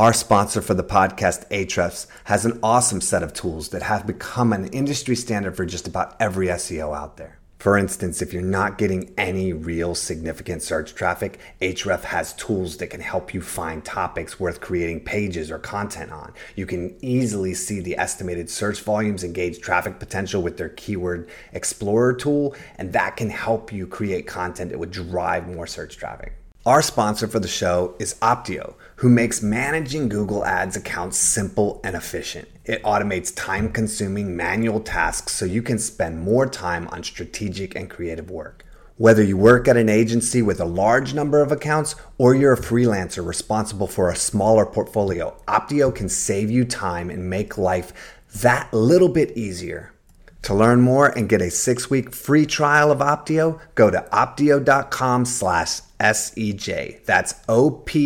Our 0.00 0.14
sponsor 0.14 0.62
for 0.62 0.72
the 0.72 0.82
podcast, 0.82 1.46
Ahrefs, 1.50 2.06
has 2.24 2.46
an 2.46 2.58
awesome 2.62 3.02
set 3.02 3.22
of 3.22 3.34
tools 3.34 3.68
that 3.68 3.82
have 3.82 4.06
become 4.06 4.50
an 4.54 4.68
industry 4.68 5.14
standard 5.14 5.54
for 5.54 5.66
just 5.66 5.86
about 5.86 6.16
every 6.18 6.46
SEO 6.46 6.96
out 6.96 7.18
there. 7.18 7.38
For 7.58 7.76
instance, 7.76 8.22
if 8.22 8.32
you're 8.32 8.40
not 8.40 8.78
getting 8.78 9.12
any 9.18 9.52
real 9.52 9.94
significant 9.94 10.62
search 10.62 10.94
traffic, 10.94 11.38
Ahrefs 11.60 12.04
has 12.04 12.32
tools 12.32 12.78
that 12.78 12.86
can 12.86 13.02
help 13.02 13.34
you 13.34 13.42
find 13.42 13.84
topics 13.84 14.40
worth 14.40 14.62
creating 14.62 15.00
pages 15.00 15.50
or 15.50 15.58
content 15.58 16.12
on. 16.12 16.32
You 16.56 16.64
can 16.64 16.96
easily 17.02 17.52
see 17.52 17.80
the 17.80 17.98
estimated 17.98 18.48
search 18.48 18.80
volumes 18.80 19.22
and 19.22 19.34
gauge 19.34 19.60
traffic 19.60 19.98
potential 19.98 20.40
with 20.40 20.56
their 20.56 20.70
Keyword 20.70 21.28
Explorer 21.52 22.14
tool, 22.14 22.56
and 22.78 22.94
that 22.94 23.18
can 23.18 23.28
help 23.28 23.70
you 23.70 23.86
create 23.86 24.26
content 24.26 24.70
that 24.70 24.78
would 24.78 24.92
drive 24.92 25.46
more 25.46 25.66
search 25.66 25.98
traffic. 25.98 26.32
Our 26.66 26.82
sponsor 26.82 27.26
for 27.26 27.38
the 27.38 27.48
show 27.48 27.94
is 27.98 28.16
Opteo, 28.16 28.74
who 29.00 29.08
makes 29.08 29.40
managing 29.40 30.10
Google 30.10 30.44
Ads 30.44 30.76
accounts 30.76 31.16
simple 31.16 31.80
and 31.82 31.96
efficient. 31.96 32.46
It 32.66 32.82
automates 32.82 33.34
time 33.34 33.72
consuming 33.72 34.36
manual 34.36 34.80
tasks 34.80 35.32
so 35.32 35.46
you 35.46 35.62
can 35.62 35.78
spend 35.78 36.20
more 36.20 36.46
time 36.46 36.86
on 36.88 37.02
strategic 37.02 37.74
and 37.74 37.88
creative 37.88 38.30
work. 38.30 38.66
Whether 38.98 39.22
you 39.22 39.38
work 39.38 39.66
at 39.68 39.78
an 39.78 39.88
agency 39.88 40.42
with 40.42 40.60
a 40.60 40.66
large 40.66 41.14
number 41.14 41.40
of 41.40 41.50
accounts 41.50 41.96
or 42.18 42.34
you're 42.34 42.52
a 42.52 42.60
freelancer 42.60 43.26
responsible 43.26 43.86
for 43.86 44.10
a 44.10 44.16
smaller 44.16 44.66
portfolio, 44.66 45.34
Opteo 45.48 45.94
can 45.94 46.10
save 46.10 46.50
you 46.50 46.66
time 46.66 47.08
and 47.08 47.30
make 47.30 47.56
life 47.56 47.94
that 48.42 48.70
little 48.70 49.08
bit 49.08 49.34
easier. 49.34 49.94
To 50.42 50.52
learn 50.52 50.82
more 50.82 51.08
and 51.08 51.26
get 51.26 51.40
a 51.40 51.50
six-week 51.50 52.14
free 52.14 52.44
trial 52.44 52.90
of 52.90 52.98
Opteo, 52.98 53.60
go 53.74 53.90
to 53.90 54.06
opteo.com 54.12 55.24
slash 55.24 55.80
SEJ. 56.00 57.04
That's 57.04 57.34
O-P-T-E-O 57.48 58.00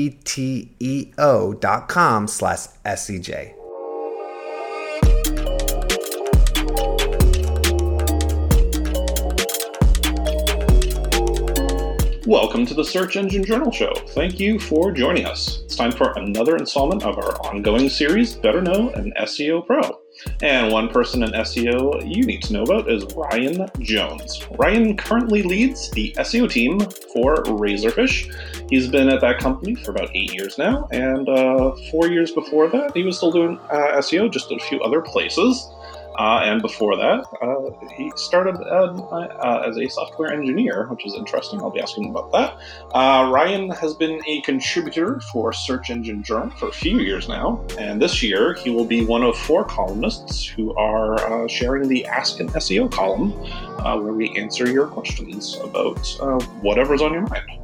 dot 1.55 1.89
com 1.89 2.27
slash 2.29 2.67
S-E-J. 2.84 3.55
Welcome 12.27 12.64
to 12.64 12.73
the 12.73 12.84
Search 12.84 13.17
Engine 13.17 13.45
Journal 13.45 13.70
Show. 13.70 13.92
Thank 14.08 14.41
you 14.41 14.58
for 14.58 14.91
joining 14.92 15.27
us. 15.27 15.61
It's 15.64 15.77
time 15.77 15.92
for 15.92 16.12
another 16.17 16.56
installment 16.56 17.03
of 17.03 17.19
our 17.19 17.36
ongoing 17.47 17.91
series, 17.91 18.34
Better 18.34 18.62
Know 18.62 18.89
an 18.91 19.12
SEO 19.19 19.67
Pro. 19.67 20.03
And 20.42 20.72
one 20.72 20.89
person 20.89 21.22
in 21.22 21.30
SEO 21.30 22.03
you 22.05 22.25
need 22.25 22.42
to 22.44 22.53
know 22.53 22.62
about 22.62 22.91
is 22.91 23.05
Ryan 23.14 23.69
Jones. 23.80 24.41
Ryan 24.58 24.97
currently 24.97 25.42
leads 25.42 25.91
the 25.91 26.12
SEO 26.19 26.50
team 26.50 26.80
for 27.12 27.36
Razorfish. 27.44 28.33
He's 28.70 28.89
been 28.89 29.08
at 29.08 29.20
that 29.20 29.39
company 29.39 29.75
for 29.75 29.91
about 29.91 30.11
eight 30.14 30.33
years 30.33 30.58
now, 30.58 30.89
and 30.91 31.28
uh, 31.28 31.72
four 31.91 32.08
years 32.08 32.33
before 32.33 32.69
that, 32.69 32.97
he 32.97 33.02
was 33.02 33.17
still 33.17 33.33
doing 33.33 33.58
uh, 33.70 33.98
SEO 33.98 34.30
just 34.30 34.50
a 34.50 34.58
few 34.58 34.80
other 34.80 35.00
places. 35.00 35.69
Uh, 36.17 36.41
and 36.45 36.62
before 36.62 36.97
that, 36.97 37.27
uh, 37.43 37.89
he 37.97 38.12
started 38.17 38.57
uh, 38.57 38.93
uh, 39.11 39.65
as 39.67 39.77
a 39.79 39.89
software 39.89 40.33
engineer, 40.33 40.87
which 40.89 41.07
is 41.07 41.15
interesting. 41.15 41.61
I'll 41.61 41.70
be 41.70 41.81
asking 41.81 42.11
about 42.11 42.31
that. 42.33 42.57
Uh, 42.95 43.31
Ryan 43.31 43.70
has 43.70 43.95
been 43.95 44.23
a 44.27 44.41
contributor 44.42 45.20
for 45.33 45.53
Search 45.53 45.91
Engine 45.91 46.23
Journal 46.23 46.51
for 46.51 46.69
a 46.69 46.73
few 46.73 46.98
years 47.01 47.29
now, 47.29 47.65
and 47.79 48.01
this 48.01 48.23
year 48.23 48.55
he 48.55 48.70
will 48.70 48.85
be 48.85 49.05
one 49.05 49.23
of 49.23 49.37
four 49.37 49.65
columnists 49.65 50.47
who 50.47 50.75
are 50.77 51.15
uh, 51.45 51.48
sharing 51.48 51.89
the 51.89 52.07
Ask 52.07 52.41
an 52.41 52.48
SEO 52.48 52.91
column, 52.91 53.33
where 54.03 54.12
we 54.12 54.31
answer 54.39 54.70
your 54.70 54.87
questions 54.87 55.59
about 55.62 55.98
whatever's 56.62 57.03
on 57.03 57.12
your 57.12 57.23
mind. 57.23 57.64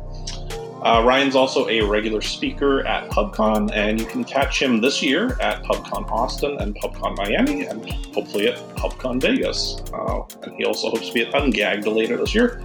Uh, 0.83 1.03
Ryan's 1.05 1.37
also 1.37 1.69
a 1.69 1.83
regular 1.83 2.23
speaker 2.23 2.87
at 2.87 3.11
PubCon, 3.11 3.71
and 3.73 4.01
you 4.01 4.07
can 4.07 4.25
catch 4.25 4.63
him 4.63 4.81
this 4.81 5.03
year 5.03 5.37
at 5.41 5.63
PubCon 5.63 6.11
Austin 6.11 6.57
and 6.59 6.75
PubCon 6.75 7.17
Miami, 7.19 7.67
and 7.67 7.87
hopefully 8.15 8.49
at 8.49 8.57
PubCon 8.77 9.21
Vegas. 9.21 9.83
Uh, 9.93 10.23
and 10.43 10.55
he 10.57 10.65
also 10.65 10.89
hopes 10.89 11.09
to 11.09 11.13
be 11.13 11.21
at 11.21 11.35
Ungagged 11.35 11.87
later 11.95 12.17
this 12.17 12.35
year. 12.35 12.63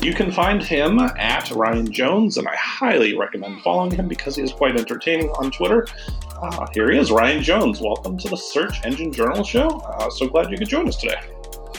You 0.00 0.14
can 0.14 0.30
find 0.30 0.62
him 0.62 1.00
at 1.00 1.50
Ryan 1.50 1.90
Jones, 1.90 2.36
and 2.36 2.46
I 2.46 2.54
highly 2.54 3.16
recommend 3.16 3.60
following 3.62 3.90
him 3.90 4.06
because 4.06 4.36
he 4.36 4.42
is 4.42 4.52
quite 4.52 4.76
entertaining 4.76 5.30
on 5.30 5.50
Twitter. 5.50 5.88
Uh, 6.40 6.66
here 6.72 6.92
he 6.92 6.98
is, 6.98 7.10
Ryan 7.10 7.42
Jones. 7.42 7.80
Welcome 7.80 8.16
to 8.18 8.28
the 8.28 8.36
Search 8.36 8.84
Engine 8.84 9.10
Journal 9.10 9.42
Show. 9.42 9.68
Uh, 9.68 10.08
so 10.10 10.28
glad 10.28 10.50
you 10.52 10.58
could 10.58 10.68
join 10.68 10.86
us 10.86 10.98
today. 10.98 11.20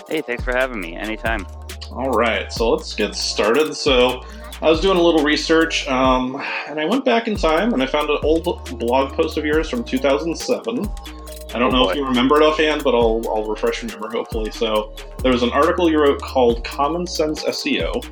Hey, 0.09 0.21
thanks 0.21 0.43
for 0.43 0.51
having 0.51 0.81
me. 0.81 0.97
Anytime. 0.97 1.47
All 1.91 2.09
right, 2.09 2.51
so 2.51 2.71
let's 2.71 2.93
get 2.93 3.15
started. 3.15 3.73
So, 3.73 4.25
I 4.59 4.71
was 4.71 4.81
doing 4.81 4.97
a 4.97 5.01
little 5.01 5.23
research, 5.23 5.87
um, 5.87 6.43
and 6.67 6.79
I 6.79 6.85
went 6.85 7.05
back 7.05 7.27
in 7.27 7.35
time 7.35 7.73
and 7.73 7.83
I 7.83 7.85
found 7.85 8.09
an 8.09 8.17
old 8.23 8.43
blog 8.79 9.13
post 9.13 9.37
of 9.37 9.45
yours 9.45 9.69
from 9.69 9.83
2007. 9.83 10.79
I 11.53 11.59
don't 11.59 11.73
oh, 11.73 11.77
know 11.77 11.83
boy. 11.83 11.91
if 11.91 11.95
you 11.97 12.05
remember 12.05 12.41
it 12.41 12.43
offhand, 12.43 12.83
but 12.83 12.95
I'll, 12.95 13.23
I'll 13.29 13.45
refresh 13.45 13.83
your 13.83 13.91
memory 13.91 14.17
hopefully. 14.17 14.49
So 14.49 14.95
there 15.21 15.31
was 15.31 15.43
an 15.43 15.51
article 15.51 15.91
you 15.91 16.01
wrote 16.01 16.19
called 16.21 16.63
Common 16.65 17.05
Sense 17.05 17.43
SEO, 17.43 18.03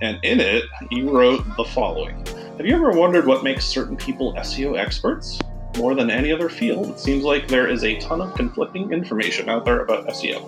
and 0.00 0.20
in 0.22 0.38
it 0.38 0.62
you 0.92 1.10
wrote 1.10 1.44
the 1.56 1.64
following 1.64 2.24
Have 2.58 2.64
you 2.64 2.76
ever 2.76 2.92
wondered 2.92 3.26
what 3.26 3.42
makes 3.42 3.64
certain 3.64 3.96
people 3.96 4.34
SEO 4.34 4.78
experts? 4.78 5.40
More 5.78 5.96
than 5.96 6.10
any 6.10 6.30
other 6.32 6.48
field, 6.48 6.90
it 6.90 7.00
seems 7.00 7.24
like 7.24 7.48
there 7.48 7.66
is 7.66 7.82
a 7.82 7.98
ton 7.98 8.20
of 8.20 8.34
conflicting 8.34 8.92
information 8.92 9.48
out 9.48 9.64
there 9.64 9.80
about 9.80 10.06
SEO. 10.06 10.44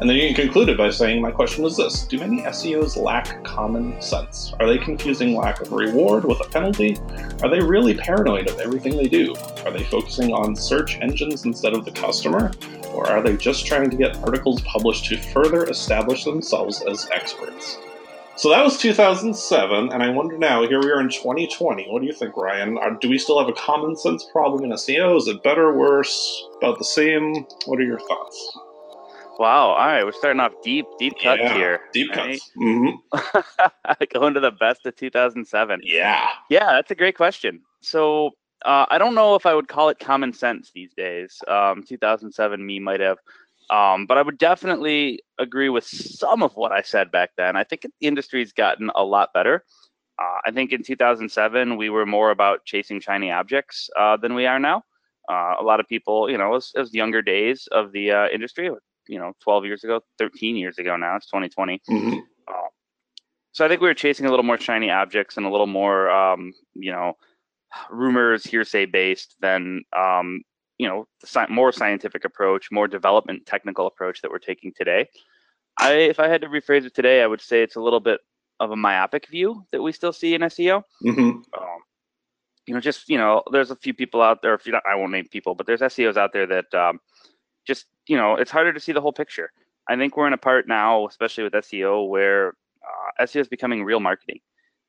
And 0.00 0.08
then 0.08 0.16
you 0.16 0.32
concluded 0.32 0.78
by 0.78 0.90
saying, 0.90 1.20
My 1.20 1.32
question 1.32 1.64
was 1.64 1.76
this 1.76 2.04
Do 2.04 2.18
many 2.18 2.42
SEOs 2.42 2.96
lack 2.96 3.42
common 3.42 4.00
sense? 4.00 4.54
Are 4.60 4.66
they 4.68 4.78
confusing 4.78 5.34
lack 5.34 5.60
of 5.60 5.72
reward 5.72 6.24
with 6.24 6.40
a 6.40 6.48
penalty? 6.48 6.96
Are 7.42 7.50
they 7.50 7.60
really 7.60 7.94
paranoid 7.94 8.48
of 8.48 8.60
everything 8.60 8.96
they 8.96 9.08
do? 9.08 9.34
Are 9.64 9.72
they 9.72 9.82
focusing 9.84 10.32
on 10.32 10.54
search 10.54 10.98
engines 11.00 11.44
instead 11.44 11.74
of 11.74 11.84
the 11.84 11.90
customer? 11.90 12.52
Or 12.92 13.08
are 13.08 13.20
they 13.20 13.36
just 13.36 13.66
trying 13.66 13.90
to 13.90 13.96
get 13.96 14.16
articles 14.18 14.60
published 14.62 15.06
to 15.06 15.16
further 15.16 15.68
establish 15.68 16.24
themselves 16.24 16.80
as 16.82 17.08
experts? 17.10 17.78
So 18.36 18.50
that 18.50 18.62
was 18.62 18.78
2007, 18.78 19.92
and 19.92 20.00
I 20.00 20.10
wonder 20.10 20.38
now, 20.38 20.62
here 20.62 20.80
we 20.80 20.92
are 20.92 21.00
in 21.00 21.08
2020. 21.08 21.88
What 21.88 22.02
do 22.02 22.06
you 22.06 22.12
think, 22.12 22.36
Ryan? 22.36 22.78
Are, 22.78 22.92
do 22.92 23.10
we 23.10 23.18
still 23.18 23.40
have 23.40 23.48
a 23.48 23.52
common 23.52 23.96
sense 23.96 24.24
problem 24.30 24.62
in 24.62 24.70
SEO? 24.70 25.18
Is 25.18 25.26
it 25.26 25.42
better, 25.42 25.76
worse, 25.76 26.46
about 26.58 26.78
the 26.78 26.84
same? 26.84 27.44
What 27.66 27.80
are 27.80 27.84
your 27.84 27.98
thoughts? 27.98 28.58
Wow. 29.38 29.68
All 29.68 29.86
right. 29.86 30.04
We're 30.04 30.12
starting 30.12 30.40
off 30.40 30.52
deep, 30.62 30.86
deep 30.98 31.14
cuts 31.22 31.40
yeah, 31.40 31.54
here. 31.54 31.80
Deep 31.92 32.10
right? 32.14 32.40
cuts. 32.40 32.50
Mm-hmm. 32.58 34.04
Going 34.12 34.34
to 34.34 34.40
the 34.40 34.50
best 34.50 34.84
of 34.84 34.96
2007. 34.96 35.80
Yeah. 35.84 36.26
Yeah. 36.50 36.72
That's 36.72 36.90
a 36.90 36.96
great 36.96 37.16
question. 37.16 37.60
So 37.80 38.32
uh, 38.64 38.86
I 38.88 38.98
don't 38.98 39.14
know 39.14 39.36
if 39.36 39.46
I 39.46 39.54
would 39.54 39.68
call 39.68 39.88
it 39.90 39.98
common 39.98 40.32
sense 40.32 40.72
these 40.74 40.92
days. 40.94 41.40
Um, 41.46 41.84
2007 41.86 42.64
me 42.64 42.80
might 42.80 43.00
have. 43.00 43.18
Um, 43.70 44.06
but 44.06 44.18
I 44.18 44.22
would 44.22 44.38
definitely 44.38 45.20
agree 45.38 45.68
with 45.68 45.84
some 45.84 46.42
of 46.42 46.56
what 46.56 46.72
I 46.72 46.82
said 46.82 47.12
back 47.12 47.30
then. 47.36 47.54
I 47.54 47.64
think 47.64 47.82
the 47.82 48.06
industry's 48.06 48.52
gotten 48.52 48.90
a 48.94 49.04
lot 49.04 49.32
better. 49.34 49.64
Uh, 50.18 50.38
I 50.46 50.50
think 50.50 50.72
in 50.72 50.82
2007 50.82 51.76
we 51.76 51.90
were 51.90 52.06
more 52.06 52.30
about 52.30 52.64
chasing 52.64 53.00
shiny 53.00 53.30
objects 53.30 53.88
uh, 53.96 54.16
than 54.16 54.34
we 54.34 54.46
are 54.46 54.58
now. 54.58 54.82
Uh, 55.28 55.54
a 55.60 55.62
lot 55.62 55.78
of 55.78 55.86
people, 55.86 56.30
you 56.30 56.38
know, 56.38 56.54
as, 56.54 56.72
as 56.76 56.94
younger 56.94 57.20
days 57.20 57.68
of 57.70 57.92
the 57.92 58.10
uh, 58.10 58.28
industry, 58.28 58.70
you 59.08 59.18
know 59.18 59.32
12 59.42 59.64
years 59.64 59.84
ago 59.84 60.00
13 60.18 60.56
years 60.56 60.78
ago 60.78 60.96
now 60.96 61.16
it's 61.16 61.26
2020 61.26 61.80
mm-hmm. 61.90 62.18
uh, 62.48 62.68
so 63.52 63.64
i 63.64 63.68
think 63.68 63.80
we 63.80 63.88
were 63.88 63.94
chasing 63.94 64.26
a 64.26 64.30
little 64.30 64.44
more 64.44 64.58
shiny 64.58 64.90
objects 64.90 65.36
and 65.36 65.46
a 65.46 65.50
little 65.50 65.66
more 65.66 66.10
um, 66.10 66.52
you 66.74 66.92
know 66.92 67.14
rumors 67.90 68.44
hearsay 68.44 68.86
based 68.86 69.34
than 69.40 69.82
um, 69.96 70.42
you 70.78 70.88
know 70.88 71.06
the 71.20 71.26
sci- 71.26 71.52
more 71.52 71.72
scientific 71.72 72.24
approach 72.24 72.70
more 72.70 72.88
development 72.88 73.44
technical 73.46 73.86
approach 73.86 74.22
that 74.22 74.30
we're 74.30 74.38
taking 74.38 74.72
today 74.76 75.06
i 75.78 75.92
if 75.92 76.20
i 76.20 76.28
had 76.28 76.40
to 76.40 76.48
rephrase 76.48 76.84
it 76.84 76.94
today 76.94 77.22
i 77.22 77.26
would 77.26 77.40
say 77.40 77.62
it's 77.62 77.76
a 77.76 77.80
little 77.80 78.00
bit 78.00 78.20
of 78.60 78.70
a 78.70 78.76
myopic 78.76 79.28
view 79.28 79.62
that 79.72 79.82
we 79.82 79.92
still 79.92 80.12
see 80.12 80.34
in 80.34 80.40
seo 80.42 80.82
mm-hmm. 81.04 81.20
um, 81.20 81.78
you 82.66 82.74
know 82.74 82.80
just 82.80 83.08
you 83.08 83.18
know 83.18 83.42
there's 83.52 83.70
a 83.70 83.76
few 83.76 83.94
people 83.94 84.22
out 84.22 84.42
there 84.42 84.54
if 84.54 84.66
you 84.66 84.78
i 84.90 84.94
won't 84.94 85.12
name 85.12 85.26
people 85.30 85.54
but 85.54 85.66
there's 85.66 85.80
seos 85.80 86.16
out 86.16 86.32
there 86.32 86.46
that 86.46 86.72
um, 86.74 87.00
just 87.68 87.86
you 88.08 88.16
know 88.16 88.34
it's 88.34 88.50
harder 88.50 88.72
to 88.72 88.80
see 88.80 88.92
the 88.92 89.00
whole 89.00 89.12
picture. 89.12 89.52
I 89.88 89.96
think 89.96 90.16
we're 90.16 90.26
in 90.26 90.32
a 90.32 90.38
part 90.38 90.66
now, 90.66 91.06
especially 91.06 91.44
with 91.44 91.52
SEO, 91.52 92.08
where 92.08 92.48
uh, 92.82 93.24
SEO 93.24 93.42
is 93.42 93.48
becoming 93.48 93.84
real 93.84 94.00
marketing. 94.00 94.40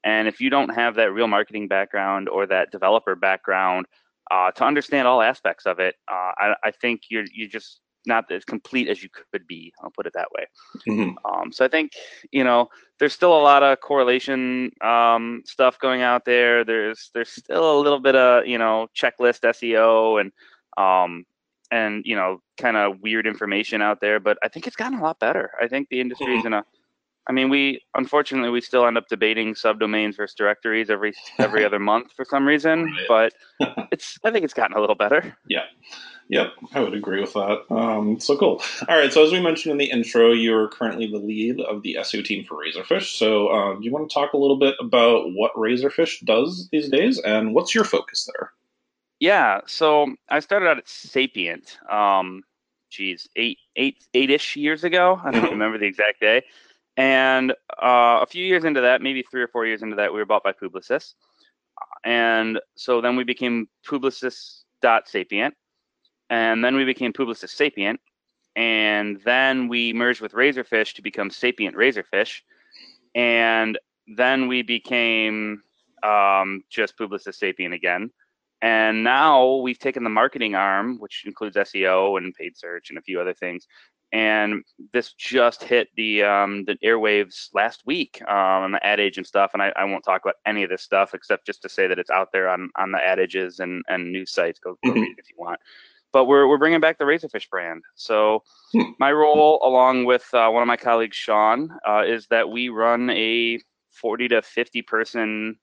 And 0.04 0.28
if 0.28 0.42
you 0.42 0.50
don't 0.50 0.70
have 0.70 0.96
that 0.96 1.14
real 1.14 1.28
marketing 1.28 1.68
background 1.68 2.30
or 2.30 2.46
that 2.48 2.72
developer 2.72 3.16
background 3.16 3.86
uh, 4.31 4.52
to 4.52 4.64
understand 4.64 5.08
all 5.08 5.22
aspects 5.22 5.66
of 5.66 5.80
it, 5.80 5.96
uh, 6.10 6.31
I, 6.38 6.56
I, 6.64 6.72
think 6.72 7.04
you're 7.10 7.26
you're 7.34 7.50
just 7.50 7.81
not 8.06 8.31
as 8.31 8.46
complete 8.46 8.88
as 8.88 9.04
you 9.04 9.10
could 9.10 9.46
be. 9.46 9.74
I'll 9.84 9.92
put 9.92 10.06
it 10.06 10.14
that 10.14 10.30
way. 10.32 10.46
Mm-hmm. 10.88 11.18
Um, 11.25 11.52
so 11.52 11.66
I 11.66 11.68
think 11.68 11.92
you 12.32 12.44
know 12.44 12.70
there's 13.00 13.14
still 13.14 13.38
a 13.38 13.42
lot 13.42 13.64
of 13.64 13.82
correlation 13.82 14.72
um, 14.82 15.44
stuff 15.46 15.80
going 15.80 16.02
out 16.02 16.25
there. 16.25 16.64
There's 16.64 17.10
there's 17.14 17.30
still 17.30 17.78
a 17.78 17.82
little 17.82 18.00
bit 18.00 18.16
of 18.16 18.46
you 18.46 18.58
know 18.58 18.88
checklist 18.96 19.42
SEO 19.42 20.22
and 20.22 20.32
um, 20.78 21.25
and 21.71 22.04
you 22.06 22.16
know 22.16 22.42
kind 22.57 22.77
of 22.77 23.00
weird 23.01 23.27
information 23.27 23.81
out 23.81 24.01
there 24.01 24.19
but 24.19 24.38
i 24.44 24.48
think 24.48 24.68
it's 24.68 24.75
gotten 24.75 25.00
a 25.00 25.04
lot 25.04 25.19
better 25.19 25.51
i 25.62 25.68
think 25.68 25.88
the 25.89 26.01
industry 26.01 26.36
is 26.36 26.39
mm-hmm. 26.39 26.48
in 26.48 26.54
a 26.54 26.66
I 27.30 27.31
mean, 27.31 27.50
we 27.50 27.83
unfortunately 27.94 28.50
we 28.50 28.60
still 28.60 28.88
end 28.88 28.98
up 28.98 29.07
debating 29.07 29.54
subdomains 29.54 30.18
versus 30.18 30.33
directories 30.33 30.89
every 30.89 31.13
every 31.38 31.63
other 31.63 31.77
month 31.77 32.12
for 32.13 32.25
some 32.25 32.45
reason, 32.45 32.92
but 33.07 33.33
it's 33.92 34.18
I 34.24 34.31
think 34.31 34.44
it's 34.44 34.54
gotten 34.54 34.75
a 34.75 34.80
little 34.80 34.95
better. 34.95 35.38
Yeah. 35.48 35.66
Yep, 36.30 36.54
I 36.75 36.81
would 36.81 36.94
agree 36.94 37.21
with 37.21 37.33
that. 37.33 37.63
Um, 37.72 38.19
so 38.19 38.38
cool. 38.38 38.62
All 38.88 38.95
right, 38.95 39.12
so 39.12 39.25
as 39.25 39.31
we 39.31 39.42
mentioned 39.42 39.72
in 39.72 39.77
the 39.80 39.89
intro, 39.89 40.31
you're 40.31 40.68
currently 40.68 41.07
the 41.07 41.18
lead 41.18 41.60
of 41.62 41.81
the 41.81 41.98
SEO 42.01 42.24
team 42.24 42.45
for 42.45 42.56
Razorfish. 42.56 43.18
So, 43.18 43.48
uh, 43.48 43.74
do 43.75 43.83
you 43.83 43.92
want 43.92 44.07
to 44.07 44.13
talk 44.13 44.33
a 44.33 44.38
little 44.38 44.60
bit 44.60 44.75
about 44.80 45.33
what 45.33 45.51
Razorfish 45.56 46.24
does 46.25 46.69
these 46.72 46.88
days 46.88 47.19
and 47.19 47.56
what's 47.56 47.74
your 47.74 47.83
focus 47.83 48.30
there? 48.31 48.51
Yeah, 49.19 49.62
so 49.68 50.16
I 50.30 50.39
started 50.39 50.68
out 50.68 50.77
at 50.77 50.88
Sapient. 50.88 51.77
Um, 51.89 52.44
geez, 52.89 53.27
eight, 53.36 53.60
eight, 53.75 54.06
eight-ish 54.13 54.56
years 54.56 54.83
ago. 54.83 55.19
I 55.24 55.31
don't 55.31 55.44
remember 55.51 55.77
the 55.77 55.86
exact 55.86 56.21
day. 56.21 56.44
And 56.95 57.51
uh, 57.81 58.19
a 58.21 58.25
few 58.30 58.45
years 58.45 58.63
into 58.63 58.81
that, 58.81 59.01
maybe 59.01 59.24
three 59.24 59.42
or 59.42 59.48
four 59.48 59.66
years 59.66 59.81
into 59.81 59.95
that, 59.98 60.13
we 60.13 60.19
were 60.19 60.25
bought 60.25 60.44
by 60.44 60.54
Publicis. 60.54 61.13
And 62.04 62.60
so 62.75 63.01
then 63.01 63.16
we 63.16 63.24
became 63.24 63.68
Publicis.sapient 63.86 65.54
and 66.30 66.63
then 66.63 66.75
we 66.75 66.86
became 66.86 67.12
Publicis 67.12 67.50
Sapient, 67.50 68.00
and 68.56 69.19
then 69.25 69.68
we 69.68 69.94
merged 69.94 70.22
with 70.22 70.33
Razorfish 70.33 70.94
to 70.95 71.01
become 71.01 71.30
Sapient 71.30 71.75
Razorfish, 71.75 72.42
and 73.15 73.80
then 74.15 74.48
we 74.48 74.62
became 74.62 75.63
um, 76.04 76.63
just 76.69 76.98
Publicis 76.98 77.36
Sapient 77.36 77.74
again. 77.74 78.12
And 78.62 79.04
now 79.04 79.56
we've 79.56 79.80
taken 79.80 80.04
the 80.04 80.10
marketing 80.10 80.56
arm, 80.56 80.98
which 81.00 81.24
includes 81.26 81.56
SEO 81.56 82.18
and 82.18 82.34
paid 82.34 82.58
search 82.58 82.90
and 82.90 82.98
a 82.98 83.02
few 83.02 83.20
other 83.20 83.34
things. 83.34 83.66
And 84.12 84.64
this 84.92 85.14
just 85.14 85.64
hit 85.64 85.90
the 85.96 86.24
um, 86.24 86.66
the 86.66 86.76
airwaves 86.84 87.50
last 87.54 87.84
week 87.86 88.20
um, 88.28 88.64
on 88.64 88.72
the 88.72 88.86
Ad 88.86 89.00
Age 89.00 89.18
and 89.18 89.28
stuff. 89.28 89.52
And 89.54 89.62
I, 89.62 89.72
I, 89.76 89.86
won't 89.86 90.04
talk 90.04 90.22
about 90.24 90.38
any 90.48 90.64
of 90.64 90.72
this 90.72 90.82
stuff 90.82 91.14
except 91.14 91.46
just 91.46 91.62
to 91.62 91.70
say 91.70 91.86
that 91.86 92.00
it's 92.00 92.10
out 92.10 92.30
there 92.34 92.50
on 92.50 92.72
on 92.76 92.92
the 92.92 92.98
Ad 92.98 93.20
Ages 93.20 93.60
and, 93.60 93.84
and 93.88 94.12
news 94.12 94.32
sites. 94.32 94.60
Go, 94.60 94.78
go 94.84 94.90
mm-hmm. 94.90 95.02
read 95.02 95.12
it 95.12 95.20
if 95.20 95.30
you 95.30 95.36
want 95.38 95.60
but 96.12 96.26
we're 96.26 96.48
we're 96.48 96.58
bringing 96.58 96.80
back 96.80 96.98
the 96.98 97.06
Razorfish 97.06 97.50
brand. 97.50 97.84
So 97.96 98.44
hmm. 98.74 98.92
my 99.00 99.12
role, 99.12 99.60
along 99.64 100.06
with 100.06 100.28
uh, 100.34 100.50
one 100.50 100.64
of 100.64 100.68
my 100.68 100.78
colleagues, 100.78 101.16
Sean, 101.16 101.70
uh, 101.88 102.04
is 102.06 102.28
that 102.28 102.50
we 102.50 102.70
run 102.70 103.10
a 103.12 103.60
40 103.92 104.30
to 104.30 104.42
50 104.42 104.82
person 104.84 105.58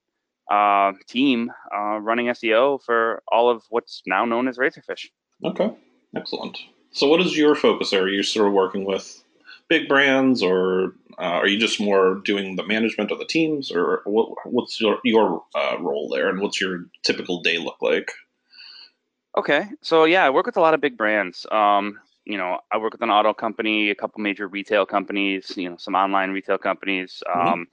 uh, 0.49 0.93
team 1.07 1.51
uh, 1.75 1.99
running 1.99 2.27
SEO 2.27 2.81
for 2.81 3.21
all 3.31 3.49
of 3.49 3.63
what's 3.69 4.01
now 4.05 4.25
known 4.25 4.47
as 4.47 4.57
Razorfish. 4.57 5.07
Okay, 5.43 5.71
excellent. 6.15 6.57
So 6.91 7.07
what 7.07 7.21
is 7.21 7.37
your 7.37 7.55
focus? 7.55 7.93
Are 7.93 8.07
you 8.07 8.23
sort 8.23 8.47
of 8.47 8.53
working 8.53 8.85
with 8.85 9.23
big 9.67 9.87
brands, 9.87 10.41
or 10.41 10.93
uh, 11.19 11.39
are 11.41 11.47
you 11.47 11.59
just 11.59 11.79
more 11.79 12.21
doing 12.23 12.55
the 12.55 12.65
management 12.65 13.11
of 13.11 13.19
the 13.19 13.25
teams, 13.25 13.71
or 13.71 14.01
what, 14.05 14.29
what's 14.45 14.79
your 14.79 14.99
your 15.03 15.43
uh, 15.55 15.77
role 15.79 16.09
there, 16.09 16.29
and 16.29 16.41
what's 16.41 16.61
your 16.61 16.85
typical 17.03 17.41
day 17.41 17.57
look 17.57 17.77
like? 17.81 18.11
Okay, 19.37 19.67
so 19.81 20.05
yeah, 20.05 20.25
I 20.25 20.29
work 20.29 20.45
with 20.45 20.57
a 20.57 20.61
lot 20.61 20.73
of 20.73 20.81
big 20.81 20.97
brands. 20.97 21.45
Um, 21.51 21.99
you 22.25 22.37
know, 22.37 22.59
I 22.71 22.77
work 22.77 22.93
with 22.93 23.03
an 23.03 23.09
auto 23.09 23.33
company, 23.33 23.89
a 23.89 23.95
couple 23.95 24.21
major 24.21 24.47
retail 24.47 24.85
companies, 24.85 25.53
you 25.55 25.69
know, 25.69 25.77
some 25.77 25.95
online 25.95 26.31
retail 26.31 26.57
companies, 26.57 27.23
mm-hmm. 27.25 27.63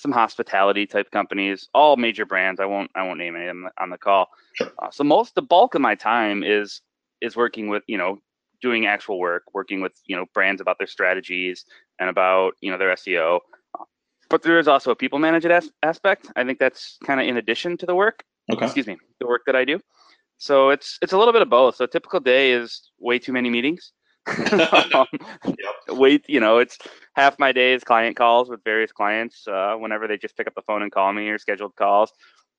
Some 0.00 0.12
hospitality 0.12 0.86
type 0.86 1.10
companies, 1.10 1.68
all 1.74 1.96
major 1.96 2.24
brands. 2.24 2.58
I 2.58 2.64
won't 2.64 2.90
I 2.94 3.02
won't 3.06 3.18
name 3.18 3.36
any 3.36 3.46
of 3.46 3.50
them 3.50 3.68
on 3.78 3.90
the 3.90 3.98
call. 3.98 4.28
Sure. 4.54 4.72
Uh, 4.82 4.90
so 4.90 5.04
most 5.04 5.34
the 5.34 5.42
bulk 5.42 5.74
of 5.74 5.82
my 5.82 5.94
time 5.94 6.42
is 6.42 6.80
is 7.20 7.36
working 7.36 7.68
with 7.68 7.82
you 7.86 7.98
know 7.98 8.18
doing 8.62 8.86
actual 8.86 9.18
work, 9.18 9.42
working 9.52 9.82
with 9.82 9.92
you 10.06 10.16
know 10.16 10.24
brands 10.32 10.60
about 10.60 10.78
their 10.78 10.86
strategies 10.86 11.66
and 11.98 12.08
about 12.08 12.54
you 12.62 12.70
know 12.70 12.78
their 12.78 12.90
SEO. 12.94 13.40
But 14.30 14.42
there 14.42 14.58
is 14.58 14.68
also 14.68 14.90
a 14.90 14.96
people 14.96 15.18
management 15.18 15.52
as- 15.52 15.72
aspect. 15.82 16.30
I 16.34 16.44
think 16.44 16.58
that's 16.58 16.96
kind 17.04 17.20
of 17.20 17.26
in 17.26 17.36
addition 17.36 17.76
to 17.78 17.86
the 17.86 17.94
work. 17.94 18.24
Okay. 18.50 18.64
Excuse 18.64 18.86
me, 18.86 18.96
the 19.20 19.26
work 19.26 19.42
that 19.46 19.56
I 19.56 19.64
do. 19.66 19.80
So 20.38 20.70
it's 20.70 20.98
it's 21.02 21.12
a 21.12 21.18
little 21.18 21.34
bit 21.34 21.42
of 21.42 21.50
both. 21.50 21.76
So 21.76 21.84
a 21.84 21.88
typical 21.88 22.20
day 22.20 22.52
is 22.52 22.90
way 22.98 23.18
too 23.18 23.32
many 23.32 23.50
meetings. 23.50 23.92
Um, 24.94 25.06
yep. 25.44 25.56
Wait, 25.88 26.24
you 26.28 26.40
know, 26.40 26.58
it's 26.58 26.78
half 27.14 27.38
my 27.38 27.52
day 27.52 27.72
is 27.72 27.84
client 27.84 28.16
calls 28.16 28.48
with 28.48 28.62
various 28.64 28.92
clients. 28.92 29.46
Uh, 29.46 29.74
whenever 29.76 30.06
they 30.06 30.16
just 30.16 30.36
pick 30.36 30.46
up 30.46 30.54
the 30.54 30.62
phone 30.62 30.82
and 30.82 30.92
call 30.92 31.12
me 31.12 31.28
or 31.28 31.38
scheduled 31.38 31.74
calls, 31.76 32.12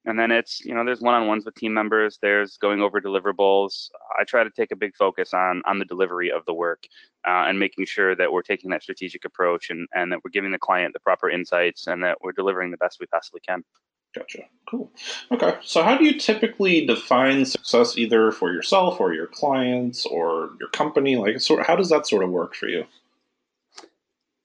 and 0.06 0.18
then 0.18 0.32
it's 0.32 0.64
you 0.66 0.74
know 0.74 0.84
there's 0.84 1.02
one-on-ones 1.02 1.46
with 1.46 1.56
team 1.56 1.74
members. 1.74 2.18
There's 2.22 2.58
going 2.58 2.82
over 2.82 3.00
deliverables. 3.00 3.90
I 4.20 4.24
try 4.24 4.44
to 4.44 4.50
take 4.50 4.72
a 4.72 4.76
big 4.76 4.96
focus 4.96 5.34
on 5.34 5.62
on 5.66 5.80
the 5.80 5.86
delivery 5.86 6.32
of 6.32 6.44
the 6.46 6.54
work 6.54 6.84
uh, 7.28 7.46
and 7.48 7.60
making 7.60 7.86
sure 7.86 8.16
that 8.16 8.32
we're 8.32 8.42
taking 8.42 8.70
that 8.72 8.84
strategic 8.84 9.26
approach 9.26 9.70
and 9.70 9.88
and 9.94 10.12
that 10.12 10.20
we're 10.24 10.32
giving 10.32 10.52
the 10.52 10.60
client 10.60 10.94
the 10.94 11.00
proper 11.00 11.30
insights 11.30 11.88
and 11.88 12.04
that 12.04 12.18
we're 12.22 12.32
delivering 12.32 12.72
the 12.72 12.78
best 12.78 13.00
we 13.00 13.06
possibly 13.08 13.42
can. 13.48 13.64
Gotcha. 14.14 14.40
Cool. 14.70 14.92
Okay. 15.32 15.58
So, 15.64 15.84
how 15.84 15.98
do 15.98 16.06
you 16.06 16.20
typically 16.20 16.86
define 16.86 17.46
success 17.46 17.98
either 17.98 18.32
for 18.32 18.52
yourself 18.52 19.00
or 19.00 19.14
your 19.14 19.28
clients 19.28 20.06
or 20.06 20.52
your 20.60 20.70
company? 20.70 21.16
Like, 21.16 21.40
sort 21.40 21.66
how 21.66 21.76
does 21.76 21.90
that 21.90 22.08
sort 22.08 22.24
of 22.24 22.30
work 22.30 22.54
for 22.54 22.68
you? 22.68 22.86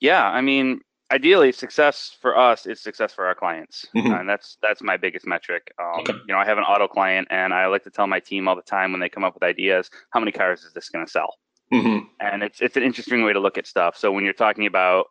Yeah, 0.00 0.24
I 0.24 0.40
mean, 0.40 0.82
ideally, 1.10 1.52
success 1.52 2.16
for 2.20 2.36
us 2.36 2.66
is 2.66 2.80
success 2.80 3.12
for 3.12 3.26
our 3.26 3.34
clients, 3.34 3.86
mm-hmm. 3.96 4.12
and 4.12 4.28
that's 4.28 4.56
that's 4.62 4.82
my 4.82 4.96
biggest 4.96 5.26
metric. 5.26 5.72
Um, 5.80 6.00
okay. 6.00 6.12
You 6.12 6.34
know, 6.34 6.38
I 6.38 6.44
have 6.44 6.58
an 6.58 6.64
auto 6.64 6.86
client, 6.86 7.28
and 7.30 7.52
I 7.52 7.66
like 7.66 7.84
to 7.84 7.90
tell 7.90 8.06
my 8.06 8.20
team 8.20 8.46
all 8.46 8.56
the 8.56 8.62
time 8.62 8.92
when 8.92 9.00
they 9.00 9.08
come 9.08 9.24
up 9.24 9.34
with 9.34 9.42
ideas, 9.42 9.90
how 10.10 10.20
many 10.20 10.32
cars 10.32 10.62
is 10.62 10.72
this 10.72 10.88
going 10.90 11.04
to 11.04 11.10
sell? 11.10 11.34
Mm-hmm. 11.72 12.06
And 12.20 12.42
it's 12.42 12.60
it's 12.60 12.76
an 12.76 12.84
interesting 12.84 13.24
way 13.24 13.32
to 13.32 13.40
look 13.40 13.58
at 13.58 13.66
stuff. 13.66 13.96
So 13.96 14.12
when 14.12 14.24
you're 14.24 14.32
talking 14.32 14.66
about 14.66 15.06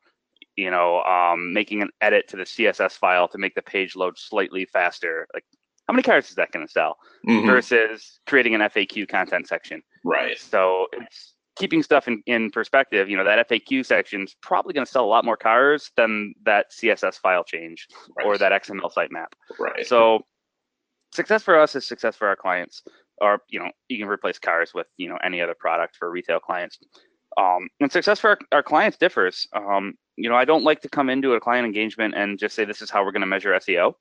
you 0.55 0.71
know, 0.71 1.01
um, 1.03 1.53
making 1.53 1.81
an 1.81 1.89
edit 2.01 2.27
to 2.29 2.37
the 2.37 2.43
CSS 2.43 2.93
file 2.93 3.27
to 3.29 3.37
make 3.37 3.55
the 3.55 3.61
page 3.61 3.95
load 3.95 4.17
slightly 4.17 4.65
faster. 4.65 5.27
Like, 5.33 5.43
how 5.87 5.93
many 5.93 6.03
cars 6.03 6.29
is 6.29 6.35
that 6.35 6.51
going 6.51 6.65
to 6.65 6.71
sell? 6.71 6.97
Mm-hmm. 7.27 7.47
Versus 7.47 8.19
creating 8.25 8.55
an 8.55 8.61
FAQ 8.61 9.07
content 9.07 9.47
section. 9.47 9.81
Right. 10.03 10.37
So 10.39 10.87
it's 10.93 11.33
keeping 11.55 11.83
stuff 11.83 12.07
in, 12.07 12.21
in 12.25 12.51
perspective. 12.51 13.09
You 13.09 13.17
know, 13.17 13.23
that 13.23 13.49
FAQ 13.49 13.85
section 13.85 14.23
is 14.23 14.35
probably 14.41 14.73
going 14.73 14.85
to 14.85 14.91
sell 14.91 15.05
a 15.05 15.07
lot 15.07 15.25
more 15.25 15.37
cars 15.37 15.91
than 15.95 16.33
that 16.45 16.67
CSS 16.71 17.19
file 17.19 17.43
change 17.43 17.87
right. 18.17 18.25
or 18.25 18.37
that 18.37 18.51
XML 18.51 18.91
sitemap. 18.93 19.27
Right. 19.59 19.85
So 19.85 20.21
success 21.13 21.43
for 21.43 21.59
us 21.59 21.75
is 21.75 21.85
success 21.85 22.15
for 22.15 22.27
our 22.27 22.35
clients. 22.35 22.81
Or 23.21 23.39
you 23.49 23.59
know, 23.59 23.71
you 23.87 23.97
can 23.97 24.09
replace 24.09 24.39
cars 24.39 24.73
with 24.73 24.87
you 24.97 25.07
know 25.07 25.17
any 25.23 25.41
other 25.41 25.55
product 25.57 25.95
for 25.95 26.11
retail 26.11 26.39
clients. 26.39 26.79
Um, 27.37 27.69
and 27.79 27.91
success 27.91 28.19
for 28.19 28.31
our, 28.31 28.39
our 28.51 28.63
clients 28.63 28.97
differs. 28.97 29.47
Um, 29.53 29.95
you 30.15 30.29
know, 30.29 30.35
I 30.35 30.45
don't 30.45 30.63
like 30.63 30.81
to 30.81 30.89
come 30.89 31.09
into 31.09 31.33
a 31.33 31.39
client 31.39 31.65
engagement 31.65 32.15
and 32.15 32.39
just 32.39 32.55
say 32.55 32.63
this 32.65 32.81
is 32.81 32.89
how 32.89 33.03
we're 33.03 33.11
going 33.11 33.21
to 33.21 33.27
measure 33.27 33.51
SEO. 33.51 33.93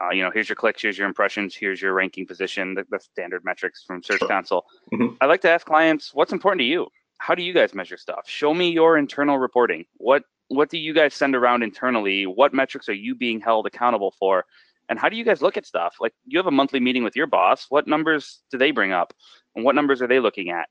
Uh, 0.00 0.10
you 0.10 0.22
know, 0.22 0.30
here's 0.32 0.48
your 0.48 0.56
clicks, 0.56 0.80
here's 0.80 0.96
your 0.96 1.06
impressions, 1.06 1.54
here's 1.54 1.82
your 1.82 1.92
ranking 1.92 2.26
position, 2.26 2.74
the, 2.74 2.84
the 2.90 2.98
standard 2.98 3.44
metrics 3.44 3.84
from 3.86 4.02
Search 4.02 4.20
Console. 4.20 4.64
Mm-hmm. 4.92 5.16
I 5.20 5.26
like 5.26 5.42
to 5.42 5.50
ask 5.50 5.66
clients, 5.66 6.14
what's 6.14 6.32
important 6.32 6.60
to 6.60 6.64
you? 6.64 6.86
How 7.18 7.34
do 7.34 7.42
you 7.42 7.52
guys 7.52 7.74
measure 7.74 7.98
stuff? 7.98 8.22
Show 8.26 8.54
me 8.54 8.70
your 8.70 8.96
internal 8.96 9.38
reporting. 9.38 9.84
What 9.98 10.24
what 10.48 10.68
do 10.70 10.76
you 10.76 10.92
guys 10.92 11.14
send 11.14 11.34
around 11.34 11.62
internally? 11.62 12.26
What 12.26 12.52
metrics 12.52 12.88
are 12.88 12.94
you 12.94 13.14
being 13.14 13.40
held 13.40 13.66
accountable 13.66 14.14
for? 14.18 14.44
And 14.88 14.98
how 14.98 15.08
do 15.08 15.16
you 15.16 15.24
guys 15.24 15.40
look 15.40 15.56
at 15.56 15.64
stuff? 15.64 15.96
Like 16.00 16.12
you 16.26 16.38
have 16.38 16.46
a 16.46 16.50
monthly 16.50 16.80
meeting 16.80 17.04
with 17.04 17.16
your 17.16 17.26
boss. 17.26 17.66
What 17.68 17.86
numbers 17.86 18.40
do 18.50 18.58
they 18.58 18.70
bring 18.70 18.92
up? 18.92 19.14
And 19.54 19.64
what 19.64 19.74
numbers 19.74 20.02
are 20.02 20.06
they 20.08 20.20
looking 20.20 20.50
at? 20.50 20.68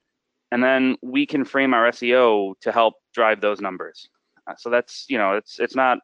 And 0.51 0.63
then 0.63 0.97
we 1.01 1.25
can 1.25 1.45
frame 1.45 1.73
our 1.73 1.89
SEO 1.91 2.53
to 2.61 2.71
help 2.71 2.95
drive 3.13 3.41
those 3.41 3.61
numbers. 3.61 4.09
Uh, 4.47 4.55
so 4.57 4.69
that's 4.69 5.05
you 5.07 5.17
know 5.17 5.35
it's 5.35 5.59
it's 5.59 5.75
not 5.75 5.99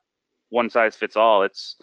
one 0.50 0.70
size 0.70 0.96
fits 0.96 1.16
all. 1.16 1.44
It's 1.44 1.76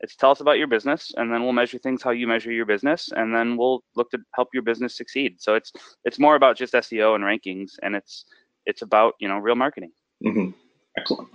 it's 0.00 0.14
tell 0.14 0.30
us 0.30 0.40
about 0.40 0.58
your 0.58 0.66
business, 0.66 1.12
and 1.16 1.32
then 1.32 1.42
we'll 1.42 1.52
measure 1.52 1.78
things 1.78 2.02
how 2.02 2.10
you 2.10 2.26
measure 2.26 2.52
your 2.52 2.66
business, 2.66 3.10
and 3.14 3.34
then 3.34 3.56
we'll 3.56 3.82
look 3.94 4.10
to 4.10 4.18
help 4.34 4.48
your 4.52 4.62
business 4.62 4.96
succeed. 4.96 5.36
So 5.40 5.54
it's 5.54 5.72
it's 6.04 6.18
more 6.18 6.36
about 6.36 6.56
just 6.56 6.74
SEO 6.74 7.14
and 7.14 7.24
rankings, 7.24 7.72
and 7.82 7.94
it's 7.96 8.24
it's 8.66 8.82
about 8.82 9.14
you 9.20 9.28
know 9.28 9.38
real 9.38 9.56
marketing. 9.56 9.92
Mm-hmm. 10.24 10.50
Excellent. 10.98 11.28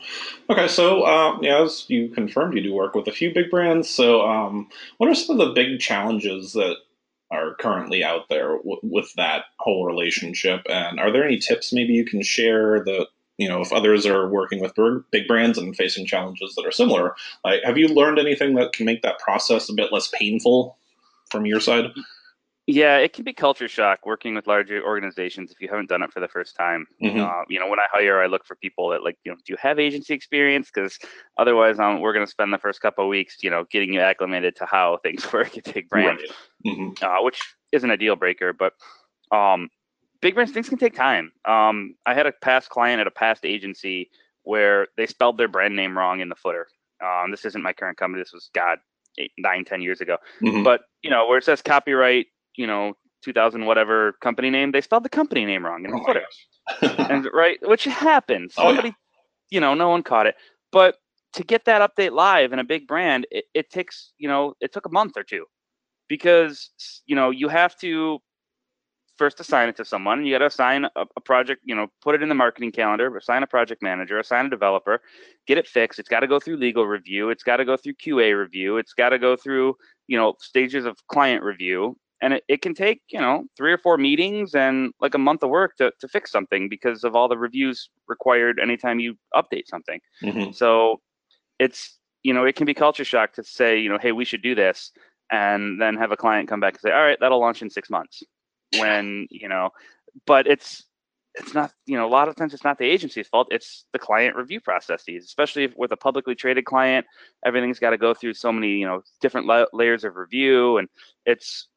Okay, 0.49 0.67
so 0.67 1.03
uh, 1.03 1.37
yeah, 1.41 1.61
as 1.61 1.85
you 1.87 2.09
confirmed, 2.09 2.55
you 2.55 2.63
do 2.63 2.73
work 2.73 2.95
with 2.95 3.07
a 3.07 3.11
few 3.11 3.33
big 3.33 3.51
brands. 3.51 3.89
So, 3.89 4.27
um, 4.27 4.69
what 4.97 5.09
are 5.09 5.15
some 5.15 5.39
of 5.39 5.47
the 5.47 5.53
big 5.53 5.79
challenges 5.79 6.53
that 6.53 6.77
are 7.31 7.55
currently 7.55 8.03
out 8.03 8.29
there 8.29 8.57
w- 8.57 8.79
with 8.83 9.13
that 9.15 9.45
whole 9.57 9.85
relationship? 9.85 10.61
And 10.69 10.99
are 10.99 11.11
there 11.11 11.25
any 11.25 11.37
tips 11.39 11.73
maybe 11.73 11.93
you 11.93 12.05
can 12.05 12.21
share 12.21 12.83
that 12.83 13.07
you 13.37 13.47
know, 13.49 13.61
if 13.61 13.73
others 13.73 14.05
are 14.05 14.29
working 14.29 14.59
with 14.59 14.75
big 15.11 15.27
brands 15.27 15.57
and 15.57 15.75
facing 15.75 16.05
challenges 16.05 16.53
that 16.53 16.65
are 16.65 16.71
similar, 16.71 17.15
like, 17.43 17.63
have 17.63 17.75
you 17.75 17.87
learned 17.87 18.19
anything 18.19 18.53
that 18.53 18.71
can 18.71 18.85
make 18.85 19.01
that 19.01 19.17
process 19.17 19.67
a 19.67 19.73
bit 19.73 19.91
less 19.91 20.11
painful 20.13 20.77
from 21.31 21.47
your 21.47 21.59
side? 21.59 21.85
Yeah, 22.71 22.97
it 22.97 23.13
can 23.13 23.25
be 23.25 23.33
culture 23.33 23.67
shock 23.67 24.05
working 24.05 24.33
with 24.33 24.47
larger 24.47 24.81
organizations 24.83 25.51
if 25.51 25.59
you 25.59 25.67
haven't 25.67 25.89
done 25.89 26.01
it 26.03 26.13
for 26.13 26.21
the 26.21 26.27
first 26.27 26.55
time. 26.55 26.87
Mm-hmm. 27.03 27.19
Uh, 27.19 27.43
you 27.49 27.59
know, 27.59 27.67
when 27.67 27.79
I 27.79 27.87
hire, 27.91 28.21
I 28.21 28.27
look 28.27 28.45
for 28.45 28.55
people 28.55 28.89
that 28.89 29.03
like, 29.03 29.17
you 29.25 29.31
know, 29.31 29.37
do 29.37 29.51
you 29.51 29.57
have 29.61 29.77
agency 29.77 30.13
experience? 30.13 30.69
Because 30.73 30.97
otherwise, 31.37 31.79
um, 31.79 31.99
we're 31.99 32.13
going 32.13 32.25
to 32.25 32.31
spend 32.31 32.53
the 32.53 32.57
first 32.57 32.81
couple 32.81 33.03
of 33.03 33.09
weeks, 33.09 33.37
you 33.41 33.49
know, 33.49 33.65
getting 33.69 33.93
you 33.93 33.99
acclimated 33.99 34.55
to 34.57 34.65
how 34.65 34.97
things 35.03 35.31
work 35.33 35.57
at 35.57 35.73
big 35.73 35.89
brands, 35.89 36.23
right. 36.65 36.73
mm-hmm. 36.73 37.03
uh, 37.03 37.21
which 37.23 37.41
isn't 37.73 37.91
a 37.91 37.97
deal 37.97 38.15
breaker. 38.15 38.53
But 38.53 38.73
um, 39.31 39.69
big 40.21 40.35
brands 40.35 40.53
things 40.53 40.69
can 40.69 40.77
take 40.77 40.95
time. 40.95 41.33
Um, 41.45 41.95
I 42.05 42.13
had 42.13 42.25
a 42.25 42.31
past 42.31 42.69
client 42.69 43.01
at 43.01 43.07
a 43.07 43.11
past 43.11 43.45
agency 43.45 44.09
where 44.43 44.87
they 44.95 45.07
spelled 45.07 45.37
their 45.37 45.47
brand 45.47 45.75
name 45.75 45.97
wrong 45.97 46.21
in 46.21 46.29
the 46.29 46.35
footer. 46.35 46.67
Um, 47.03 47.31
this 47.31 47.45
isn't 47.45 47.61
my 47.61 47.73
current 47.73 47.97
company. 47.97 48.21
This 48.21 48.33
was 48.33 48.49
God 48.53 48.79
eight, 49.17 49.31
nine, 49.37 49.65
ten 49.65 49.81
years 49.81 50.01
ago. 50.01 50.17
Mhm. 50.41 50.63
But 50.63 50.81
you 51.01 51.09
know, 51.09 51.27
where 51.27 51.37
it 51.37 51.43
says 51.43 51.61
copyright, 51.61 52.27
you 52.55 52.67
know, 52.67 52.93
2000 53.23 53.65
whatever 53.65 54.13
company 54.21 54.49
name, 54.49 54.71
they 54.71 54.81
spelled 54.81 55.03
the 55.03 55.09
company 55.09 55.45
name 55.45 55.65
wrong 55.65 55.85
in 55.85 55.93
Oh 55.93 56.03
footer 56.03 56.23
and 56.81 57.27
right, 57.33 57.57
which 57.67 57.85
happens. 57.85 58.53
Oh, 58.57 58.69
yeah. 58.69 58.75
Somebody, 58.75 58.95
you 59.49 59.59
know, 59.59 59.73
no 59.73 59.89
one 59.89 60.03
caught 60.03 60.27
it. 60.27 60.35
But 60.71 60.95
to 61.33 61.43
get 61.43 61.65
that 61.65 61.81
update 61.81 62.11
live 62.11 62.53
in 62.53 62.59
a 62.59 62.63
big 62.63 62.87
brand, 62.87 63.27
it, 63.31 63.45
it 63.53 63.69
takes, 63.69 64.13
you 64.17 64.27
know, 64.27 64.53
it 64.61 64.73
took 64.73 64.85
a 64.85 64.91
month 64.91 65.13
or 65.15 65.23
two 65.23 65.45
because 66.07 66.69
you 67.05 67.15
know 67.15 67.29
you 67.29 67.47
have 67.47 67.77
to 67.77 68.19
first 69.17 69.39
assign 69.39 69.69
it 69.69 69.75
to 69.77 69.85
someone. 69.85 70.25
You 70.25 70.33
got 70.33 70.39
to 70.39 70.47
assign 70.47 70.85
a, 70.85 71.05
a 71.15 71.21
project, 71.21 71.61
you 71.63 71.75
know, 71.75 71.87
put 72.01 72.15
it 72.15 72.23
in 72.23 72.29
the 72.29 72.35
marketing 72.35 72.71
calendar, 72.71 73.15
assign 73.15 73.43
a 73.43 73.47
project 73.47 73.83
manager, 73.83 74.17
assign 74.17 74.47
a 74.47 74.49
developer, 74.49 74.99
get 75.45 75.59
it 75.59 75.67
fixed. 75.67 75.99
It's 75.99 76.09
got 76.09 76.21
to 76.21 76.27
go 76.27 76.39
through 76.39 76.57
legal 76.57 76.87
review. 76.87 77.29
It's 77.29 77.43
got 77.43 77.57
to 77.57 77.65
go 77.65 77.77
through 77.77 77.93
QA 77.93 78.37
review. 78.37 78.77
It's 78.77 78.93
got 78.93 79.09
to 79.09 79.19
go 79.19 79.35
through, 79.35 79.75
you 80.07 80.17
know, 80.17 80.33
stages 80.39 80.85
of 80.85 80.97
client 81.07 81.43
review. 81.43 81.95
And 82.21 82.33
it, 82.33 82.43
it 82.47 82.61
can 82.61 82.75
take, 82.75 83.01
you 83.09 83.19
know, 83.19 83.45
three 83.57 83.73
or 83.73 83.79
four 83.79 83.97
meetings 83.97 84.53
and 84.53 84.93
like 85.01 85.15
a 85.15 85.17
month 85.17 85.41
of 85.41 85.49
work 85.49 85.75
to, 85.77 85.91
to 85.99 86.07
fix 86.07 86.31
something 86.31 86.69
because 86.69 87.03
of 87.03 87.15
all 87.15 87.27
the 87.27 87.37
reviews 87.37 87.89
required 88.07 88.59
anytime 88.59 88.99
you 88.99 89.15
update 89.35 89.67
something. 89.67 89.99
Mhm. 90.23 90.53
So 90.53 91.01
it's, 91.57 91.97
you 92.21 92.33
know, 92.33 92.45
it 92.45 92.55
can 92.55 92.65
be 92.65 92.75
culture 92.75 93.03
shock 93.03 93.33
to 93.33 93.43
say, 93.43 93.79
you 93.79 93.89
know, 93.89 93.97
hey, 93.97 94.11
we 94.11 94.25
should 94.25 94.43
do 94.43 94.53
this. 94.53 94.91
And 95.31 95.81
then 95.81 95.95
have 95.95 96.11
a 96.11 96.17
client 96.17 96.47
come 96.47 96.59
back 96.59 96.73
and 96.73 96.81
say, 96.81 96.91
all 96.91 97.01
right, 97.01 97.17
that'll 97.19 97.39
launch 97.39 97.61
in 97.63 97.69
six 97.69 97.89
months. 97.89 98.21
When, 98.77 99.27
you 99.31 99.49
know, 99.49 99.71
but 100.27 100.45
it's, 100.45 100.83
it's 101.35 101.53
not, 101.53 101.71
you 101.85 101.97
know, 101.97 102.05
a 102.05 102.11
lot 102.11 102.27
of 102.27 102.35
times 102.35 102.53
it's 102.53 102.63
not 102.63 102.77
the 102.77 102.85
agency's 102.85 103.29
fault. 103.29 103.47
It's 103.49 103.85
the 103.93 103.99
client 103.99 104.35
review 104.35 104.59
processes, 104.59 105.25
especially 105.25 105.63
if 105.63 105.73
with 105.75 105.91
a 105.91 105.97
publicly 105.97 106.35
traded 106.35 106.65
client, 106.65 107.05
everything's 107.45 107.79
got 107.79 107.91
to 107.91 107.97
go 107.97 108.13
through 108.13 108.33
so 108.33 108.51
many, 108.51 108.73
you 108.73 108.85
know, 108.85 109.01
different 109.21 109.47
la- 109.47 109.65
layers 109.73 110.03
of 110.03 110.17
review. 110.17 110.77
And 110.77 110.87
it's, 111.25 111.67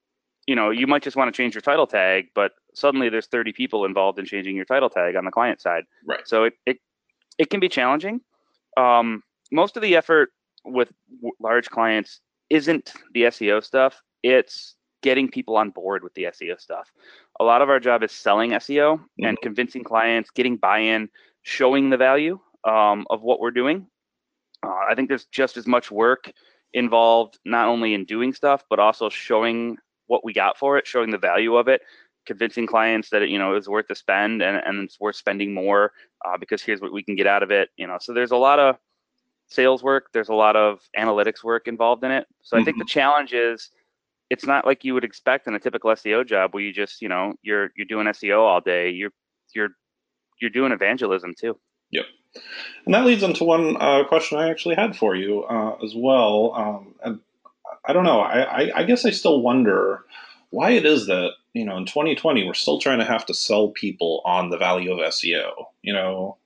you 0.47 0.55
know, 0.55 0.71
you 0.71 0.87
might 0.87 1.03
just 1.03 1.17
want 1.17 1.33
to 1.33 1.37
change 1.37 1.55
your 1.55 1.63
title 1.63 1.87
tag, 1.87 2.27
but 2.35 2.53
suddenly 2.75 3.09
there's 3.09 3.27
30 3.27 3.53
people 3.53 3.85
involved 3.85 4.19
in 4.19 4.25
changing 4.25 4.57
your 4.57 4.65
title 4.65 4.91
tag 4.91 5.17
on 5.17 5.25
the 5.25 5.31
client 5.31 5.61
side. 5.61 5.85
Right. 6.07 6.27
So 6.27 6.45
it, 6.45 6.55
it, 6.67 6.79
it 7.39 7.51
can 7.51 7.61
be 7.61 7.69
challenging. 7.69 8.21
Um, 8.77 9.23
most 9.53 9.77
of 9.77 9.83
the 9.83 9.97
effort 9.97 10.31
with 10.65 10.93
w- 11.17 11.35
large 11.41 11.71
clients 11.71 12.21
isn't 12.51 12.93
the 13.13 13.23
SEO 13.25 13.65
stuff. 13.65 14.03
It's 14.23 14.77
getting 15.03 15.31
people 15.31 15.57
on 15.57 15.71
board 15.71 16.03
with 16.03 16.15
the 16.15 16.25
SEO 16.25 16.61
stuff. 16.61 16.91
A 17.41 17.45
lot 17.45 17.63
of 17.63 17.69
our 17.69 17.81
job 17.81 18.03
is 18.03 18.13
selling 18.13 18.51
SEO 18.53 19.01
and 19.21 19.39
convincing 19.43 19.85
clients, 19.85 20.31
getting 20.31 20.57
buy-in, 20.57 21.09
showing 21.43 21.91
the 21.91 21.97
value 21.97 22.39
um, 22.65 23.07
of 23.11 23.23
what 23.23 23.41
we're 23.41 23.51
doing. 23.51 23.87
Uh, 24.65 24.73
I 24.89 24.95
think 24.95 25.09
there's 25.09 25.27
just 25.27 25.57
as 25.57 25.67
much 25.67 25.91
work 25.91 26.33
involved, 26.73 27.39
not 27.45 27.69
only 27.69 27.93
in 27.93 28.05
doing 28.05 28.33
stuff, 28.33 28.65
but 28.71 28.79
also 28.79 29.09
showing 29.11 29.77
what 30.07 30.25
we 30.25 30.33
got 30.33 30.59
for 30.59 30.79
it, 30.79 30.87
showing 30.87 31.11
the 31.11 31.19
value 31.19 31.57
of 31.57 31.69
it, 31.69 31.83
convincing 32.27 32.67
clients 32.67 33.11
that 33.11 33.23
it, 33.23 33.29
you 33.29 33.39
know, 33.39 33.55
is 33.55 33.69
worth 33.69 33.87
the 33.89 33.95
spend 33.95 34.43
and, 34.43 34.57
and 34.65 34.85
it's 34.85 34.99
worth 35.01 35.17
spending 35.17 35.55
more 35.55 35.93
uh, 36.25 36.37
because 36.39 36.63
here's 36.63 36.81
what 36.81 36.93
we 36.93 37.03
can 37.03 37.17
get 37.17 37.27
out 37.27 37.43
of 37.43 37.51
it. 37.51 37.71
You 37.77 37.87
know, 37.87 37.99
so 38.01 38.13
there's 38.13 38.31
a 38.31 38.37
lot 38.37 38.59
of 38.59 38.77
sales 39.49 39.83
work, 39.83 40.07
there's 40.13 40.29
a 40.29 40.35
lot 40.35 40.57
of 40.57 40.81
analytics 40.99 41.45
work 41.45 41.69
involved 41.69 42.05
in 42.05 42.11
it. 42.11 42.27
So 42.43 42.59
I 42.59 42.65
think 42.65 42.79
the 42.79 42.85
challenge 42.85 43.33
is 43.33 43.71
it's 44.31 44.47
not 44.47 44.67
like 44.67 44.85
you 44.85 44.95
would 44.95 45.05
expect 45.05 45.47
in 45.47 45.55
a 45.55 45.61
typical 45.61 45.91
SEO 45.91 46.27
job 46.27 46.55
where 46.55 46.63
you 46.63 46.73
just, 46.73 47.03
you 47.03 47.09
know, 47.09 47.35
you're 47.43 47.71
you're 47.77 47.87
doing 47.87 48.07
SEO 48.07 48.41
all 48.41 48.61
day. 48.61 48.91
You're 48.91 49.11
you're 49.55 49.71
you're 50.41 50.51
doing 50.51 50.73
evangelism 50.73 51.35
too. 51.39 51.59
Yep. 51.91 52.05
And 52.87 52.95
that 52.95 53.05
leads 53.05 53.23
into 53.23 53.45
one 53.45 53.77
uh, 53.79 54.05
question 54.05 54.39
I 54.39 54.51
actually 54.51 54.75
had 54.75 54.97
for 54.97 55.15
you 55.15 55.45
uh, 55.45 55.77
as 55.85 55.95
well. 55.95 56.53
Um, 56.57 56.95
and 57.05 57.21
I 57.87 57.93
don't 57.93 58.05
know. 58.05 58.21
I, 58.21 58.63
I, 58.65 58.71
I 58.81 58.85
guess 58.85 59.05
I 59.05 59.11
still 59.11 59.43
wonder 59.43 60.05
why 60.51 60.71
it 60.71 60.87
is 60.87 61.07
that 61.07 61.33
you 61.53 61.65
know 61.65 61.77
in 61.77 61.87
2020 61.87 62.45
we're 62.47 62.55
still 62.55 62.79
trying 62.79 62.99
to 62.99 63.05
have 63.05 63.27
to 63.27 63.35
sell 63.35 63.69
people 63.69 64.23
on 64.25 64.51
the 64.51 64.59
value 64.59 64.93
of 64.93 64.99
SEO. 65.01 65.51
You 65.83 65.93
know, 65.93 66.37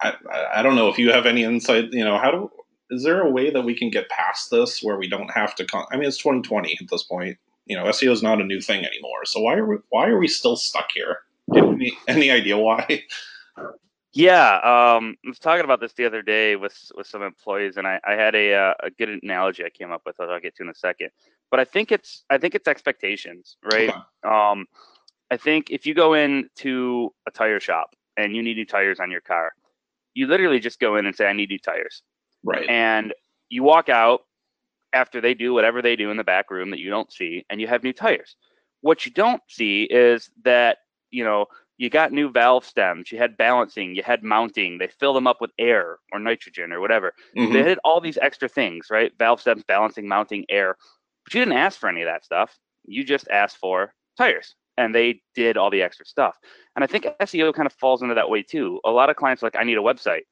I 0.00 0.14
I- 0.56 0.62
don't 0.62 0.76
know 0.76 0.88
if 0.88 0.98
you 0.98 1.12
have 1.12 1.26
any 1.26 1.44
insight. 1.44 1.86
You 1.92 2.04
know, 2.04 2.18
how 2.18 2.30
do 2.30 2.50
is 2.90 3.02
there 3.04 3.20
a 3.20 3.30
way 3.30 3.50
that 3.50 3.62
we 3.64 3.74
can 3.76 3.90
get 3.90 4.08
past 4.08 4.50
this 4.50 4.82
where 4.82 4.96
we 4.96 5.08
don't 5.08 5.30
have 5.30 5.54
to? 5.56 5.64
Con- 5.66 5.86
I 5.92 5.96
mean, 5.96 6.08
it's 6.08 6.18
2020 6.18 6.76
at 6.80 6.88
this 6.90 7.02
point. 7.02 7.36
You 7.66 7.76
know, 7.76 7.84
SEO 7.84 8.12
is 8.12 8.22
not 8.22 8.40
a 8.40 8.44
new 8.44 8.60
thing 8.60 8.84
anymore. 8.84 9.24
So 9.26 9.40
why 9.40 9.54
are 9.56 9.66
we 9.66 9.76
why 9.90 10.08
are 10.08 10.18
we 10.18 10.28
still 10.28 10.56
stuck 10.56 10.90
here? 10.94 11.18
Any, 11.54 11.96
any 12.08 12.30
idea 12.30 12.58
why? 12.58 13.04
Yeah, 14.14 14.54
um, 14.56 15.16
I 15.24 15.28
was 15.28 15.38
talking 15.38 15.64
about 15.64 15.80
this 15.80 15.92
the 15.92 16.06
other 16.06 16.22
day 16.22 16.56
with 16.56 16.90
with 16.96 17.06
some 17.06 17.22
employees, 17.22 17.76
and 17.76 17.86
I, 17.86 18.00
I 18.06 18.12
had 18.12 18.34
a 18.34 18.54
uh, 18.54 18.74
a 18.82 18.90
good 18.90 19.10
analogy 19.22 19.64
I 19.64 19.70
came 19.70 19.92
up 19.92 20.02
with 20.06 20.16
that 20.16 20.30
I'll 20.30 20.40
get 20.40 20.56
to 20.56 20.62
in 20.62 20.70
a 20.70 20.74
second. 20.74 21.10
But 21.50 21.60
I 21.60 21.64
think 21.64 21.92
it's 21.92 22.24
I 22.30 22.38
think 22.38 22.54
it's 22.54 22.68
expectations, 22.68 23.56
right? 23.62 23.90
Okay. 23.90 23.98
Um, 24.24 24.66
I 25.30 25.36
think 25.36 25.70
if 25.70 25.84
you 25.86 25.94
go 25.94 26.14
into 26.14 27.12
a 27.26 27.30
tire 27.30 27.60
shop 27.60 27.94
and 28.16 28.34
you 28.34 28.42
need 28.42 28.56
new 28.56 28.64
tires 28.66 28.98
on 28.98 29.10
your 29.10 29.20
car, 29.20 29.52
you 30.14 30.26
literally 30.26 30.58
just 30.58 30.80
go 30.80 30.96
in 30.96 31.04
and 31.06 31.14
say, 31.14 31.26
"I 31.26 31.34
need 31.34 31.50
new 31.50 31.58
tires," 31.58 32.02
Right. 32.42 32.68
and 32.68 33.12
you 33.50 33.62
walk 33.62 33.90
out 33.90 34.22
after 34.94 35.20
they 35.20 35.34
do 35.34 35.52
whatever 35.52 35.82
they 35.82 35.96
do 35.96 36.10
in 36.10 36.16
the 36.16 36.24
back 36.24 36.50
room 36.50 36.70
that 36.70 36.80
you 36.80 36.88
don't 36.88 37.12
see, 37.12 37.44
and 37.50 37.60
you 37.60 37.66
have 37.66 37.82
new 37.84 37.92
tires. 37.92 38.36
What 38.80 39.04
you 39.04 39.12
don't 39.12 39.42
see 39.48 39.82
is 39.84 40.30
that 40.44 40.78
you 41.10 41.24
know 41.24 41.46
you 41.78 41.88
got 41.88 42.12
new 42.12 42.28
valve 42.30 42.64
stems, 42.64 43.10
you 43.10 43.18
had 43.18 43.36
balancing, 43.36 43.94
you 43.94 44.02
had 44.02 44.22
mounting. 44.22 44.78
They 44.78 44.88
fill 44.88 45.14
them 45.14 45.28
up 45.28 45.40
with 45.40 45.52
air 45.58 45.98
or 46.12 46.18
nitrogen 46.18 46.72
or 46.72 46.80
whatever. 46.80 47.14
Mhm. 47.36 47.52
They 47.52 47.62
did 47.62 47.78
all 47.84 48.00
these 48.00 48.18
extra 48.18 48.48
things, 48.48 48.88
right? 48.90 49.12
Valve 49.18 49.40
stems, 49.40 49.62
balancing, 49.62 50.06
mounting, 50.08 50.44
air. 50.48 50.76
But 51.24 51.34
you 51.34 51.40
didn't 51.40 51.56
ask 51.56 51.78
for 51.78 51.88
any 51.88 52.02
of 52.02 52.06
that 52.06 52.24
stuff. 52.24 52.58
You 52.84 53.04
just 53.04 53.28
asked 53.28 53.58
for 53.58 53.94
tires, 54.16 54.56
and 54.76 54.92
they 54.94 55.22
did 55.34 55.56
all 55.56 55.70
the 55.70 55.82
extra 55.82 56.04
stuff. 56.04 56.36
And 56.74 56.82
I 56.82 56.88
think 56.88 57.06
SEO 57.20 57.52
kind 57.52 57.66
of 57.66 57.72
falls 57.74 58.02
into 58.02 58.14
that 58.14 58.28
way 58.28 58.42
too. 58.42 58.80
A 58.84 58.90
lot 58.90 59.08
of 59.08 59.16
clients 59.16 59.42
are 59.42 59.46
like, 59.46 59.56
I 59.56 59.64
need 59.64 59.78
a 59.78 59.82
website, 59.82 60.22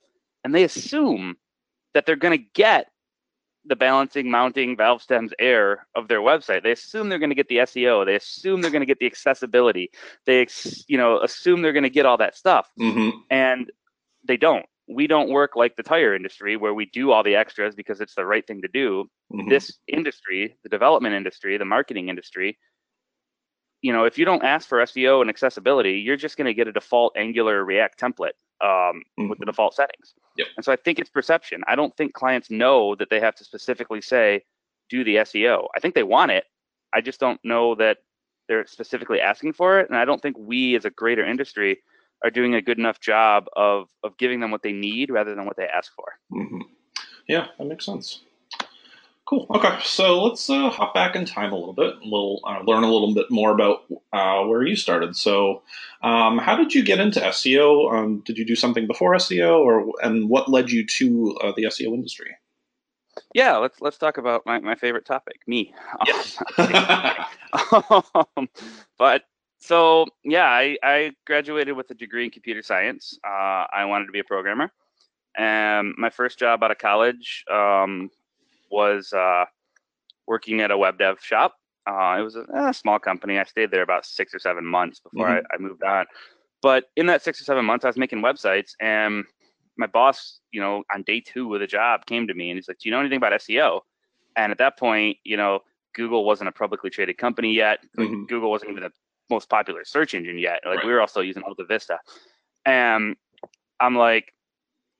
and 0.42 0.52
they 0.52 0.64
assume 0.64 1.36
that 1.94 2.06
they're 2.06 2.16
going 2.16 2.36
to 2.36 2.44
get 2.54 2.90
the 3.68 3.76
balancing, 3.76 4.30
mounting, 4.30 4.76
valve 4.76 5.02
stems, 5.02 5.32
air 5.38 5.87
of 5.94 6.08
their 6.08 6.20
website. 6.20 6.62
They 6.62 6.73
assume 6.73 7.08
they're 7.08 7.18
going 7.18 7.30
to 7.30 7.37
get 7.37 7.49
the 7.49 7.58
SEO. 7.58 8.04
They 8.06 8.14
assume 8.14 8.61
they're 8.61 8.70
going 8.70 8.80
to 8.80 8.87
get 8.87 8.99
the 9.00 9.06
accessibility. 9.06 9.90
They, 10.25 10.40
ex- 10.42 10.85
you 10.88 10.96
know, 10.96 11.20
assume 11.20 11.62
they're 11.62 11.73
going 11.73 11.82
to 11.82 11.90
get 11.90 12.06
all 12.06 12.16
that 12.18 12.37
stuff 12.37 12.70
Mhm. 12.78 13.12
and 13.30 13.70
they 14.25 14.37
don't. 14.37 14.66
We 14.88 15.08
don't 15.08 15.30
work 15.30 15.56
like 15.56 15.75
the 15.75 15.82
tire 15.82 16.14
industry 16.14 16.56
where 16.56 16.73
we 16.75 16.87
do 16.87 17.11
all 17.11 17.25
the 17.25 17.35
extras 17.35 17.75
because 17.75 18.00
it's 18.00 18.14
the 18.14 18.25
right 18.25 18.46
thing 18.46 18.62
to 18.62 18.68
do. 18.68 19.11
Mhm. 19.32 19.49
This 19.49 19.78
industry, 19.88 20.56
the 20.62 20.68
development 20.68 21.14
industry, 21.16 21.56
the 21.56 21.64
marketing 21.64 22.08
industry, 22.08 22.58
you 23.82 23.92
know, 23.92 24.04
if 24.04 24.16
you 24.16 24.25
don't 24.25 24.44
ask 24.44 24.68
for 24.68 24.78
SEO 24.80 25.20
and 25.20 25.28
accessibility, 25.30 25.99
you're 25.99 26.16
just 26.16 26.37
going 26.37 26.46
to 26.46 26.54
get 26.54 26.68
a 26.68 26.73
default 26.73 27.16
Angular 27.16 27.64
React 27.64 27.99
template 28.00 28.32
um, 28.60 29.02
with 29.28 29.38
the 29.38 29.46
default 29.46 29.75
settings. 29.75 30.14
Yep. 30.36 30.46
And 30.56 30.64
so 30.64 30.72
I 30.72 30.76
think 30.76 30.98
it's 30.98 31.10
perception. 31.10 31.62
I 31.66 31.76
don't 31.76 31.96
think 31.96 32.14
clients 32.14 32.50
know 32.50 32.94
that 32.96 33.10
they 33.10 33.20
have 33.20 33.34
to 33.36 33.44
specifically 33.44 34.00
say, 34.00 34.42
do 34.88 35.04
the 35.04 35.16
SEO. 35.16 35.66
I 35.76 35.80
think 35.80 35.94
they 35.94 36.02
want 36.02 36.30
it. 36.30 36.44
I 36.94 37.00
just 37.00 37.20
don't 37.20 37.40
know 37.44 37.75
that 37.76 37.98
they're 38.48 38.66
specifically 38.66 39.20
asking 39.20 39.54
for 39.54 39.80
it. 39.80 39.88
And 39.88 39.98
I 39.98 40.04
don't 40.04 40.20
think 40.20 40.36
we 40.38 40.76
as 40.76 40.84
a 40.84 40.90
greater 40.90 41.25
industry 41.25 41.78
are 42.25 42.30
doing 42.30 42.54
a 42.54 42.62
good 42.62 42.78
enough 42.78 43.00
job 43.00 43.46
of 43.56 43.88
of 44.02 44.16
giving 44.16 44.40
them 44.40 44.50
what 44.50 44.62
they 44.62 44.72
need 44.72 45.10
rather 45.10 45.34
than 45.34 45.44
what 45.44 45.56
they 45.56 45.66
ask 45.66 45.92
for. 45.94 46.04
hmm 46.30 46.60
Yeah, 47.28 47.48
that 47.58 47.66
makes 47.66 47.84
sense. 47.84 48.22
Cool. 49.26 49.47
Okay, 49.50 49.76
so 49.83 50.23
let's 50.23 50.49
uh, 50.49 50.71
hop 50.71 50.95
back 50.95 51.16
in 51.16 51.25
time 51.25 51.52
a 51.52 51.56
little 51.56 51.73
bit, 51.73 51.95
a 51.97 52.04
little 52.04 52.40
uh, 52.47 52.61
learn 52.64 52.85
a 52.85 52.92
little 52.92 53.12
bit 53.12 53.26
more 53.28 53.50
about 53.50 53.80
uh, 54.12 54.45
where 54.45 54.64
you 54.64 54.76
started. 54.76 55.16
So, 55.16 55.62
um, 56.00 56.38
how 56.38 56.54
did 56.54 56.73
you 56.73 56.85
get 56.85 57.00
into 57.00 57.18
SEO? 57.18 57.92
Um, 57.92 58.23
did 58.25 58.38
you 58.38 58.45
do 58.45 58.54
something 58.54 58.87
before 58.87 59.14
SEO, 59.14 59.59
or 59.59 59.92
and 60.00 60.28
what 60.28 60.49
led 60.49 60.71
you 60.71 60.87
to 60.87 61.37
uh, 61.42 61.52
the 61.56 61.64
SEO 61.64 61.92
industry? 61.92 62.37
Yeah, 63.35 63.56
let's 63.56 63.80
let's 63.80 63.99
talk 63.99 64.16
about 64.16 64.47
my, 64.47 64.61
my 64.61 64.76
favorite 64.76 65.06
topic, 65.06 65.40
me. 65.49 65.75
Yes. 66.06 66.40
um, 68.37 68.49
but 68.97 69.25
so 69.59 70.06
yeah, 70.23 70.45
I, 70.45 70.78
I 70.85 71.12
graduated 71.26 71.76
with 71.76 71.90
a 71.90 71.95
degree 71.95 72.25
in 72.25 72.30
computer 72.30 72.62
science. 72.62 73.18
Uh, 73.26 73.66
I 73.75 73.87
wanted 73.87 74.06
to 74.06 74.12
be 74.12 74.21
a 74.21 74.25
programmer, 74.25 74.71
and 75.37 75.95
my 75.99 76.11
first 76.11 76.38
job 76.38 76.62
out 76.62 76.71
of 76.71 76.78
college 76.78 77.45
um, 77.50 78.11
was 78.70 79.12
uh, 79.12 79.44
working 80.26 80.61
at 80.61 80.70
a 80.70 80.78
web 80.78 80.99
dev 80.99 81.20
shop. 81.20 81.54
Uh, 81.88 82.16
it 82.18 82.23
was 82.23 82.35
a, 82.37 82.44
a 82.52 82.75
small 82.75 82.99
company. 82.99 83.38
I 83.38 83.44
stayed 83.44 83.70
there 83.70 83.82
about 83.82 84.04
six 84.04 84.35
or 84.35 84.38
seven 84.40 84.66
months 84.66 85.00
before 85.00 85.28
I, 85.28 85.38
I 85.54 85.58
moved 85.58 85.85
on. 85.85 86.06
But 86.62 86.87
in 86.96 87.06
that 87.06 87.23
six 87.23 87.40
or 87.40 87.44
seven 87.44 87.64
months, 87.64 87.85
I 87.85 87.88
was 87.88 87.96
making 87.96 88.23
websites, 88.23 88.73
and 88.80 89.25
my 89.76 89.87
boss, 89.87 90.40
you 90.50 90.61
know, 90.61 90.82
on 90.92 91.02
day 91.02 91.20
two 91.20 91.54
of 91.54 91.61
the 91.61 91.66
job, 91.66 92.06
came 92.06 92.26
to 92.26 92.35
me 92.35 92.50
and 92.50 92.56
he's 92.56 92.66
like, 92.66 92.78
"Do 92.78 92.88
you 92.88 92.92
know 92.92 92.99
anything 93.00 93.18
about 93.18 93.32
SEO?" 93.32 93.82
And 94.35 94.50
at 94.50 94.58
that 94.58 94.78
point, 94.78 95.18
you 95.23 95.37
know, 95.37 95.61
Google 95.94 96.25
wasn't 96.25 96.49
a 96.49 96.52
publicly 96.52 96.90
traded 96.90 97.18
company 97.18 97.52
yet. 97.52 97.80
Mhm. 97.96 98.26
Google 98.26 98.50
wasn't 98.50 98.70
even 98.70 98.82
the 98.82 98.92
most 99.30 99.49
popular 99.49 99.85
search 99.85 100.14
engine 100.14 100.38
yet. 100.38 100.61
Like 100.64 100.78
Right. 100.78 100.87
we 100.87 100.92
were 100.92 101.00
also 101.00 101.20
using 101.20 101.42
Alta 101.42 101.64
Vista. 101.64 101.99
And 102.64 103.16
I'm 103.80 103.96
like, 103.96 104.32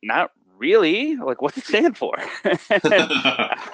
not 0.03 0.31
really? 0.59 1.17
Like, 1.17 1.43
what's 1.43 1.57
it 1.57 1.65
stand 1.65 1.97
for? 1.97 2.17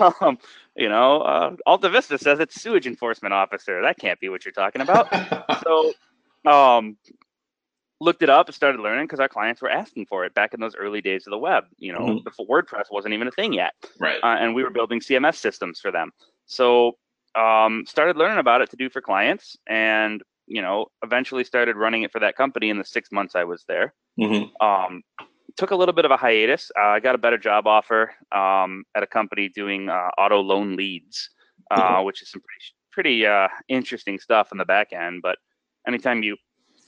um, 0.21 0.39
you 0.77 0.89
know, 0.89 1.21
uh, 1.23 1.57
Alta 1.67 1.89
Vista 1.89 2.19
says 2.19 2.41
it's 2.41 2.61
sewage 2.61 2.87
enforcement 2.87 3.35
officer. 3.35 3.83
That 3.83 3.99
can't 3.99 4.21
be 4.21 4.29
what 4.29 4.45
you're 4.45 4.53
talking 4.53 4.83
about. 4.83 5.09
so, 5.65 5.93
um, 6.51 6.97
looked 8.01 8.23
it 8.23 8.31
up 8.31 8.49
and 8.49 8.55
started 8.55 8.81
learning 8.81 9.05
because 9.05 9.21
our 9.21 9.29
clients 9.29 9.63
were 9.63 9.71
asking 9.71 10.07
for 10.07 10.25
it 10.25 10.35
back 10.35 10.55
in 10.55 10.61
those 10.61 10.75
early 10.75 11.01
days 11.01 11.27
of 11.27 11.31
the 11.31 11.39
web. 11.39 11.65
You 11.79 11.93
know, 11.93 12.01
Mhm. 12.01 12.25
before 12.25 12.47
WordPress 12.47 12.91
wasn't 12.91 13.15
even 13.15 13.29
a 13.29 13.33
thing 13.33 13.53
yet, 13.53 13.75
right. 14.01 14.19
uh, 14.23 14.37
and 14.41 14.55
we 14.55 14.65
were 14.65 14.71
building 14.71 15.01
CMS 15.01 15.37
systems 15.37 15.79
for 15.79 15.93
them. 15.93 16.11
So, 16.47 16.99
um, 17.35 17.85
started 17.87 18.17
learning 18.17 18.39
about 18.39 18.61
it 18.61 18.71
to 18.71 18.77
do 18.77 18.91
for 18.91 19.01
clients, 19.01 19.57
and 19.67 20.23
you 20.49 20.61
know, 20.61 20.87
eventually 21.05 21.45
started 21.45 21.77
running 21.77 22.03
it 22.03 22.11
for 22.11 22.19
that 22.19 22.37
company 22.37 22.69
in 22.69 22.77
the 22.77 22.85
six 22.85 23.13
months 23.13 23.37
I 23.37 23.45
was 23.45 23.65
there 23.69 23.95
hmm 24.19 24.45
um, 24.61 25.03
took 25.57 25.71
a 25.71 25.77
little 25.77 25.93
bit 25.95 26.05
of 26.05 26.11
a 26.11 26.17
hiatus. 26.17 26.71
Uh, 26.79 26.89
I 26.89 27.01
got 27.01 27.15
a 27.15 27.19
better 27.19 27.39
job 27.39 27.67
offer 27.67 28.13
um, 28.33 28.85
at 28.95 29.03
a 29.03 29.07
company 29.07 29.49
doing 29.49 29.89
uh, 29.89 30.09
auto 30.19 30.41
loan 30.41 30.77
leads, 30.77 31.31
uh, 31.71 32.03
which 32.03 32.23
is 32.23 32.31
some 32.31 32.41
pretty 32.41 32.65
pretty 32.93 33.27
uh, 33.27 33.49
interesting 33.69 34.19
stuff 34.19 34.53
in 34.53 34.59
the 34.59 34.65
back 34.65 34.93
end. 34.93 35.23
But 35.23 35.39
anytime 35.87 36.23
you 36.23 36.37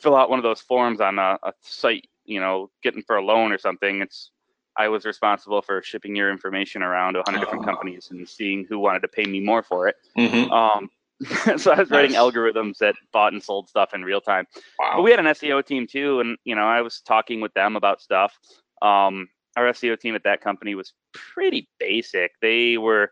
fill 0.00 0.14
out 0.16 0.28
one 0.28 0.38
of 0.38 0.42
those 0.42 0.60
forms 0.60 1.00
on 1.00 1.18
a, 1.18 1.38
a 1.42 1.52
site, 1.62 2.06
you 2.26 2.40
know, 2.40 2.70
getting 2.82 3.02
for 3.02 3.16
a 3.16 3.24
loan 3.24 3.52
or 3.52 3.58
something, 3.58 4.02
it's 4.02 4.30
I 4.76 4.88
was 4.88 5.06
responsible 5.06 5.62
for 5.62 5.82
shipping 5.82 6.16
your 6.16 6.30
information 6.30 6.82
around 6.82 7.14
to 7.14 7.20
100 7.20 7.40
different 7.40 7.62
Oh. 7.62 7.66
companies 7.66 8.08
and 8.10 8.28
seeing 8.28 8.66
who 8.68 8.78
wanted 8.78 9.00
to 9.00 9.08
pay 9.08 9.24
me 9.24 9.40
more 9.40 9.62
for 9.62 9.88
it. 9.88 9.96
hmm 10.16 10.50
Um, 10.52 10.90
so 11.56 11.72
I 11.72 11.78
was 11.80 11.90
writing 11.90 12.12
Nice. 12.12 12.20
algorithms 12.20 12.78
that 12.78 12.94
bought 13.12 13.32
and 13.32 13.42
sold 13.42 13.68
stuff 13.68 13.94
in 13.94 14.02
real 14.02 14.20
time. 14.20 14.46
Wow. 14.78 14.94
But 14.96 15.02
we 15.02 15.10
had 15.10 15.20
an 15.20 15.26
SEO 15.26 15.64
team 15.64 15.86
too, 15.86 16.20
and 16.20 16.36
you 16.44 16.54
know, 16.54 16.64
I 16.66 16.80
was 16.82 17.00
talking 17.00 17.40
with 17.40 17.54
them 17.54 17.76
about 17.76 18.00
stuff. 18.00 18.36
Um, 18.82 19.28
our 19.56 19.66
SEO 19.72 19.98
team 19.98 20.14
at 20.16 20.24
that 20.24 20.40
company 20.40 20.74
was 20.74 20.92
pretty 21.12 21.68
basic. 21.78 22.32
They 22.42 22.76
were 22.76 23.10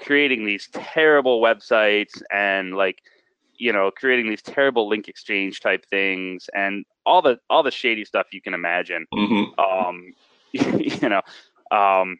creating 0.00 0.46
these 0.46 0.68
terrible 0.72 1.42
websites 1.42 2.22
and 2.30 2.74
like, 2.74 3.00
you 3.58 3.72
know, 3.72 3.90
creating 3.90 4.30
these 4.30 4.40
terrible 4.42 4.88
link 4.88 5.08
exchange 5.08 5.60
type 5.60 5.84
things 5.90 6.48
and 6.54 6.84
all 7.04 7.20
the 7.20 7.38
all 7.50 7.62
the 7.62 7.70
shady 7.70 8.04
stuff 8.04 8.28
you 8.32 8.40
can 8.40 8.54
imagine. 8.54 9.06
hmm 9.12 9.42
Um, 9.58 10.14
you 10.52 11.08
know, 11.08 11.22
um, 11.76 12.18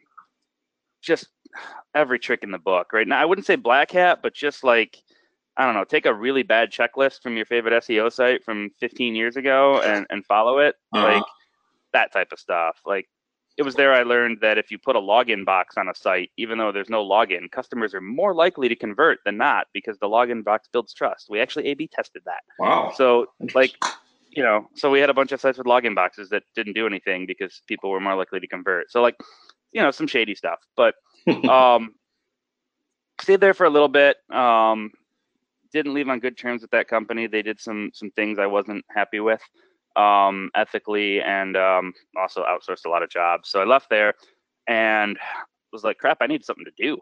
just 1.01 1.27
every 1.95 2.19
trick 2.19 2.43
in 2.43 2.51
the 2.51 2.59
book. 2.59 2.93
Right 2.93 3.07
now, 3.07 3.19
I 3.19 3.25
wouldn't 3.25 3.47
say 3.47 3.55
black 3.55 3.91
hat, 3.91 4.19
but 4.21 4.33
just 4.33 4.63
like 4.63 4.97
I 5.61 5.65
don't 5.65 5.75
know, 5.75 5.83
take 5.83 6.07
a 6.07 6.13
really 6.13 6.41
bad 6.41 6.71
checklist 6.71 7.21
from 7.21 7.37
your 7.37 7.45
favorite 7.45 7.83
SEO 7.83 8.11
site 8.11 8.43
from 8.43 8.71
15 8.79 9.13
years 9.13 9.35
ago 9.35 9.79
and, 9.79 10.07
and 10.09 10.25
follow 10.25 10.57
it. 10.57 10.75
Uh-huh. 10.91 11.05
Like 11.05 11.23
that 11.93 12.11
type 12.11 12.31
of 12.31 12.39
stuff. 12.39 12.79
Like 12.83 13.07
it 13.57 13.63
was 13.63 13.75
there 13.75 13.93
I 13.93 14.01
learned 14.01 14.39
that 14.41 14.57
if 14.57 14.71
you 14.71 14.79
put 14.79 14.95
a 14.95 14.99
login 14.99 15.45
box 15.45 15.77
on 15.77 15.87
a 15.87 15.93
site, 15.93 16.31
even 16.35 16.57
though 16.57 16.71
there's 16.71 16.89
no 16.89 17.07
login, 17.07 17.51
customers 17.51 17.93
are 17.93 18.01
more 18.01 18.33
likely 18.33 18.69
to 18.69 18.75
convert 18.75 19.19
than 19.23 19.37
not 19.37 19.67
because 19.71 19.99
the 19.99 20.07
login 20.07 20.43
box 20.43 20.67
builds 20.73 20.95
trust. 20.95 21.27
We 21.29 21.39
actually 21.39 21.67
A 21.67 21.75
B 21.75 21.87
tested 21.87 22.23
that. 22.25 22.41
Wow. 22.57 22.91
So 22.95 23.27
like 23.53 23.75
you 24.31 24.41
know, 24.41 24.67
so 24.75 24.89
we 24.89 24.99
had 24.99 25.11
a 25.11 25.13
bunch 25.13 25.31
of 25.31 25.39
sites 25.39 25.59
with 25.59 25.67
login 25.67 25.93
boxes 25.93 26.29
that 26.29 26.41
didn't 26.55 26.73
do 26.73 26.87
anything 26.87 27.27
because 27.27 27.61
people 27.67 27.91
were 27.91 27.99
more 27.99 28.15
likely 28.15 28.39
to 28.39 28.47
convert. 28.47 28.91
So 28.91 29.03
like, 29.03 29.15
you 29.73 29.81
know, 29.83 29.91
some 29.91 30.07
shady 30.07 30.33
stuff. 30.33 30.59
But 30.75 30.95
um 31.47 31.93
stayed 33.21 33.41
there 33.41 33.53
for 33.53 33.67
a 33.67 33.69
little 33.69 33.89
bit. 33.89 34.17
Um 34.33 34.91
didn't 35.71 35.93
leave 35.93 36.09
on 36.09 36.19
good 36.19 36.37
terms 36.37 36.61
with 36.61 36.71
that 36.71 36.87
company. 36.87 37.27
They 37.27 37.41
did 37.41 37.59
some 37.59 37.91
some 37.93 38.11
things 38.11 38.39
I 38.39 38.47
wasn't 38.47 38.85
happy 38.89 39.19
with 39.19 39.41
um 39.97 40.49
ethically 40.55 41.21
and 41.21 41.57
um 41.57 41.93
also 42.17 42.43
outsourced 42.43 42.85
a 42.85 42.89
lot 42.89 43.03
of 43.03 43.09
jobs. 43.09 43.49
So 43.49 43.61
I 43.61 43.65
left 43.65 43.89
there 43.89 44.13
and 44.67 45.17
was 45.71 45.83
like, 45.83 45.97
crap, 45.97 46.17
I 46.21 46.27
need 46.27 46.45
something 46.45 46.65
to 46.65 46.71
do. 46.77 46.97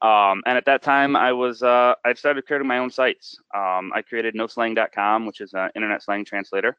Um, 0.00 0.42
and 0.46 0.56
at 0.56 0.64
that 0.66 0.82
time, 0.82 1.16
I 1.16 1.32
was 1.32 1.62
uh, 1.62 1.94
I 2.04 2.14
started 2.14 2.46
creating 2.46 2.68
my 2.68 2.78
own 2.78 2.90
sites. 2.90 3.36
Um, 3.54 3.90
I 3.94 4.02
created 4.02 4.34
NoSlang.com, 4.34 5.26
which 5.26 5.40
is 5.40 5.54
an 5.54 5.70
internet 5.74 6.02
slang 6.02 6.24
translator, 6.24 6.76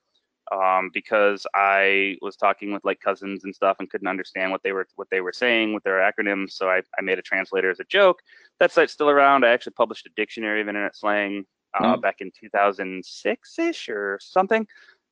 um, 0.51 0.89
because 0.93 1.45
I 1.55 2.17
was 2.21 2.35
talking 2.35 2.71
with 2.73 2.83
like 2.85 2.99
cousins 2.99 3.43
and 3.43 3.53
stuff 3.55 3.77
and 3.79 3.89
couldn't 3.89 4.07
understand 4.07 4.51
what 4.51 4.63
they 4.63 4.71
were 4.71 4.88
what 4.95 5.09
they 5.12 5.21
were 5.21 5.33
saying 5.33 5.73
with 5.73 5.83
their 5.83 5.99
acronyms. 5.99 6.51
So 6.51 6.69
I, 6.69 6.81
I 6.97 7.01
made 7.01 7.19
a 7.19 7.21
translator 7.23 7.69
as 7.69 7.79
a 7.79 7.83
joke. 7.85 8.21
That 8.59 8.71
site's 8.71 8.93
still 8.93 9.09
around. 9.09 9.45
I 9.45 9.49
actually 9.49 9.73
published 9.73 10.05
a 10.05 10.09
dictionary 10.15 10.62
of 10.62 10.67
internet 10.67 10.95
slang 10.95 11.45
uh, 11.79 11.95
Mm. 11.97 12.01
back 12.01 12.15
in 12.19 12.31
2006 12.39 13.59
ish 13.59 13.89
or 13.89 14.17
something. 14.21 14.65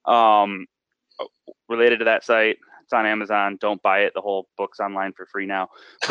Um, 0.05 0.65
related 1.69 1.99
to 1.99 2.05
that 2.05 2.23
site, 2.23 2.57
it's 2.83 2.93
on 2.93 3.05
Amazon. 3.05 3.57
Don't 3.59 3.81
buy 3.81 3.99
it. 4.01 4.13
The 4.15 4.21
whole 4.21 4.47
book's 4.57 4.79
online 4.79 5.13
for 5.13 5.25
free 5.25 5.45
now. 5.45 5.69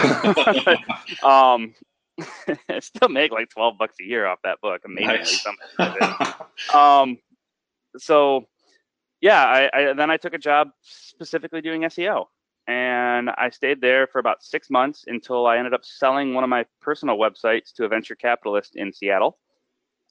um, 1.24 1.74
I 2.68 2.78
still 2.80 3.08
make 3.08 3.32
like 3.32 3.50
12 3.50 3.76
bucks 3.78 3.96
a 4.00 4.04
year 4.04 4.26
off 4.26 4.38
that 4.44 4.60
book. 4.60 4.82
Amazingly, 4.84 5.18
Nice. 5.18 5.42
something. 5.42 6.14
Um, 6.74 7.18
so 7.98 8.46
yeah, 9.20 9.44
I, 9.44 9.70
I 9.72 9.92
then 9.92 10.10
I 10.10 10.16
took 10.16 10.34
a 10.34 10.38
job 10.38 10.68
specifically 10.82 11.60
doing 11.60 11.82
SEO, 11.82 12.26
and 12.66 13.30
I 13.30 13.50
stayed 13.50 13.80
there 13.80 14.06
for 14.06 14.18
about 14.18 14.42
six 14.42 14.70
months 14.70 15.04
until 15.06 15.46
I 15.46 15.58
ended 15.58 15.74
up 15.74 15.84
selling 15.84 16.34
one 16.34 16.44
of 16.44 16.50
my 16.50 16.64
personal 16.80 17.16
websites 17.16 17.72
to 17.74 17.84
a 17.84 17.88
venture 17.88 18.14
capitalist 18.14 18.76
in 18.76 18.92
Seattle. 18.92 19.38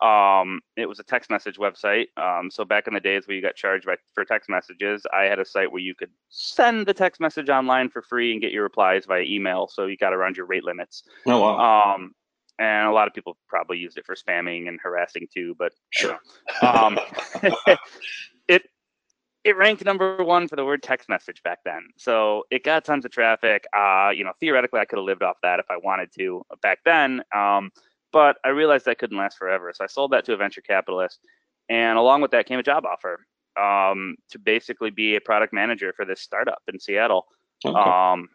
Um, 0.01 0.59
it 0.75 0.87
was 0.87 0.99
a 0.99 1.03
text 1.03 1.29
message 1.29 1.57
website. 1.57 2.07
Um, 2.17 2.51
so 2.51 2.65
back 2.65 2.87
in 2.87 2.93
the 2.93 2.99
days 2.99 3.27
where 3.27 3.35
you 3.35 3.41
got 3.41 3.55
charged 3.55 3.85
by, 3.85 3.95
for 4.13 4.25
text 4.25 4.49
messages, 4.49 5.03
I 5.13 5.23
had 5.23 5.39
a 5.39 5.45
site 5.45 5.71
where 5.71 5.81
you 5.81 5.95
could 5.95 6.09
send 6.27 6.85
the 6.85 6.93
text 6.93 7.21
message 7.21 7.47
online 7.49 7.89
for 7.89 8.01
free 8.01 8.33
and 8.33 8.41
get 8.41 8.51
your 8.51 8.63
replies 8.63 9.05
via 9.05 9.21
email. 9.21 9.69
So 9.69 9.85
you 9.85 9.95
got 9.95 10.13
around 10.13 10.35
your 10.35 10.47
rate 10.47 10.65
limits. 10.65 11.03
oh 11.27 11.39
wow. 11.39 11.95
Um, 11.95 12.13
and 12.59 12.87
a 12.87 12.91
lot 12.91 13.07
of 13.07 13.13
people 13.13 13.37
probably 13.47 13.77
used 13.77 13.97
it 13.97 14.05
for 14.05 14.15
spamming 14.15 14.67
and 14.67 14.79
harassing 14.81 15.27
too, 15.33 15.55
but 15.57 15.71
Sure. 15.91 16.19
um, 16.61 16.97
it 19.45 19.55
ranked 19.55 19.85
number 19.85 20.23
one 20.23 20.47
for 20.47 20.55
the 20.55 20.65
word 20.65 20.81
text 20.81 21.07
message 21.07 21.41
back 21.43 21.59
then. 21.63 21.87
So 21.97 22.45
it 22.49 22.63
got 22.63 22.83
tons 22.83 23.05
of 23.05 23.11
traffic. 23.11 23.65
Uh, 23.77 24.09
you 24.09 24.23
know, 24.23 24.33
theoretically, 24.39 24.79
I 24.79 24.85
could 24.85 24.97
have 24.97 25.05
lived 25.05 25.21
off 25.21 25.37
that 25.43 25.59
if 25.59 25.67
I 25.69 25.77
wanted 25.77 26.11
to 26.17 26.43
back 26.63 26.79
then. 26.83 27.23
Um, 27.33 27.71
but 28.11 28.37
I 28.43 28.49
realized 28.49 28.85
that 28.85 28.97
couldn't 28.97 29.17
last 29.17 29.37
forever. 29.37 29.71
So 29.73 29.83
I 29.83 29.87
sold 29.87 30.11
that 30.11 30.25
to 30.25 30.33
a 30.33 30.37
venture 30.37 30.61
capitalist, 30.61 31.19
and 31.69 31.97
along 31.97 32.21
with 32.21 32.31
that 32.31 32.47
came 32.47 32.57
a 32.57 32.63
job 32.63 32.85
offer 32.85 33.19
um, 33.55 34.15
to 34.31 34.39
basically 34.39 34.89
be 34.89 35.15
a 35.15 35.21
product 35.21 35.53
manager 35.53 35.93
for 35.95 36.05
this 36.05 36.21
startup 36.21 36.63
in 36.67 36.79
Seattle. 36.79 37.27
Okay. 37.63 37.77
Um, 37.77 38.29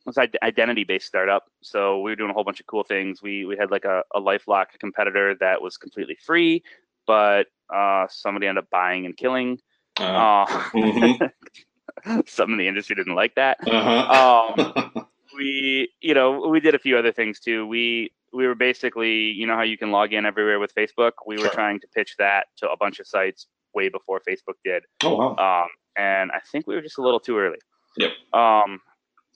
it 0.00 0.06
was 0.06 0.16
an 0.16 0.30
identity-based 0.42 1.06
startup, 1.06 1.44
so 1.62 2.00
we 2.00 2.10
were 2.10 2.16
doing 2.16 2.30
a 2.30 2.32
whole 2.34 2.44
bunch 2.44 2.60
of 2.60 2.66
cool 2.66 2.82
things. 2.82 3.22
We 3.22 3.44
we 3.44 3.56
had 3.56 3.70
like 3.70 3.84
a, 3.84 4.02
a 4.14 4.20
LifeLock 4.20 4.66
competitor 4.80 5.36
that 5.38 5.62
was 5.62 5.76
completely 5.76 6.16
free, 6.24 6.64
but 7.06 7.46
uh, 7.72 8.06
somebody 8.08 8.48
ended 8.48 8.64
up 8.64 8.70
buying 8.70 9.06
and 9.06 9.16
killing. 9.16 9.60
Uh, 9.98 10.46
mhm. 10.46 11.30
some 12.26 12.52
in 12.52 12.58
the 12.58 12.68
industry 12.68 12.94
didn't 12.96 13.14
like 13.14 13.34
that. 13.34 13.58
uh-huh. 13.66 14.94
Um, 14.94 15.06
we, 15.36 15.90
you 16.00 16.14
know, 16.14 16.48
we 16.48 16.60
did 16.60 16.74
a 16.74 16.78
few 16.78 16.96
other 16.96 17.12
things 17.12 17.40
too. 17.40 17.66
We 17.66 18.12
we 18.32 18.46
were 18.46 18.54
basically, 18.54 19.30
you 19.30 19.46
know, 19.46 19.56
how 19.56 19.62
you 19.62 19.78
can 19.78 19.90
log 19.90 20.12
in 20.12 20.26
everywhere 20.26 20.58
with 20.58 20.74
Facebook. 20.74 21.12
We 21.26 21.38
were 21.38 21.48
trying 21.48 21.80
to 21.80 21.88
pitch 21.88 22.16
that 22.18 22.46
to 22.58 22.70
a 22.70 22.76
bunch 22.76 23.00
of 23.00 23.06
sites 23.06 23.46
way 23.74 23.88
before 23.90 24.22
Facebook 24.26 24.54
did 24.64 24.82
oh 25.04 25.16
wow. 25.16 25.64
um, 25.64 25.68
and 25.96 26.30
I 26.32 26.40
think 26.50 26.66
we 26.66 26.74
were 26.74 26.82
just 26.82 26.98
a 26.98 27.02
little 27.02 27.20
too 27.20 27.38
early. 27.38 27.58
Yep. 27.96 28.10
Um, 28.32 28.80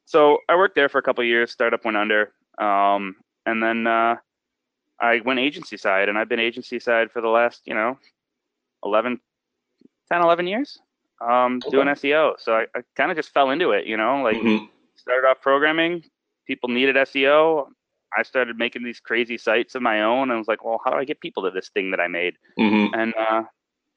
so 0.05 0.39
I 0.49 0.57
worked 0.57 0.75
there 0.75 0.89
for 0.89 0.99
a 0.99 1.03
couple 1.03 1.23
of 1.23 1.29
years. 1.29 1.51
Startup 1.51 1.85
went 1.85 1.97
under, 1.97 2.33
um, 2.59 3.17
and 3.47 3.63
then 3.63 3.87
uh, 3.87 4.17
I 5.01 5.21
went 5.25 5.41
agency 5.41 5.77
side, 5.77 6.09
and 6.09 6.19
I've 6.19 6.29
been 6.29 6.41
agency 6.41 6.79
side 6.79 7.11
for 7.11 7.23
the 7.23 7.29
last, 7.29 7.63
you 7.65 7.75
know, 7.75 7.99
11, 8.85 9.21
10, 10.13 10.23
11 10.23 10.47
years, 10.47 10.79
um, 11.21 11.61
doing 11.71 11.87
SEO. 11.89 12.35
So 12.39 12.55
I, 12.55 12.67
I 12.75 12.83
kind 12.97 13.11
of 13.11 13.17
just 13.17 13.33
fell 13.33 13.51
into 13.51 13.71
it, 13.73 13.87
you 13.87 13.97
know, 13.97 14.23
like 14.23 14.37
Mhm. 14.37 14.69
started 14.97 15.27
off 15.29 15.41
programming. 15.41 16.05
People 16.47 16.69
needed 16.69 16.97
SEO. 16.97 17.69
I 18.17 18.23
started 18.25 18.59
making 18.59 18.83
these 18.83 18.99
crazy 18.99 19.39
sites 19.39 19.75
of 19.77 19.83
my 19.83 20.03
own, 20.03 20.23
and 20.31 20.33
i 20.33 20.37
was 20.37 20.49
like, 20.49 20.65
well, 20.65 20.81
how 20.85 20.91
do 20.91 20.97
I 20.97 21.05
get 21.05 21.21
people 21.21 21.45
to 21.45 21.51
this 21.51 21.69
thing 21.69 21.93
that 21.93 22.01
I 22.01 22.09
made? 22.09 22.37
Mhm. 22.59 22.91
and 22.93 23.15
uh, 23.17 23.45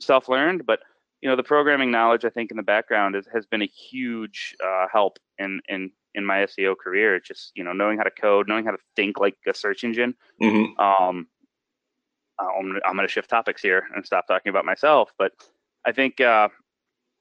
self-learned. 0.02 0.66
But 0.66 0.82
you 1.22 1.30
know, 1.30 1.36
the 1.36 1.44
programming 1.44 1.90
knowledge 1.90 2.26
I 2.26 2.30
think 2.30 2.52
in 2.52 2.58
the 2.58 2.64
background 2.64 3.16
is, 3.16 3.26
has 3.34 3.46
been 3.46 3.62
a 3.62 3.66
huge 3.66 4.56
uh, 4.64 4.88
help 4.92 5.18
in 5.40 5.62
in 5.68 5.92
in 6.14 6.26
my 6.26 6.44
SEO 6.44 6.76
career. 6.78 7.16
It's 7.16 7.28
Just 7.28 7.52
you 7.56 7.64
know, 7.64 7.74
knowing 7.74 7.98
how 7.98 8.04
to 8.04 8.12
code, 8.12 8.48
knowing 8.48 8.66
how 8.66 8.72
to 8.72 8.78
think 8.96 9.20
like 9.20 9.36
a 9.48 9.54
search 9.54 9.84
engine. 9.84 10.14
Mhm. 10.42 10.78
Um, 10.80 11.28
I'm, 12.40 12.80
I'm 12.86 12.96
going 12.96 13.08
to 13.08 13.12
shift 13.12 13.30
topics 13.30 13.62
here 13.62 13.88
and 13.96 14.06
stop 14.06 14.28
talking 14.28 14.50
about 14.50 14.66
myself, 14.66 15.12
but 15.18 15.34
I 15.86 15.92
think 15.92 16.22
uh, 16.22 16.50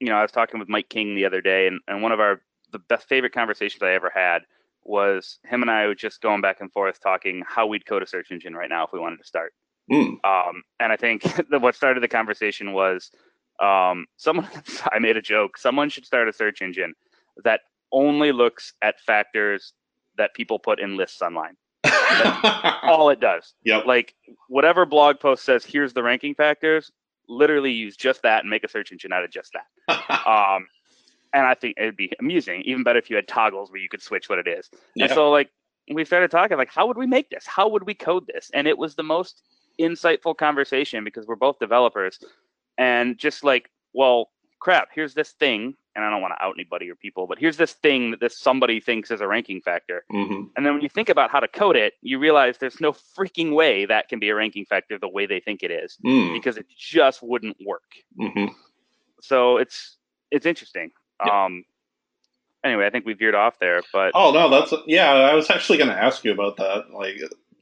you 0.00 0.08
know 0.08 0.16
I 0.16 0.22
was 0.22 0.32
talking 0.32 0.60
with 0.60 0.68
Mike 0.68 0.88
King 0.88 1.14
the 1.14 1.24
other 1.24 1.40
day, 1.40 1.66
and, 1.66 1.80
and 1.88 2.02
one 2.02 2.12
of 2.12 2.20
our 2.20 2.40
the 2.72 2.78
best 2.78 3.08
favorite 3.08 3.34
conversations 3.34 3.82
I 3.82 3.92
ever 3.92 4.10
had 4.14 4.42
was 4.84 5.38
him 5.44 5.62
and 5.62 5.70
I 5.70 5.86
were 5.86 5.94
just 5.94 6.20
going 6.20 6.40
back 6.40 6.60
and 6.60 6.72
forth 6.72 7.00
talking 7.00 7.42
how 7.46 7.66
we'd 7.66 7.86
code 7.86 8.02
a 8.02 8.06
search 8.06 8.30
engine 8.30 8.54
right 8.54 8.68
now 8.68 8.84
if 8.84 8.92
we 8.92 8.98
wanted 8.98 9.18
to 9.18 9.24
start. 9.24 9.52
Mm. 9.90 10.16
Um, 10.24 10.62
and 10.80 10.92
I 10.92 10.96
think 10.96 11.22
that 11.50 11.60
what 11.60 11.74
started 11.74 12.02
the 12.02 12.08
conversation 12.08 12.72
was 12.72 13.10
um, 13.60 14.06
someone. 14.16 14.48
I 14.92 14.98
made 14.98 15.16
a 15.16 15.22
joke. 15.22 15.56
Someone 15.56 15.88
should 15.88 16.06
start 16.06 16.28
a 16.28 16.32
search 16.32 16.62
engine 16.62 16.94
that 17.44 17.60
only 17.92 18.32
looks 18.32 18.72
at 18.82 19.00
factors 19.00 19.72
that 20.16 20.34
people 20.34 20.58
put 20.58 20.80
in 20.80 20.96
lists 20.96 21.22
online. 21.22 21.56
All 22.82 23.10
it 23.10 23.20
does. 23.20 23.54
Yep. 23.64 23.86
Like 23.86 24.14
whatever 24.48 24.86
blog 24.86 25.20
post 25.20 25.44
says, 25.44 25.64
here's 25.64 25.92
the 25.92 26.02
ranking 26.02 26.34
factors. 26.34 26.90
Literally 27.28 27.72
use 27.72 27.96
just 27.96 28.22
that 28.22 28.40
and 28.40 28.50
make 28.50 28.64
a 28.64 28.68
search 28.68 28.92
engine 28.92 29.12
out 29.12 29.24
of 29.24 29.30
just 29.30 29.52
that. 29.52 29.66
Um, 30.26 30.68
and 31.34 31.46
I 31.46 31.54
think 31.54 31.76
it'd 31.78 31.96
be 31.96 32.12
amusing. 32.20 32.62
Even 32.62 32.82
better 32.82 32.98
if 32.98 33.08
you 33.08 33.16
had 33.16 33.26
toggles 33.26 33.70
where 33.70 33.80
you 33.80 33.88
could 33.88 34.02
switch 34.02 34.28
what 34.28 34.38
it 34.38 34.46
is. 34.46 34.68
Yeah. 34.94 35.06
And 35.06 35.14
so 35.14 35.30
like 35.30 35.50
we 35.90 36.04
started 36.04 36.30
talking 36.30 36.56
like, 36.56 36.70
how 36.70 36.86
would 36.86 36.98
we 36.98 37.06
make 37.06 37.30
this? 37.30 37.46
How 37.46 37.68
would 37.68 37.84
we 37.84 37.94
code 37.94 38.26
this? 38.26 38.50
And 38.52 38.66
it 38.66 38.76
was 38.76 38.94
the 38.94 39.02
most 39.02 39.42
insightful 39.80 40.36
conversation 40.36 41.04
because 41.04 41.26
we're 41.26 41.36
both 41.36 41.58
developers 41.58 42.18
and 42.78 43.18
just 43.18 43.44
like, 43.44 43.70
well, 43.92 44.30
crap, 44.60 44.88
here's 44.94 45.14
this 45.14 45.32
thing, 45.32 45.74
and 45.94 46.04
I 46.04 46.10
don't 46.10 46.22
want 46.22 46.34
to 46.38 46.42
out 46.44 46.54
anybody 46.56 46.90
or 46.90 46.94
people, 46.94 47.26
but 47.26 47.38
here's 47.38 47.56
this 47.56 47.72
thing 47.74 48.12
that 48.12 48.20
this 48.20 48.38
somebody 48.38 48.80
thinks 48.80 49.10
is 49.10 49.20
a 49.20 49.26
ranking 49.28 49.60
factor. 49.60 50.04
hmm 50.10 50.44
And 50.56 50.64
then 50.64 50.74
when 50.74 50.82
you 50.82 50.88
think 50.88 51.08
about 51.08 51.30
how 51.30 51.40
to 51.40 51.48
code 51.48 51.76
it, 51.76 51.94
you 52.02 52.18
realize 52.18 52.58
there's 52.58 52.80
no 52.80 52.92
freaking 52.92 53.54
way 53.54 53.84
that 53.86 54.08
can 54.08 54.18
be 54.18 54.28
a 54.30 54.34
ranking 54.34 54.64
factor 54.64 54.98
the 54.98 55.08
way 55.08 55.26
they 55.26 55.40
think 55.40 55.62
it 55.62 55.70
is 55.70 55.98
Mm. 56.04 56.32
because 56.32 56.56
it 56.56 56.66
just 56.76 57.22
wouldn't 57.22 57.56
work. 57.66 57.82
hmm 58.18 58.46
So 59.20 59.56
it's 59.58 59.96
it's 60.30 60.46
interesting. 60.46 60.90
Yeah. 61.24 61.44
Um 61.44 61.64
anyway, 62.64 62.86
I 62.86 62.90
think 62.90 63.04
we 63.06 63.14
veered 63.14 63.34
off 63.34 63.58
there, 63.60 63.82
but 63.92 64.12
Oh 64.14 64.32
no, 64.32 64.48
that's 64.48 64.72
yeah. 64.86 65.12
I 65.12 65.34
was 65.34 65.50
actually 65.50 65.78
going 65.78 65.90
to 65.90 66.02
ask 66.02 66.24
you 66.24 66.32
about 66.32 66.56
that. 66.56 66.90
Like, 66.92 67.20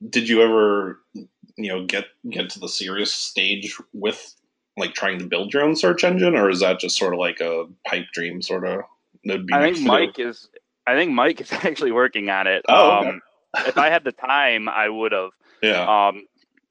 did 0.08 0.28
you 0.28 0.40
ever, 0.42 1.00
you 1.14 1.68
know, 1.68 1.84
get 1.86 2.06
get 2.28 2.50
to 2.50 2.60
the 2.60 2.68
serious 2.68 3.12
stage 3.12 3.76
with 3.92 4.34
like 4.80 4.94
trying 4.94 5.18
to 5.18 5.26
build 5.26 5.52
your 5.52 5.62
own 5.62 5.76
search 5.76 6.02
engine, 6.04 6.34
or 6.34 6.50
is 6.50 6.60
that 6.60 6.80
just 6.80 6.96
sort 6.96 7.14
of 7.14 7.20
like 7.20 7.40
a 7.40 7.66
pipe 7.86 8.06
dream, 8.12 8.42
sort 8.42 8.66
of? 8.66 8.80
I 9.28 9.62
think 9.62 9.76
do? 9.76 9.84
Mike 9.84 10.18
is 10.18 10.48
I 10.86 10.94
think 10.94 11.12
Mike 11.12 11.40
is 11.40 11.52
actually 11.64 11.92
working 11.92 12.30
on 12.30 12.46
it. 12.46 12.64
Oh, 12.68 12.98
okay. 12.98 13.08
um 13.08 13.20
if 13.66 13.78
I 13.78 13.90
had 13.90 14.04
the 14.04 14.12
time 14.12 14.68
I 14.68 14.88
would 14.88 15.12
have. 15.12 15.30
Yeah. 15.62 16.06
Um, 16.06 16.22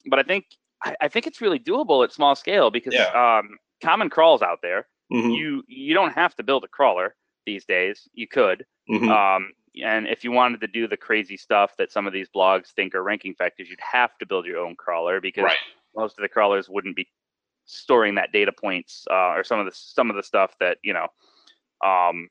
but 0.08 0.18
I 0.18 0.24
think 0.24 0.46
I, 0.82 0.96
I 1.00 1.08
think 1.10 1.28
it's 1.28 1.42
really 1.42 1.60
doable 1.60 2.04
at 2.04 2.12
small 2.12 2.34
scale 2.36 2.72
because 2.72 2.96
Yeah. 2.96 3.38
um, 3.38 3.60
Common 3.84 4.10
Crawl's 4.10 4.42
out 4.42 4.60
there. 4.64 4.88
hmm 5.12 5.30
You 5.30 5.64
you 5.68 5.94
don't 5.94 6.14
have 6.14 6.34
to 6.38 6.44
build 6.44 6.64
a 6.64 6.68
crawler 6.68 7.16
these 7.46 7.66
days. 7.66 8.08
You 8.14 8.28
could, 8.28 8.66
hmm 8.88 9.12
um, 9.12 9.52
and 9.84 10.08
if 10.08 10.24
you 10.24 10.32
wanted 10.32 10.62
to 10.62 10.68
do 10.68 10.88
the 10.88 10.98
crazy 10.98 11.38
stuff 11.38 11.76
that 11.78 11.92
some 11.92 12.08
of 12.08 12.14
these 12.14 12.30
blogs 12.36 12.70
think 12.70 12.96
are 12.96 13.04
ranking 13.04 13.36
factors, 13.36 13.70
you'd 13.70 13.80
have 13.80 14.18
to 14.18 14.26
build 14.26 14.48
your 14.48 14.58
own 14.58 14.76
crawler 14.76 15.22
because 15.22 15.44
right. 15.44 15.58
most 15.96 16.18
of 16.18 16.24
the 16.24 16.30
crawlers 16.30 16.68
wouldn't 16.68 16.96
be 16.96 17.08
storing 17.70 18.16
that 18.16 18.32
data 18.32 18.52
points 18.52 19.06
uh, 19.12 19.34
or 19.36 19.44
some 19.44 19.60
of 19.60 19.66
the 19.66 19.72
some 19.74 20.10
of 20.10 20.16
the 20.16 20.24
stuff 20.24 20.56
that 20.60 20.78
you 20.84 20.94
know 20.94 21.08
um, 21.86 22.28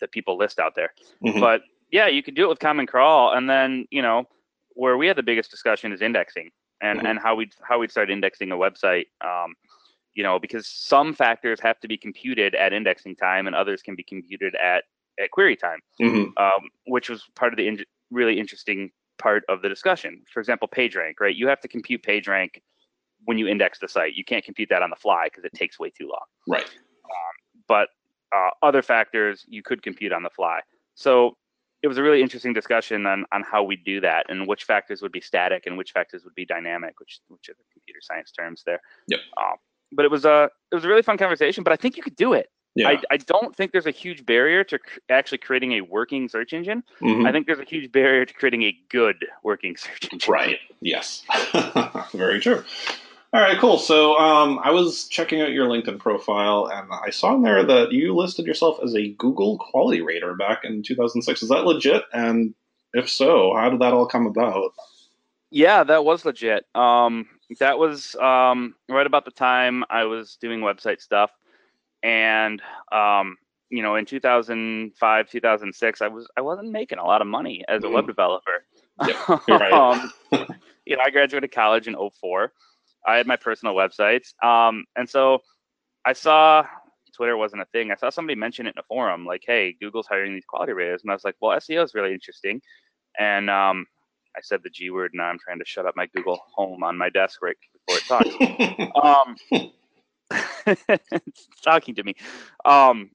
that 0.00 0.12
people 0.12 0.36
list 0.38 0.58
out 0.58 0.74
there. 0.74 0.92
Mhm. 1.24 1.40
But 1.40 1.62
yeah, 1.90 2.06
you 2.06 2.22
could 2.22 2.34
do 2.34 2.44
it 2.44 2.48
with 2.48 2.58
Common 2.60 2.86
Crawl, 2.86 3.32
and 3.32 3.50
then 3.50 3.86
you 3.90 4.02
know 4.02 4.28
where 4.74 4.96
we 4.96 5.06
had 5.06 5.16
the 5.16 5.22
biggest 5.22 5.50
discussion 5.50 5.92
is 5.92 6.00
indexing 6.00 6.50
and 6.80 7.00
Mhm. 7.00 7.06
and 7.10 7.18
how 7.18 7.34
we 7.34 7.50
how 7.68 7.78
we'd 7.78 7.90
start 7.90 8.10
indexing 8.10 8.52
a 8.52 8.56
website. 8.56 9.06
Um, 9.20 9.54
you 10.14 10.22
know, 10.22 10.38
because 10.38 10.66
some 10.68 11.14
factors 11.14 11.58
have 11.60 11.80
to 11.80 11.88
be 11.88 11.96
computed 11.96 12.54
at 12.54 12.72
indexing 12.72 13.16
time, 13.16 13.46
and 13.46 13.56
others 13.56 13.82
can 13.82 13.94
be 13.96 14.02
computed 14.02 14.54
at 14.54 14.84
at 15.18 15.30
query 15.30 15.56
time, 15.56 15.80
hmm 15.98 16.24
um, 16.36 16.70
which 16.86 17.10
was 17.10 17.24
part 17.34 17.52
of 17.52 17.56
the 17.56 17.66
in- 17.66 17.84
really 18.10 18.38
interesting 18.38 18.90
part 19.18 19.44
of 19.48 19.62
the 19.62 19.68
discussion. 19.68 20.24
For 20.32 20.40
example, 20.40 20.68
PageRank, 20.68 21.14
right? 21.20 21.34
You 21.34 21.48
have 21.48 21.60
to 21.60 21.68
compute 21.68 22.02
PageRank 22.02 22.62
when 23.24 23.38
you 23.38 23.46
index 23.46 23.78
the 23.78 23.88
site. 23.88 24.14
You 24.14 24.24
can't 24.24 24.44
compute 24.44 24.68
that 24.70 24.82
on 24.82 24.90
the 24.90 24.96
fly 24.96 25.24
because 25.26 25.44
it 25.44 25.52
takes 25.54 25.78
way 25.78 25.90
too 25.90 26.08
long 26.08 26.24
Right. 26.48 26.68
but 27.68 27.88
uh, 28.34 28.50
other 28.62 28.82
factors 28.82 29.44
you 29.48 29.62
could 29.62 29.82
compute 29.82 30.12
on 30.12 30.22
the 30.22 30.30
fly. 30.30 30.60
So 30.94 31.36
it 31.82 31.88
was 31.88 31.98
a 31.98 32.02
really 32.02 32.22
interesting 32.22 32.52
discussion 32.52 33.06
on, 33.06 33.24
on 33.32 33.42
how 33.42 33.62
we 33.62 33.76
do 33.76 34.00
that 34.00 34.26
and 34.30 34.46
which 34.46 34.64
factors 34.64 35.02
would 35.02 35.12
be 35.12 35.20
static 35.20 35.66
and 35.66 35.76
which 35.76 35.92
factors 35.92 36.24
would 36.24 36.34
be 36.34 36.44
dynamic, 36.46 36.98
which 37.00 37.20
which 37.28 37.48
are 37.48 37.54
the 37.54 37.64
computer 37.72 38.00
science 38.00 38.30
terms 38.30 38.62
there. 38.64 38.80
Yep. 39.08 39.20
Um, 39.36 39.54
but 39.92 40.04
it 40.04 40.10
was 40.10 40.24
a 40.24 40.48
it 40.70 40.74
was 40.74 40.84
a 40.84 40.88
really 40.88 41.02
fun 41.02 41.18
conversation. 41.18 41.62
But 41.64 41.72
I 41.72 41.76
think 41.76 41.96
you 41.96 42.02
could 42.02 42.16
do 42.16 42.32
it. 42.32 42.46
Yeah. 42.74 42.88
I, 42.88 43.02
I 43.10 43.16
don't 43.18 43.54
think 43.54 43.72
there's 43.72 43.84
a 43.86 43.90
huge 43.90 44.24
barrier 44.24 44.64
to 44.64 44.78
cr- 44.78 44.98
actually 45.10 45.38
creating 45.38 45.72
a 45.72 45.82
working 45.82 46.26
search 46.30 46.54
engine. 46.54 46.82
Mhm. 47.02 47.28
I 47.28 47.32
think 47.32 47.46
there's 47.46 47.58
a 47.58 47.64
huge 47.64 47.92
barrier 47.92 48.24
to 48.24 48.32
creating 48.32 48.62
a 48.62 48.74
good 48.88 49.26
working 49.42 49.76
search 49.84 50.08
engine. 50.10 50.32
Right. 50.32 50.58
Yes. 50.80 51.22
Very 52.14 52.40
true. 52.40 52.64
All 53.34 53.40
right, 53.40 53.58
cool. 53.58 53.78
So 53.78 54.18
um, 54.18 54.60
I 54.62 54.72
was 54.72 55.08
checking 55.08 55.40
out 55.40 55.52
your 55.52 55.66
LinkedIn 55.66 55.98
profile, 55.98 56.68
and 56.70 56.86
I 56.92 57.08
saw 57.08 57.34
in 57.34 57.42
there 57.42 57.64
that 57.64 57.90
you 57.90 58.14
listed 58.14 58.46
yourself 58.46 58.78
as 58.84 58.94
a 58.94 59.08
Google 59.14 59.56
Quality 59.58 60.02
Rater 60.02 60.34
back 60.34 60.64
in 60.64 60.82
2006. 60.82 61.42
Is 61.42 61.48
that 61.48 61.64
legit? 61.64 62.02
And 62.12 62.54
if 62.92 63.08
so, 63.08 63.54
how 63.56 63.70
did 63.70 63.80
that 63.80 63.94
all 63.94 64.06
come 64.06 64.26
about? 64.26 64.72
Yeah, 65.50 65.82
that 65.84 66.04
was 66.04 66.26
legit. 66.26 66.66
Um, 66.74 67.26
that 67.58 67.78
was 67.78 68.14
um, 68.16 68.74
right 68.90 69.06
about 69.06 69.24
the 69.24 69.30
time 69.30 69.82
I 69.88 70.04
was 70.04 70.36
doing 70.38 70.60
website 70.60 71.00
stuff, 71.00 71.30
and 72.02 72.60
um, 72.90 73.38
you 73.70 73.82
know, 73.82 73.96
in 73.96 74.04
2005, 74.04 75.30
2006, 75.30 76.02
I 76.02 76.08
was 76.08 76.28
I 76.36 76.42
wasn't 76.42 76.70
making 76.70 76.98
a 76.98 77.04
lot 77.04 77.22
of 77.22 77.26
money 77.26 77.64
as 77.66 77.82
a 77.82 77.88
web 77.88 78.04
Mhm. 78.04 78.08
developer. 78.08 78.64
You're 79.48 79.58
right. 79.58 79.72
um, 79.72 80.12
you 80.84 80.96
know, 80.96 81.02
I 81.02 81.08
graduated 81.08 81.50
college 81.52 81.88
in 81.88 81.96
04. 81.96 82.52
I 83.06 83.16
had 83.16 83.26
my 83.26 83.36
personal 83.36 83.74
websites, 83.74 84.32
um, 84.44 84.84
and 84.96 85.08
so 85.08 85.40
I 86.04 86.12
saw 86.12 86.66
Twitter 87.14 87.36
wasn't 87.36 87.62
a 87.62 87.66
thing. 87.66 87.90
I 87.90 87.96
saw 87.96 88.10
somebody 88.10 88.38
mention 88.38 88.66
it 88.66 88.74
in 88.76 88.80
a 88.80 88.84
forum, 88.84 89.26
like, 89.26 89.42
"Hey, 89.46 89.76
Google's 89.80 90.06
hiring 90.06 90.34
these 90.34 90.44
quality 90.44 90.72
raters," 90.72 91.02
and 91.02 91.10
I 91.10 91.14
was 91.14 91.24
like, 91.24 91.36
"Well, 91.40 91.56
SEO 91.56 91.84
is 91.84 91.94
really 91.94 92.12
interesting," 92.12 92.60
and 93.18 93.50
um, 93.50 93.86
I 94.36 94.40
said 94.42 94.60
the 94.62 94.70
G 94.70 94.90
word. 94.90 95.12
Now 95.14 95.24
I'm 95.24 95.38
trying 95.38 95.58
to 95.58 95.64
shut 95.64 95.86
up 95.86 95.96
my 95.96 96.06
Google 96.14 96.40
Home 96.54 96.82
on 96.82 96.96
my 96.96 97.10
desk 97.10 97.42
right 97.42 97.56
before 97.72 97.98
it 97.98 98.04
talks. 98.06 98.34
um, 99.02 99.36
it's 100.88 101.48
talking 101.62 101.94
to 101.96 102.04
me. 102.04 102.14
Um, 102.64 103.10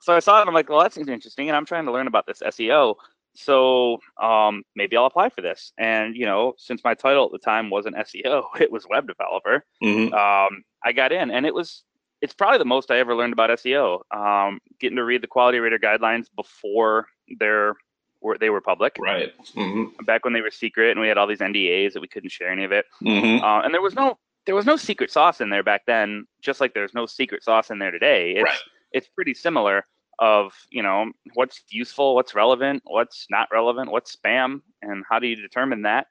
so 0.00 0.14
I 0.14 0.20
saw 0.20 0.40
it. 0.40 0.48
I'm 0.48 0.54
like, 0.54 0.68
well, 0.68 0.80
that 0.80 0.92
seems 0.92 1.08
interesting, 1.08 1.48
and 1.48 1.56
I'm 1.56 1.66
trying 1.66 1.86
to 1.86 1.92
learn 1.92 2.06
about 2.06 2.26
this 2.26 2.40
SEO. 2.40 2.96
So 3.34 3.98
um, 4.20 4.62
maybe 4.74 4.96
I'll 4.96 5.06
apply 5.06 5.28
for 5.30 5.40
this. 5.40 5.72
And 5.78 6.16
you 6.16 6.26
know, 6.26 6.54
since 6.58 6.82
my 6.84 6.94
title 6.94 7.26
at 7.26 7.32
the 7.32 7.38
time 7.38 7.70
wasn't 7.70 7.96
SEO, 7.96 8.44
it 8.60 8.70
was 8.72 8.86
web 8.88 9.06
developer. 9.06 9.64
Mhm. 9.82 10.12
Um, 10.12 10.62
I 10.84 10.92
got 10.92 11.12
in, 11.12 11.30
and 11.30 11.46
it 11.46 11.54
was 11.54 11.84
it's 12.22 12.34
probably 12.34 12.58
the 12.58 12.64
most 12.66 12.90
I 12.90 12.98
ever 12.98 13.14
learned 13.14 13.32
about 13.32 13.50
SEO. 13.50 14.00
Um, 14.14 14.60
getting 14.78 14.96
to 14.96 15.04
read 15.04 15.22
the 15.22 15.26
quality 15.26 15.58
rater 15.58 15.78
guidelines 15.78 16.26
before 16.36 17.06
they're 17.38 17.74
were 18.20 18.36
they 18.38 18.50
were 18.50 18.60
public, 18.60 18.96
Right. 18.98 19.32
hmm 19.54 19.84
back 20.04 20.24
when 20.24 20.34
they 20.34 20.42
were 20.42 20.50
secret, 20.50 20.90
and 20.90 21.00
we 21.00 21.08
had 21.08 21.16
all 21.16 21.26
these 21.26 21.38
NDAs 21.40 21.94
that 21.94 22.00
we 22.00 22.08
couldn't 22.08 22.30
share 22.30 22.50
any 22.50 22.64
of 22.64 22.72
it. 22.72 22.84
hmm 23.00 23.38
Uh, 23.42 23.60
and 23.62 23.72
there 23.72 23.80
was 23.82 23.94
no 23.94 24.18
there 24.46 24.54
was 24.54 24.66
no 24.66 24.76
secret 24.76 25.10
sauce 25.10 25.40
in 25.40 25.50
there 25.50 25.62
back 25.62 25.82
then, 25.86 26.26
just 26.42 26.60
like 26.60 26.74
there's 26.74 26.94
no 26.94 27.06
secret 27.06 27.42
sauce 27.44 27.70
in 27.70 27.78
there 27.78 27.90
today. 27.90 28.32
It's 28.32 28.42
Right. 28.44 28.58
it's 28.92 29.08
pretty 29.08 29.32
similar 29.34 29.86
of 30.20 30.52
you 30.70 30.82
know 30.82 31.10
what's 31.34 31.62
useful, 31.70 32.14
what's 32.14 32.34
relevant, 32.34 32.82
what's 32.84 33.26
not 33.30 33.48
relevant, 33.52 33.90
what's 33.90 34.14
spam, 34.14 34.60
and 34.82 35.04
how 35.08 35.18
do 35.18 35.26
you 35.26 35.36
determine 35.36 35.82
that? 35.82 36.06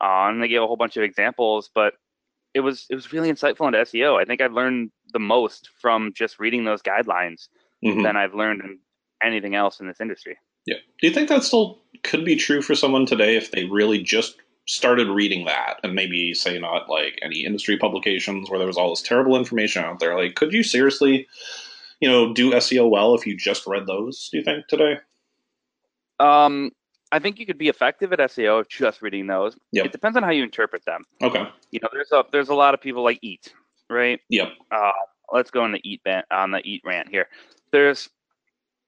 Uh, 0.00 0.28
and 0.28 0.42
they 0.42 0.48
gave 0.48 0.62
a 0.62 0.66
whole 0.66 0.76
bunch 0.76 0.96
of 0.96 1.02
examples, 1.02 1.68
but 1.74 1.94
it 2.54 2.60
was 2.60 2.86
it 2.88 2.94
was 2.94 3.12
really 3.12 3.30
insightful 3.30 3.66
into 3.66 3.78
SEO. 3.78 4.20
I 4.20 4.24
think 4.24 4.40
I've 4.40 4.52
learned 4.52 4.90
the 5.12 5.18
most 5.18 5.68
from 5.80 6.12
just 6.14 6.38
reading 6.38 6.64
those 6.64 6.82
guidelines 6.82 7.48
hmm 7.82 8.02
than 8.02 8.16
I've 8.16 8.34
learned 8.34 8.62
in 8.62 8.78
anything 9.22 9.54
else 9.54 9.80
in 9.80 9.86
this 9.86 10.00
industry. 10.00 10.36
Yeah. 10.66 10.76
Do 11.00 11.06
you 11.06 11.14
think 11.14 11.28
that 11.28 11.44
still 11.44 11.80
could 12.02 12.24
be 12.24 12.36
true 12.36 12.60
for 12.60 12.74
someone 12.74 13.06
today 13.06 13.36
if 13.36 13.50
they 13.50 13.64
really 13.64 14.02
just 14.02 14.36
started 14.66 15.08
reading 15.08 15.46
that 15.46 15.80
and 15.82 15.94
maybe 15.94 16.34
say 16.34 16.58
not 16.58 16.90
like 16.90 17.18
any 17.22 17.44
industry 17.44 17.78
publications 17.78 18.50
where 18.50 18.58
there 18.58 18.66
was 18.66 18.76
all 18.76 18.90
this 18.90 19.00
terrible 19.00 19.36
information 19.36 19.82
out 19.82 19.98
there? 19.98 20.16
Like, 20.16 20.34
could 20.34 20.52
you 20.52 20.62
seriously, 20.62 21.26
you 22.00 22.08
know, 22.08 22.32
do 22.32 22.52
SEO 22.52 22.88
well 22.90 23.14
if 23.14 23.26
you 23.26 23.36
just 23.36 23.66
read 23.66 23.86
those? 23.86 24.28
Do 24.30 24.38
you 24.38 24.44
think 24.44 24.66
today? 24.68 24.98
Um, 26.20 26.70
I 27.10 27.18
think 27.18 27.38
you 27.38 27.46
could 27.46 27.58
be 27.58 27.68
effective 27.68 28.12
at 28.12 28.18
SEO 28.18 28.60
if 28.60 28.68
just 28.68 29.02
reading 29.02 29.26
those. 29.26 29.56
Yep. 29.72 29.86
It 29.86 29.92
depends 29.92 30.16
on 30.16 30.22
how 30.22 30.30
you 30.30 30.42
interpret 30.42 30.84
them. 30.84 31.04
Okay. 31.22 31.48
You 31.70 31.80
know, 31.82 31.88
there's 31.92 32.12
a 32.12 32.24
there's 32.32 32.48
a 32.48 32.54
lot 32.54 32.74
of 32.74 32.80
people 32.80 33.02
like 33.02 33.18
Eat, 33.22 33.52
right? 33.88 34.20
Yep. 34.28 34.48
uh, 34.70 34.90
let's 35.32 35.50
go 35.50 35.62
on 35.62 35.72
the 35.72 35.80
eat 35.88 36.02
bent 36.04 36.26
on 36.30 36.50
the 36.50 36.60
eat 36.64 36.82
rant 36.84 37.08
here. 37.08 37.28
There's 37.72 38.08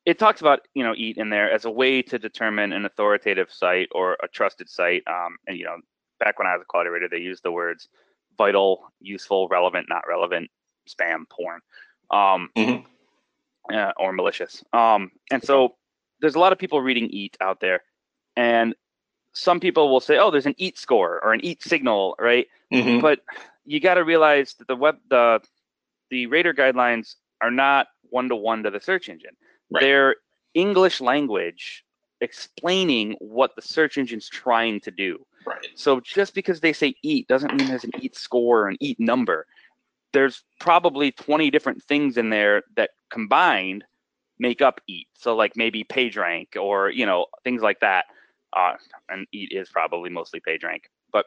it 0.07 0.18
talks 0.18 0.40
about 0.40 0.61
you 0.75 0.83
know 0.83 0.94
eat 0.96 1.18
in 1.18 1.31
there 1.31 1.51
as 1.51 1.64
a 1.64 1.70
way 1.70 2.03
to 2.03 2.18
determine 2.18 2.73
an 2.73 2.85
authoritative 2.85 3.51
site 3.51 3.88
or 3.92 4.16
a 4.23 4.29
trusted 4.29 4.68
site. 4.68 5.03
Um, 5.07 5.37
and 5.46 5.57
you 5.57 5.64
know, 5.64 5.77
back 6.18 6.38
when 6.38 6.46
I 6.49 6.55
was 6.55 6.62
a 6.62 6.66
quality 6.66 6.90
rater, 6.90 7.09
they 7.09 7.18
used 7.18 7.42
the 7.42 7.53
words 7.53 7.88
vital, 8.37 8.90
useful, 9.01 9.49
relevant, 9.49 9.87
not 9.88 10.03
relevant, 10.09 10.51
spam, 10.88 11.29
porn, 11.29 11.61
um, 12.11 12.51
Mhm. 12.57 12.85
Uh, 13.73 13.93
or 13.97 14.13
malicious. 14.13 14.63
Um, 14.73 15.11
and 15.31 15.43
so 15.43 15.77
there's 16.21 16.35
a 16.35 16.39
lot 16.39 16.53
of 16.53 16.59
people 16.59 16.81
reading 16.83 17.09
eat 17.11 17.37
out 17.41 17.61
there, 17.61 17.83
and 18.37 18.75
some 19.33 19.61
people 19.61 19.91
will 19.91 20.01
say, 20.01 20.19
oh, 20.19 20.31
there's 20.31 20.47
an 20.47 20.55
eat 20.59 20.79
score 20.79 21.21
or 21.23 21.33
an 21.33 21.45
eat 21.45 21.63
signal, 21.63 22.17
right? 22.19 22.47
hmm 22.73 23.01
but 23.01 23.21
you 23.65 23.81
got 23.81 23.95
to 23.95 24.05
realize 24.05 24.55
that 24.55 24.69
the 24.69 24.77
web 24.77 24.97
the 25.11 25.41
the 26.11 26.27
rater 26.27 26.55
guidelines 26.55 27.17
are 27.41 27.51
not 27.51 27.89
one 28.11 28.29
to 28.29 28.37
one 28.37 28.63
to 28.63 28.71
the 28.71 28.81
search 28.81 29.09
engine 29.09 29.37
Right. 29.73 29.81
they're 29.81 30.17
English 30.55 31.01
language 31.01 31.85
explaining 32.21 33.17
what 33.21 33.55
the 33.57 33.63
search 33.63 33.97
engine's 33.99 34.29
trying 34.29 34.81
to 34.81 34.91
do. 34.91 35.25
Right. 35.47 35.67
So 35.75 36.01
just 36.01 36.35
because 36.35 36.61
they 36.61 36.73
say 36.73 36.95
eat 37.03 37.29
doesn't 37.29 37.55
mean 37.57 37.69
there's 37.69 37.85
an 37.85 37.93
eat 38.01 38.17
score 38.17 38.63
or 38.63 38.69
an 38.69 38.77
eat 38.81 38.99
number. 39.01 39.47
There's 40.12 40.42
probably 40.59 41.12
20 41.12 41.51
different 41.51 41.83
things 41.83 42.16
in 42.16 42.31
there 42.31 42.62
that 42.77 42.90
combined 43.11 43.85
make 44.38 44.62
up 44.62 44.81
eat. 44.88 45.09
So 45.14 45.37
like 45.37 45.57
maybe 45.57 45.85
pagerank 45.85 46.57
or 46.57 46.90
you 46.90 47.07
know 47.07 47.27
things 47.44 47.62
like 47.62 47.81
that. 47.81 48.07
Uh, 48.53 48.73
and 49.09 49.29
eat 49.31 49.53
is 49.53 49.68
probably 49.68 50.11
mostly 50.11 50.40
pagerank 50.40 50.81
but 51.12 51.27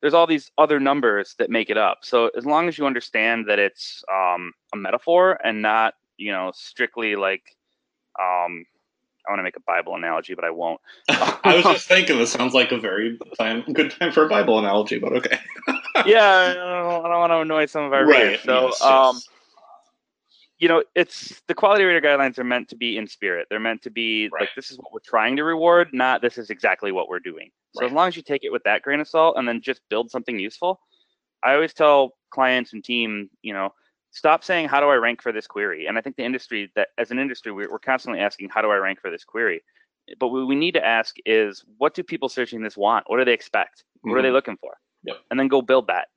there's 0.00 0.14
all 0.14 0.26
these 0.26 0.50
other 0.58 0.80
numbers 0.80 1.34
that 1.38 1.48
make 1.48 1.70
it 1.70 1.78
up. 1.78 1.98
So 2.02 2.30
as 2.36 2.44
long 2.44 2.68
as 2.68 2.76
you 2.76 2.86
understand 2.86 3.46
that 3.48 3.58
it's 3.58 4.02
um, 4.12 4.52
a 4.74 4.76
metaphor 4.76 5.38
and 5.44 5.62
not 5.62 5.94
you 6.16 6.32
know 6.32 6.52
strictly 6.54 7.16
like 7.16 7.56
um, 8.20 8.64
I 9.26 9.30
want 9.30 9.38
to 9.38 9.44
make 9.44 9.56
a 9.56 9.60
Bible 9.60 9.94
analogy, 9.94 10.34
but 10.34 10.44
I 10.44 10.50
won't. 10.50 10.80
I 11.08 11.54
was 11.54 11.64
just 11.64 11.86
thinking 11.86 12.18
this 12.18 12.32
sounds 12.32 12.54
like 12.54 12.72
a 12.72 12.78
very 12.78 13.18
time, 13.38 13.62
good 13.72 13.92
time 13.92 14.12
for 14.12 14.24
a 14.24 14.28
Bible 14.28 14.58
analogy, 14.58 14.98
but 14.98 15.12
okay. 15.12 15.38
yeah, 16.06 16.50
I 16.50 16.54
don't, 16.54 17.06
I 17.06 17.08
don't, 17.08 17.20
want 17.20 17.30
to 17.32 17.38
annoy 17.38 17.66
some 17.66 17.84
of 17.84 17.92
our 17.92 18.06
right. 18.06 18.24
readers. 18.24 18.42
So, 18.42 18.66
yes, 18.68 18.82
um, 18.82 19.16
yes. 19.16 19.28
you 20.58 20.68
know, 20.68 20.82
it's 20.94 21.42
the 21.48 21.54
quality 21.54 21.84
rater 21.84 22.00
guidelines 22.00 22.38
are 22.38 22.44
meant 22.44 22.68
to 22.70 22.76
be 22.76 22.96
in 22.96 23.06
spirit. 23.06 23.46
They're 23.50 23.60
meant 23.60 23.82
to 23.82 23.90
be 23.90 24.28
Right. 24.32 24.42
like 24.42 24.50
this 24.56 24.70
is 24.70 24.78
what 24.78 24.92
we're 24.92 25.00
trying 25.04 25.36
to 25.36 25.44
reward, 25.44 25.88
not 25.92 26.22
this 26.22 26.38
is 26.38 26.50
exactly 26.50 26.92
what 26.92 27.08
we're 27.08 27.20
doing. 27.20 27.50
So 27.74 27.86
as 27.86 27.92
long 27.92 28.08
as 28.08 28.16
you 28.16 28.22
take 28.22 28.44
it 28.44 28.52
with 28.52 28.62
that 28.64 28.82
grain 28.82 29.00
of 29.00 29.08
salt 29.08 29.36
and 29.38 29.48
then 29.48 29.62
just 29.62 29.80
build 29.88 30.10
something 30.10 30.38
useful, 30.38 30.80
I 31.42 31.54
always 31.54 31.72
tell 31.72 32.12
clients 32.30 32.74
and 32.74 32.84
team, 32.84 33.30
you 33.40 33.54
know, 33.54 33.72
stop 34.10 34.44
saying 34.44 34.68
how 34.68 34.80
do 34.80 34.88
I 34.88 34.96
rank 34.96 35.22
for 35.22 35.32
this 35.32 35.46
query. 35.46 35.86
And 35.86 35.96
I 35.96 36.02
think 36.02 36.16
the 36.16 36.24
industry 36.24 36.70
that 36.76 36.88
as 36.98 37.10
an 37.10 37.18
industry 37.18 37.50
we're, 37.50 37.70
we're 37.70 37.78
constantly 37.78 38.20
asking 38.20 38.50
how 38.50 38.60
do 38.60 38.70
I 38.70 38.76
rank 38.76 39.00
for 39.00 39.10
this 39.10 39.24
query. 39.24 39.62
But 40.18 40.28
what 40.28 40.46
we 40.46 40.54
need 40.54 40.74
to 40.74 40.84
ask 40.84 41.16
is 41.24 41.64
what 41.78 41.94
do 41.94 42.02
people 42.02 42.28
searching 42.28 42.62
this 42.62 42.76
want? 42.76 43.08
What 43.08 43.18
do 43.18 43.24
they 43.24 43.32
expect? 43.32 43.84
What 44.02 44.18
are 44.18 44.22
they 44.22 44.28
Mhm. 44.28 44.32
looking 44.32 44.56
for? 44.58 44.76
Yep. 45.04 45.16
And 45.30 45.38
then 45.38 45.48
go 45.48 45.62
build 45.62 45.88
that. 45.88 46.08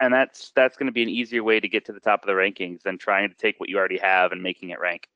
And 0.00 0.14
that's 0.14 0.52
that's 0.56 0.76
going 0.76 0.86
to 0.86 0.92
be 0.92 1.02
an 1.02 1.08
easier 1.08 1.44
way 1.44 1.60
to 1.60 1.68
get 1.68 1.84
to 1.86 1.92
the 1.92 2.00
top 2.00 2.22
of 2.22 2.26
the 2.26 2.32
rankings 2.32 2.82
than 2.82 2.96
trying 2.96 3.28
to 3.28 3.34
take 3.34 3.60
what 3.60 3.68
you 3.68 3.76
already 3.76 3.98
have 3.98 4.32
and 4.32 4.42
making 4.42 4.70
it 4.70 4.80
rank. 4.80 5.08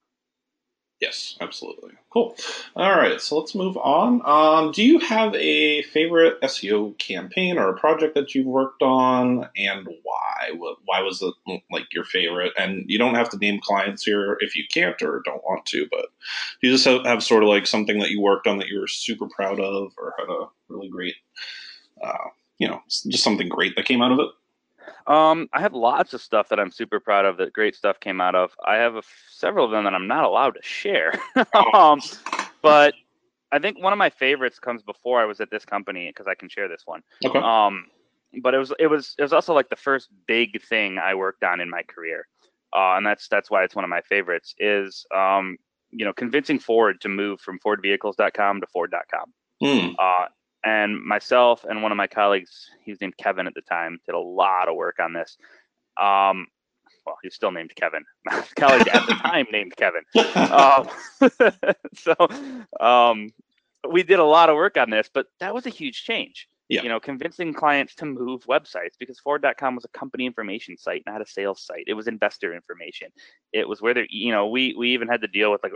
Yes, 1.00 1.36
absolutely. 1.40 1.90
Cool. 2.10 2.36
All 2.76 2.96
right, 2.96 3.20
so 3.20 3.36
let's 3.36 3.54
move 3.54 3.76
on. 3.76 4.22
Um, 4.24 4.72
do 4.72 4.82
you 4.82 5.00
have 5.00 5.34
a 5.34 5.82
favorite 5.82 6.40
SEO 6.40 6.96
campaign 6.98 7.58
or 7.58 7.68
a 7.68 7.78
project 7.78 8.14
that 8.14 8.34
you've 8.34 8.46
worked 8.46 8.80
on, 8.80 9.48
and 9.56 9.86
why? 10.02 10.52
Why 10.84 11.02
was 11.02 11.20
it 11.20 11.60
like 11.70 11.92
your 11.92 12.04
favorite? 12.04 12.52
And 12.56 12.84
you 12.86 12.96
don't 12.96 13.16
have 13.16 13.28
to 13.30 13.36
name 13.38 13.60
clients 13.60 14.04
here 14.04 14.38
if 14.40 14.54
you 14.56 14.64
can't 14.72 15.00
or 15.02 15.20
don't 15.24 15.44
want 15.44 15.66
to, 15.66 15.86
but 15.90 16.06
do 16.62 16.68
you 16.68 16.72
just 16.72 16.86
have, 16.86 17.04
have 17.04 17.22
sort 17.22 17.42
of 17.42 17.48
like 17.48 17.66
something 17.66 17.98
that 17.98 18.10
you 18.10 18.20
worked 18.20 18.46
on 18.46 18.58
that 18.58 18.68
you 18.68 18.80
were 18.80 18.88
super 18.88 19.26
proud 19.28 19.60
of, 19.60 19.92
or 19.98 20.14
had 20.18 20.30
a 20.30 20.46
really 20.68 20.88
great, 20.88 21.16
uh, 22.02 22.28
you 22.58 22.68
know, 22.68 22.80
just 22.88 23.24
something 23.24 23.48
great 23.48 23.76
that 23.76 23.84
came 23.84 24.02
out 24.02 24.12
of 24.12 24.18
it? 24.20 24.26
Um, 25.06 25.48
I 25.52 25.60
have 25.60 25.74
lots 25.74 26.14
of 26.14 26.22
stuff 26.22 26.48
that 26.48 26.58
I'm 26.58 26.70
super 26.70 26.98
proud 26.98 27.26
of 27.26 27.36
that 27.36 27.52
great 27.52 27.76
stuff 27.76 28.00
came 28.00 28.20
out 28.20 28.34
of. 28.34 28.52
I 28.64 28.76
have 28.76 28.94
a 28.94 28.98
f- 28.98 29.24
several 29.30 29.64
of 29.64 29.70
them 29.70 29.84
that 29.84 29.94
I'm 29.94 30.06
not 30.06 30.24
allowed 30.24 30.52
to 30.52 30.62
share. 30.62 31.12
um, 31.74 32.00
but 32.62 32.94
I 33.52 33.58
think 33.58 33.82
one 33.82 33.92
of 33.92 33.98
my 33.98 34.10
favorites 34.10 34.58
comes 34.58 34.82
before 34.82 35.20
I 35.20 35.26
was 35.26 35.40
at 35.40 35.50
this 35.50 35.64
company 35.64 36.08
because 36.08 36.26
I 36.26 36.34
can 36.34 36.48
share 36.48 36.68
this 36.68 36.82
one. 36.86 37.02
Okay. 37.24 37.38
Um, 37.38 37.86
but 38.42 38.54
it 38.54 38.58
was 38.58 38.72
it 38.78 38.86
was 38.86 39.14
it 39.18 39.22
was 39.22 39.32
also 39.32 39.54
like 39.54 39.68
the 39.68 39.76
first 39.76 40.08
big 40.26 40.62
thing 40.62 40.98
I 40.98 41.14
worked 41.14 41.44
on 41.44 41.60
in 41.60 41.70
my 41.70 41.82
career, 41.82 42.26
uh, 42.74 42.96
and 42.96 43.06
that's 43.06 43.28
that's 43.28 43.50
why 43.50 43.62
it's 43.62 43.76
one 43.76 43.84
of 43.84 43.90
my 43.90 44.00
favorites. 44.00 44.54
Is 44.58 45.06
um, 45.14 45.56
you 45.90 46.04
know 46.04 46.12
convincing 46.12 46.58
Ford 46.58 47.00
to 47.02 47.08
move 47.08 47.40
from 47.40 47.58
FordVehicles.com 47.60 48.60
to 48.60 48.66
Ford.com. 48.66 49.32
Hmm. 49.62 49.90
Uh, 49.98 50.26
and 50.64 51.02
myself 51.02 51.64
and 51.68 51.82
one 51.82 51.92
of 51.92 51.96
my 51.96 52.06
colleagues, 52.06 52.70
he 52.84 52.90
was 52.90 53.00
named 53.00 53.16
Kevin 53.16 53.46
at 53.46 53.54
the 53.54 53.60
time, 53.62 53.98
did 54.06 54.14
a 54.14 54.18
lot 54.18 54.68
of 54.68 54.76
work 54.76 54.96
on 55.00 55.12
this. 55.12 55.36
Um, 56.00 56.46
well, 57.06 57.18
he's 57.22 57.34
still 57.34 57.52
named 57.52 57.74
Kevin. 57.76 58.04
My 58.24 58.42
colleague 58.56 58.88
at 58.88 59.06
the 59.06 59.14
time 59.22 59.46
named 59.52 59.74
Kevin. 59.76 60.02
Um, 60.34 60.88
so 61.94 62.14
um, 62.80 63.30
we 63.88 64.02
did 64.02 64.18
a 64.18 64.24
lot 64.24 64.48
of 64.48 64.56
work 64.56 64.76
on 64.76 64.90
this, 64.90 65.10
but 65.12 65.26
that 65.40 65.54
was 65.54 65.66
a 65.66 65.70
huge 65.70 66.04
change. 66.04 66.48
Yeah. 66.70 66.82
You 66.82 66.88
know, 66.88 66.98
convincing 66.98 67.52
clients 67.52 67.94
to 67.96 68.06
move 68.06 68.46
websites 68.46 68.94
because 68.98 69.20
Ford.com 69.20 69.74
was 69.74 69.84
a 69.84 69.88
company 69.88 70.24
information 70.24 70.78
site, 70.78 71.02
not 71.06 71.20
a 71.20 71.26
sales 71.26 71.60
site. 71.60 71.84
It 71.86 71.92
was 71.92 72.08
investor 72.08 72.54
information. 72.54 73.08
It 73.52 73.68
was 73.68 73.82
where 73.82 73.92
they, 73.92 74.06
you 74.08 74.32
know, 74.32 74.48
we 74.48 74.74
we 74.74 74.94
even 74.94 75.06
had 75.06 75.20
to 75.20 75.28
deal 75.28 75.52
with 75.52 75.62
like, 75.62 75.72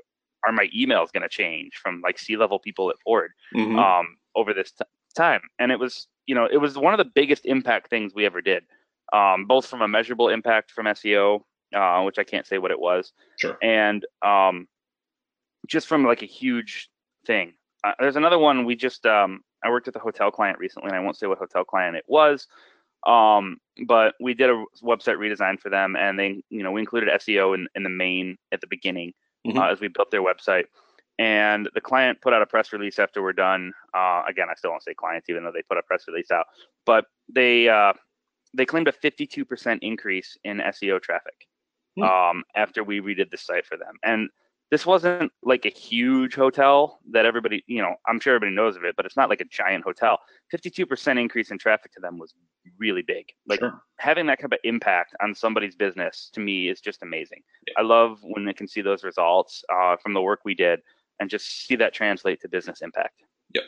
are 0.47 0.53
my 0.53 0.67
emails 0.75 1.13
going 1.13 1.25
to 1.25 1.29
change 1.29 1.75
from 1.75 2.01
like 2.01 2.19
C 2.19 2.39
level 2.39 2.59
people 2.59 2.89
at 2.89 2.97
Ford? 3.05 3.33
Mhm. 3.55 3.79
um, 3.79 4.17
over 4.39 4.55
this 4.55 4.73
t- 4.73 4.85
time. 5.17 5.41
And 5.59 5.73
it 5.73 5.79
was, 5.79 6.07
you 6.27 6.35
know, 6.35 6.47
it 6.51 6.59
was 6.59 6.77
one 6.79 6.95
of 6.95 6.99
the 6.99 7.11
biggest 7.15 7.45
impact 7.47 7.91
things 7.91 8.13
we 8.15 8.25
ever 8.27 8.41
did, 8.41 8.65
um, 9.13 9.47
both 9.47 9.67
from 9.67 9.83
a 9.83 9.89
measurable 9.89 10.29
impact 10.29 10.71
from 10.71 10.87
SEO, 10.87 11.41
uh, 11.75 12.03
which 12.03 12.19
I 12.19 12.25
can't 12.25 12.47
say 12.47 12.59
what 12.59 12.71
it 12.71 12.81
was, 12.81 13.13
sure. 13.39 13.59
and 13.63 14.05
um, 14.23 14.69
just 15.67 15.87
from 15.87 16.05
like 16.05 16.23
a 16.23 16.27
huge 16.27 16.89
thing. 17.27 17.55
Uh, 17.85 17.93
there's 18.01 18.17
another 18.17 18.39
one 18.39 18.65
we 18.65 18.75
just, 18.75 19.07
um, 19.07 19.41
I 19.65 19.71
worked 19.71 19.87
with 19.87 19.97
a 19.97 20.01
hotel 20.01 20.31
client 20.31 20.59
recently, 20.59 20.89
and 20.89 20.97
I 20.97 21.01
won't 21.01 21.17
say 21.17 21.27
what 21.27 21.39
hotel 21.39 21.65
client 21.65 21.97
it 21.97 22.05
was. 22.09 22.47
Um, 23.07 23.59
but 23.87 24.15
we 24.21 24.35
did 24.35 24.51
a 24.51 24.65
website 24.83 25.19
redesign 25.19 25.61
for 25.61 25.71
them, 25.71 25.95
and 25.97 26.19
they, 26.19 26.43
you 26.51 26.63
know, 26.63 26.73
we 26.73 26.81
included 26.81 27.09
SEO 27.21 27.55
in, 27.55 27.69
in 27.75 27.83
the 27.85 27.89
main 27.91 28.37
at 28.53 28.61
the 28.61 28.67
beginning 28.67 29.13
Mhm. 29.47 29.57
uh, 29.57 29.71
as 29.73 29.81
we 29.81 29.89
built 29.89 30.11
their 30.11 30.23
website. 30.23 30.65
And 31.19 31.69
the 31.75 31.81
client 31.81 32.21
put 32.21 32.33
out 32.33 32.43
a 32.43 32.47
press 32.47 32.73
release 32.73 32.99
after 32.99 33.23
we're 33.23 33.33
done. 33.33 33.73
Uh, 33.93 34.23
again, 34.29 34.47
I 34.51 34.55
still 34.55 34.71
won't 34.71 34.85
say 34.85 34.95
clients, 34.95 35.29
even 35.29 35.43
though 35.43 35.53
they 35.53 35.63
put 35.63 35.77
a 35.79 35.83
press 35.83 36.05
release 36.07 36.31
out. 36.31 36.47
But 36.87 37.07
they 37.29 37.69
uh, 37.69 37.93
they 38.55 38.65
claimed 38.65 38.89
a 38.89 38.93
52% 38.93 39.79
increase 39.83 40.37
in 40.45 40.59
SEO 40.59 41.03
traffic 41.03 41.49
Hmm. 41.99 42.05
um, 42.05 42.45
after 42.55 42.85
we 42.85 43.01
redid 43.01 43.31
the 43.31 43.37
site 43.37 43.67
for 43.67 43.77
them. 43.77 43.95
And 44.03 44.31
this 44.71 44.85
wasn't 44.85 45.33
like 45.43 45.65
a 45.65 45.71
huge 45.71 46.35
hotel 46.35 47.01
that 47.11 47.25
everybody, 47.25 47.65
you 47.67 47.81
know, 47.81 47.95
I'm 48.07 48.21
sure 48.21 48.35
everybody 48.35 48.55
knows 48.55 48.77
of 48.77 48.85
it, 48.85 48.97
but 48.97 49.07
it's 49.07 49.17
not 49.17 49.31
like 49.31 49.41
a 49.41 49.47
giant 49.47 49.83
hotel. 49.83 50.19
52% 50.55 51.19
increase 51.19 51.51
in 51.51 51.59
traffic 51.59 51.91
to 51.93 52.01
them 52.01 52.19
was 52.19 52.35
really 52.79 53.01
big. 53.01 53.31
Like 53.47 53.61
sure. 53.61 53.81
having 53.97 54.27
that 54.27 54.39
kind 54.39 54.53
of 54.53 54.59
impact 54.65 55.15
on 55.23 55.35
somebody's 55.35 55.75
business 55.75 56.29
to 56.35 56.41
me 56.41 56.69
is 56.69 56.83
just 56.83 57.03
amazing. 57.03 57.41
Yeah. 57.67 57.75
I 57.79 57.83
love 57.83 58.19
when 58.23 58.45
they 58.45 58.53
can 58.53 58.69
see 58.69 58.83
those 58.83 59.05
results 59.05 59.65
uh, 59.73 59.97
from 59.97 60.13
the 60.13 60.21
work 60.21 60.41
we 60.45 60.55
did 60.55 60.81
and 61.21 61.31
just 61.31 61.67
see 61.67 61.77
that 61.77 61.93
translate 61.95 62.41
to 62.43 62.49
business 62.49 62.81
impact. 62.83 63.23
Yep. 63.55 63.65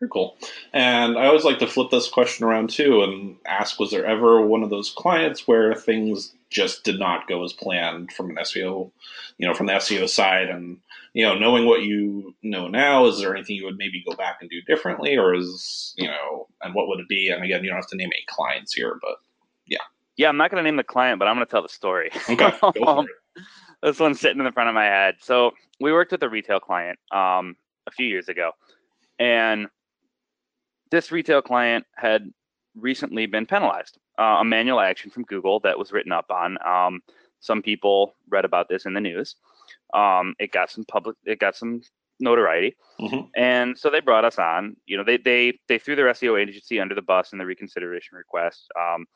Very 0.00 0.10
cool. 0.10 0.36
And 0.72 1.18
I 1.18 1.26
always 1.26 1.44
like 1.44 1.58
to 1.58 1.66
flip 1.66 1.90
this 1.90 2.08
question 2.08 2.46
around 2.46 2.70
too 2.70 3.02
and 3.02 3.36
ask 3.46 3.80
was 3.80 3.90
there 3.90 4.06
ever 4.06 4.40
one 4.46 4.62
of 4.62 4.70
those 4.70 4.90
clients 4.90 5.48
where 5.48 5.74
things 5.74 6.32
just 6.50 6.84
did 6.84 6.98
not 7.00 7.26
go 7.26 7.44
as 7.44 7.52
planned 7.52 8.12
from 8.12 8.30
an 8.30 8.36
SEO, 8.36 8.90
you 9.38 9.48
know, 9.48 9.54
from 9.54 9.66
the 9.66 9.72
SEO 9.72 10.08
side? 10.08 10.50
And, 10.50 10.78
you 11.14 11.24
know, 11.24 11.36
knowing 11.36 11.66
what 11.66 11.82
you 11.82 12.34
know 12.44 12.68
now, 12.68 13.06
is 13.06 13.18
there 13.18 13.34
anything 13.34 13.56
you 13.56 13.64
would 13.64 13.76
maybe 13.76 14.04
go 14.08 14.14
back 14.14 14.38
and 14.40 14.48
do 14.48 14.62
differently? 14.62 15.16
Or 15.16 15.34
is, 15.34 15.94
you 15.96 16.06
know, 16.06 16.46
and 16.62 16.74
what 16.74 16.86
would 16.86 17.00
it 17.00 17.08
be? 17.08 17.30
And 17.30 17.42
again, 17.42 17.64
you 17.64 17.70
don't 17.70 17.78
have 17.78 17.88
to 17.88 17.96
name 17.96 18.10
any 18.12 18.24
clients 18.28 18.72
here, 18.72 18.98
but 19.02 19.16
Yeah, 19.66 19.78
Yeah, 20.16 20.28
I'm 20.28 20.36
not 20.36 20.52
going 20.52 20.62
to 20.62 20.68
name 20.68 20.76
the 20.76 20.84
client, 20.84 21.18
but 21.18 21.26
I'm 21.26 21.34
going 21.34 21.46
to 21.46 21.50
tell 21.50 21.62
the 21.62 21.68
story. 21.68 22.12
okay. 22.28 22.52
Um, 22.86 23.06
it. 23.36 23.42
This 23.82 23.98
one's 23.98 24.20
sitting 24.20 24.38
in 24.38 24.44
the 24.44 24.52
front 24.52 24.68
of 24.68 24.74
my 24.74 24.84
head. 24.84 25.16
So 25.20 25.52
we 25.80 25.92
worked 25.92 26.12
with 26.12 26.22
a 26.22 26.28
retail 26.28 26.60
client 26.60 26.98
um, 27.12 27.56
a 27.86 27.90
few 27.90 28.06
years 28.06 28.28
ago, 28.28 28.52
and 29.18 29.68
this 30.90 31.12
retail 31.12 31.42
client 31.42 31.84
had 31.94 32.32
recently 32.74 33.26
been 33.26 33.46
penalized. 33.46 33.98
Uh, 34.18 34.38
a 34.40 34.44
manual 34.44 34.80
action 34.80 35.10
from 35.10 35.22
Google 35.24 35.60
that 35.60 35.78
was 35.78 35.92
written 35.92 36.10
up 36.10 36.30
on. 36.30 36.58
Um, 36.66 37.00
some 37.40 37.62
people 37.62 38.14
read 38.28 38.44
about 38.44 38.68
this 38.68 38.84
in 38.84 38.92
the 38.94 39.00
news. 39.00 39.36
Um, 39.94 40.34
it 40.40 40.50
got 40.50 40.70
some 40.70 40.84
public. 40.84 41.16
It 41.24 41.38
got 41.38 41.54
some 41.56 41.82
notoriety, 42.20 42.76
Mhm. 43.00 43.30
and 43.36 43.78
so 43.78 43.90
they 43.90 44.00
brought 44.00 44.24
us 44.24 44.38
on. 44.38 44.76
You 44.86 44.96
know, 44.96 45.04
they 45.04 45.18
they 45.18 45.58
they 45.68 45.78
threw 45.78 45.94
their 45.94 46.08
SEO 46.08 46.36
agency 46.40 46.80
under 46.80 46.96
the 46.96 47.02
bus 47.02 47.32
in 47.32 47.38
the 47.38 47.46
reconsideration 47.46 48.16
request. 48.18 48.66
Um, 48.78 49.06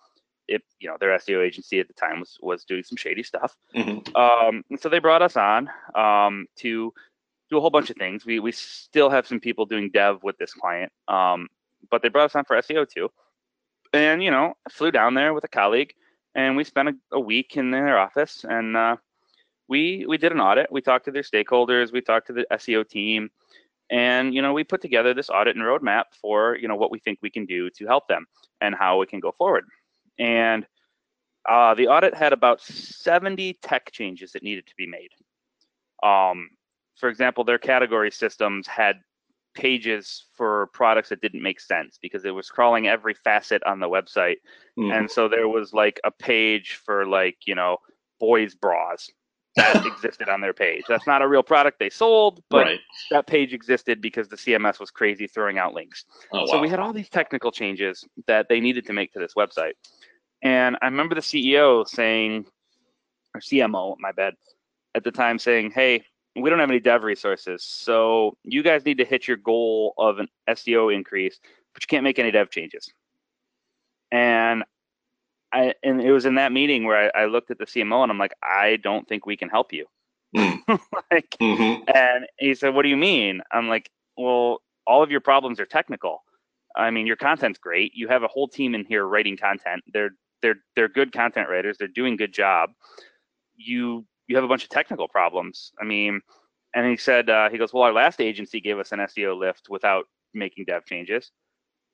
it 0.53 0.63
you 0.81 0.89
know 0.89 0.97
their 1.01 1.11
SEO 1.19 1.45
agency 1.45 1.81
at 1.81 1.89
the 1.89 1.95
time 1.95 2.21
was 2.21 2.39
was 2.41 2.65
doing 2.65 2.83
some 2.83 2.97
shady 2.97 3.23
stuff. 3.23 3.57
Mhm. 3.75 4.15
Um, 4.17 4.65
and 4.71 4.81
so 4.81 4.89
they 4.89 4.99
brought 4.99 5.23
us 5.23 5.37
on 5.37 5.71
um, 5.95 6.47
to 6.57 6.93
do 7.51 7.59
a 7.59 7.61
whole 7.61 7.71
bunch 7.71 7.91
of 7.91 7.97
things. 7.97 8.25
We 8.25 8.41
we 8.41 8.53
still 8.53 9.11
have 9.11 9.27
some 9.27 9.41
people 9.41 9.67
doing 9.67 9.91
dev 9.91 10.23
with 10.23 10.39
this 10.39 10.53
client, 10.55 10.93
um, 11.09 11.49
but 11.91 12.03
they 12.03 12.09
brought 12.09 12.27
us 12.27 12.37
on 12.37 12.45
for 12.45 12.57
SEO 12.57 12.89
too. 12.89 13.11
And 13.93 14.23
you 14.23 14.31
know, 14.31 14.55
I 14.67 14.71
flew 14.71 14.91
down 14.91 15.15
there 15.15 15.35
with 15.35 15.45
a 15.45 15.49
colleague, 15.49 15.95
and 16.35 16.57
we 16.57 16.65
spent 16.65 16.89
a, 16.91 16.95
a 17.13 17.21
week 17.21 17.57
in 17.57 17.71
their 17.71 17.99
office, 17.99 18.45
and 18.49 18.77
uh, 18.77 18.97
we 19.69 20.05
we 20.09 20.19
did 20.19 20.33
an 20.33 20.41
audit. 20.41 20.71
We 20.73 20.81
talked 20.81 21.05
to 21.07 21.11
their 21.11 21.23
stakeholders. 21.23 21.93
We 21.93 22.01
talked 22.01 22.27
to 22.29 22.33
the 22.33 22.47
SEO 22.53 22.89
team, 22.89 23.31
and 23.91 24.35
you 24.35 24.43
know, 24.43 24.53
we 24.53 24.65
put 24.65 24.81
together 24.81 25.13
this 25.13 25.29
audit 25.29 25.57
and 25.57 25.65
roadmap 25.65 26.05
for 26.21 26.57
you 26.57 26.69
know 26.69 26.77
what 26.77 26.91
we 26.91 26.99
think 26.99 27.19
we 27.21 27.31
can 27.31 27.45
do 27.47 27.71
to 27.71 27.87
help 27.87 28.09
them 28.09 28.27
and 28.61 28.75
how 28.75 28.99
we 28.99 29.07
can 29.07 29.21
go 29.21 29.33
forward. 29.33 29.65
And 30.23 30.65
uh, 31.49 31.75
the 31.75 31.89
audit 31.89 32.15
had 32.15 32.33
about 32.33 32.61
70 32.61 33.59
tech 33.61 33.91
changes 33.91 34.33
that 34.33 34.45
needed 34.45 34.67
to 34.69 34.75
be 34.77 34.87
made. 34.87 35.11
Um, 36.09 36.51
for 36.97 37.09
example, 37.09 37.43
their 37.43 37.59
category 37.59 38.13
systems 38.13 38.69
had 38.69 39.01
pages 39.55 40.27
for 40.35 40.69
products 40.73 41.09
that 41.09 41.21
didn't 41.21 41.43
make 41.43 41.61
sense 41.61 41.99
because 42.01 42.25
it 42.25 42.31
was 42.31 42.49
crawling 42.49 42.87
every 42.87 43.15
facet 43.15 43.63
on 43.65 43.81
the 43.81 43.89
website. 43.89 44.37
Mm. 44.79 44.97
And 44.97 45.11
so 45.11 45.29
there 45.29 45.49
was 45.49 45.73
like 45.73 46.01
a 46.05 46.11
page 46.13 46.81
for 46.85 47.05
like, 47.05 47.39
you 47.45 47.57
know, 47.57 47.79
boys 48.21 48.55
bras 48.55 49.11
that 49.57 49.85
existed 49.87 50.29
on 50.29 50.41
their 50.41 50.55
page. 50.55 50.85
That's 50.89 51.07
not 51.07 51.23
a 51.23 51.29
real 51.29 51.43
product 51.43 51.79
they 51.79 51.91
sold, 51.91 52.43
but 52.49 52.67
right. 52.67 52.81
that 53.11 53.27
page 53.27 53.53
existed 53.53 54.01
because 54.01 54.29
the 54.29 54.37
CMS 54.37 54.79
was 54.81 54.91
crazy 54.91 55.27
throwing 55.27 55.59
out 55.59 55.75
links. 55.75 56.05
Oh, 56.33 56.47
so 56.47 56.57
wow. 56.57 56.63
we 56.63 56.69
had 56.69 56.79
all 56.79 56.93
these 56.93 57.09
technical 57.09 57.51
changes 57.51 58.05
that 58.27 58.49
they 58.49 58.61
needed 58.61 58.87
to 58.87 58.93
make 58.93 59.13
to 59.13 59.19
this 59.19 59.35
website. 59.35 59.73
And 60.43 60.77
I 60.83 60.87
remember 60.87 61.15
the 61.15 61.21
CEO 61.21 61.87
saying, 61.87 62.47
or 63.35 63.41
CMO, 63.41 63.97
my 63.99 64.13
bad, 64.13 64.35
at 64.95 65.05
the 65.05 65.13
time 65.13 65.39
saying, 65.39 65.71
hey, 65.71 66.05
we 66.37 66.51
don't 66.51 66.59
have 66.59 66.71
any 66.71 66.81
dev 66.81 67.05
resources. 67.05 67.65
So 67.65 68.37
you 68.43 68.63
guys 68.63 68.85
need 68.85 68.99
to 68.99 69.05
hit 69.05 69.29
your 69.29 69.37
goal 69.37 69.95
of 69.99 70.19
an 70.19 70.29
SEO 70.49 70.95
increase, 70.95 71.39
but 71.75 71.83
you 71.83 71.87
can't 71.87 72.05
make 72.05 72.19
any 72.19 72.31
dev 72.31 72.51
changes. 72.51 72.91
And 74.11 74.65
I 75.53 75.75
and 75.83 76.01
it 76.01 76.13
was 76.13 76.25
in 76.25 76.37
that 76.37 76.53
meeting 76.53 76.85
where 76.85 77.11
I, 77.15 77.23
I 77.23 77.27
looked 77.27 77.51
at 77.51 77.59
the 77.59 77.67
CMO 77.67 78.03
and 78.03 78.11
I'm 78.11 78.19
like, 78.19 78.35
I 78.43 78.77
don't 78.77 79.07
think 79.07 79.27
we 79.27 79.37
can 79.37 79.49
help 79.49 79.73
you. 79.73 79.87
Mm. 80.37 80.61
like, 81.11 81.31
mm-hmm. 81.41 81.83
and 81.95 82.27
he 82.39 82.55
said, 82.55 82.75
What 82.75 82.83
do 82.83 82.89
you 82.89 82.97
mean? 82.97 83.43
I'm 83.53 83.69
like, 83.69 83.91
Well, 84.17 84.63
all 84.87 85.03
of 85.03 85.11
your 85.11 85.21
problems 85.21 85.61
are 85.61 85.67
technical. 85.67 86.23
I 86.75 86.91
mean, 86.91 87.07
your 87.07 87.17
content's 87.17 87.59
great. 87.59 87.93
You 87.95 88.09
have 88.09 88.23
a 88.23 88.29
whole 88.29 88.49
team 88.49 88.75
in 88.75 88.87
here 88.87 89.05
writing 89.05 89.37
content. 89.37 89.85
They're 89.93 90.13
they're 90.43 90.57
they're 90.77 90.89
good 90.89 91.13
content 91.13 91.49
writers. 91.49 91.77
They're 91.79 91.89
doing 91.89 92.17
good 92.17 92.33
job. 92.33 92.71
You 93.57 94.05
you 94.27 94.37
have 94.37 94.45
a 94.45 94.49
bunch 94.49 94.65
of 94.65 94.71
technical 94.71 95.09
problems. 95.09 95.73
I 95.81 95.85
mean, 95.85 96.21
and 96.75 96.87
he 96.87 96.97
said, 96.97 97.29
uh, 97.29 97.51
he 97.51 97.59
goes, 97.59 97.73
well, 97.73 97.83
our 97.83 97.93
last 97.93 98.21
agency 98.21 98.61
gave 98.61 98.79
us 98.79 98.93
an 98.93 98.99
SEO 99.01 99.39
lift 99.39 99.69
without 99.69 100.07
making 100.33 100.65
dev 100.65 100.85
changes. 100.87 101.31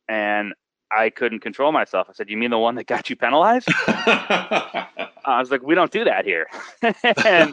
And 0.09 0.55
I 0.91 1.11
couldn't 1.11 1.41
control 1.41 1.73
myself. 1.73 2.07
I 2.09 2.13
said, 2.13 2.31
you 2.31 2.37
mean 2.37 2.51
the 2.51 2.59
one 2.59 2.77
that 2.77 2.87
got 2.87 3.11
you 3.11 3.17
penalized? 3.17 3.69
I 3.87 5.39
was 5.41 5.51
like, 5.51 5.63
we 5.63 5.75
don't 5.75 5.91
do 5.91 6.05
that 6.05 6.25
here. 6.25 6.47
and, 6.83 7.53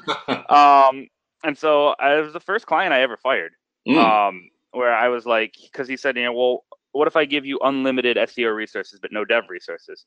um, 0.50 1.08
and 1.44 1.58
so 1.58 1.96
I 2.00 2.22
was 2.22 2.34
the 2.34 2.40
first 2.40 2.66
client 2.66 2.94
I 2.94 3.02
ever 3.02 3.18
fired. 3.18 3.54
Mm. 3.88 3.98
Um, 3.98 4.50
where 4.72 4.94
I 4.94 5.10
was 5.10 5.26
like, 5.26 5.56
because 5.62 5.88
he 5.88 5.98
said, 5.98 6.16
you 6.16 6.24
know, 6.24 6.34
well, 6.34 6.64
what 6.92 7.08
if 7.08 7.16
I 7.16 7.26
give 7.26 7.46
you 7.46 7.60
unlimited 7.64 8.18
SEO 8.18 8.56
resources 8.56 9.00
but 9.02 9.12
no 9.12 9.26
dev 9.26 9.46
resources? 9.50 10.06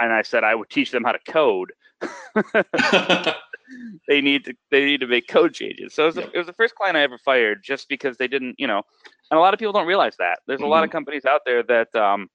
And 0.00 0.12
I 0.12 0.22
said 0.22 0.44
I 0.44 0.54
would 0.54 0.70
teach 0.70 0.90
them 0.90 1.04
how 1.04 1.12
to 1.12 1.18
code. 1.30 1.72
they 4.08 4.20
need 4.20 4.44
to 4.44 4.54
they 4.70 4.84
need 4.84 5.00
to 5.00 5.06
make 5.06 5.28
code 5.28 5.54
changes. 5.54 5.94
So 5.94 6.04
it 6.04 6.06
was, 6.06 6.16
yeah. 6.16 6.26
it 6.34 6.38
was, 6.38 6.46
the 6.46 6.52
first 6.52 6.74
client 6.74 6.96
I 6.96 7.02
ever 7.02 7.18
fired 7.18 7.62
just 7.62 7.88
because 7.88 8.16
they 8.16 8.28
didn't, 8.28 8.56
you 8.58 8.66
know, 8.66 8.82
and 9.30 9.38
a 9.38 9.40
lot 9.40 9.54
of 9.54 9.60
people 9.60 9.72
don't 9.72 9.86
realize 9.86 10.16
that. 10.18 10.40
There's 10.46 10.60
a 10.60 10.62
mm-hmm. 10.62 10.70
lot 10.70 10.82
of 10.82 10.88
mm-hmm. 10.88 10.96
companies 10.96 11.24
out 11.24 11.42
there 11.44 11.62
that 11.64 11.94
um, 11.94 12.28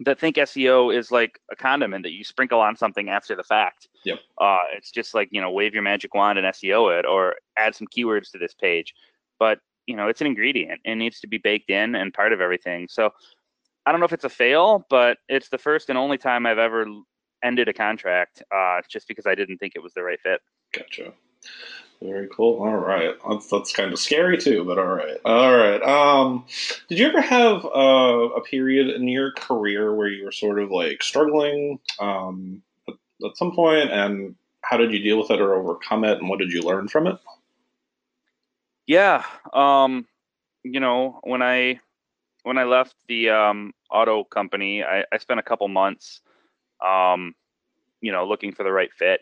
that 0.00 0.20
think 0.20 0.36
SEO 0.36 0.94
is 0.94 1.10
like 1.10 1.40
a 1.50 1.56
condiment 1.56 2.04
that 2.04 2.12
you 2.12 2.22
sprinkle 2.22 2.60
on 2.60 2.76
something 2.76 3.08
after 3.08 3.34
the 3.34 3.44
fact. 3.44 3.88
Yep. 4.04 4.18
Uh, 4.40 4.58
it's 4.76 4.90
just 4.90 5.14
like 5.14 5.28
you 5.32 5.40
know, 5.40 5.50
wave 5.50 5.74
your 5.74 5.82
magic 5.82 6.14
wand 6.14 6.38
and 6.38 6.46
SEO 6.48 6.98
it, 6.98 7.06
or 7.06 7.36
add 7.56 7.74
some 7.74 7.86
keywords 7.86 8.30
to 8.32 8.38
this 8.38 8.54
page. 8.54 8.94
But 9.38 9.58
you 9.86 9.96
know, 9.96 10.08
it's 10.08 10.20
an 10.20 10.26
ingredient. 10.26 10.80
It 10.84 10.96
needs 10.96 11.20
to 11.20 11.26
be 11.26 11.38
baked 11.38 11.70
in 11.70 11.94
and 11.94 12.12
part 12.12 12.32
of 12.32 12.40
everything. 12.40 12.88
So 12.90 13.10
I 13.86 13.92
don't 13.92 14.00
know 14.00 14.06
if 14.06 14.12
it's 14.12 14.24
a 14.24 14.28
fail, 14.28 14.84
but 14.90 15.18
it's 15.28 15.48
the 15.48 15.58
first 15.58 15.88
and 15.88 15.96
only 15.96 16.18
time 16.18 16.44
I've 16.44 16.58
ever 16.58 16.86
ended 17.42 17.68
a 17.68 17.72
contract 17.72 18.42
uh, 18.54 18.80
just 18.88 19.06
because 19.06 19.26
I 19.26 19.36
didn't 19.36 19.58
think 19.58 19.74
it 19.76 19.82
was 19.82 19.94
the 19.94 20.02
right 20.02 20.20
fit. 20.20 20.40
Gotcha. 20.76 21.12
Very 22.02 22.28
cool. 22.28 22.60
All 22.60 22.76
right, 22.76 23.14
that's, 23.26 23.48
that's 23.48 23.72
kind 23.72 23.92
of 23.92 23.98
scary 23.98 24.36
too, 24.36 24.64
but 24.64 24.78
all 24.78 24.84
right, 24.84 25.16
all 25.24 25.56
right. 25.56 25.82
Um, 25.82 26.44
did 26.88 26.98
you 26.98 27.06
ever 27.06 27.22
have 27.22 27.64
uh, 27.64 28.28
a 28.36 28.42
period 28.42 28.94
in 28.94 29.08
your 29.08 29.32
career 29.32 29.94
where 29.94 30.08
you 30.08 30.26
were 30.26 30.32
sort 30.32 30.58
of 30.58 30.70
like 30.70 31.02
struggling 31.02 31.78
um, 31.98 32.62
at, 32.86 32.94
at 33.24 33.36
some 33.36 33.54
point, 33.54 33.90
and 33.90 34.34
how 34.60 34.76
did 34.76 34.92
you 34.92 34.98
deal 34.98 35.18
with 35.18 35.30
it 35.30 35.40
or 35.40 35.54
overcome 35.54 36.04
it, 36.04 36.18
and 36.18 36.28
what 36.28 36.38
did 36.38 36.52
you 36.52 36.60
learn 36.60 36.86
from 36.88 37.06
it? 37.06 37.16
Yeah, 38.86 39.24
um, 39.54 40.06
you 40.64 40.80
know, 40.80 41.20
when 41.22 41.40
I 41.40 41.80
when 42.46 42.58
I 42.58 42.64
left 42.64 42.94
the 43.08 43.30
um, 43.30 43.72
auto 43.90 44.22
company, 44.22 44.84
I, 44.84 45.04
I 45.10 45.18
spent 45.18 45.40
a 45.40 45.42
couple 45.42 45.66
months 45.66 46.20
um, 46.84 47.34
you 48.00 48.12
know, 48.12 48.24
looking 48.24 48.52
for 48.52 48.62
the 48.62 48.70
right 48.70 48.92
fit. 48.92 49.20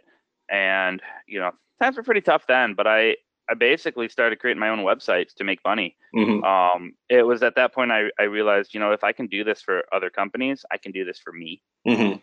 And, 0.51 1.01
you 1.27 1.41
know, 1.41 1.53
times 1.81 1.97
were 1.97 2.03
pretty 2.03 2.21
tough 2.21 2.47
then, 2.47 2.75
but 2.75 2.87
I, 2.87 3.17
I 3.49 3.55
basically 3.55 4.11
started 4.11 4.41
creating 4.41 4.61
my 4.61 4.69
own 4.69 4.81
websites 4.81 5.35
to 5.37 5.45
make 5.45 5.61
money. 5.65 5.97
Mm-hmm. 6.15 6.45
Um, 6.45 6.95
it 7.09 7.23
was 7.23 7.43
at 7.43 7.55
that 7.57 7.73
point 7.73 7.93
I, 7.93 8.11
I 8.19 8.25
realized, 8.25 8.75
you 8.75 8.81
know, 8.81 8.93
if 8.93 9.03
I 9.03 9.13
can 9.13 9.27
do 9.27 9.43
this 9.43 9.63
for 9.63 9.85
other 9.91 10.11
companies, 10.11 10.67
I 10.71 10.77
can 10.77 10.93
do 10.93 11.07
this 11.07 11.19
for 11.19 11.33
me. 11.33 11.63
Mm-hmm. 11.89 12.03
Um, 12.03 12.19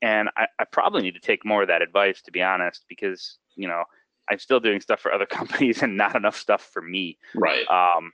and 0.00 0.30
I, 0.38 0.46
I 0.58 0.64
probably 0.64 1.02
need 1.02 1.14
to 1.14 1.20
take 1.20 1.44
more 1.44 1.60
of 1.62 1.68
that 1.68 1.82
advice, 1.82 2.22
to 2.22 2.32
be 2.32 2.42
honest, 2.42 2.86
because, 2.88 3.36
you 3.56 3.68
know, 3.68 3.84
I'm 4.30 4.38
still 4.38 4.60
doing 4.60 4.80
stuff 4.80 5.00
for 5.00 5.12
other 5.12 5.26
companies 5.40 5.82
and 5.82 5.98
not 5.98 6.16
enough 6.16 6.36
stuff 6.38 6.62
for 6.72 6.80
me. 6.80 7.18
Right. 7.34 7.66
Um, 7.68 8.12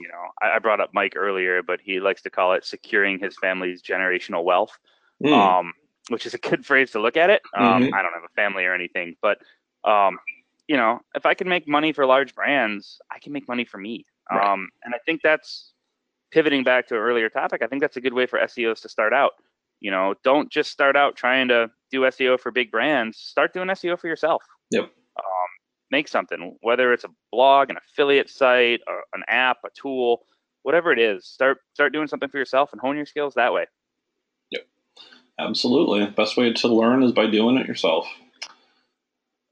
you 0.00 0.08
know, 0.08 0.28
I, 0.42 0.56
I 0.56 0.58
brought 0.58 0.80
up 0.80 0.90
Mike 0.92 1.14
earlier, 1.16 1.62
but 1.62 1.80
he 1.82 2.00
likes 2.00 2.22
to 2.22 2.30
call 2.30 2.52
it 2.52 2.64
securing 2.64 3.18
his 3.18 3.36
family's 3.40 3.82
generational 3.82 4.44
wealth 4.44 4.78
mm. 5.22 5.32
um, 5.32 5.72
which 6.08 6.26
is 6.26 6.34
a 6.34 6.38
good 6.38 6.64
phrase 6.66 6.92
to 6.92 7.00
look 7.00 7.16
at 7.16 7.30
it. 7.30 7.42
Um, 7.56 7.84
mm-hmm. 7.84 7.94
I 7.94 8.02
don't 8.02 8.12
have 8.12 8.24
a 8.24 8.34
family 8.34 8.64
or 8.64 8.74
anything, 8.74 9.16
but 9.20 9.38
um, 9.84 10.18
you 10.66 10.76
know, 10.76 11.00
if 11.14 11.24
I 11.24 11.34
can 11.34 11.48
make 11.48 11.66
money 11.66 11.92
for 11.92 12.04
large 12.06 12.34
brands, 12.34 12.98
I 13.10 13.18
can 13.18 13.32
make 13.32 13.48
money 13.48 13.64
for 13.64 13.78
me. 13.78 14.04
Right. 14.30 14.52
Um, 14.52 14.68
and 14.84 14.94
I 14.94 14.98
think 15.06 15.22
that's 15.22 15.72
pivoting 16.30 16.62
back 16.62 16.86
to 16.88 16.94
an 16.94 17.00
earlier 17.00 17.30
topic. 17.30 17.62
I 17.62 17.66
think 17.66 17.80
that's 17.80 17.96
a 17.96 18.00
good 18.00 18.12
way 18.12 18.26
for 18.26 18.38
SEOs 18.40 18.82
to 18.82 18.88
start 18.88 19.14
out. 19.14 19.32
You 19.80 19.90
know, 19.90 20.14
don't 20.24 20.50
just 20.50 20.70
start 20.70 20.96
out 20.96 21.16
trying 21.16 21.48
to 21.48 21.70
do 21.90 22.00
SEO 22.00 22.38
for 22.38 22.50
big 22.50 22.70
brands. 22.70 23.16
Start 23.16 23.54
doing 23.54 23.68
SEO 23.68 23.98
for 23.98 24.08
yourself. 24.08 24.42
Yep. 24.70 24.90
Make 25.90 26.08
something, 26.08 26.56
whether 26.60 26.92
it's 26.92 27.04
a 27.04 27.10
blog, 27.32 27.70
an 27.70 27.76
affiliate 27.76 28.28
site, 28.28 28.80
an 29.14 29.22
app, 29.26 29.58
a 29.64 29.70
tool, 29.70 30.26
whatever 30.62 30.92
it 30.92 30.98
is. 30.98 31.26
Start 31.26 31.58
start 31.72 31.92
doing 31.92 32.08
something 32.08 32.28
for 32.28 32.38
yourself 32.38 32.72
and 32.72 32.80
hone 32.80 32.96
your 32.96 33.06
skills 33.06 33.34
that 33.34 33.52
way. 33.52 33.66
Yep, 34.50 34.66
absolutely. 35.38 36.06
Best 36.06 36.36
way 36.36 36.52
to 36.52 36.68
learn 36.68 37.02
is 37.02 37.12
by 37.12 37.26
doing 37.26 37.56
it 37.56 37.66
yourself. 37.66 38.06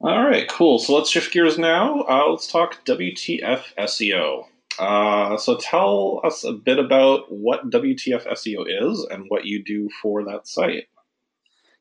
All 0.01 0.25
right, 0.25 0.47
cool. 0.49 0.79
So 0.79 0.95
let's 0.95 1.09
shift 1.09 1.33
gears 1.33 1.59
now. 1.59 2.03
Uh, 2.03 2.29
let's 2.29 2.47
talk 2.47 2.85
WTF 2.85 3.63
SEO. 3.79 4.45
Uh, 4.79 5.39
so 5.39 5.57
tell 5.57 6.21
us 6.23 6.45
a 6.45 6.53
bit 6.53 6.79
about 6.79 7.33
what 7.33 7.71
WTF 7.71 8.27
SEO 8.27 8.67
is 8.67 9.07
and 9.11 9.25
what 9.29 9.47
you 9.47 9.65
do 9.65 9.89
for 10.03 10.23
that 10.25 10.47
site. 10.47 10.89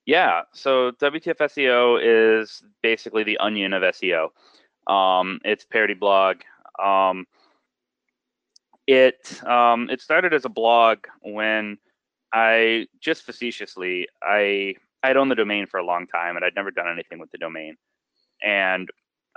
Yeah, 0.05 0.41
so 0.53 0.91
WTF 0.91 1.37
SEO 1.37 1.99
is 2.01 2.61
basically 2.83 3.23
the 3.23 3.37
onion 3.37 3.73
of 3.73 3.81
SEO. 3.81 4.29
Um, 4.87 5.39
it's 5.43 5.65
parody 5.65 5.95
blog. 5.95 6.37
Um, 6.83 7.25
it 8.87 9.41
um, 9.43 9.89
it 9.89 10.01
started 10.01 10.33
as 10.33 10.45
a 10.45 10.49
blog 10.49 10.99
when 11.21 11.79
I 12.31 12.87
just 13.01 13.23
facetiously, 13.23 14.07
I 14.21 14.75
I'd 15.01 15.17
owned 15.17 15.31
the 15.31 15.35
domain 15.35 15.65
for 15.65 15.79
a 15.79 15.85
long 15.85 16.05
time, 16.05 16.35
and 16.35 16.45
I'd 16.45 16.55
never 16.55 16.71
done 16.71 16.87
anything 16.87 17.17
with 17.17 17.31
the 17.31 17.39
domain, 17.39 17.75
and 18.43 18.89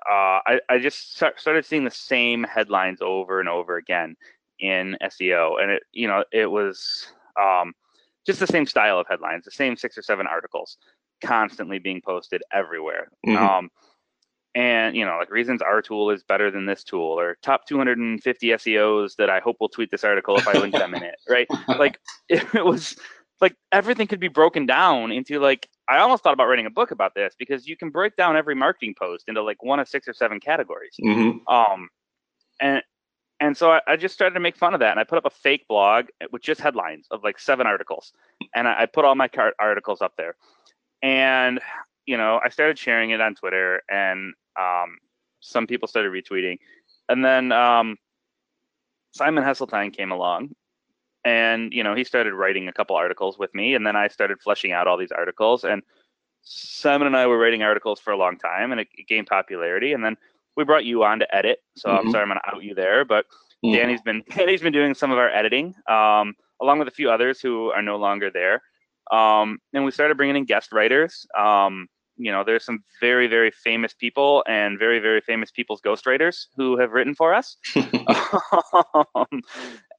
uh, 0.07 0.41
I 0.47 0.61
I 0.69 0.79
just 0.79 1.17
started 1.17 1.65
seeing 1.65 1.85
the 1.85 1.91
same 1.91 2.45
headlines 2.45 2.99
over 3.01 3.41
and 3.41 3.49
over 3.49 3.77
again 3.77 4.17
in 4.59 4.99
SEO, 5.03 5.63
and 5.63 5.71
it 5.71 5.83
you 5.93 6.09
know 6.09 6.25
it 6.31 6.51
was 6.51 7.07
um, 7.41 7.73
just 8.29 8.41
the 8.41 8.47
same 8.47 8.67
style 8.67 9.01
of 9.01 9.07
headlines, 9.09 9.47
the 9.47 9.51
same 9.51 9.75
six 9.75 9.97
or 9.97 10.03
seven 10.03 10.27
articles, 10.27 10.77
constantly 11.25 11.79
being 11.79 12.03
posted 12.05 12.43
everywhere. 12.53 13.09
Mm-hmm. 13.27 13.43
Um, 13.43 13.71
and 14.55 14.97
you 14.97 15.05
know 15.05 15.17
like 15.19 15.31
reasons 15.31 15.63
our 15.63 15.81
tool 15.81 16.11
is 16.11 16.23
better 16.23 16.51
than 16.51 16.67
this 16.67 16.83
tool 16.83 17.19
or 17.21 17.37
top 17.43 17.67
250 17.67 18.49
seos 18.49 19.15
that 19.17 19.29
i 19.29 19.41
hope 19.41 19.57
will 19.61 19.69
tweet 19.69 19.91
this 19.91 20.05
article 20.05 20.37
if 20.37 20.49
i 20.49 20.53
link 20.55 20.75
them 20.75 20.95
in 20.95 21.03
it 21.03 21.17
right 21.29 21.47
like 21.79 21.99
it 22.31 22.65
was 22.65 22.97
like 23.43 23.55
everything 23.73 24.07
could 24.07 24.19
be 24.19 24.29
broken 24.29 24.65
down 24.65 25.13
into 25.13 25.39
like 25.39 25.69
i 25.87 25.99
almost 25.99 26.23
thought 26.23 26.33
about 26.33 26.49
writing 26.49 26.65
a 26.65 26.71
book 26.71 26.91
about 26.91 27.15
this 27.15 27.35
because 27.39 27.69
you 27.69 27.77
can 27.77 27.91
break 27.91 28.17
down 28.17 28.39
every 28.39 28.55
marketing 28.55 28.95
post 28.99 29.25
into 29.29 29.43
like 29.43 29.63
one 29.63 29.79
of 29.79 29.87
six 29.87 30.09
or 30.09 30.15
seven 30.15 30.41
categories 30.41 30.97
mm-hmm. 31.05 31.47
um 31.55 31.89
and 32.59 32.83
and 33.41 33.57
so 33.57 33.73
I, 33.73 33.81
I, 33.87 33.97
just 33.97 34.15
started 34.15 34.35
to 34.35 34.41
make 34.41 34.57
fun 34.57 34.75
of 34.75 34.81
that 34.81 34.91
and 34.91 35.01
i 35.01 35.05
put 35.05 35.19
up 35.19 35.27
a 35.27 35.31
fake 35.31 35.67
blog 35.69 36.07
with 36.33 36.43
just 36.43 36.61
headlines 36.61 37.07
of 37.11 37.23
like 37.25 37.39
seven 37.39 37.67
articles 37.67 38.13
and 38.55 38.69
i, 38.69 38.83
I 38.83 38.87
put 38.87 39.05
all 39.05 39.15
my 39.15 39.29
car- 39.29 39.55
articles 39.59 40.03
up 40.03 40.15
there. 40.17 40.37
And 41.03 41.61
you 42.07 42.17
know 42.17 42.41
i 42.45 42.49
started 42.49 42.79
sharing 42.79 43.11
it 43.11 43.21
on 43.21 43.35
twitter 43.35 43.83
and 43.91 44.35
um, 44.59 44.99
some 45.41 45.67
people 45.67 45.89
started 45.89 46.13
retweeting, 46.13 46.59
and 47.09 47.25
then 47.25 47.53
um, 47.53 47.97
Simon 49.13 49.45
Heseltine 49.45 49.97
came 49.97 50.13
along, 50.13 50.51
and 51.25 51.73
you 51.73 51.83
know 51.83 51.95
he 51.95 52.05
started 52.05 52.35
writing 52.35 52.69
a 52.69 52.73
couple 52.73 52.97
articles 52.97 53.39
with 53.39 53.55
me, 53.55 53.75
and 53.75 53.87
then 53.87 53.97
I 53.97 54.09
started 54.09 54.41
fleshing 54.41 54.73
out 54.73 54.87
all 54.87 54.99
these 54.99 55.13
articles, 55.13 55.65
and 55.65 55.83
Simon 56.43 57.07
and 57.07 57.17
I 57.17 57.27
were 57.27 57.39
writing 57.39 57.63
articles 57.63 58.01
for 58.01 58.13
a 58.13 58.17
long 58.17 58.39
time, 58.39 58.73
and 58.73 58.81
it, 58.81 58.89
it 58.97 59.07
gained 59.07 59.27
popularity, 59.27 59.93
and 59.93 60.05
then 60.05 60.17
we 60.59 60.65
brought 60.65 60.85
you 60.85 61.05
on 61.05 61.21
to 61.21 61.35
edit. 61.35 61.61
So 61.77 61.89
Mhm. 61.89 61.99
I'm 61.99 62.11
sorry 62.11 62.23
I'm 62.23 62.29
gonna 62.29 62.41
out 62.45 62.65
you 62.65 62.75
there, 62.75 63.05
but 63.05 63.25
Mhm. 63.65 63.73
Danny's 63.75 64.03
been 64.03 64.23
Danny's 64.37 64.61
been 64.61 64.73
doing 64.73 64.93
some 64.93 65.13
of 65.13 65.17
our 65.19 65.31
editing, 65.31 65.75
um, 65.89 66.35
along 66.61 66.81
with 66.81 66.89
a 66.89 66.91
few 66.91 67.11
others 67.11 67.41
who 67.41 67.71
are 67.71 67.81
no 67.81 67.97
longer 67.97 68.29
there. 68.29 68.61
Um, 69.13 69.61
and 69.73 69.85
we 69.85 69.93
started 69.93 70.17
bringing 70.17 70.37
in 70.37 70.45
guest 70.45 70.73
writers. 70.73 71.27
Um, 71.39 71.89
you 72.17 72.33
know, 72.33 72.43
there's 72.43 72.65
some 72.65 72.83
very 73.01 73.29
very 73.29 73.53
famous 73.53 73.95
people 73.95 74.45
and 74.49 74.79
very 74.81 74.99
very 74.99 75.21
famous 75.21 75.53
people's 75.53 75.81
ghostwriters 75.81 76.47
who 76.57 76.77
have 76.77 76.91
written 76.91 77.15
for 77.15 77.33
us. 77.33 77.57
um, 79.15 79.41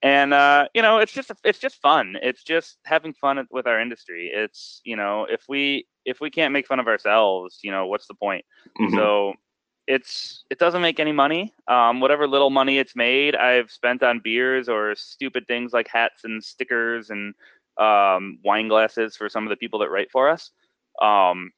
and 0.03 0.33
uh, 0.33 0.67
you 0.73 0.81
know, 0.81 0.97
it's 0.97 1.13
just 1.13 1.31
it's 1.45 1.59
just 1.59 1.77
fun. 1.81 2.17
It's 2.21 2.43
just 2.43 2.79
having 2.83 3.13
fun 3.13 3.47
with 3.49 3.65
our 3.65 3.79
industry. 3.79 4.29
It's 4.33 4.81
you 4.83 4.97
know, 4.97 5.25
if 5.29 5.43
we 5.47 5.87
if 6.03 6.19
we 6.19 6.29
can't 6.29 6.51
make 6.51 6.67
fun 6.67 6.81
of 6.81 6.87
ourselves, 6.87 7.59
you 7.63 7.71
know, 7.71 7.87
what's 7.87 8.07
the 8.07 8.13
point? 8.15 8.43
Mhm. 8.77 8.91
So 8.91 9.35
it's 9.89 10.45
it 10.51 10.59
doesn't 10.59 10.83
make 10.83 10.99
any 10.99 11.11
money. 11.11 11.51
Um, 11.67 11.99
whatever 11.99 12.27
little 12.27 12.51
money 12.51 12.77
it's 12.77 12.95
made, 12.95 13.35
I've 13.35 13.71
spent 13.71 14.03
on 14.03 14.21
beers 14.23 14.69
or 14.69 14.93
stupid 14.95 15.47
things 15.47 15.73
like 15.73 15.87
hats 15.87 16.23
and 16.23 16.43
stickers 16.43 17.09
and 17.09 17.33
um, 17.79 18.37
wine 18.45 18.67
glasses 18.67 19.17
for 19.17 19.27
some 19.29 19.45
of 19.45 19.49
the 19.49 19.55
people 19.57 19.79
that 19.79 19.89
write 19.89 20.11
for 20.11 20.29
us. 20.29 20.51
Um, 21.01 21.51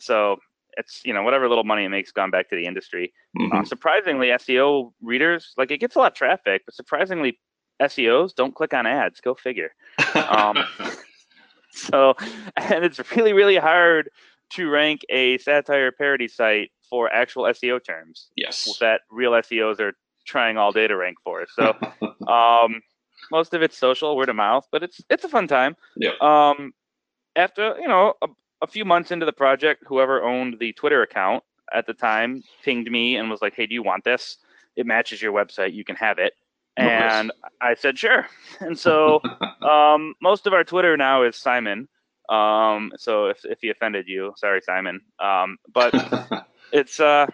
so 0.00 0.38
it's 0.78 1.02
you 1.04 1.12
know 1.12 1.22
whatever 1.22 1.46
little 1.46 1.62
money 1.62 1.84
it 1.84 1.90
makes 1.90 2.10
gone 2.10 2.30
back 2.30 2.48
to 2.48 2.56
the 2.56 2.64
industry. 2.64 3.12
Mhm. 3.38 3.52
Uh, 3.52 3.64
surprisingly, 3.64 4.28
SEO 4.28 4.94
readers 5.02 5.52
like 5.58 5.70
it 5.70 5.78
gets 5.78 5.94
a 5.94 5.98
lot 5.98 6.12
of 6.12 6.16
traffic, 6.16 6.62
but 6.64 6.74
surprisingly, 6.74 7.38
SEOs 7.82 8.34
don't 8.34 8.54
click 8.54 8.72
on 8.72 8.86
ads. 8.86 9.20
Go 9.20 9.34
figure. 9.34 9.74
Um, 10.14 10.56
so, 11.70 12.14
and 12.56 12.82
it's 12.82 12.98
really, 13.14 13.34
really 13.34 13.56
hard 13.56 14.08
to 14.52 14.70
rank 14.70 15.02
a 15.10 15.36
satire 15.38 15.92
parody 15.92 16.28
site 16.28 16.70
for 16.88 17.12
actual 17.12 17.44
SEO 17.44 17.82
terms 17.82 18.28
yes. 18.36 18.76
that 18.80 19.02
real 19.10 19.32
SEOs 19.32 19.80
are 19.80 19.92
trying 20.26 20.56
all 20.56 20.72
day 20.72 20.86
to 20.86 20.96
rank 20.96 21.18
for. 21.22 21.46
So, 21.54 21.74
um, 22.28 22.80
most 23.30 23.54
of 23.54 23.62
it's 23.62 23.76
social, 23.76 24.16
word 24.16 24.28
of 24.28 24.36
mouth, 24.36 24.66
but 24.70 24.82
it's 24.82 25.00
it's 25.10 25.24
a 25.24 25.28
fun 25.28 25.48
time. 25.48 25.76
Yep. 25.96 26.20
Um, 26.20 26.72
after 27.36 27.76
you 27.80 27.88
know 27.88 28.14
a, 28.22 28.28
a 28.62 28.66
few 28.66 28.84
months 28.84 29.10
into 29.10 29.26
the 29.26 29.32
project, 29.32 29.84
whoever 29.86 30.22
owned 30.22 30.58
the 30.58 30.72
Twitter 30.72 31.02
account 31.02 31.42
at 31.72 31.86
the 31.86 31.94
time 31.94 32.42
pinged 32.64 32.90
me 32.90 33.16
and 33.16 33.30
was 33.30 33.42
like, 33.42 33.54
"Hey, 33.54 33.66
do 33.66 33.74
you 33.74 33.82
want 33.82 34.04
this? 34.04 34.38
It 34.76 34.86
matches 34.86 35.22
your 35.22 35.32
website. 35.32 35.74
You 35.74 35.84
can 35.84 35.96
have 35.96 36.18
it." 36.18 36.34
Nice. 36.78 37.12
And 37.12 37.32
I 37.60 37.74
said, 37.74 37.98
"Sure." 37.98 38.26
And 38.60 38.78
so 38.78 39.20
um, 39.62 40.14
most 40.20 40.46
of 40.46 40.52
our 40.52 40.64
Twitter 40.64 40.96
now 40.96 41.22
is 41.22 41.36
Simon. 41.36 41.88
Um, 42.28 42.92
so 42.96 43.26
if 43.26 43.44
if 43.44 43.58
he 43.60 43.70
offended 43.70 44.08
you, 44.08 44.32
sorry, 44.36 44.60
Simon. 44.62 45.00
Um, 45.18 45.58
but 45.72 45.92
it's 46.74 47.00
uh, 47.00 47.26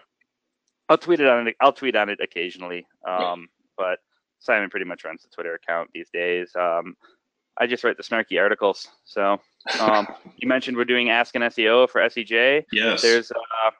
I'll 0.87 0.97
tweet 0.97 1.19
it 1.19 1.27
on 1.27 1.47
it. 1.47 1.55
I'll 1.59 1.73
tweet 1.73 1.95
on 1.95 2.09
it 2.09 2.19
occasionally. 2.21 2.85
Um, 3.07 3.47
but 3.77 3.99
Simon 4.39 4.69
pretty 4.69 4.85
much 4.85 5.03
runs 5.03 5.23
the 5.23 5.29
Twitter 5.29 5.55
account 5.55 5.89
these 5.93 6.09
days. 6.13 6.51
Um, 6.55 6.95
I 7.57 7.67
just 7.67 7.83
write 7.83 7.97
the 7.97 8.03
snarky 8.03 8.39
articles. 8.39 8.87
So 9.03 9.39
um, 9.79 10.07
you 10.37 10.47
mentioned 10.47 10.77
we're 10.77 10.85
doing 10.85 11.09
Ask 11.09 11.35
an 11.35 11.41
SEO 11.43 11.89
for 11.89 12.01
SEJ. 12.01 12.63
yes. 12.71 13.01
There's 13.01 13.31
uh, 13.31 13.71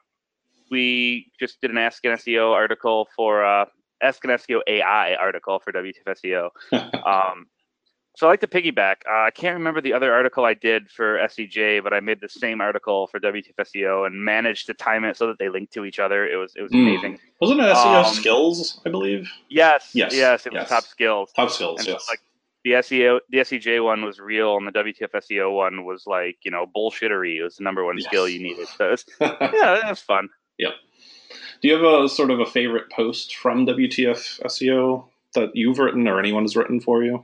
we 0.70 1.32
just 1.40 1.62
did 1.62 1.72
an 1.72 1.78
Ask 1.78 2.04
an 2.06 2.12
SEO 2.12 2.54
article 2.54 3.08
for 3.16 3.46
uh, 3.46 3.66
Ask 4.02 4.24
an 4.26 4.32
SEO 4.32 4.62
AI 4.68 5.16
article 5.16 5.60
for 5.60 5.72
WTF 5.72 6.08
SEO. 6.08 6.50
Um, 7.06 7.48
so 8.16 8.28
I 8.28 8.32
like 8.32 8.42
to 8.42 8.48
piggyback. 8.48 8.98
Uh, 9.10 9.24
I 9.26 9.32
can't 9.32 9.56
remember 9.58 9.80
the 9.82 9.94
other 9.94 10.14
article 10.14 10.44
I 10.46 10.54
did 10.54 10.90
for 10.92 11.18
SEJ, 11.20 11.82
but 11.84 11.94
I 11.94 12.00
made 12.02 12.20
the 12.22 12.30
same 12.30 12.60
article 12.62 13.08
for 13.08 13.20
WTF 13.20 13.56
SEO 13.60 14.06
and 14.06 14.24
managed 14.26 14.68
to 14.68 14.74
time 14.74 15.06
it 15.06 15.16
so 15.18 15.28
that 15.28 15.40
they 15.40 15.50
linked 15.50 15.74
to 15.74 15.86
each 15.86 16.00
other. 16.00 16.28
It 16.28 16.36
was 16.36 16.54
it 16.56 16.62
was 16.62 16.72
Mm. 16.72 16.82
amazing. 16.90 17.20
Wasn't 17.40 17.60
it 17.60 17.64
SEO 17.64 18.06
Um, 18.06 18.14
skills? 18.14 18.82
I 18.86 18.90
believe 18.90 19.32
Yes, 19.50 19.92
Yes, 19.94 20.14
yes, 20.16 20.46
it 20.46 20.54
was 20.54 20.62
yes. 20.62 20.70
top 20.70 20.84
skills. 20.84 21.32
top 21.34 21.50
skills. 21.52 21.80
And 21.80 21.86
so, 21.86 21.92
yes. 21.94 22.06
like 22.10 22.20
the 22.64 22.72
SEO, 22.74 23.20
the 23.30 23.40
SEJ 23.40 23.84
one 23.84 24.04
was 24.06 24.20
real, 24.20 24.56
and 24.58 24.68
the 24.68 24.72
WTF 24.72 25.12
SEO 25.16 25.52
one 25.56 25.84
was 25.86 26.06
like 26.06 26.38
you 26.44 26.52
know 26.52 26.66
bullshittery. 26.76 27.38
It 27.38 27.44
was 27.44 27.56
the 27.58 27.64
number 27.64 27.84
one 27.86 27.98
Yes. 27.98 28.06
skill 28.08 28.28
you 28.28 28.42
needed. 28.44 28.68
So 28.68 28.92
it's, 28.92 29.06
yeah, 29.22 29.78
it 29.86 29.90
was 29.90 30.02
fun. 30.02 30.30
Yeah. 30.60 30.72
Do 31.62 31.68
you 31.70 31.74
have 31.76 31.84
a 32.04 32.10
sort 32.10 32.30
of 32.30 32.40
a 32.42 32.46
favorite 32.46 32.92
post 32.92 33.36
from 33.38 33.66
WTF 33.66 34.42
SEO 34.46 35.06
that 35.34 35.52
you've 35.56 35.80
written 35.80 36.08
or 36.08 36.20
anyone 36.20 36.44
has 36.44 36.56
written 36.58 36.80
for 36.82 37.04
you? 37.04 37.24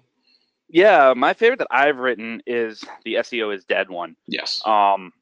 Yeah, 0.70 1.13
my 1.15 1.34
favorite 1.34 1.59
that 1.59 1.68
I've 1.72 1.97
written 1.97 2.41
is 2.45 2.84
the 3.05 3.15
SEO 3.15 3.55
is 3.55 3.63
dead 3.65 3.89
one. 3.89 4.15
Yes. 4.28 4.61
Um, 4.65 5.13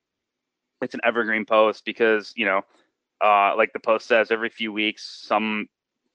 it's 0.81 0.93
an 0.93 1.01
evergreen 1.03 1.45
post 1.45 1.85
because 1.85 2.33
you 2.35 2.45
know, 2.45 2.61
uh, 3.23 3.55
like 3.55 3.73
the 3.73 3.79
post 3.79 4.07
says, 4.07 4.31
every 4.31 4.49
few 4.49 4.73
weeks, 4.73 5.23
some 5.25 5.67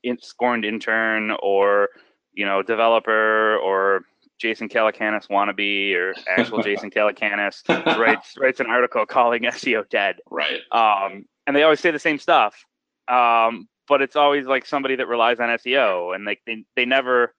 in- 0.02 0.20
scorned 0.20 0.64
intern 0.64 1.32
or 1.42 1.88
you 2.34 2.44
know 2.44 2.62
developer 2.62 3.56
or 3.58 4.02
Jason 4.38 4.68
Calacanis 4.68 5.28
wannabe 5.28 5.94
or 5.94 6.14
actual 6.28 6.62
Jason 6.64 6.90
Calacanis 6.90 7.62
writes 7.98 8.34
writes 8.38 8.60
an 8.60 8.66
article 8.66 9.06
calling 9.06 9.42
SEO 9.42 9.88
dead. 9.88 10.16
Right. 10.30 10.60
Um, 10.72 11.26
and 11.46 11.54
they 11.54 11.62
always 11.62 11.80
say 11.80 11.90
the 11.90 11.98
same 11.98 12.18
stuff, 12.18 12.64
um, 13.08 13.68
but 13.88 14.02
it's 14.02 14.16
always 14.16 14.46
like 14.46 14.66
somebody 14.66 14.96
that 14.96 15.08
relies 15.08 15.40
on 15.40 15.48
SEO, 15.50 16.14
and 16.14 16.24
like 16.24 16.40
they 16.46 16.64
they 16.76 16.84
never 16.84 17.34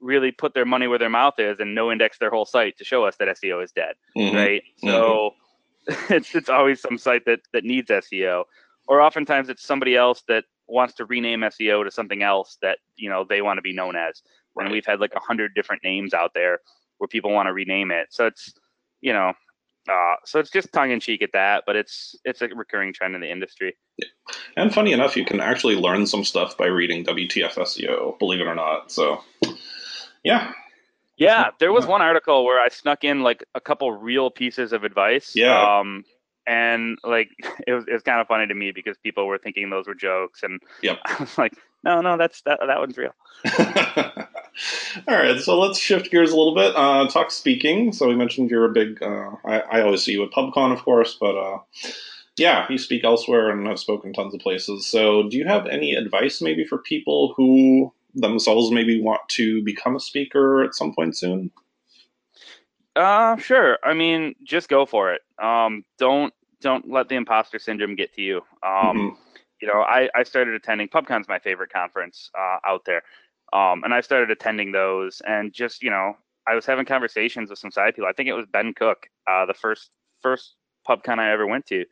really 0.00 0.30
put 0.30 0.52
their 0.54 0.64
money 0.66 0.86
where 0.86 0.98
their 0.98 1.10
mouth 1.10 1.34
is 1.38 1.58
and 1.58 1.74
no 1.74 1.90
index 1.90 2.18
their 2.18 2.30
whole 2.30 2.44
site 2.44 2.76
to 2.78 2.84
show 2.84 3.04
us 3.04 3.16
that 3.16 3.28
SEO 3.28 3.62
is 3.64 3.72
dead 3.72 3.94
Mhm. 4.16 4.34
right? 4.34 4.62
So 4.78 5.34
it's 6.10 6.34
it's 6.34 6.48
always 6.48 6.80
some 6.80 6.98
site 6.98 7.24
that 7.26 7.40
that 7.52 7.64
needs 7.64 7.90
SEO, 7.90 8.44
or 8.88 9.00
oftentimes 9.00 9.48
it's 9.48 9.62
somebody 9.64 9.94
else 9.96 10.22
that 10.28 10.44
wants 10.66 10.94
to 10.94 11.04
rename 11.04 11.40
SEO 11.40 11.84
to 11.84 11.90
something 11.90 12.22
else 12.22 12.58
that 12.62 12.78
you 12.96 13.08
know 13.08 13.24
they 13.28 13.40
want 13.42 13.58
to 13.58 13.62
be 13.62 13.72
known 13.72 13.94
as. 13.96 14.22
Right. 14.54 14.64
And 14.64 14.72
we've 14.72 14.86
had 14.86 15.00
like 15.00 15.14
a 15.14 15.20
hundred 15.20 15.54
different 15.54 15.84
names 15.84 16.12
out 16.14 16.32
there 16.34 16.60
where 16.98 17.06
people 17.08 17.30
want 17.30 17.46
to 17.46 17.52
rename 17.52 17.90
it. 17.90 18.08
So 18.10 18.26
it's 18.26 18.52
you 19.00 19.12
know. 19.12 19.32
Uh, 19.88 20.16
so 20.24 20.40
it's 20.40 20.50
just 20.50 20.72
tongue 20.72 20.90
in 20.90 20.98
cheek 20.98 21.22
at 21.22 21.30
that, 21.32 21.62
but 21.64 21.76
it's 21.76 22.16
it's 22.24 22.42
a 22.42 22.48
recurring 22.48 22.92
trend 22.92 23.14
in 23.14 23.20
the 23.20 23.30
industry. 23.30 23.76
Yeah. 23.98 24.08
And 24.56 24.74
funny 24.74 24.90
enough, 24.92 25.16
you 25.16 25.24
can 25.24 25.38
actually 25.40 25.76
learn 25.76 26.06
some 26.08 26.24
stuff 26.24 26.56
by 26.58 26.66
reading 26.66 27.04
WTF 27.04 27.54
SEO, 27.54 28.18
believe 28.18 28.40
it 28.40 28.48
or 28.48 28.56
not. 28.56 28.90
So, 28.90 29.22
yeah. 30.26 30.52
Yeah, 31.18 31.50
there 31.60 31.72
was 31.72 31.86
one 31.86 32.02
article 32.02 32.44
where 32.44 32.60
I 32.60 32.68
snuck 32.68 33.02
in 33.02 33.22
like 33.22 33.42
a 33.54 33.60
couple 33.60 33.90
real 33.90 34.30
pieces 34.30 34.72
of 34.74 34.84
advice. 34.84 35.32
Yeah. 35.34 35.78
Um, 35.78 36.04
and 36.46 36.98
like 37.04 37.30
it 37.66 37.72
was 37.72 37.84
it 37.88 37.92
was 37.92 38.02
kind 38.02 38.20
of 38.20 38.26
funny 38.26 38.46
to 38.46 38.54
me 38.54 38.70
because 38.72 38.96
people 38.98 39.26
were 39.26 39.38
thinking 39.38 39.70
those 39.70 39.86
were 39.86 39.94
jokes, 39.94 40.42
and 40.42 40.60
Yep. 40.82 40.98
I 41.06 41.16
was 41.18 41.38
like, 41.38 41.54
no, 41.84 42.00
no, 42.00 42.16
that's 42.16 42.42
that 42.42 42.60
that 42.66 42.78
one's 42.78 42.98
real. 42.98 43.14
All 45.08 45.14
right, 45.14 45.40
so 45.40 45.58
let's 45.58 45.78
shift 45.78 46.10
gears 46.10 46.32
a 46.32 46.36
little 46.36 46.54
bit. 46.54 46.74
Uh, 46.74 47.06
talk 47.08 47.30
speaking. 47.30 47.92
So 47.92 48.08
we 48.08 48.16
mentioned 48.16 48.50
you're 48.50 48.64
a 48.64 48.72
big. 48.72 49.02
Uh, 49.02 49.32
I, 49.44 49.60
I 49.60 49.82
always 49.82 50.02
see 50.02 50.12
you 50.12 50.24
at 50.24 50.32
PubCon, 50.32 50.72
of 50.72 50.82
course, 50.82 51.16
but 51.20 51.36
uh, 51.36 51.58
yeah, 52.36 52.66
you 52.68 52.78
speak 52.78 53.04
elsewhere 53.04 53.50
and 53.50 53.66
have 53.66 53.78
spoken 53.78 54.12
tons 54.12 54.34
of 54.34 54.40
places. 54.40 54.86
So, 54.86 55.28
do 55.28 55.36
you 55.36 55.46
have 55.46 55.66
any 55.66 55.94
advice, 55.94 56.42
maybe, 56.42 56.64
for 56.64 56.78
people 56.78 57.34
who 57.36 57.92
themselves 58.16 58.70
maybe 58.70 59.00
want 59.00 59.20
to 59.28 59.62
become 59.62 59.94
a 59.94 60.00
speaker 60.00 60.62
at 60.64 60.74
some 60.74 60.94
point 60.94 61.16
soon? 61.16 61.50
Uh, 62.96 63.36
sure. 63.36 63.78
I 63.84 63.92
mean, 63.92 64.34
just 64.42 64.68
go 64.68 64.86
for 64.86 65.12
it. 65.12 65.20
Um, 65.42 65.84
don't 65.98 66.32
don't 66.62 66.90
let 66.90 67.08
the 67.08 67.14
imposter 67.14 67.58
syndrome 67.58 67.94
get 67.94 68.14
to 68.14 68.22
you. 68.22 68.36
Um, 68.62 68.96
Mhm. 68.96 69.16
you 69.60 69.68
know, 69.68 69.82
I, 69.82 70.08
I 70.14 70.22
started 70.22 70.54
attending 70.54 70.88
PubCon's 70.88 71.28
my 71.28 71.38
favorite 71.38 71.70
conference 71.70 72.30
uh, 72.36 72.58
out 72.66 72.86
there. 72.86 73.02
Um, 73.52 73.84
and 73.84 73.92
I 73.92 74.00
started 74.00 74.30
attending 74.30 74.72
those 74.72 75.20
and 75.26 75.52
just, 75.52 75.82
you 75.82 75.90
know, 75.90 76.16
I 76.48 76.54
was 76.54 76.64
having 76.64 76.86
conversations 76.86 77.50
with 77.50 77.58
some 77.58 77.70
side 77.70 77.94
people. 77.94 78.08
I 78.08 78.12
think 78.12 78.28
it 78.28 78.32
was 78.32 78.46
Ben 78.46 78.72
Cook, 78.72 79.08
uh, 79.30 79.44
the 79.44 79.54
first 79.54 79.90
first 80.22 80.54
PubCon 80.88 81.18
I 81.18 81.30
ever 81.32 81.46
went 81.46 81.66
to, 81.66 81.84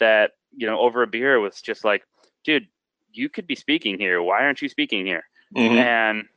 that, 0.00 0.32
you 0.56 0.66
know, 0.66 0.80
over 0.80 1.02
a 1.02 1.06
beer 1.06 1.38
was 1.38 1.62
just 1.62 1.84
like, 1.84 2.02
dude, 2.44 2.66
you 3.12 3.28
could 3.28 3.46
be 3.46 3.54
speaking 3.54 3.98
here. 3.98 4.20
Why 4.20 4.42
aren't 4.42 4.62
you 4.62 4.68
speaking 4.68 5.06
here? 5.06 5.24
Mhm. 5.56 5.76
And, 5.78 6.28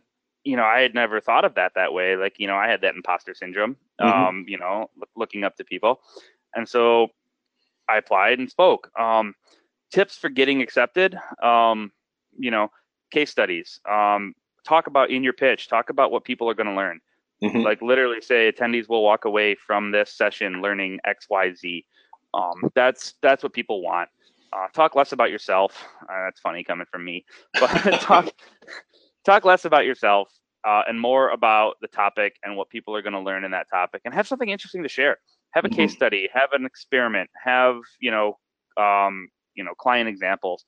you 0.44 0.56
know, 0.56 0.64
I 0.64 0.82
had 0.82 0.94
never 0.94 1.20
thought 1.22 1.46
of 1.46 1.56
that 1.56 1.74
that 1.76 1.94
way. 1.94 2.16
Like, 2.16 2.40
you 2.40 2.48
know, 2.48 2.56
I 2.56 2.68
had 2.68 2.82
that 2.82 2.96
imposter 2.96 3.34
syndrome, 3.34 3.78
Mhm. 4.00 4.06
um, 4.06 4.46
you 4.48 4.58
know, 4.58 4.90
loo- 4.96 5.08
looking 5.16 5.44
up 5.44 5.56
to 5.58 5.64
people. 5.64 6.02
And 6.56 6.68
so 6.68 7.10
I 7.88 7.98
applied 7.98 8.40
and 8.40 8.50
spoke. 8.50 8.90
Um, 9.00 9.36
tips 9.92 10.18
for 10.18 10.30
getting 10.30 10.62
accepted, 10.62 11.18
um, 11.44 11.92
you 12.38 12.50
know, 12.52 12.72
case 13.12 13.30
studies. 13.30 13.80
Um, 13.90 14.34
talk 14.66 14.88
about 14.88 15.10
in 15.10 15.24
your 15.24 15.34
pitch, 15.34 15.68
talk 15.68 15.90
about 15.90 16.12
what 16.12 16.24
people 16.24 16.50
are 16.50 16.54
going 16.54 16.68
to 16.68 16.74
learn. 16.76 17.02
Mhm. 17.44 17.64
Like 17.64 17.82
literally 17.82 18.22
say 18.22 18.52
attendees 18.52 18.88
will 18.88 19.04
walk 19.04 19.26
away 19.26 19.56
from 19.56 19.92
this 19.92 20.14
session 20.14 20.62
learning 20.62 21.00
X, 21.04 21.28
Y, 21.30 21.54
Z. 21.54 21.86
Um, 22.34 22.72
that's 22.76 23.14
that's 23.22 23.44
what 23.44 23.52
people 23.54 23.82
want. 23.82 24.10
Uh, 24.54 24.68
talk 24.74 24.96
less 24.96 25.12
about 25.12 25.32
yourself. 25.32 25.86
Uh, 26.04 26.26
that's 26.26 26.40
funny 26.40 26.64
coming 26.64 26.86
from 26.92 27.04
me, 27.04 27.26
but 27.60 27.70
talk 28.02 28.30
talk 29.26 29.46
less 29.46 29.66
about 29.66 29.86
yourself 29.86 30.30
uh, 30.68 30.84
and 30.88 31.00
more 31.00 31.30
about 31.30 31.76
the 31.82 31.88
topic 31.88 32.36
and 32.44 32.56
what 32.56 32.70
people 32.70 32.96
are 32.96 33.02
going 33.02 33.14
to 33.14 33.20
learn 33.20 33.44
in 33.44 33.52
that 33.52 33.68
topic, 33.70 34.02
and 34.06 34.14
have 34.14 34.28
something 34.28 34.50
interesting 34.50 34.84
to 34.84 34.90
share. 34.90 35.18
Have 35.52 35.66
a 35.66 35.70
Mhm. 35.70 35.76
case 35.76 35.94
study. 35.94 36.30
Have 36.34 36.54
an 36.54 36.66
experiment. 36.66 37.30
Have 37.44 37.78
you 38.00 38.12
know, 38.12 38.38
um, 38.78 39.28
you 39.56 39.64
know, 39.64 39.74
client 39.76 40.08
examples. 40.08 40.66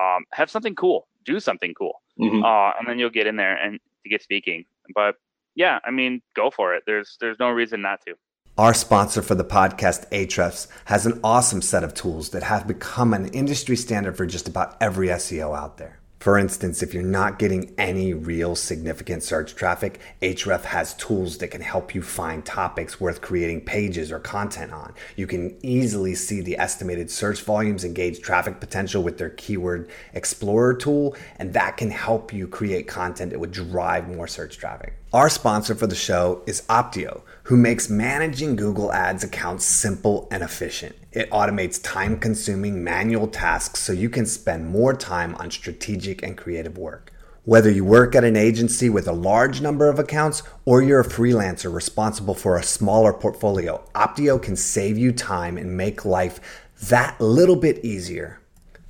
Um, 0.00 0.24
have 0.32 0.50
something 0.50 0.74
cool, 0.74 1.06
do 1.24 1.38
something 1.38 1.72
cool, 1.74 2.02
Mhm. 2.18 2.42
uh, 2.42 2.72
and 2.78 2.88
then 2.88 2.98
you'll 2.98 3.10
get 3.10 3.28
in 3.28 3.36
there 3.36 3.54
and 3.56 3.78
to 4.02 4.08
get 4.10 4.22
speaking. 4.22 4.64
But 4.94 5.16
yeah, 5.54 5.78
I 5.84 5.92
mean, 5.92 6.20
go 6.34 6.50
for 6.50 6.74
it. 6.74 6.82
There's 6.84 7.16
there's 7.20 7.38
no 7.38 7.50
reason 7.50 7.80
not 7.80 8.00
to. 8.06 8.16
Our 8.58 8.74
sponsor 8.74 9.20
for 9.22 9.34
the 9.34 9.44
podcast, 9.44 10.08
Ahrefs, 10.10 10.68
has 10.86 11.06
an 11.06 11.20
awesome 11.24 11.60
set 11.62 11.82
of 11.84 11.92
tools 11.94 12.30
that 12.30 12.42
have 12.44 12.66
become 12.68 13.12
an 13.14 13.26
industry 13.28 13.76
standard 13.76 14.16
for 14.16 14.26
just 14.26 14.48
about 14.48 14.76
every 14.80 15.08
SEO 15.10 15.54
out 15.54 15.76
there. 15.76 15.98
For 16.24 16.38
instance, 16.38 16.82
if 16.82 16.94
you're 16.94 17.02
not 17.02 17.38
getting 17.38 17.74
any 17.76 18.14
real 18.14 18.56
significant 18.56 19.22
search 19.22 19.54
traffic, 19.54 20.00
Ahrefs 20.22 20.64
has 20.64 20.94
tools 20.94 21.36
that 21.36 21.48
can 21.48 21.60
help 21.60 21.94
you 21.94 22.00
find 22.00 22.42
topics 22.42 22.98
worth 22.98 23.20
creating 23.20 23.66
pages 23.66 24.10
or 24.10 24.20
content 24.20 24.72
on. 24.72 24.94
You 25.16 25.26
can 25.26 25.54
easily 25.62 26.14
see 26.14 26.40
the 26.40 26.56
estimated 26.56 27.10
search 27.10 27.42
volumes 27.42 27.84
and 27.84 27.94
gauge 27.94 28.22
traffic 28.22 28.58
potential 28.58 29.02
with 29.02 29.18
their 29.18 29.28
Keyword 29.28 29.90
Explorer 30.14 30.72
tool, 30.72 31.14
and 31.36 31.52
that 31.52 31.76
can 31.76 31.90
help 31.90 32.32
you 32.32 32.48
create 32.48 32.88
content 32.88 33.32
that 33.32 33.38
would 33.38 33.52
drive 33.52 34.08
more 34.08 34.26
search 34.26 34.56
traffic. 34.56 34.94
Our 35.12 35.28
sponsor 35.28 35.74
for 35.74 35.86
the 35.86 35.94
show 35.94 36.42
is 36.46 36.62
Opteo, 36.70 37.20
who 37.44 37.56
makes 37.58 37.90
managing 37.90 38.56
Google 38.56 38.90
Ads 38.92 39.22
accounts 39.22 39.66
simple 39.66 40.26
and 40.30 40.42
efficient. 40.42 40.96
It 41.12 41.30
automates 41.30 41.82
time 41.82 42.18
consuming 42.18 42.82
manual 42.82 43.28
tasks 43.28 43.80
so 43.80 43.92
you 43.92 44.08
can 44.08 44.24
spend 44.24 44.66
more 44.66 44.94
time 44.94 45.34
on 45.34 45.50
strategic 45.50 46.22
and 46.22 46.38
creative 46.38 46.78
work. 46.78 47.12
Whether 47.44 47.70
you 47.70 47.84
work 47.84 48.14
at 48.14 48.24
an 48.24 48.36
agency 48.36 48.88
with 48.88 49.06
a 49.06 49.12
large 49.12 49.60
number 49.60 49.90
of 49.90 49.98
accounts 49.98 50.42
or 50.64 50.82
you're 50.82 51.00
a 51.00 51.04
freelancer 51.06 51.70
responsible 51.70 52.34
for 52.34 52.56
a 52.56 52.62
smaller 52.62 53.12
portfolio, 53.12 53.84
Opteo 53.94 54.42
can 54.42 54.56
save 54.56 54.96
you 54.96 55.12
time 55.12 55.58
and 55.58 55.76
make 55.76 56.06
life 56.06 56.40
that 56.88 57.20
little 57.20 57.56
bit 57.56 57.84
easier. 57.84 58.40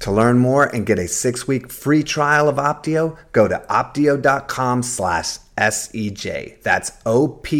To 0.04 0.12
learn 0.12 0.36
more 0.36 0.66
and 0.66 0.84
get 0.84 0.98
a 0.98 1.08
six-week 1.08 1.72
free 1.72 2.02
trial 2.02 2.46
of 2.46 2.56
Opteo, 2.56 3.16
go 3.32 3.48
to 3.48 3.64
opteo.com 3.70 4.82
slash 4.82 5.38
SEJ. 5.56 6.62
That's 6.62 6.92
O-P-T-E-O 7.06 7.56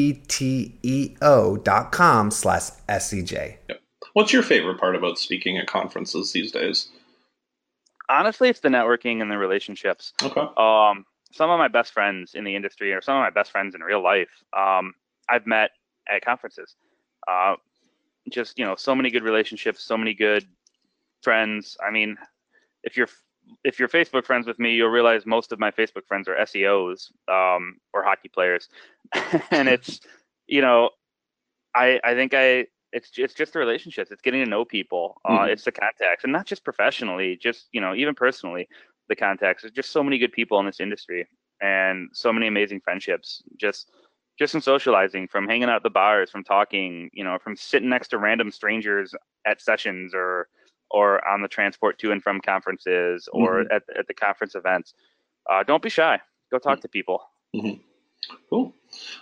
dot 1.56 1.90
com 1.90 2.30
slash 2.30 2.68
E 2.68 2.72
S-E-J. 2.86 3.58
What's 4.12 4.34
your 4.34 4.42
favorite 4.42 4.78
part 4.78 4.94
about 4.94 5.18
speaking 5.18 5.56
at 5.56 5.68
conferences 5.68 6.32
these 6.34 6.52
days? 6.52 6.90
Honestly, 8.10 8.50
it's 8.50 8.60
the 8.60 8.68
networking 8.68 9.22
and 9.22 9.30
the 9.30 9.38
relationships. 9.38 10.12
Okay. 10.22 10.42
Um, 10.58 11.06
some 11.32 11.48
of 11.48 11.58
my 11.58 11.68
best 11.68 11.94
friends 11.94 12.34
in 12.34 12.44
the 12.44 12.54
industry, 12.54 12.92
or 12.92 13.00
some 13.00 13.16
of 13.16 13.22
my 13.22 13.30
best 13.30 13.52
friends 13.52 13.74
in 13.74 13.80
real 13.80 14.02
life, 14.02 14.28
um, 14.54 14.92
I've 15.30 15.46
met 15.46 15.70
at 16.14 16.22
conferences. 16.22 16.76
Uh, 17.26 17.54
just 18.30 18.58
you 18.58 18.66
know, 18.66 18.74
so 18.76 18.94
many 18.94 19.08
good 19.10 19.22
relationships, 19.22 19.82
so 19.82 19.96
many 19.96 20.12
good 20.12 20.46
friends. 21.22 21.78
I 21.82 21.90
mean, 21.90 22.18
if 22.84 22.96
you're 22.96 23.08
if 23.64 23.78
you're 23.78 23.88
Facebook 23.88 24.24
friends 24.24 24.46
with 24.46 24.58
me, 24.58 24.74
you'll 24.74 24.88
realize 24.88 25.26
most 25.26 25.52
of 25.52 25.58
my 25.58 25.70
Facebook 25.70 26.06
friends 26.06 26.28
are 26.28 26.36
SEOs 26.36 27.10
um, 27.28 27.76
or 27.92 28.02
hockey 28.02 28.28
players, 28.28 28.68
and 29.50 29.68
it's 29.68 30.00
you 30.46 30.60
know, 30.62 30.90
I 31.74 32.00
I 32.04 32.14
think 32.14 32.34
I 32.34 32.66
it's 32.92 33.10
it's 33.16 33.34
just 33.34 33.52
the 33.52 33.58
relationships. 33.58 34.10
It's 34.10 34.22
getting 34.22 34.44
to 34.44 34.50
know 34.50 34.64
people. 34.64 35.20
Uh, 35.24 35.40
Mhm. 35.40 35.52
It's 35.52 35.64
the 35.64 35.72
contacts, 35.72 36.24
and 36.24 36.32
not 36.32 36.46
just 36.46 36.64
professionally, 36.64 37.36
just 37.36 37.68
you 37.72 37.80
know, 37.80 37.94
even 37.94 38.14
personally, 38.14 38.68
the 39.08 39.16
contacts. 39.16 39.62
There's 39.62 39.74
just 39.74 39.90
so 39.90 40.02
many 40.02 40.18
good 40.18 40.32
people 40.32 40.60
in 40.60 40.66
this 40.66 40.80
industry, 40.80 41.26
and 41.60 42.08
so 42.12 42.32
many 42.32 42.46
amazing 42.46 42.80
friendships. 42.80 43.42
Just 43.56 43.90
just 44.38 44.52
from 44.52 44.60
socializing, 44.60 45.28
from 45.28 45.46
hanging 45.46 45.68
out 45.68 45.76
at 45.76 45.82
the 45.84 45.90
bars, 45.90 46.30
from 46.30 46.44
talking, 46.44 47.10
you 47.12 47.22
know, 47.24 47.38
from 47.38 47.56
sitting 47.56 47.88
next 47.88 48.08
to 48.08 48.18
random 48.18 48.50
strangers 48.50 49.14
at 49.46 49.60
sessions 49.60 50.12
or 50.14 50.48
or 50.94 51.26
on 51.26 51.42
the 51.42 51.48
transport 51.48 51.98
to 51.98 52.12
and 52.12 52.22
from 52.22 52.40
conferences 52.40 53.28
or 53.32 53.62
at, 53.62 53.82
at 53.98 54.06
the 54.06 54.14
conference 54.14 54.54
events. 54.54 54.94
Uh, 55.50 55.64
don't 55.64 55.82
be 55.82 55.90
shy. 55.90 56.20
Go 56.52 56.58
talk 56.58 56.80
to 56.82 56.88
people. 56.88 57.20
Cool. 58.48 58.72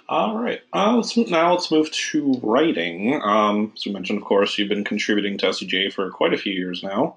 All 0.09 0.39
right. 0.39 0.61
Uh, 0.75 0.97
let's 0.97 1.17
now 1.17 1.55
let's 1.55 1.71
move 1.71 1.91
to 1.91 2.39
writing. 2.43 3.21
Um, 3.25 3.73
as 3.75 3.87
we 3.87 3.93
mentioned, 3.93 4.19
of 4.19 4.25
course, 4.25 4.59
you've 4.59 4.69
been 4.69 4.85
contributing 4.85 5.39
to 5.39 5.47
SEJ 5.47 5.95
for 5.95 6.11
quite 6.11 6.35
a 6.35 6.37
few 6.37 6.53
years 6.53 6.83
now. 6.83 7.17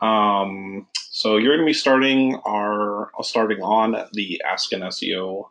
Um, 0.00 0.88
so 1.10 1.36
you're 1.36 1.54
going 1.54 1.66
to 1.66 1.70
be 1.70 1.74
starting 1.74 2.36
our 2.46 3.10
starting 3.22 3.62
on 3.62 3.96
the 4.12 4.40
Ask 4.50 4.72
an 4.72 4.80
SEO 4.80 5.50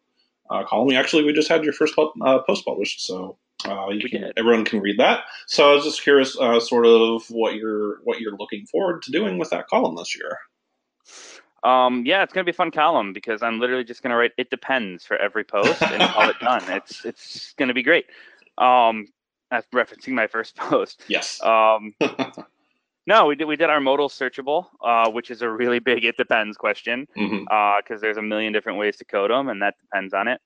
uh, 0.50 0.64
column. 0.64 0.92
Actually, 0.96 1.24
we 1.24 1.34
just 1.34 1.50
had 1.50 1.64
your 1.64 1.74
first 1.74 1.94
uh, 1.98 2.40
post 2.40 2.66
published, 2.66 3.06
so 3.06 3.38
uh, 3.66 3.90
you 3.90 4.10
can, 4.10 4.32
everyone 4.38 4.66
can 4.66 4.80
read 4.80 4.98
that. 5.00 5.26
So 5.48 5.72
I 5.72 5.76
was 5.76 5.84
just 5.84 6.02
curious, 6.02 6.38
uh, 6.40 6.60
sort 6.60 6.86
of 6.86 7.24
what 7.30 7.56
you're 7.56 8.00
what 8.04 8.20
you're 8.20 8.38
looking 8.38 8.66
forward 8.66 9.02
to 9.04 9.12
doing 9.12 9.38
with 9.38 9.50
that 9.50 9.68
column 9.68 9.96
this 9.96 10.16
year. 10.16 10.38
Um, 11.64 12.04
yeah, 12.06 12.24
it's 12.24 12.32
gonna 12.32 12.46
be 12.46 12.52
a 12.52 12.54
fun 12.54 12.72
column 12.72 13.12
because 13.12 13.44
I'm 13.44 13.60
literally 13.60 13.84
just 13.84 14.02
gonna 14.02 14.16
write 14.16 14.32
"it 14.38 14.50
depends" 14.50 15.06
for 15.06 15.18
every 15.18 15.44
post 15.44 15.82
and 15.82 16.02
call 16.02 16.30
it 16.30 16.40
done. 16.40 16.64
It's 16.70 17.04
it's 17.04 17.54
gonna 17.58 17.74
be 17.74 17.84
great. 17.84 18.06
Um, 18.58 19.08
that's 19.52 19.68
referencing 19.74 20.14
my 20.14 20.28
first 20.28 20.56
post. 20.56 21.04
Yes. 21.08 21.42
Um, 21.44 21.94
no, 23.08 23.26
we 23.26 23.36
did 23.36 23.46
we 23.46 23.58
did 23.58 23.70
our 23.70 23.82
modal 23.82 24.08
searchable, 24.08 24.68
uh, 24.82 25.12
which 25.12 25.32
is 25.32 25.42
a 25.42 25.50
really 25.50 25.80
big 25.80 26.06
"it 26.06 26.16
depends" 26.16 26.56
question 26.56 27.08
because 27.14 28.00
there's 28.00 28.18
a 28.18 28.22
million 28.22 28.54
different 28.54 28.80
ways 28.80 28.96
to 28.98 29.06
code 29.06 29.32
them, 29.32 29.50
and 29.50 29.62
that 29.62 29.76
depends 29.82 30.14
on 30.14 30.30
it. 30.30 30.40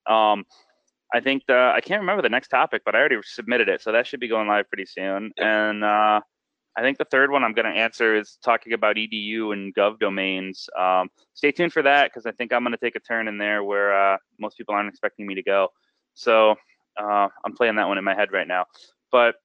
I 1.14 1.20
think 1.20 1.44
the 1.48 1.74
I 1.76 1.82
can't 1.82 2.02
remember 2.02 2.22
the 2.22 2.30
next 2.30 2.50
topic, 2.50 2.84
but 2.86 2.96
I 2.96 3.00
already 3.00 3.18
submitted 3.24 3.70
it, 3.70 3.82
so 3.82 3.92
that 3.92 4.08
should 4.08 4.20
be 4.20 4.28
going 4.28 4.48
live 4.48 4.68
pretty 4.70 4.86
soon. 4.86 5.32
And 5.38 5.84
uh, 5.84 6.22
I 6.76 6.82
think 6.82 6.98
the 6.98 7.06
third 7.06 7.32
one 7.32 7.44
I'm 7.44 7.54
going 7.54 7.72
to 7.72 7.80
answer 7.80 8.16
is 8.16 8.38
talking 8.44 8.74
about 8.74 8.96
edu 8.96 9.54
and 9.54 9.74
gov 9.76 10.00
domains. 10.00 10.70
Um, 10.78 11.10
stay 11.34 11.52
tuned 11.52 11.74
for 11.74 11.84
that 11.84 12.12
because 12.12 12.26
I 12.26 12.32
think 12.32 12.52
I'm 12.52 12.64
going 12.64 12.72
to 12.72 12.78
take 12.78 12.96
a 12.96 13.00
turn 13.00 13.28
in 13.28 13.38
there 13.38 13.64
where 13.64 13.94
uh, 13.94 14.18
most 14.40 14.58
people 14.58 14.74
aren't 14.74 14.90
expecting 14.90 15.28
me 15.28 15.36
to 15.36 15.44
go. 15.44 15.70
So 16.16 16.56
uh, 16.98 17.28
I'm 17.46 17.54
playing 17.56 17.76
that 17.76 17.88
one 17.88 17.98
in 17.98 18.04
my 18.04 18.16
head 18.16 18.32
right 18.32 18.48
now. 18.48 18.66
But 19.12 19.36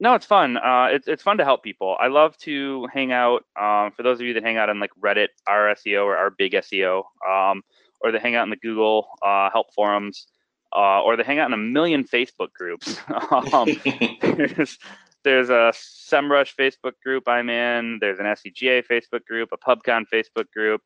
no, 0.00 0.14
it's 0.14 0.26
fun. 0.26 0.56
Uh, 0.58 0.88
it's 0.92 1.08
it's 1.08 1.22
fun 1.22 1.38
to 1.38 1.44
help 1.44 1.64
people. 1.64 1.96
I 1.98 2.06
love 2.08 2.36
to 2.38 2.86
hang 2.92 3.12
out. 3.12 3.44
Um, 3.60 3.90
for 3.92 4.02
those 4.02 4.20
of 4.20 4.26
you 4.26 4.34
that 4.34 4.44
hang 4.44 4.56
out 4.56 4.70
on 4.70 4.78
like 4.78 4.92
Reddit, 5.02 5.28
our 5.48 5.74
SEO 5.74 6.04
or 6.04 6.16
our 6.16 6.30
big 6.30 6.52
SEO, 6.52 7.02
um, 7.28 7.62
or 8.00 8.12
they 8.12 8.18
hang 8.18 8.36
out 8.36 8.44
in 8.44 8.50
the 8.50 8.56
Google 8.56 9.08
uh, 9.22 9.50
help 9.50 9.74
forums, 9.74 10.28
uh, 10.74 11.02
or 11.02 11.16
they 11.16 11.22
hang 11.22 11.38
out 11.38 11.48
in 11.48 11.54
a 11.54 11.56
million 11.56 12.04
Facebook 12.04 12.52
groups. 12.52 12.98
um, 13.52 13.68
there's 14.22 14.78
there's 15.24 15.50
a 15.50 15.72
SEMrush 15.74 16.54
Facebook 16.58 16.92
group 17.04 17.24
I'm 17.26 17.50
in. 17.50 17.98
There's 18.00 18.18
an 18.18 18.26
SCGA 18.26 18.84
Facebook 18.86 19.24
group, 19.26 19.50
a 19.52 19.56
PubCon 19.56 20.04
Facebook 20.12 20.50
group. 20.52 20.82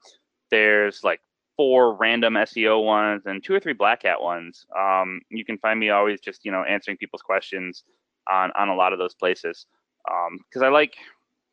There's 0.51 1.05
like 1.05 1.21
four 1.57 1.95
random 1.97 2.35
SEO 2.35 2.85
ones 2.85 3.23
and 3.27 3.45
two 3.45 3.55
or 3.55 3.61
three 3.61 3.75
Black 3.75 4.05
Hat 4.05 4.21
ones. 4.21 4.65
Um, 4.77 5.21
you 5.31 5.45
can 5.45 5.59
find 5.59 5.79
me 5.79 5.91
always 5.91 6.21
just 6.21 6.45
you 6.45 6.53
know 6.53 6.63
answering 6.63 6.97
people's 6.97 7.23
questions 7.23 7.85
on 8.31 8.53
on 8.53 8.69
a 8.69 8.75
lot 8.75 8.93
of 8.93 8.99
those 8.99 9.15
places 9.15 9.67
because 10.05 10.63
I 10.63 10.69
like 10.69 10.95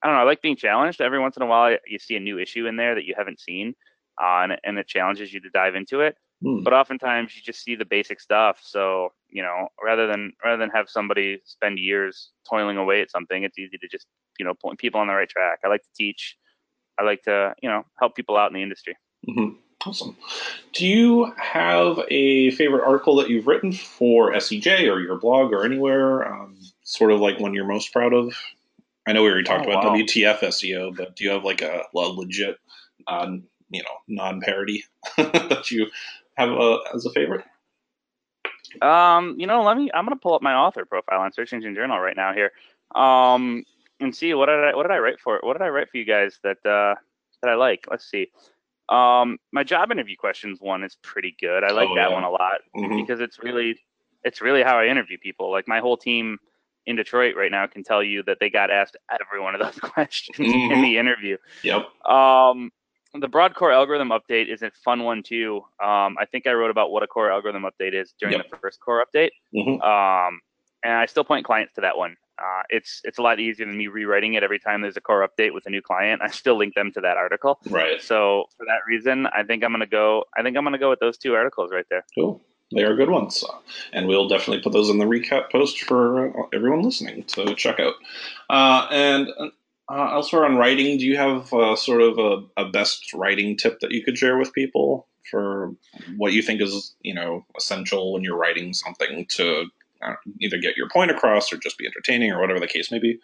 I 0.04 0.08
don't 0.08 0.16
know 0.16 0.22
I 0.22 0.26
like 0.26 0.42
being 0.42 0.56
challenged. 0.56 1.02
Every 1.02 1.20
once 1.20 1.36
in 1.36 1.44
a 1.44 1.48
while 1.48 1.76
you 1.88 2.00
see 2.00 2.16
a 2.16 2.20
new 2.20 2.40
issue 2.40 2.68
in 2.68 2.76
there 2.76 2.96
that 2.96 3.06
you 3.06 3.16
haven't 3.18 3.40
seen, 3.40 3.76
uh, 4.22 4.44
and, 4.44 4.58
and 4.64 4.78
it 4.78 4.88
challenges 4.88 5.34
you 5.34 5.42
to 5.42 5.50
dive 5.50 5.76
into 5.76 6.02
it 6.02 6.16
Hmm. 6.42 6.64
but 6.64 6.74
oftentimes 6.74 7.36
you 7.36 7.42
just 7.42 7.64
see 7.64 7.76
the 7.76 7.86
basic 7.86 8.22
stuff 8.22 8.60
so 8.62 9.10
you 9.30 9.42
know 9.42 9.68
rather 9.84 10.08
than 10.08 10.32
rather 10.44 10.58
than 10.58 10.70
have 10.70 10.90
somebody 10.90 11.42
spend 11.44 11.78
years 11.80 12.32
toiling 12.50 12.78
away 12.78 13.02
at 13.02 13.12
something 13.12 13.44
it's 13.44 13.60
easy 13.60 13.78
to 13.78 13.88
just 13.90 14.08
you 14.40 14.46
know 14.46 14.54
point 14.54 14.80
people 14.80 15.02
on 15.02 15.08
the 15.08 15.14
right 15.14 15.28
track 15.30 15.60
i 15.66 15.68
like 15.68 15.82
to 15.82 15.90
teach 15.98 16.38
i 16.98 17.04
like 17.04 17.22
to 17.24 17.54
you 17.62 17.68
know 17.70 17.84
help 18.00 18.16
people 18.16 18.38
out 18.38 18.50
in 18.52 18.56
the 18.56 18.64
industry 18.64 18.96
Mhm. 19.28 19.58
Awesome. 19.86 20.18
Do 20.74 20.86
you 20.86 21.32
have 21.38 22.00
a 22.10 22.52
favorite 22.52 22.86
article 22.86 23.16
that 23.18 23.30
you've 23.30 23.48
written 23.48 23.72
for 23.72 24.34
SEJ 24.34 24.92
or 24.92 25.00
your 25.00 25.18
blog 25.18 25.54
or 25.54 25.64
anywhere? 25.64 26.26
Um, 26.34 26.58
sort 26.84 27.12
of 27.12 27.22
like 27.22 27.40
one 27.40 27.54
you're 27.54 27.66
most 27.66 27.94
proud 27.94 28.14
of? 28.14 28.34
I 29.08 29.14
know 29.14 29.24
we 29.24 29.30
already 29.30 29.46
talked 29.46 29.68
Oh, 29.68 29.72
about 29.72 29.86
wow. 29.86 29.96
WTF 29.96 30.40
SEO, 30.42 30.96
but 30.98 31.16
do 31.16 31.24
you 31.24 31.30
have 31.30 31.46
like 31.46 31.62
a, 31.62 31.84
a 31.96 31.98
legit, 31.98 32.58
you 33.10 33.84
know, 33.84 33.98
non-parody 34.10 34.84
that 35.18 35.72
you 35.72 35.88
have 36.40 36.52
uh, 36.58 36.80
as 36.96 37.06
a 37.06 37.12
favorite? 37.12 37.46
um 38.82 39.36
you 39.38 39.48
know 39.48 39.64
let 39.64 39.76
me 39.78 39.90
i'm 39.94 40.06
going 40.06 40.16
to 40.16 40.22
pull 40.22 40.36
up 40.36 40.42
my 40.44 40.54
author 40.54 40.86
profile 40.86 41.22
on 41.22 41.34
search 41.34 41.54
engine 41.54 41.74
journal 41.74 42.00
right 42.00 42.16
now 42.16 42.34
here 42.34 42.52
um 42.96 43.64
and 44.00 44.16
see 44.16 44.34
what 44.34 44.46
did 44.46 44.60
i 44.64 44.76
what 44.76 44.84
did 44.84 44.92
i 44.92 44.98
write 45.00 45.20
for 45.20 45.40
what 45.42 45.54
did 45.54 45.64
i 45.64 45.68
write 45.68 45.90
for 45.90 45.98
you 45.98 46.06
guys 46.06 46.40
that 46.44 46.58
uh 46.66 46.94
that 47.42 47.50
i 47.50 47.56
like 47.56 47.86
let's 47.90 48.10
see 48.10 48.28
um 48.90 49.38
my 49.52 49.64
job 49.64 49.92
interview 49.92 50.16
questions 50.16 50.60
one 50.62 50.84
is 50.84 50.96
pretty 51.02 51.36
good 51.42 51.64
i 51.64 51.72
like 51.72 51.90
Oh, 51.90 51.96
that 51.96 52.10
yeah. 52.10 52.14
one 52.14 52.24
a 52.24 52.30
lot 52.30 52.60
Mhm. 52.76 52.96
because 52.96 53.20
it's 53.20 53.40
really 53.40 53.76
it's 54.24 54.42
really 54.42 54.64
how 54.64 54.78
I 54.78 54.88
interview 54.88 55.18
people. 55.18 55.50
Like 55.52 55.68
my 55.68 55.80
whole 55.80 55.98
team 55.98 56.40
in 56.86 56.96
Detroit 56.96 57.36
right 57.36 57.52
now 57.52 57.66
can 57.68 57.84
tell 57.84 58.04
you 58.04 58.24
that 58.24 58.38
they 58.40 58.50
got 58.50 58.70
asked 58.70 58.98
every 59.10 59.40
one 59.40 59.56
of 59.56 59.62
those 59.62 59.80
questions 59.92 60.38
in 60.52 60.70
Mhm. 60.70 60.82
the 60.82 60.98
interview. 60.98 61.38
Yep. 61.64 61.88
Um, 62.06 62.72
the 63.14 63.28
broad 63.28 63.56
core 63.56 63.72
algorithm 63.72 64.10
update 64.10 64.48
is 64.52 64.62
a 64.62 64.72
fun 64.84 65.04
one 65.04 65.24
too. 65.24 65.58
Um, 65.84 66.18
I 66.20 66.26
think 66.32 66.48
I 66.48 66.54
wrote 66.54 66.72
about 66.72 66.92
what 66.92 67.04
a 67.04 67.08
core 67.08 67.32
algorithm 67.32 67.64
update 67.64 67.94
is 67.94 68.14
during 68.20 68.36
Yep. 68.38 68.50
the 68.50 68.58
first 68.58 68.80
core 68.80 69.04
update. 69.06 69.32
Mhm. 69.56 69.82
Um, 69.84 70.42
and 70.84 70.94
I 70.94 71.06
still 71.08 71.24
point 71.24 71.46
clients 71.46 71.74
to 71.76 71.82
that 71.82 71.98
one 71.98 72.16
uh, 72.42 72.64
it's 72.70 73.02
it's 73.04 73.18
a 73.18 73.22
lot 73.22 73.40
easier 73.40 73.66
than 73.66 73.78
me 73.78 73.88
rewriting 73.88 74.34
it 74.34 74.44
every 74.44 74.60
time 74.60 74.82
there's 74.82 74.98
a 74.98 75.02
core 75.02 75.28
update 75.28 75.54
with 75.54 75.66
a 75.66 75.70
new 75.70 75.82
client. 75.82 76.22
I 76.24 76.30
still 76.30 76.58
link 76.58 76.74
them 76.76 76.92
to 76.94 77.02
that 77.02 77.18
article. 77.18 77.60
Right. 77.70 78.02
So 78.02 78.46
for 78.58 78.66
that 78.66 78.80
reason, 78.88 79.28
I 79.28 79.44
think 79.44 79.64
I'm 79.64 79.72
gonna 79.72 79.86
go. 79.86 80.26
I 80.38 80.44
think 80.44 80.58
I'm 80.58 80.64
gonna 80.64 80.78
go 80.78 80.90
with 80.90 81.00
those 81.00 81.18
two 81.18 81.36
articles 81.36 81.72
right 81.72 81.86
there. 81.90 82.06
Cool. 82.16 82.42
They 82.72 82.84
are 82.84 82.96
good 82.96 83.10
ones, 83.10 83.44
and 83.94 84.08
we'll 84.08 84.28
definitely 84.28 84.62
put 84.62 84.74
those 84.74 84.92
in 84.92 85.00
the 85.00 85.06
recap 85.06 85.52
post 85.52 85.82
for 85.82 86.30
uh, 86.30 86.48
everyone 86.54 86.84
listening 86.84 87.24
to 87.24 87.56
check 87.56 87.80
out. 87.80 87.96
Uh, 88.48 88.88
and 88.92 89.28
uh, 89.90 90.12
elsewhere 90.14 90.46
on 90.46 90.56
writing, 90.56 90.98
do 90.98 91.06
you 91.06 91.18
have 91.18 91.52
uh, 91.54 91.76
sort 91.76 92.02
of 92.02 92.20
a, 92.20 92.62
a 92.62 92.70
best 92.70 93.14
writing 93.14 93.58
tip 93.58 93.80
that 93.80 93.92
you 93.92 94.04
could 94.04 94.18
share 94.18 94.38
with 94.38 94.54
people 94.54 95.08
for 95.30 95.74
what 96.18 96.34
you 96.34 96.42
think 96.42 96.62
is 96.62 96.96
you 97.02 97.14
know 97.14 97.46
essential 97.58 98.14
when 98.14 98.24
you're 98.24 98.38
writing 98.38 98.74
something 98.74 99.26
to 99.30 99.66
uh, 100.04 100.14
either 100.40 100.58
get 100.58 100.78
your 100.78 100.90
point 100.90 101.12
across 101.12 101.52
or 101.52 101.58
just 101.58 101.78
be 101.78 101.86
entertaining 101.86 102.32
or 102.32 102.40
whatever 102.40 102.60
the 102.60 102.68
case 102.68 102.92
may 102.92 103.00
be? 103.00 103.20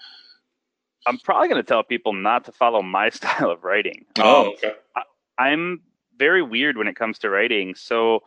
I'm 1.07 1.19
probably 1.19 1.47
going 1.47 1.61
to 1.61 1.67
tell 1.67 1.83
people 1.83 2.13
not 2.13 2.45
to 2.45 2.51
follow 2.51 2.81
my 2.81 3.09
style 3.11 3.51
of 3.51 3.63
writing. 3.63 4.05
Oh, 4.19 4.41
um, 4.41 4.47
okay. 4.53 4.73
I, 4.95 5.01
I'm 5.37 5.81
very 6.17 6.41
weird 6.41 6.77
when 6.77 6.87
it 6.87 6.95
comes 6.95 7.19
to 7.19 7.29
writing, 7.29 7.75
so 7.75 8.21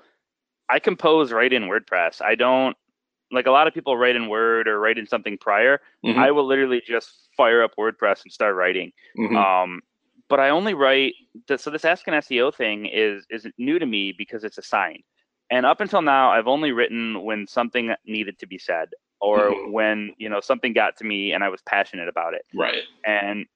I 0.69 0.79
compose 0.79 1.33
right 1.33 1.53
in 1.53 1.65
WordPress. 1.65 2.23
I 2.23 2.35
don't 2.35 2.77
like 3.31 3.47
a 3.47 3.51
lot 3.51 3.67
of 3.67 3.75
people 3.75 3.97
write 3.97 4.17
in 4.17 4.29
Word 4.29 4.69
or 4.69 4.81
write 4.81 4.99
in 4.99 5.07
something 5.07 5.37
prior. 5.39 5.81
Mm-hmm. 6.05 6.19
I 6.19 6.31
will 6.31 6.47
literally 6.47 6.83
just 6.87 7.29
fire 7.37 7.63
up 7.63 7.73
WordPress 7.79 8.23
and 8.23 8.33
start 8.33 8.55
writing. 8.55 8.93
Mm-hmm. 9.19 9.37
Um, 9.37 9.81
but 10.29 10.41
I 10.41 10.51
only 10.51 10.75
write. 10.75 11.15
So 11.57 11.71
this 11.71 11.85
Ask 11.85 12.07
an 12.09 12.15
SEO 12.15 12.55
thing 12.55 12.87
is 12.87 13.27
is 13.31 13.47
new 13.59 13.79
to 13.79 13.87
me 13.87 14.15
because 14.17 14.45
it's 14.45 14.59
assigned. 14.59 15.03
And 15.51 15.65
up 15.65 15.81
until 15.81 16.03
now, 16.03 16.31
I've 16.31 16.47
only 16.47 16.73
written 16.73 17.25
when 17.25 17.47
something 17.47 17.95
needed 18.07 18.39
to 18.41 18.47
be 18.47 18.59
said 18.59 18.89
or 19.21 19.51
mm-hmm. 19.51 19.73
when 19.73 20.15
you 20.19 20.29
know 20.29 20.41
something 20.41 20.73
got 20.73 20.97
to 20.99 21.05
me 21.05 21.33
and 21.33 21.43
I 21.43 21.49
was 21.49 21.63
passionate 21.63 22.09
about 22.09 22.35
it. 22.35 22.43
Right. 22.55 22.83
And 23.05 23.47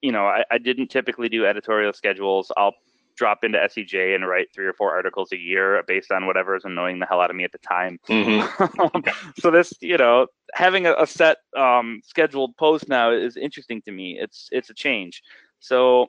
you 0.00 0.12
know, 0.12 0.26
I, 0.26 0.44
I 0.50 0.58
didn't 0.58 0.88
typically 0.88 1.28
do 1.28 1.44
editorial 1.44 1.92
schedules. 1.92 2.52
I'll 2.56 2.74
drop 3.18 3.42
into 3.42 3.58
SEJ 3.58 4.14
and 4.14 4.26
write 4.26 4.46
three 4.54 4.66
or 4.66 4.72
four 4.72 4.94
articles 4.94 5.32
a 5.32 5.36
year 5.36 5.82
based 5.86 6.12
on 6.12 6.26
whatever 6.26 6.54
is 6.54 6.64
annoying 6.64 7.00
the 7.00 7.06
hell 7.06 7.20
out 7.20 7.30
of 7.30 7.36
me 7.36 7.44
at 7.44 7.52
the 7.52 7.58
time. 7.58 7.98
Mm-hmm. 8.08 9.08
so 9.40 9.50
this, 9.50 9.72
you 9.80 9.96
know, 9.96 10.28
having 10.54 10.86
a, 10.86 10.94
a 10.94 11.06
set 11.06 11.38
um, 11.56 12.00
scheduled 12.04 12.56
post 12.56 12.88
now 12.88 13.10
is 13.10 13.36
interesting 13.36 13.82
to 13.82 13.90
me. 13.90 14.18
It's 14.18 14.48
it's 14.52 14.70
a 14.70 14.74
change. 14.74 15.22
So, 15.58 16.02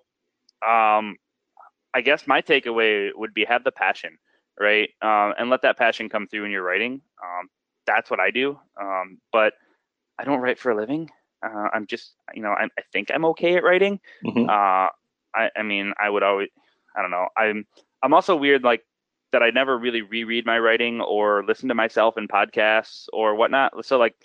um, 0.66 1.16
I 1.94 2.02
guess 2.04 2.28
my 2.28 2.42
takeaway 2.42 3.10
would 3.16 3.34
be 3.34 3.46
have 3.46 3.64
the 3.64 3.72
passion, 3.72 4.18
right, 4.60 4.90
um, 5.02 5.34
and 5.40 5.50
let 5.50 5.64
that 5.64 5.78
passion 5.78 6.08
come 6.08 6.28
through 6.28 6.46
in 6.46 6.52
your 6.52 6.64
writing. 6.64 7.02
Um, 7.24 7.50
that's 7.88 8.12
what 8.12 8.20
I 8.20 8.30
do. 8.30 8.60
Um, 8.80 9.18
but 9.34 9.54
I 10.20 10.24
don't 10.24 10.42
write 10.42 10.60
for 10.60 10.72
a 10.72 10.76
living. 10.76 11.10
Uh, 11.44 11.70
I'm 11.74 11.88
just, 11.88 12.14
you 12.36 12.44
know, 12.44 12.50
I'm, 12.50 12.70
i 12.78 12.82
think 12.92 13.10
I'm 13.12 13.26
okay 13.26 13.56
at 13.56 13.64
writing. 13.64 14.00
Mm-hmm. 14.24 14.50
Uh, 14.50 14.88
I, 15.34 15.50
I 15.56 15.64
mean, 15.64 15.94
I 16.00 16.10
would 16.10 16.22
always 16.22 16.50
I 16.96 17.02
don't 17.02 17.12
know. 17.12 17.28
I'm 17.38 17.66
I'm 18.04 18.14
also 18.14 18.36
weird 18.36 18.64
like 18.64 18.84
that 19.32 19.44
I 19.44 19.52
never 19.52 19.78
really 19.78 20.02
reread 20.02 20.46
my 20.46 20.58
writing 20.60 21.02
or 21.02 21.44
listen 21.46 21.70
to 21.70 21.76
myself 21.76 22.18
in 22.18 22.28
podcasts 22.28 23.06
or 23.14 23.36
whatnot. 23.36 23.86
So 23.86 23.98
like 23.98 24.16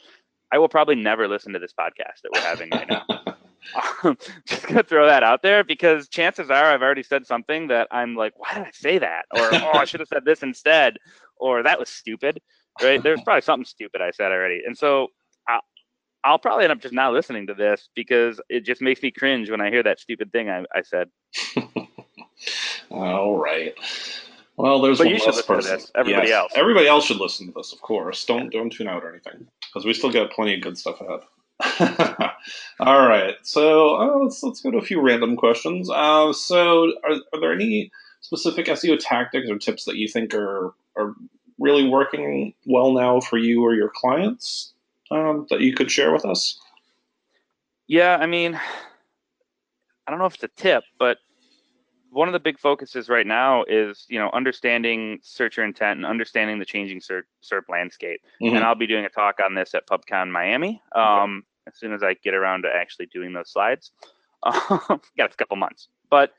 I 0.52 0.58
will 0.58 0.68
probably 0.68 0.94
never 0.94 1.28
listen 1.28 1.52
to 1.52 1.58
this 1.58 1.74
podcast 1.78 2.22
that 2.22 2.30
we're 2.32 2.40
having 2.40 2.70
right 2.70 2.88
now. 2.88 3.04
just 4.46 4.66
gonna 4.66 4.82
throw 4.82 5.06
that 5.06 5.22
out 5.22 5.42
there 5.42 5.64
because 5.64 6.08
chances 6.08 6.50
are 6.50 6.66
I've 6.66 6.82
already 6.82 7.02
said 7.02 7.26
something 7.26 7.68
that 7.68 7.88
I'm 7.90 8.14
like, 8.14 8.34
why 8.36 8.54
did 8.54 8.64
I 8.64 8.70
say 8.72 8.98
that? 8.98 9.24
Or 9.30 9.54
oh, 9.54 9.72
I 9.74 9.84
should 9.84 10.00
have 10.00 10.08
said 10.08 10.24
this 10.24 10.42
instead, 10.42 10.96
or 11.36 11.62
that 11.62 11.78
was 11.78 11.88
stupid. 11.88 12.40
Right? 12.82 13.02
There's 13.02 13.22
probably 13.22 13.42
something 13.42 13.64
stupid 13.64 14.00
I 14.00 14.10
said 14.10 14.32
already, 14.32 14.62
and 14.66 14.76
so 14.76 15.08
I'll, 15.48 15.62
I'll 16.24 16.38
probably 16.38 16.64
end 16.64 16.72
up 16.72 16.80
just 16.80 16.94
not 16.94 17.12
listening 17.12 17.46
to 17.46 17.54
this 17.54 17.88
because 17.94 18.40
it 18.48 18.64
just 18.64 18.82
makes 18.82 19.02
me 19.02 19.10
cringe 19.10 19.50
when 19.50 19.60
I 19.60 19.70
hear 19.70 19.82
that 19.82 20.00
stupid 20.00 20.32
thing 20.32 20.50
I, 20.50 20.64
I 20.74 20.82
said. 20.82 21.08
All 22.94 23.36
right. 23.36 23.74
Well, 24.56 24.80
there's 24.80 24.98
but 24.98 25.08
one 25.08 25.16
less 25.16 25.42
person. 25.42 25.80
Everybody 25.94 26.28
yes. 26.28 26.36
else. 26.36 26.52
Everybody 26.54 26.86
else 26.86 27.06
should 27.06 27.18
listen 27.18 27.48
to 27.48 27.52
this, 27.56 27.72
of 27.72 27.80
course. 27.80 28.24
Don't 28.24 28.50
don't 28.50 28.70
tune 28.70 28.88
out 28.88 29.02
or 29.02 29.10
anything 29.10 29.46
because 29.60 29.84
we 29.84 29.92
still 29.92 30.12
got 30.12 30.30
plenty 30.30 30.54
of 30.54 30.60
good 30.60 30.78
stuff 30.78 31.00
ahead. 31.00 31.20
All 32.80 33.06
right, 33.06 33.34
so 33.42 33.96
uh, 33.96 34.18
let's 34.18 34.42
let's 34.42 34.60
go 34.60 34.70
to 34.70 34.78
a 34.78 34.82
few 34.82 35.00
random 35.00 35.36
questions. 35.36 35.90
Uh, 35.90 36.32
so, 36.32 36.92
are, 37.04 37.16
are 37.32 37.40
there 37.40 37.52
any 37.52 37.90
specific 38.20 38.66
SEO 38.66 38.98
tactics 39.00 39.48
or 39.50 39.58
tips 39.58 39.84
that 39.84 39.96
you 39.96 40.08
think 40.08 40.34
are 40.34 40.74
are 40.96 41.14
really 41.58 41.88
working 41.88 42.54
well 42.66 42.92
now 42.92 43.20
for 43.20 43.38
you 43.38 43.62
or 43.62 43.74
your 43.74 43.90
clients 43.94 44.72
um, 45.10 45.46
that 45.50 45.60
you 45.60 45.74
could 45.74 45.90
share 45.90 46.12
with 46.12 46.24
us? 46.24 46.60
Yeah, 47.86 48.16
I 48.16 48.26
mean, 48.26 48.58
I 50.06 50.10
don't 50.10 50.18
know 50.18 50.26
if 50.26 50.34
it's 50.34 50.44
a 50.44 50.48
tip, 50.48 50.84
but 50.98 51.18
one 52.14 52.28
of 52.28 52.32
the 52.32 52.40
big 52.40 52.58
focuses 52.58 53.08
right 53.08 53.26
now 53.26 53.64
is 53.64 54.06
you 54.08 54.18
know 54.18 54.30
understanding 54.32 55.18
searcher 55.22 55.64
intent 55.64 55.98
and 55.98 56.06
understanding 56.06 56.58
the 56.58 56.64
changing 56.64 57.00
SERP, 57.00 57.22
SERP 57.42 57.62
landscape. 57.68 58.20
Mm-hmm. 58.40 58.56
And 58.56 58.64
I'll 58.64 58.74
be 58.74 58.86
doing 58.86 59.04
a 59.04 59.08
talk 59.08 59.38
on 59.44 59.54
this 59.54 59.74
at 59.74 59.86
PubCon 59.86 60.30
Miami 60.30 60.80
um, 60.94 61.44
as 61.66 61.76
soon 61.76 61.92
as 61.92 62.02
I 62.02 62.14
get 62.14 62.34
around 62.34 62.62
to 62.62 62.68
actually 62.68 63.06
doing 63.06 63.32
those 63.32 63.50
slides. 63.50 63.90
got 64.68 65.32
a 65.32 65.36
couple 65.36 65.56
months, 65.56 65.88
but 66.10 66.32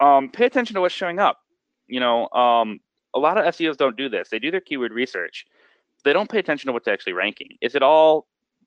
um, 0.00 0.28
pay 0.28 0.44
attention 0.44 0.74
to 0.74 0.80
what's 0.80 0.94
showing 0.94 1.18
up. 1.18 1.38
You 1.86 2.00
know, 2.00 2.28
um, 2.30 2.80
a 3.14 3.18
lot 3.18 3.38
of 3.38 3.44
SEOs 3.54 3.76
don't 3.76 3.96
do 3.96 4.08
this. 4.08 4.28
They 4.28 4.38
do 4.38 4.50
their 4.50 4.60
keyword 4.60 4.92
research. 4.92 5.46
They 6.04 6.12
don't 6.12 6.28
pay 6.28 6.38
attention 6.38 6.66
to 6.66 6.72
what's 6.72 6.88
actually 6.88 7.12
ranking. 7.12 7.56
Is 7.60 7.76
it 7.76 7.82
all 7.82 8.26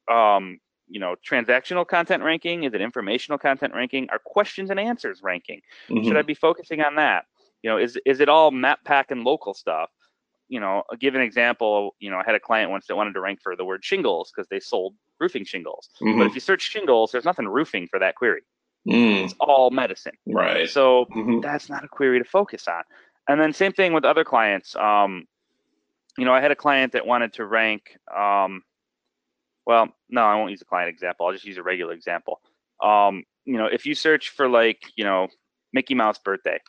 um, 0.10 0.60
you 0.88 1.00
know 1.00 1.16
transactional 1.28 1.88
content 1.88 2.24
ranking? 2.24 2.64
Is 2.64 2.74
it 2.74 2.82
informational 2.82 3.38
content 3.38 3.74
ranking? 3.74 4.08
Are 4.10 4.20
questions 4.20 4.70
and 4.70 4.80
answers 4.80 5.22
ranking? 5.24 5.62
Mm-hmm. 5.90 6.08
should 6.08 6.18
i 6.18 6.22
be 6.22 6.34
focusing 6.34 6.82
on 6.82 6.96
that? 6.96 7.26
You 7.64 7.70
know 7.70 7.78
is 7.78 7.98
is 8.06 8.20
it 8.20 8.30
all 8.30 8.52
map 8.52 8.80
pack 8.86 9.12
and 9.12 9.24
local 9.24 9.54
stuff? 9.54 9.90
You 10.48 10.60
know 10.60 10.84
I'll 10.90 10.98
give 10.98 11.16
an 11.16 11.22
example 11.22 11.96
you 12.00 12.10
know 12.10 12.18
i 12.18 12.24
had 12.26 12.36
a 12.36 12.40
client 12.40 12.72
once 12.72 12.88
that 12.88 12.96
wanted 12.96 13.14
to 13.14 13.22
rank 13.22 13.40
for 13.42 13.56
the 13.56 13.66
word 13.66 13.84
shingles 13.84 14.32
because 14.36 14.48
they 14.50 14.60
sold 14.60 14.96
roofing 15.20 15.46
shingles. 15.46 15.90
Mm-hmm. 16.02 16.20
but 16.20 16.28
if 16.28 16.36
you 16.36 16.42
search 16.42 16.62
shingles 16.62 17.12
there's 17.12 17.26
nothing 17.26 17.48
roofing 17.48 17.88
for 17.88 18.00
that 18.00 18.16
query. 18.16 18.42
Mm. 18.88 19.24
it's 19.24 19.34
all 19.40 19.72
medicine. 19.72 20.14
Right. 20.28 20.70
So 20.70 21.06
mm-hmm. 21.06 21.40
that's 21.40 21.72
not 21.72 21.84
a 21.84 21.88
query 21.88 22.20
to 22.20 22.24
focus 22.24 22.68
on. 22.68 22.84
And 23.28 23.42
then 23.42 23.52
same 23.52 23.72
thing 23.72 23.94
with 23.94 24.06
other 24.06 24.24
clients. 24.24 24.76
Um, 24.76 25.26
you 26.18 26.26
know 26.26 26.34
i 26.34 26.42
had 26.42 26.52
a 26.52 26.56
client 26.56 26.94
that 26.94 27.06
wanted 27.06 27.34
to 27.34 27.46
rank 27.46 27.98
um, 28.16 28.62
well, 29.66 29.90
no, 30.10 30.22
I 30.22 30.36
won't 30.36 30.52
use 30.52 30.62
a 30.62 30.66
client 30.66 30.90
example. 30.90 31.26
I'll 31.26 31.34
just 31.34 31.46
use 31.46 31.58
a 31.58 31.64
regular 31.64 31.94
example. 31.94 32.42
Um, 32.84 33.24
you 33.46 33.58
know, 33.58 33.66
if 33.66 33.86
you 33.86 33.96
search 33.96 34.30
for 34.30 34.48
like, 34.48 34.84
you 34.96 35.04
know, 35.04 35.28
Mickey 35.74 35.96
Mouse 35.96 36.20
birthday, 36.20 36.60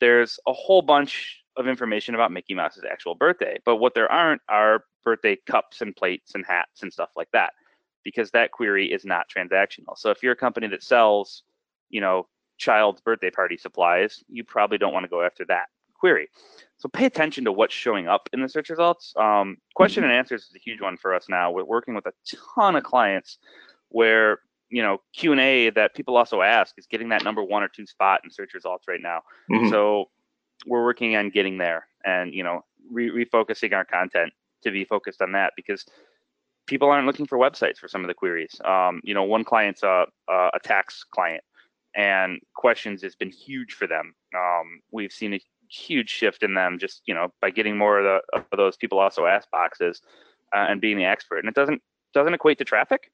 there's 0.00 0.38
a 0.46 0.52
whole 0.52 0.82
bunch 0.82 1.42
of 1.56 1.66
information 1.66 2.14
about 2.14 2.32
Mickey 2.32 2.54
Mouse's 2.54 2.84
actual 2.90 3.14
birthday. 3.14 3.58
But 3.64 3.76
what 3.76 3.94
there 3.94 4.10
aren't 4.10 4.42
are 4.48 4.84
birthday 5.04 5.36
cups 5.46 5.80
and 5.80 5.94
plates 5.94 6.34
and 6.34 6.44
hats 6.46 6.82
and 6.82 6.92
stuff 6.92 7.10
like 7.16 7.30
that, 7.32 7.52
because 8.04 8.30
that 8.30 8.50
query 8.50 8.90
is 8.90 9.04
not 9.04 9.26
transactional. 9.28 9.96
So 9.96 10.10
if 10.10 10.22
you're 10.22 10.32
a 10.32 10.36
company 10.36 10.68
that 10.68 10.82
sells, 10.82 11.42
you 11.88 12.00
know, 12.00 12.26
child's 12.58 13.00
birthday 13.00 13.30
party 13.30 13.56
supplies, 13.56 14.22
you 14.28 14.44
probably 14.44 14.78
don't 14.78 14.92
want 14.92 15.04
to 15.04 15.10
go 15.10 15.22
after 15.22 15.44
that 15.46 15.66
query. 16.00 16.28
So 16.78 16.88
pay 16.88 17.04
attention 17.04 17.44
to 17.44 17.52
what's 17.52 17.74
showing 17.74 18.08
up 18.08 18.28
in 18.32 18.40
the 18.40 18.48
search 18.48 18.70
results. 18.70 19.12
Um, 19.16 19.58
question 19.74 20.02
and 20.02 20.12
answers 20.12 20.44
is 20.44 20.52
a 20.56 20.58
huge 20.58 20.80
one 20.80 20.96
for 20.96 21.14
us 21.14 21.26
now. 21.28 21.50
We're 21.50 21.64
working 21.64 21.94
with 21.94 22.06
a 22.06 22.12
ton 22.54 22.74
of 22.74 22.84
clients 22.84 23.38
where 23.90 24.40
you 24.70 24.82
know 24.82 24.98
Q 25.14 25.32
and 25.32 25.40
A 25.40 25.70
that 25.70 25.94
people 25.94 26.16
also 26.16 26.40
ask 26.40 26.74
is 26.78 26.86
getting 26.86 27.10
that 27.10 27.22
number 27.22 27.44
one 27.44 27.62
or 27.62 27.68
two 27.68 27.86
spot 27.86 28.22
in 28.24 28.30
search 28.30 28.54
results 28.54 28.88
right 28.88 29.02
now. 29.02 29.20
Mm-hmm. 29.50 29.68
So 29.68 30.08
we're 30.66 30.84
working 30.84 31.16
on 31.16 31.30
getting 31.30 31.58
there 31.58 31.86
and 32.04 32.32
you 32.32 32.42
know 32.42 32.64
re- 32.90 33.10
refocusing 33.10 33.74
our 33.74 33.84
content 33.84 34.32
to 34.62 34.70
be 34.70 34.84
focused 34.84 35.20
on 35.22 35.32
that 35.32 35.52
because 35.56 35.84
people 36.66 36.88
aren't 36.88 37.06
looking 37.06 37.26
for 37.26 37.36
websites 37.36 37.78
for 37.78 37.88
some 37.88 38.02
of 38.02 38.08
the 38.08 38.14
queries. 38.14 38.60
Um, 38.64 39.00
you 39.04 39.12
know, 39.12 39.24
one 39.24 39.44
client's 39.44 39.82
a, 39.82 40.06
a 40.28 40.58
tax 40.62 41.04
client, 41.04 41.42
and 41.94 42.40
questions 42.54 43.02
has 43.02 43.16
been 43.16 43.30
huge 43.30 43.74
for 43.74 43.86
them. 43.86 44.14
Um, 44.34 44.80
we've 44.92 45.12
seen 45.12 45.34
a 45.34 45.40
huge 45.70 46.10
shift 46.10 46.42
in 46.42 46.54
them 46.54 46.78
just 46.78 47.02
you 47.06 47.14
know 47.14 47.28
by 47.40 47.50
getting 47.50 47.78
more 47.78 48.00
of, 48.00 48.04
the, 48.32 48.38
of 48.38 48.44
those 48.56 48.76
people 48.76 48.98
also 48.98 49.26
ask 49.26 49.50
boxes 49.50 50.02
uh, 50.54 50.66
and 50.68 50.80
being 50.80 50.96
the 50.96 51.04
expert 51.04 51.38
and 51.38 51.48
it 51.48 51.54
doesn't 51.54 51.80
doesn't 52.12 52.34
equate 52.34 52.58
to 52.58 52.64
traffic 52.64 53.12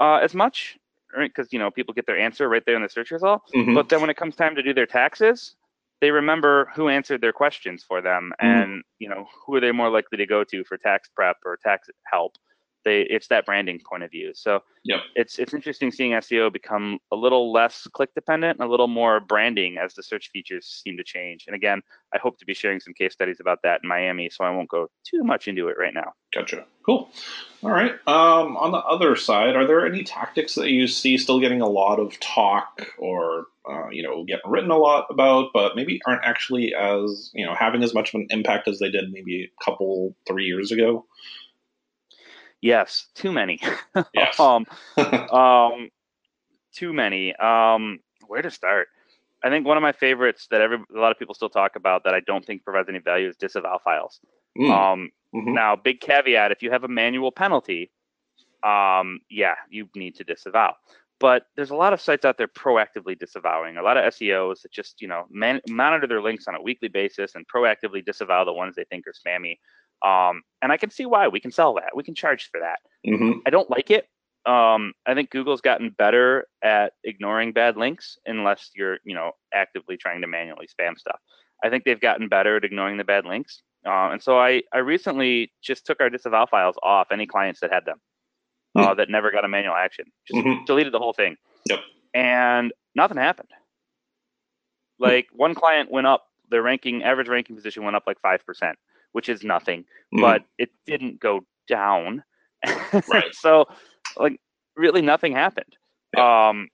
uh, 0.00 0.16
as 0.16 0.34
much 0.34 0.76
right 1.16 1.32
because 1.34 1.52
you 1.52 1.58
know 1.58 1.70
people 1.70 1.94
get 1.94 2.06
their 2.06 2.18
answer 2.18 2.48
right 2.48 2.64
there 2.66 2.76
in 2.76 2.82
the 2.82 2.88
search 2.88 3.10
result 3.10 3.42
mm-hmm. 3.54 3.74
but 3.74 3.88
then 3.88 4.00
when 4.00 4.10
it 4.10 4.16
comes 4.16 4.34
time 4.34 4.56
to 4.56 4.62
do 4.62 4.74
their 4.74 4.86
taxes 4.86 5.54
they 6.00 6.10
remember 6.10 6.68
who 6.74 6.88
answered 6.88 7.20
their 7.20 7.32
questions 7.32 7.84
for 7.86 8.02
them 8.02 8.32
mm-hmm. 8.42 8.62
and 8.62 8.82
you 8.98 9.08
know 9.08 9.26
who 9.46 9.54
are 9.54 9.60
they 9.60 9.70
more 9.70 9.90
likely 9.90 10.18
to 10.18 10.26
go 10.26 10.42
to 10.42 10.64
for 10.64 10.76
tax 10.76 11.08
prep 11.14 11.36
or 11.44 11.56
tax 11.62 11.88
help 12.10 12.34
They 12.84 13.02
it's 13.02 13.28
that 13.28 13.46
branding 13.46 13.80
point 13.88 14.02
of 14.02 14.10
view. 14.10 14.32
So 14.34 14.62
Yep. 14.84 15.00
it's 15.14 15.38
it's 15.38 15.54
interesting 15.54 15.90
seeing 15.90 16.12
SEO 16.12 16.52
become 16.52 16.98
a 17.10 17.16
little 17.16 17.52
less 17.52 17.86
click 17.94 18.14
dependent 18.14 18.58
and 18.58 18.68
a 18.68 18.70
little 18.70 18.88
more 18.88 19.18
branding 19.20 19.78
as 19.78 19.94
the 19.94 20.02
search 20.02 20.30
features 20.30 20.82
seem 20.84 20.96
to 20.98 21.04
change. 21.04 21.44
And 21.46 21.56
again, 21.56 21.80
I 22.14 22.18
hope 22.18 22.38
to 22.38 22.44
be 22.44 22.52
sharing 22.52 22.80
some 22.80 22.92
case 22.92 23.12
studies 23.14 23.38
about 23.40 23.60
that 23.62 23.80
in 23.82 23.88
Miami, 23.88 24.28
so 24.28 24.44
I 24.44 24.50
won't 24.50 24.68
go 24.68 24.88
too 25.04 25.24
much 25.24 25.48
into 25.48 25.68
it 25.68 25.76
right 25.78 25.94
now. 25.94 26.12
Gotcha. 26.34 26.66
Cool. 26.84 27.08
All 27.62 27.70
right. 27.70 27.92
Um, 28.06 28.58
on 28.58 28.72
the 28.72 28.78
other 28.78 29.16
side, 29.16 29.56
are 29.56 29.66
there 29.66 29.86
any 29.86 30.04
tactics 30.04 30.54
that 30.56 30.68
you 30.68 30.86
see 30.86 31.16
still 31.16 31.40
getting 31.40 31.62
a 31.62 31.68
lot 31.68 31.98
of 31.98 32.20
talk 32.20 32.86
or 32.98 33.46
uh, 33.66 33.88
you 33.90 34.02
know 34.02 34.24
getting 34.24 34.50
written 34.50 34.70
a 34.70 34.76
lot 34.76 35.06
about, 35.08 35.48
but 35.54 35.76
maybe 35.76 35.98
aren't 36.06 36.24
actually 36.24 36.74
as 36.74 37.30
you 37.32 37.46
know 37.46 37.54
having 37.54 37.82
as 37.82 37.94
much 37.94 38.12
of 38.12 38.20
an 38.20 38.26
impact 38.28 38.68
as 38.68 38.80
they 38.80 38.90
did 38.90 39.10
maybe 39.10 39.50
a 39.58 39.64
couple 39.64 40.14
three 40.26 40.44
years 40.44 40.70
ago? 40.70 41.06
Yes, 42.64 43.08
too 43.14 43.30
many. 43.30 43.60
Yes. 44.14 44.40
um, 44.40 44.64
um, 45.30 45.90
too 46.74 46.92
many. 46.94 47.34
Um, 47.36 47.98
where 48.26 48.40
to 48.40 48.50
start? 48.50 48.88
I 49.44 49.50
think 49.50 49.66
one 49.66 49.76
of 49.76 49.82
my 49.82 49.92
favorites 49.92 50.46
that 50.50 50.62
every 50.62 50.78
a 50.78 50.98
lot 50.98 51.12
of 51.12 51.18
people 51.18 51.34
still 51.34 51.50
talk 51.50 51.76
about 51.76 52.04
that 52.04 52.14
I 52.14 52.20
don't 52.20 52.44
think 52.44 52.64
provides 52.64 52.88
any 52.88 53.00
value 53.00 53.28
is 53.28 53.36
disavow 53.36 53.78
files. 53.84 54.18
Mm, 54.58 54.70
Um, 54.70 55.10
mhm. 55.34 55.52
Now, 55.54 55.76
big 55.76 56.00
caveat: 56.00 56.52
if 56.52 56.62
you 56.62 56.70
have 56.70 56.84
a 56.84 56.88
manual 56.88 57.30
penalty, 57.30 57.90
um, 58.62 59.20
yeah, 59.28 59.56
you 59.68 59.88
need 59.94 60.14
to 60.16 60.24
disavow. 60.24 60.74
But 61.20 61.46
there's 61.56 61.70
a 61.70 61.76
lot 61.76 61.92
of 61.92 62.00
sites 62.00 62.24
out 62.24 62.38
there 62.38 62.48
proactively 62.48 63.18
disavowing. 63.18 63.76
A 63.76 63.82
lot 63.82 63.96
of 63.98 64.04
SEOs 64.14 64.62
that 64.62 64.72
just 64.72 65.02
you 65.02 65.08
know 65.08 65.26
man- 65.30 65.60
monitor 65.68 66.06
their 66.06 66.22
links 66.22 66.48
on 66.48 66.54
a 66.54 66.62
weekly 66.62 66.88
basis 66.88 67.34
and 67.34 67.46
proactively 67.46 68.02
disavow 68.04 68.44
the 68.44 68.52
ones 68.54 68.74
they 68.74 68.84
think 68.84 69.04
are 69.06 69.12
spammy. 69.12 69.58
Um, 70.02 70.42
and 70.62 70.72
I 70.72 70.76
can 70.76 70.90
see 70.90 71.06
why. 71.06 71.28
We 71.28 71.40
can 71.40 71.50
sell 71.50 71.74
that. 71.74 71.94
We 71.94 72.02
can 72.02 72.14
charge 72.14 72.50
for 72.50 72.60
that. 72.60 72.78
Mhm. 73.06 73.40
I 73.46 73.50
don't 73.50 73.70
like 73.70 73.90
it. 73.90 74.08
Um, 74.46 74.92
I 75.06 75.14
think 75.14 75.30
Google's 75.30 75.62
gotten 75.62 75.90
better 75.90 76.46
at 76.62 76.92
ignoring 77.04 77.52
bad 77.52 77.76
links 77.78 78.18
unless 78.26 78.70
you're, 78.74 78.98
you 79.04 79.14
know, 79.14 79.32
actively 79.54 79.96
trying 79.96 80.20
to 80.20 80.26
manually 80.26 80.66
spam 80.66 80.98
stuff. 80.98 81.18
I 81.64 81.70
think 81.70 81.84
they've 81.84 82.00
gotten 82.00 82.28
better 82.28 82.56
at 82.58 82.64
ignoring 82.64 82.98
the 82.98 83.04
bad 83.04 83.24
links. 83.24 83.62
Uh, 83.86 84.10
and 84.12 84.22
so 84.22 84.38
I, 84.38 84.62
I 84.72 84.78
recently 84.78 85.52
just 85.62 85.86
took 85.86 86.00
our 86.00 86.10
disavow 86.10 86.44
files 86.46 86.76
off 86.82 87.08
any 87.10 87.26
clients 87.26 87.60
that 87.60 87.72
had 87.72 87.84
them 87.86 88.00
uh, 88.76 88.92
that 88.94 89.08
never 89.08 89.30
got 89.30 89.44
a 89.44 89.48
manual 89.48 89.74
action. 89.74 90.06
Just 90.26 90.44
Mhm. 90.44 90.66
deleted 90.66 90.92
the 90.92 90.98
whole 90.98 91.12
thing. 91.14 91.36
Yep. 91.68 91.80
And 92.12 92.72
nothing 92.94 93.16
happened. 93.16 93.48
Like 94.98 95.28
one 95.32 95.54
client 95.54 95.90
went 95.90 96.06
up, 96.06 96.26
their 96.50 96.62
ranking, 96.62 97.02
average 97.02 97.28
ranking 97.28 97.56
position 97.56 97.82
went 97.84 97.96
up 97.96 98.04
like 98.06 98.20
5%, 98.22 98.74
which 99.14 99.28
is 99.28 99.42
nothing 99.42 99.84
Mhm. 100.12 100.20
but 100.20 100.44
it 100.58 100.70
didn't 100.86 101.18
go 101.20 101.44
down. 101.66 102.22
Right. 103.08 103.34
so, 103.34 103.66
like, 104.16 104.38
really 104.76 105.02
nothing 105.02 105.32
happened. 105.32 105.76
Um, 106.16 106.68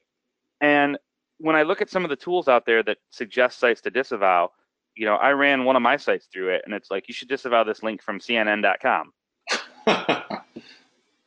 and 0.60 0.98
when 1.38 1.56
I 1.56 1.62
look 1.62 1.80
at 1.80 1.88
some 1.90 2.04
of 2.04 2.10
the 2.10 2.16
tools 2.16 2.48
out 2.48 2.66
there 2.66 2.82
that 2.82 2.98
suggest 3.10 3.58
sites 3.58 3.80
to 3.82 3.90
disavow, 3.90 4.50
you 4.94 5.06
know, 5.06 5.14
I 5.16 5.30
ran 5.32 5.64
one 5.64 5.76
of 5.76 5.82
my 5.82 5.96
sites 5.96 6.26
through 6.32 6.50
it, 6.50 6.62
and 6.64 6.74
it's 6.74 6.90
like 6.90 7.08
you 7.08 7.14
should 7.14 7.28
disavow 7.28 7.64
this 7.64 7.82
link 7.82 8.02
from 8.02 8.18
CNN.com. 8.20 9.12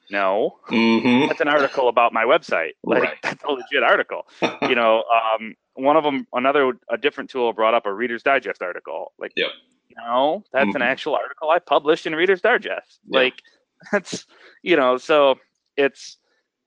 No, 0.10 0.60
Mhm. 0.68 1.28
that's 1.28 1.42
an 1.42 1.48
article 1.48 1.88
about 1.88 2.14
my 2.14 2.24
website. 2.26 2.74
Like 2.84 3.02
Right. 3.04 3.18
that's 3.24 3.44
a 3.44 3.52
legit 3.52 3.82
article. 3.84 4.28
you 4.64 4.76
know, 4.76 5.04
um, 5.06 5.56
one 5.74 5.96
of 5.98 6.04
them, 6.04 6.28
another, 6.34 6.74
a 6.90 6.98
different 6.98 7.30
tool 7.32 7.52
brought 7.54 7.74
up 7.74 7.86
a 7.88 7.94
Reader's 7.94 8.22
Digest 8.22 8.62
article. 8.62 9.14
Like, 9.18 9.32
Yep. 9.36 9.50
No, 9.98 10.44
that's 10.52 10.74
an 10.76 10.82
Mhm. 10.82 10.86
actual 10.86 11.16
article 11.16 11.50
I 11.50 11.60
published 11.60 12.06
in 12.06 12.16
Reader's 12.16 12.42
Digest. 12.42 13.00
Yeah. 13.08 13.20
Like, 13.20 13.42
that's, 13.92 14.26
you 14.62 14.76
know, 14.76 14.98
so 14.98 15.40
it's 15.78 16.18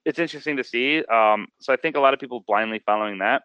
it's 0.05 0.18
interesting 0.20 0.57
to 0.57 0.64
see. 0.64 1.05
Um, 1.07 1.49
so 1.61 1.72
I 1.72 1.77
think 1.77 1.97
a 1.97 2.01
lot 2.01 2.14
of 2.14 2.20
people 2.20 2.45
blindly 2.47 2.79
following 2.87 3.18
that. 3.18 3.43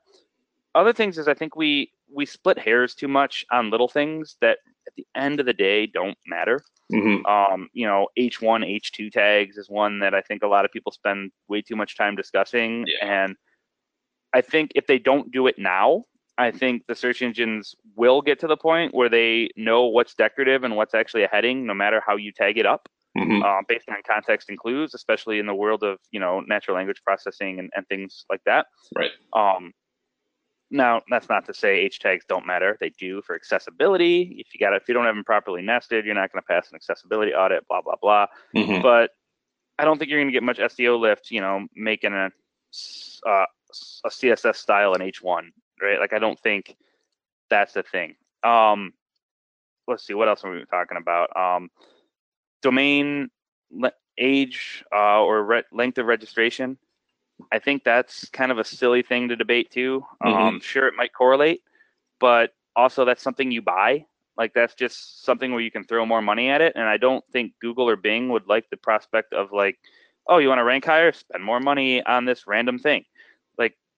Other 0.75 0.93
things 0.93 1.17
is 1.17 1.27
I 1.27 1.33
think 1.33 1.55
we 1.55 1.91
we 2.13 2.25
split 2.25 2.59
hairs 2.59 2.93
too 2.93 3.07
much 3.07 3.45
on 3.51 3.69
little 3.71 3.87
things 3.87 4.37
that 4.41 4.59
at 4.87 4.93
the 4.95 5.07
end 5.15 5.39
of 5.39 5.45
the 5.45 5.53
day 5.53 5.85
don't 5.87 6.17
matter. 6.27 6.61
Mhm. 6.91 7.25
Um, 7.25 7.69
you 7.73 7.87
know, 7.87 8.09
H1, 8.17 8.63
H2 8.65 9.09
tags 9.11 9.57
is 9.57 9.69
one 9.69 9.99
that 9.99 10.13
I 10.13 10.21
think 10.21 10.43
a 10.43 10.47
lot 10.47 10.65
of 10.65 10.71
people 10.71 10.91
spend 10.91 11.31
way 11.47 11.61
too 11.61 11.75
much 11.77 11.95
time 11.97 12.15
discussing. 12.15 12.85
Yeah. 12.87 13.23
And 13.23 13.35
I 14.33 14.41
think 14.41 14.71
if 14.75 14.87
they 14.87 14.99
don't 14.99 15.31
do 15.31 15.47
it 15.47 15.57
now, 15.57 16.05
I 16.41 16.51
think 16.51 16.83
the 16.87 16.95
search 16.95 17.21
engines 17.21 17.75
will 17.95 18.21
get 18.21 18.39
to 18.39 18.47
the 18.47 18.57
point 18.57 18.93
where 18.93 19.09
they 19.09 19.49
know 19.55 19.85
what's 19.85 20.13
decorative 20.15 20.63
and 20.63 20.75
what's 20.75 20.93
actually 20.93 21.23
a 21.23 21.27
heading, 21.27 21.65
no 21.65 21.73
matter 21.73 22.01
how 22.05 22.15
you 22.15 22.31
tag 22.31 22.57
it 22.57 22.65
up, 22.65 22.87
Mhm. 23.17 23.43
uh, 23.43 23.61
based 23.67 23.89
on 23.89 23.97
context 24.07 24.49
and 24.49 24.57
clues, 24.57 24.93
especially 24.93 25.39
in 25.39 25.45
the 25.45 25.55
world 25.55 25.83
of 25.83 25.99
you 26.11 26.19
know 26.19 26.39
natural 26.41 26.75
language 26.75 27.01
processing 27.05 27.59
and, 27.59 27.69
and 27.75 27.87
things 27.87 28.25
like 28.29 28.41
that. 28.45 28.67
Right. 28.95 29.11
Um, 29.33 29.73
now, 30.73 31.01
that's 31.09 31.27
not 31.27 31.45
to 31.47 31.53
say 31.53 31.79
H 31.79 31.99
tags 31.99 32.23
don't 32.27 32.45
matter. 32.45 32.77
They 32.79 32.91
do 32.91 33.21
for 33.23 33.35
accessibility. 33.35 34.35
If 34.39 34.53
you 34.53 34.59
got 34.59 34.73
if 34.73 34.87
you 34.87 34.93
don't 34.93 35.05
have 35.05 35.15
them 35.15 35.23
properly 35.25 35.61
nested, 35.61 36.05
you're 36.05 36.15
not 36.15 36.31
going 36.31 36.41
to 36.41 36.47
pass 36.47 36.69
an 36.71 36.75
accessibility 36.75 37.33
audit. 37.33 37.67
Blah 37.67 37.81
blah 37.81 37.97
blah. 38.01 38.27
Mhm. 38.55 38.81
But 38.81 39.11
I 39.77 39.83
don't 39.85 39.97
think 39.97 40.09
you're 40.09 40.19
going 40.19 40.29
to 40.29 40.33
get 40.33 40.43
much 40.43 40.59
SEO 40.59 40.97
lift. 40.97 41.29
You 41.31 41.41
know, 41.41 41.67
making 41.75 42.13
a 42.13 42.31
uh, 43.27 43.45
a 44.05 44.09
CSS 44.09 44.55
style 44.57 44.93
in 44.93 45.01
H1, 45.01 45.51
right? 45.81 45.99
Like 45.99 46.13
I 46.13 46.19
don't 46.19 46.39
think 46.39 46.75
that's 47.49 47.73
the 47.73 47.83
thing. 47.83 48.15
Um, 48.43 48.93
let's 49.87 50.05
see, 50.05 50.13
what 50.13 50.27
else 50.27 50.43
are 50.43 50.51
we 50.51 50.63
talking 50.65 50.97
about? 50.97 51.35
Um, 51.35 51.69
domain 52.61 53.29
le- 53.71 53.93
age 54.17 54.83
uh, 54.93 55.21
or 55.21 55.43
re- 55.43 55.63
length 55.71 55.97
of 55.97 56.05
registration. 56.05 56.77
I 57.51 57.59
think 57.59 57.83
that's 57.83 58.29
kind 58.29 58.51
of 58.51 58.59
a 58.59 58.63
silly 58.63 59.01
thing 59.01 59.29
to 59.29 59.35
debate 59.35 59.71
too. 59.71 60.05
Um, 60.23 60.59
sure, 60.61 60.87
it 60.87 60.93
might 60.95 61.13
correlate, 61.13 61.61
but 62.19 62.53
also 62.75 63.03
that's 63.03 63.23
something 63.23 63.51
you 63.51 63.61
buy. 63.61 64.05
Like 64.37 64.53
that's 64.53 64.75
just 64.75 65.23
something 65.25 65.51
where 65.51 65.61
you 65.61 65.71
can 65.71 65.83
throw 65.83 66.05
more 66.05 66.21
money 66.21 66.49
at 66.49 66.61
it. 66.61 66.73
And 66.75 66.85
I 66.85 66.97
don't 66.97 67.23
think 67.31 67.53
Google 67.59 67.89
or 67.89 67.95
Bing 67.95 68.29
would 68.29 68.47
like 68.47 68.69
the 68.69 68.77
prospect 68.77 69.33
of 69.33 69.51
like, 69.51 69.79
oh, 70.27 70.37
you 70.37 70.47
want 70.47 70.59
to 70.59 70.63
rank 70.63 70.85
higher? 70.85 71.11
Spend 71.11 71.43
more 71.43 71.59
money 71.59 72.03
on 72.03 72.25
this 72.25 72.47
random 72.47 72.79
thing. 72.79 73.05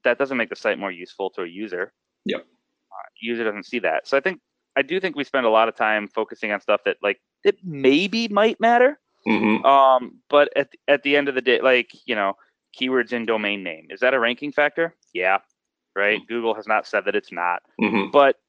That 0.03 0.17
doesn't 0.17 0.37
make 0.37 0.49
the 0.49 0.55
site 0.55 0.77
more 0.79 0.91
useful 0.91 1.29
to 1.31 1.41
a 1.43 1.47
user. 1.47 1.93
Yep. 2.25 2.41
Uh, 2.41 3.07
user 3.21 3.43
doesn't 3.43 3.65
see 3.65 3.79
that. 3.79 4.07
So 4.07 4.17
I 4.17 4.19
think 4.19 4.39
I 4.75 4.81
do 4.81 4.99
think 4.99 5.15
we 5.15 5.23
spend 5.23 5.45
a 5.45 5.49
lot 5.49 5.67
of 5.69 5.75
time 5.75 6.07
focusing 6.07 6.51
on 6.51 6.59
stuff 6.59 6.81
that 6.85 6.97
like 7.01 7.21
it 7.43 7.57
maybe 7.63 8.27
might 8.27 8.59
matter. 8.59 8.99
Mhm. 9.27 9.63
Um, 9.65 10.19
but 10.29 10.49
at 10.55 10.71
the- 10.71 10.79
at 10.87 11.03
the 11.03 11.15
end 11.15 11.29
of 11.29 11.35
the 11.35 11.41
day, 11.41 11.61
like 11.61 11.91
you 12.07 12.15
know, 12.15 12.35
keywords 12.77 13.13
in 13.13 13.25
domain 13.25 13.63
name 13.63 13.87
is 13.89 13.99
that 14.01 14.13
a 14.13 14.19
ranking 14.19 14.51
factor? 14.51 14.95
Yeah, 15.13 15.39
right. 15.95 16.25
Google 16.27 16.53
has 16.55 16.67
not 16.67 16.87
said 16.87 17.05
that 17.05 17.15
it's 17.15 17.31
not, 17.31 17.61
Mhm. 17.79 18.11
but 18.11 18.39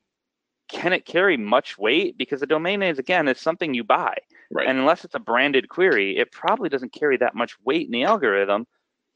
can 0.68 0.92
it 0.94 1.04
carry 1.04 1.36
much 1.36 1.76
weight? 1.78 2.16
Because 2.16 2.40
the 2.40 2.46
domain 2.46 2.80
names 2.80 2.98
again 2.98 3.28
is 3.28 3.38
something 3.38 3.74
you 3.74 3.84
buy, 3.84 4.16
Right. 4.50 4.66
and 4.66 4.78
unless 4.78 5.04
it's 5.04 5.14
a 5.14 5.18
branded 5.20 5.68
query, 5.68 6.16
it 6.16 6.32
probably 6.32 6.70
doesn't 6.70 6.92
carry 6.94 7.18
that 7.18 7.34
much 7.34 7.60
weight 7.60 7.84
in 7.86 7.92
the 7.92 8.02
algorithm 8.04 8.66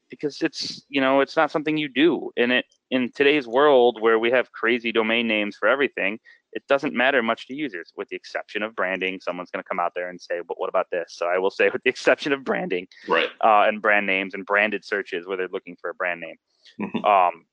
because 0.09 0.41
it's 0.41 0.85
you 0.89 1.01
know 1.01 1.21
it's 1.21 1.35
not 1.35 1.51
something 1.51 1.77
you 1.77 1.89
do. 1.89 2.31
And 2.37 2.51
it 2.51 2.65
in 2.91 3.11
today's 3.13 3.47
world 3.47 4.01
where 4.01 4.19
we 4.19 4.31
have 4.31 4.51
crazy 4.51 4.91
domain 4.91 5.27
names 5.27 5.55
for 5.55 5.67
everything, 5.67 6.19
it 6.53 6.63
doesn't 6.67 6.93
matter 6.93 7.21
much 7.21 7.47
to 7.47 7.53
users, 7.55 7.91
with 7.95 8.09
the 8.09 8.15
exception 8.15 8.63
of 8.63 8.75
branding. 8.75 9.19
Someone's 9.21 9.51
going 9.51 9.63
to 9.63 9.67
come 9.67 9.79
out 9.79 9.93
there 9.95 10.09
and 10.09 10.19
say, 10.19 10.41
"But 10.47 10.59
what 10.59 10.69
about 10.69 10.87
this?" 10.91 11.15
So 11.17 11.27
I 11.27 11.37
will 11.37 11.51
say, 11.51 11.69
with 11.71 11.83
the 11.83 11.89
exception 11.89 12.33
of 12.33 12.43
branding 12.43 12.87
right. 13.07 13.29
uh, 13.41 13.65
and 13.67 13.81
brand 13.81 14.05
names 14.05 14.33
and 14.33 14.45
branded 14.45 14.83
searches 14.85 15.27
where 15.27 15.37
they're 15.37 15.47
looking 15.51 15.77
for 15.79 15.89
a 15.89 15.93
brand 15.93 16.21
name. 16.21 16.35
Mhm. 16.79 17.05
Um, 17.05 17.45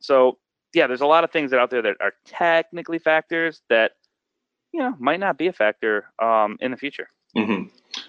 so 0.00 0.38
yeah, 0.74 0.86
there's 0.86 1.00
a 1.00 1.06
lot 1.06 1.24
of 1.24 1.30
things 1.30 1.50
that 1.50 1.60
out 1.60 1.70
there 1.70 1.82
that 1.82 1.96
are 2.00 2.12
technically 2.26 2.98
factors 2.98 3.62
that 3.70 3.92
you 4.72 4.80
know 4.80 4.94
might 4.98 5.20
not 5.20 5.38
be 5.38 5.46
a 5.46 5.52
factor 5.52 6.12
um, 6.22 6.56
in 6.60 6.70
the 6.70 6.76
future. 6.76 7.08
hmm 7.36 7.64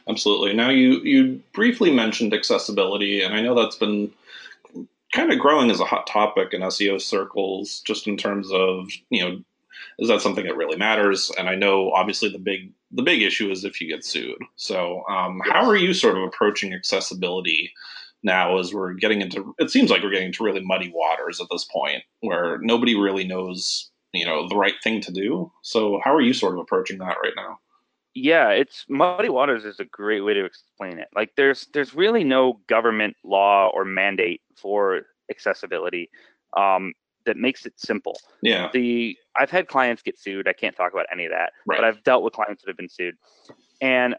Absolutely. 0.10 0.54
Now 0.54 0.70
you 0.70 1.02
you 1.04 1.42
briefly 1.54 1.92
mentioned 1.92 2.34
accessibility, 2.34 3.22
and 3.22 3.34
I 3.34 3.42
know 3.42 3.54
that's 3.56 3.76
been 3.76 4.12
kind 5.14 5.32
of 5.32 5.40
growing 5.40 5.72
as 5.72 5.80
a 5.80 5.86
hot 5.86 6.08
topic 6.08 6.54
in 6.54 6.62
SEO 6.62 7.02
circles, 7.02 7.82
just 7.86 8.08
in 8.08 8.18
terms 8.18 8.52
of 8.52 8.90
you 9.10 9.24
know, 9.24 9.42
is 10.00 10.08
that 10.10 10.22
something 10.22 10.46
that 10.46 10.56
really 10.56 10.78
matters? 10.78 11.32
And 11.38 11.50
I 11.50 11.56
know 11.56 11.92
obviously 11.92 12.30
the 12.30 12.40
big 12.40 12.72
the 12.92 13.04
big 13.04 13.22
issue 13.22 13.52
is 13.52 13.66
if 13.66 13.82
you 13.82 13.88
get 13.88 14.06
sued. 14.06 14.38
So 14.56 15.04
um, 15.10 15.42
how 15.44 15.68
are 15.70 15.76
you 15.76 15.94
sort 15.94 16.18
of 16.18 16.24
approaching 16.24 16.74
accessibility? 16.74 17.72
Now, 18.24 18.58
as 18.58 18.74
we're 18.74 18.94
getting 18.94 19.22
into, 19.22 19.54
it 19.60 19.70
seems 19.70 19.92
like 19.92 20.02
we're 20.02 20.10
getting 20.12 20.34
to 20.34 20.44
really 20.44 20.62
muddy 20.66 20.92
waters 20.94 21.40
at 21.40 21.48
this 21.52 21.66
point, 21.66 22.04
where 22.22 22.58
nobody 22.62 22.96
really 22.96 23.26
knows, 23.26 23.92
you 24.12 24.26
know, 24.26 24.48
the 24.50 24.56
right 24.56 24.74
thing 24.84 25.02
to 25.02 25.12
do. 25.12 25.52
So, 25.62 26.02
how 26.04 26.14
are 26.16 26.22
you 26.22 26.34
sort 26.34 26.54
of 26.54 26.60
approaching 26.60 26.98
that 26.98 27.18
right 27.24 27.34
now? 27.36 27.60
Yeah, 28.20 28.50
it's 28.50 28.86
muddy 28.90 29.30
waters 29.30 29.64
is 29.64 29.80
a 29.80 29.86
great 29.86 30.22
way 30.22 30.34
to 30.34 30.44
explain 30.44 30.98
it. 30.98 31.08
Like 31.16 31.32
there's 31.38 31.68
there's 31.74 31.94
really 31.94 32.24
no 32.24 32.60
government 32.68 33.16
law 33.24 33.70
or 33.72 33.86
mandate 33.86 34.42
for 34.56 35.04
accessibility 35.30 36.10
um, 36.56 36.94
that 37.26 37.38
makes 37.38 37.68
it 37.68 37.74
simple. 37.78 38.18
Yeah. 38.42 38.70
The 38.74 39.16
I've 39.36 39.52
had 39.52 39.68
clients 39.68 40.02
get 40.02 40.18
sued. 40.18 40.48
I 40.48 40.54
can't 40.54 40.76
talk 40.76 40.94
about 40.94 41.06
any 41.12 41.26
of 41.26 41.32
that, 41.32 41.52
Right. 41.68 41.78
but 41.78 41.86
I've 41.86 42.04
dealt 42.04 42.24
with 42.24 42.34
clients 42.34 42.64
that 42.64 42.70
have 42.70 42.78
been 42.78 42.90
sued, 42.90 43.16
and 43.82 44.16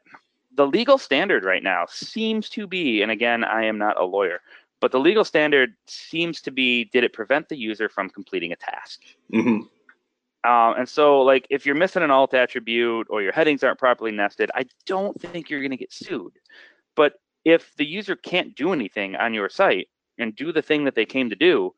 the 0.55 0.67
legal 0.67 0.99
standard 0.99 1.45
right 1.45 1.63
now 1.63 1.87
seems 1.89 2.49
to 2.51 2.69
be, 2.69 3.03
and 3.03 3.11
again, 3.11 3.43
I 3.43 3.65
am 3.65 3.79
not 3.79 4.01
a 4.01 4.05
lawyer, 4.05 4.41
but 4.81 4.93
the 4.93 5.01
legal 5.01 5.25
standard 5.25 5.75
seems 5.89 6.41
to 6.43 6.53
be 6.53 6.85
did 6.85 7.03
it 7.03 7.13
prevent 7.13 7.49
the 7.49 7.57
user 7.57 7.89
from 7.89 8.11
completing 8.11 8.53
a 8.53 8.57
task? 8.57 9.01
hmm 9.33 9.63
Um, 10.45 10.75
and 10.79 10.89
so, 10.89 11.21
like, 11.21 11.47
if 11.51 11.67
you're 11.67 11.75
missing 11.75 12.03
an 12.03 12.11
alt 12.11 12.33
attribute 12.33 13.09
or 13.11 13.23
your 13.23 13.33
headings 13.33 13.65
aren't 13.65 13.79
properly 13.79 14.13
nested, 14.13 14.51
I 14.55 14.67
don't 14.87 15.21
think 15.21 15.51
you're 15.51 15.61
going 15.61 15.73
to 15.73 15.77
get 15.77 15.93
sued. 15.93 16.33
But 16.95 17.15
if 17.45 17.75
the 17.77 17.85
user 17.85 18.17
can't 18.17 18.55
do 18.55 18.73
anything 18.73 19.17
on 19.17 19.35
your 19.35 19.49
site 19.49 19.89
and 20.19 20.35
do 20.35 20.53
the 20.53 20.63
thing 20.63 20.85
that 20.85 20.95
they 20.95 21.07
came 21.07 21.31
to 21.31 21.37
do, 21.37 21.75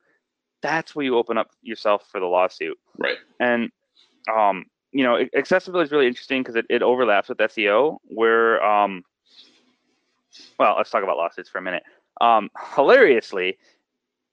that's 0.63 0.95
where 0.95 1.05
you 1.05 1.17
open 1.17 1.39
up 1.39 1.51
yourself 1.63 2.07
for 2.11 2.21
the 2.21 2.27
lawsuit. 2.27 2.79
Right. 2.99 3.17
And 3.39 3.71
um, 4.31 4.67
you 4.93 5.05
know, 5.05 5.25
accessibility 5.35 5.87
is 5.87 5.93
really 5.93 6.07
interesting 6.07 6.43
because 6.43 6.57
it, 6.57 6.67
it 6.69 6.83
overlaps 6.83 7.29
with 7.29 7.39
SEO. 7.39 7.99
Where, 8.05 8.63
um, 8.65 9.05
well, 10.59 10.75
let's 10.77 10.91
talk 10.91 11.03
about 11.03 11.17
lawsuits 11.17 11.49
for 11.49 11.59
a 11.59 11.63
minute. 11.63 11.85
Um, 12.21 12.51
hilariously, 12.75 13.59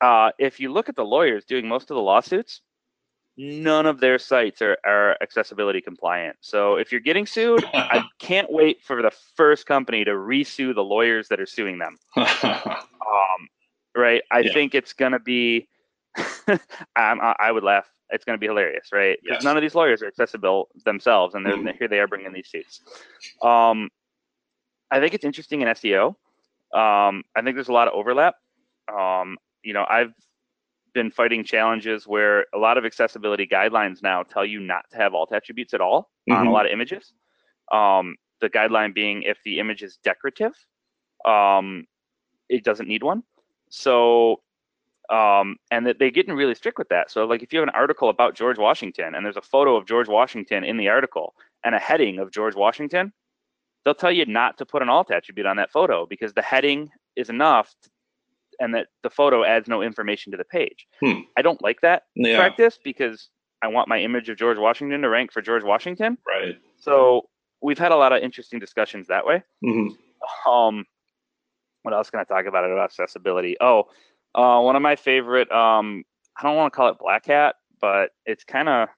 uh, 0.02 0.32
if 0.38 0.60
you 0.60 0.72
look 0.72 0.90
at 0.90 0.96
the 0.96 1.06
lawyers 1.06 1.46
doing 1.46 1.68
most 1.68 1.90
of 1.90 1.96
the 1.96 2.02
lawsuits, 2.02 2.62
none 3.38 3.86
of 3.86 4.00
their 4.00 4.18
sites 4.18 4.62
are, 4.62 4.78
are 4.86 5.16
accessibility 5.22 5.82
compliant. 5.82 6.38
So 6.42 6.76
if 6.76 6.92
you're 6.92 7.02
getting 7.02 7.26
sued, 7.26 7.66
I 7.92 8.04
can't 8.20 8.52
wait 8.52 8.84
for 8.84 9.02
the 9.02 9.12
first 9.36 9.66
company 9.66 10.04
to 10.06 10.18
resue 10.18 10.74
the 10.74 10.84
lawyers 10.84 11.28
that 11.30 11.40
are 11.40 11.46
suing 11.46 11.78
them. 11.80 11.98
Um, 13.08 13.48
right? 13.96 14.22
I 14.32 14.42
Yeah. 14.44 14.54
think 14.54 14.76
it's 14.76 14.92
gonna 14.94 15.20
be. 15.20 15.70
um, 16.48 16.60
I 16.96 17.36
I 17.40 17.52
would 17.52 17.64
laugh. 17.64 17.88
It's 18.10 18.26
gonna 18.26 18.38
be 18.38 18.48
hilarious, 18.48 18.90
right? 18.92 19.18
Yes. 19.24 19.44
none 19.44 19.56
of 19.56 19.62
these 19.62 19.76
lawyers 19.76 20.02
are 20.02 20.08
accessible 20.08 20.68
themselves, 20.84 21.36
and 21.36 21.46
Mhm. 21.46 21.78
here 21.78 21.88
they 21.88 22.00
are 22.00 22.08
bringing 22.08 22.34
these 22.34 22.50
suits. 22.50 22.82
Um, 23.42 23.90
I 24.92 25.00
think 25.00 25.14
it's 25.14 25.24
interesting 25.24 25.62
in 25.62 25.70
SEO. 25.70 26.16
Um, 26.74 27.24
I 27.36 27.42
think 27.44 27.56
there's 27.56 27.70
a 27.70 27.74
lot 27.74 27.88
of 27.88 27.94
overlap. 27.94 28.36
Um, 28.94 29.38
you 29.64 29.74
know, 29.74 29.86
I've 29.90 30.14
been 30.98 31.12
fighting 31.12 31.44
challenges 31.44 32.08
where 32.08 32.48
a 32.56 32.58
lot 32.58 32.78
of 32.80 32.84
accessibility 32.86 33.46
guidelines 33.46 34.02
now 34.02 34.24
tell 34.24 34.44
you 34.44 34.60
not 34.60 34.84
to 34.90 34.98
have 34.98 35.14
alt 35.14 35.32
attributes 35.32 35.74
at 35.76 35.82
all 35.82 36.10
on 36.32 36.48
a 36.48 36.50
Mhm. 36.50 36.54
lot 36.54 36.66
of 36.66 36.72
images. 36.72 37.14
Um, 37.72 38.16
the 38.40 38.50
guideline 38.50 38.94
being 38.96 39.22
if 39.22 39.38
the 39.44 39.60
image 39.60 39.84
is 39.84 39.98
decorative, 39.98 40.56
um, 41.24 41.86
it 42.50 42.64
doesn't 42.64 42.88
need 42.90 43.04
one. 43.04 43.22
So, 43.70 44.42
um, 45.10 45.58
and 45.70 45.86
that 45.86 46.00
they're 46.00 46.10
getting 46.20 46.36
really 46.36 46.56
strict 46.56 46.80
with 46.80 46.90
that. 46.90 47.12
So, 47.12 47.26
like, 47.26 47.44
if 47.44 47.54
you 47.54 47.60
have 47.60 47.68
an 47.68 47.76
article 47.76 48.10
about 48.10 48.34
George 48.36 48.58
Washington 48.58 49.14
and 49.14 49.24
there's 49.24 49.38
a 49.38 49.42
photo 49.56 49.76
of 49.76 49.86
George 49.86 50.08
Washington 50.08 50.64
in 50.64 50.78
the 50.78 50.90
article 50.90 51.36
and 51.64 51.76
a 51.76 51.80
heading 51.80 52.18
of 52.18 52.32
George 52.32 52.56
Washington, 52.56 53.14
they'll 53.84 53.94
tell 54.04 54.12
you 54.12 54.26
not 54.26 54.58
to 54.58 54.66
put 54.66 54.82
an 54.82 54.90
alt 54.90 55.12
attribute 55.12 55.46
on 55.46 55.58
that 55.58 55.72
photo 55.72 56.06
because 56.08 56.34
the 56.34 56.42
heading 56.42 56.90
is 57.16 57.30
enough 57.30 57.76
t- 57.84 57.90
and 58.60 58.74
that 58.76 58.88
the 59.04 59.10
photo 59.10 59.44
adds 59.44 59.68
no 59.68 59.82
information 59.82 60.32
to 60.32 60.38
the 60.38 60.46
page. 60.46 60.88
Hmm. 61.02 61.22
I 61.38 61.42
don't 61.42 61.62
like 61.62 61.82
that 61.82 62.04
yeah. 62.16 62.38
practice 62.38 62.80
because 62.84 63.30
I 63.62 63.68
want 63.68 63.88
my 63.88 64.00
image 64.00 64.30
of 64.30 64.38
George 64.38 64.58
Washington 64.58 65.02
to 65.02 65.10
rank 65.10 65.32
for 65.32 65.42
George 65.42 65.64
Washington. 65.64 66.18
Right. 66.28 66.58
So 66.78 67.30
we've 67.62 67.80
had 67.80 67.92
a 67.92 67.96
lot 67.96 68.14
of 68.14 68.22
interesting 68.22 68.60
discussions 68.60 69.08
that 69.08 69.26
way. 69.26 69.44
hmm 69.64 69.90
Um, 70.50 70.86
what 71.84 71.94
else 71.94 72.10
can 72.10 72.20
I 72.20 72.24
talk 72.24 72.46
about 72.46 72.66
about 72.66 72.84
accessibility? 72.84 73.56
Oh, 73.62 73.86
uh, 74.36 74.60
one 74.62 74.76
of 74.76 74.82
my 74.82 74.96
favorite. 74.96 75.52
Um, 75.52 76.04
I 76.38 76.44
don't 76.44 76.56
want 76.56 76.74
to 76.74 76.76
call 76.76 76.90
it 76.90 76.98
black 77.00 77.26
hat, 77.26 77.56
but 77.82 78.12
it's 78.26 78.44
kind 78.44 78.70
of 78.70 78.90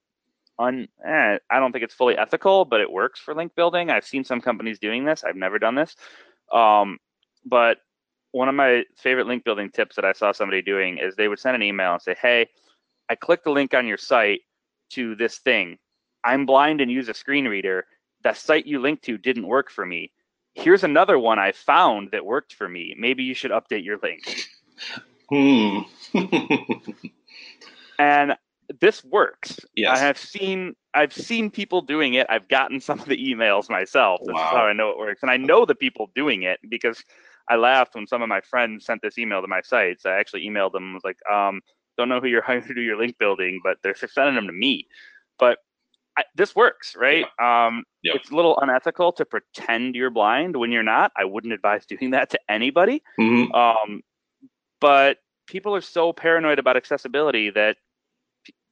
un. 0.57 0.87
Eh, 1.05 1.37
I 1.49 1.59
don't 1.59 1.71
think 1.71 1.83
it's 1.83 1.93
fully 1.93 2.17
ethical, 2.17 2.65
but 2.65 2.81
it 2.81 2.91
works 2.91 3.19
for 3.19 3.35
link 3.35 3.53
building. 3.55 3.89
I've 3.89 4.05
seen 4.05 4.23
some 4.23 4.41
companies 4.41 4.79
doing 4.79 5.05
this. 5.05 5.23
I've 5.23 5.35
never 5.35 5.59
done 5.59 5.75
this. 5.75 5.95
Um, 6.51 6.97
but 7.45 7.77
one 8.31 8.49
of 8.49 8.55
my 8.55 8.83
favorite 8.97 9.27
link 9.27 9.43
building 9.43 9.69
tips 9.71 9.95
that 9.95 10.05
I 10.05 10.13
saw 10.13 10.31
somebody 10.31 10.61
doing 10.61 10.97
is 10.97 11.15
they 11.15 11.27
would 11.27 11.39
send 11.39 11.55
an 11.55 11.63
email 11.63 11.93
and 11.93 12.01
say, 12.01 12.15
"Hey, 12.21 12.47
I 13.09 13.15
clicked 13.15 13.43
the 13.45 13.51
link 13.51 13.73
on 13.73 13.87
your 13.87 13.97
site 13.97 14.41
to 14.91 15.15
this 15.15 15.39
thing. 15.39 15.77
I'm 16.23 16.45
blind 16.45 16.81
and 16.81 16.91
use 16.91 17.09
a 17.09 17.13
screen 17.13 17.47
reader. 17.47 17.85
That 18.23 18.37
site 18.37 18.65
you 18.65 18.79
linked 18.79 19.03
to 19.05 19.17
didn't 19.17 19.47
work 19.47 19.71
for 19.71 19.85
me 19.85 20.11
here's 20.55 20.83
another 20.83 21.17
one 21.17 21.39
I 21.39 21.51
found 21.51 22.09
that 22.11 22.25
worked 22.25 22.53
for 22.53 22.67
me. 22.67 22.95
Maybe 22.97 23.23
you 23.23 23.33
should 23.33 23.51
update 23.51 23.83
your 23.83 23.97
link. 24.01 24.21
Hmm. 25.29 25.79
And 27.99 28.35
this 28.79 29.03
works. 29.03 29.59
Yes. 29.75 29.97
I 29.97 30.01
have 30.01 30.17
seen 30.17 30.73
I've 30.93 31.11
seen 31.13 31.51
people 31.51 31.81
doing 31.81 32.13
it. 32.13 32.27
I've 32.29 32.47
gotten 32.47 32.79
some 32.79 32.99
of 32.99 33.05
the 33.07 33.17
emails 33.17 33.69
myself. 33.69 34.21
This 34.25 34.33
Wow. 34.35 34.45
is 34.45 34.49
how 34.51 34.65
I 34.65 34.73
know 34.73 34.89
it 34.89 34.97
works. 34.97 35.21
And 35.21 35.29
I 35.29 35.37
know 35.37 35.65
the 35.65 35.75
people 35.75 36.09
doing 36.15 36.43
it 36.43 36.59
because 36.69 37.03
I 37.49 37.55
laughed 37.55 37.95
when 37.95 38.07
some 38.07 38.21
of 38.21 38.29
my 38.29 38.41
friends 38.41 38.85
sent 38.85 39.01
this 39.01 39.17
email 39.17 39.41
to 39.41 39.47
my 39.47 39.61
sites. 39.61 40.05
I 40.05 40.19
actually 40.19 40.47
emailed 40.47 40.71
them 40.73 40.83
and 40.83 40.93
was 40.93 41.03
like, 41.03 41.17
um, 41.31 41.61
don't 41.97 42.09
know 42.09 42.19
who 42.19 42.27
you're 42.27 42.41
hiring 42.49 42.63
to 42.67 42.73
do 42.73 42.81
your 42.81 42.97
link 42.97 43.17
building, 43.17 43.59
but 43.63 43.77
they're 43.83 43.95
sending 43.95 44.35
them 44.35 44.47
to 44.47 44.53
me. 44.53 44.87
But 45.39 45.57
I, 46.17 46.23
this 46.35 46.55
works, 46.55 46.95
right? 46.95 47.25
Um, 47.41 47.83
Yep. 48.01 48.15
It's 48.15 48.31
a 48.31 48.35
little 48.35 48.57
unethical 48.61 49.11
to 49.13 49.25
pretend 49.25 49.93
you're 49.93 50.09
blind 50.09 50.55
when 50.55 50.71
you're 50.71 50.83
not. 50.83 51.11
I 51.17 51.25
wouldn't 51.25 51.51
advise 51.51 51.85
doing 51.89 52.11
that 52.11 52.29
to 52.29 52.39
anybody. 52.47 53.03
Mhm. 53.19 53.53
Um, 53.53 54.01
but 54.79 55.17
people 55.47 55.75
are 55.75 55.81
so 55.81 56.13
paranoid 56.13 56.59
about 56.59 56.77
accessibility 56.77 57.49
that 57.49 57.75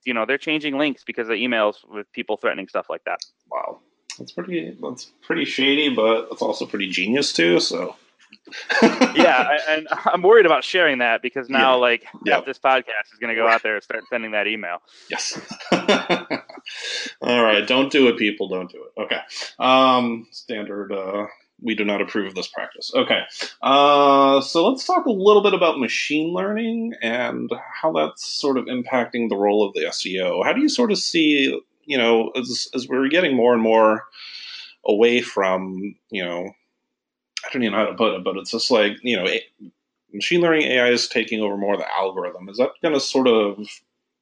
you 0.06 0.14
know 0.14 0.26
they're 0.26 0.38
changing 0.38 0.78
links 0.78 1.04
because 1.04 1.28
of 1.28 1.36
emails 1.36 1.76
with 1.90 2.10
people 2.14 2.38
threatening 2.38 2.70
stuff 2.70 2.86
like 2.90 3.04
that. 3.04 3.20
Wow. 3.52 3.80
That's 4.18 4.32
pretty. 4.32 4.78
That's 4.82 5.12
pretty 5.24 5.44
shady, 5.44 5.90
but 5.94 6.30
it's 6.32 6.42
also 6.42 6.66
pretty 6.66 6.88
genius 6.90 7.34
too. 7.34 7.60
So. 7.60 7.96
Yeah, 8.82 9.48
I- 9.50 9.60
and 9.70 9.88
I'm 10.06 10.22
worried 10.22 10.46
about 10.46 10.64
sharing 10.64 11.00
that 11.00 11.22
because 11.22 11.50
now, 11.50 11.74
Yeah. 11.76 11.82
like, 11.82 12.06
Yeah. 12.26 12.42
this 12.42 12.60
podcast 12.60 13.12
is 13.14 13.20
going 13.20 13.36
to 13.36 13.40
go 13.42 13.48
out 13.48 13.64
there 13.64 13.76
and 13.76 13.84
start 13.84 14.04
sending 14.10 14.32
that 14.32 14.48
email. 14.48 14.82
Yes. 15.10 15.40
All 17.22 17.44
right. 17.44 17.66
Don't 17.68 17.92
do 17.92 18.08
it, 18.08 18.18
people. 18.18 18.48
Don't 18.50 18.72
do 18.72 18.84
it. 18.84 19.02
Okay. 19.02 19.20
Um, 19.60 20.28
standard. 20.32 20.92
Uh, 20.92 21.28
we 21.62 21.74
do 21.76 21.84
not 21.84 22.02
approve 22.02 22.28
of 22.28 22.36
this 22.36 22.48
practice. 22.48 22.92
Okay. 22.94 23.22
Uh, 23.62 24.42
so 24.42 24.68
let's 24.68 24.86
talk 24.86 25.06
a 25.06 25.12
little 25.12 25.42
bit 25.42 25.54
about 25.56 25.80
machine 25.80 26.34
learning 26.34 26.94
and 27.02 27.50
how 27.82 27.92
that's 27.92 28.26
sort 28.26 28.58
of 28.58 28.66
impacting 28.66 29.28
the 29.30 29.36
role 29.38 29.66
of 29.68 29.74
the 29.74 29.82
SEO. 29.86 30.44
How 30.46 30.54
do 30.54 30.62
you 30.62 30.70
sort 30.70 30.92
of 30.92 31.00
see, 31.00 31.60
you 31.86 31.98
know, 31.98 32.30
as 32.36 32.68
as 32.76 32.88
we're 32.88 33.08
getting 33.08 33.36
more 33.36 33.54
and 33.54 33.62
more 33.64 34.06
away 34.86 35.22
from, 35.22 35.96
you 36.12 36.24
know, 36.24 36.52
I 37.48 37.54
don't 37.54 37.64
even 37.64 37.74
know 37.74 37.86
how 37.86 37.92
to 37.92 37.96
put 37.96 38.14
it, 38.16 38.24
but 38.24 38.36
it's 38.38 38.52
just 38.52 38.70
like, 38.72 38.98
you 39.04 39.18
know, 39.18 39.28
a- 39.28 39.46
machine 40.14 40.42
learning 40.42 40.64
AI 40.64 40.90
is 40.90 41.08
taking 41.08 41.42
over 41.42 41.58
more 41.58 41.74
of 41.76 41.80
the 41.80 41.96
algorithm. 41.96 42.50
Is 42.50 42.58
that 42.58 42.72
going 42.82 42.94
to 42.94 43.00
sort 43.00 43.28
of 43.28 43.68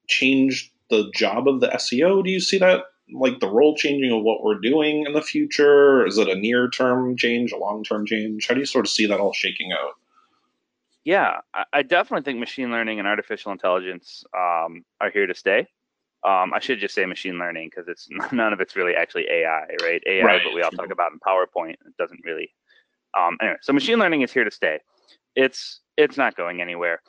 change 0.08 0.72
the 0.90 1.12
job 1.16 1.48
of 1.48 1.60
the 1.62 1.68
SEO? 1.68 2.24
Do 2.24 2.30
you 2.30 2.40
see 2.40 2.58
that 2.60 2.84
like 3.14 3.40
the 3.40 3.48
role 3.48 3.76
changing 3.76 4.12
of 4.12 4.24
what 4.24 4.44
we're 4.44 4.60
doing 4.60 5.06
in 5.06 5.14
the 5.14 5.22
future? 5.22 6.06
Is 6.06 6.18
it 6.18 6.28
a 6.28 6.36
near 6.36 6.70
term 6.70 7.16
change, 7.18 7.52
a 7.52 7.58
long 7.58 7.84
term 7.84 8.06
change? 8.06 8.48
How 8.48 8.54
do 8.56 8.60
you 8.60 8.66
sort 8.66 8.86
of 8.86 8.92
see 8.92 9.06
that 9.08 9.20
all 9.20 9.34
shaking 9.34 9.72
out? 9.72 9.92
Yeah, 11.04 11.38
I, 11.54 11.66
I 11.72 11.82
definitely 11.84 12.24
think 12.24 12.40
machine 12.40 12.72
learning 12.72 12.98
and 13.00 13.08
artificial 13.08 13.52
intelligence 13.52 14.24
um, 14.36 14.84
are 15.00 15.12
here 15.12 15.28
to 15.28 15.36
stay. 15.36 15.68
Um, 16.28 16.52
I 16.56 16.60
should 16.60 16.80
just 16.80 16.96
say 16.96 17.06
machine 17.06 17.38
learning 17.38 17.70
because 17.70 17.88
it's 17.88 18.08
none 18.32 18.54
of 18.54 18.60
it's 18.60 18.76
really 18.76 18.96
actually 18.96 19.28
AI, 19.30 19.66
right? 19.84 20.02
AI, 20.08 20.24
Right. 20.26 20.42
but 20.44 20.56
we 20.56 20.64
all 20.64 20.72
talk 20.72 20.90
about 20.92 21.12
in 21.12 21.20
PowerPoint. 21.20 21.74
It 21.74 21.96
doesn't 22.00 22.22
really. 22.26 22.50
Um, 23.18 23.38
anyway, 23.42 23.58
so 23.62 23.74
machine 23.74 24.00
learning 24.00 24.22
is 24.22 24.32
here 24.32 24.44
to 24.44 24.52
stay. 24.52 24.80
It's 25.36 25.82
it's 25.98 26.18
not 26.18 26.36
going 26.36 26.62
anywhere. 26.62 27.02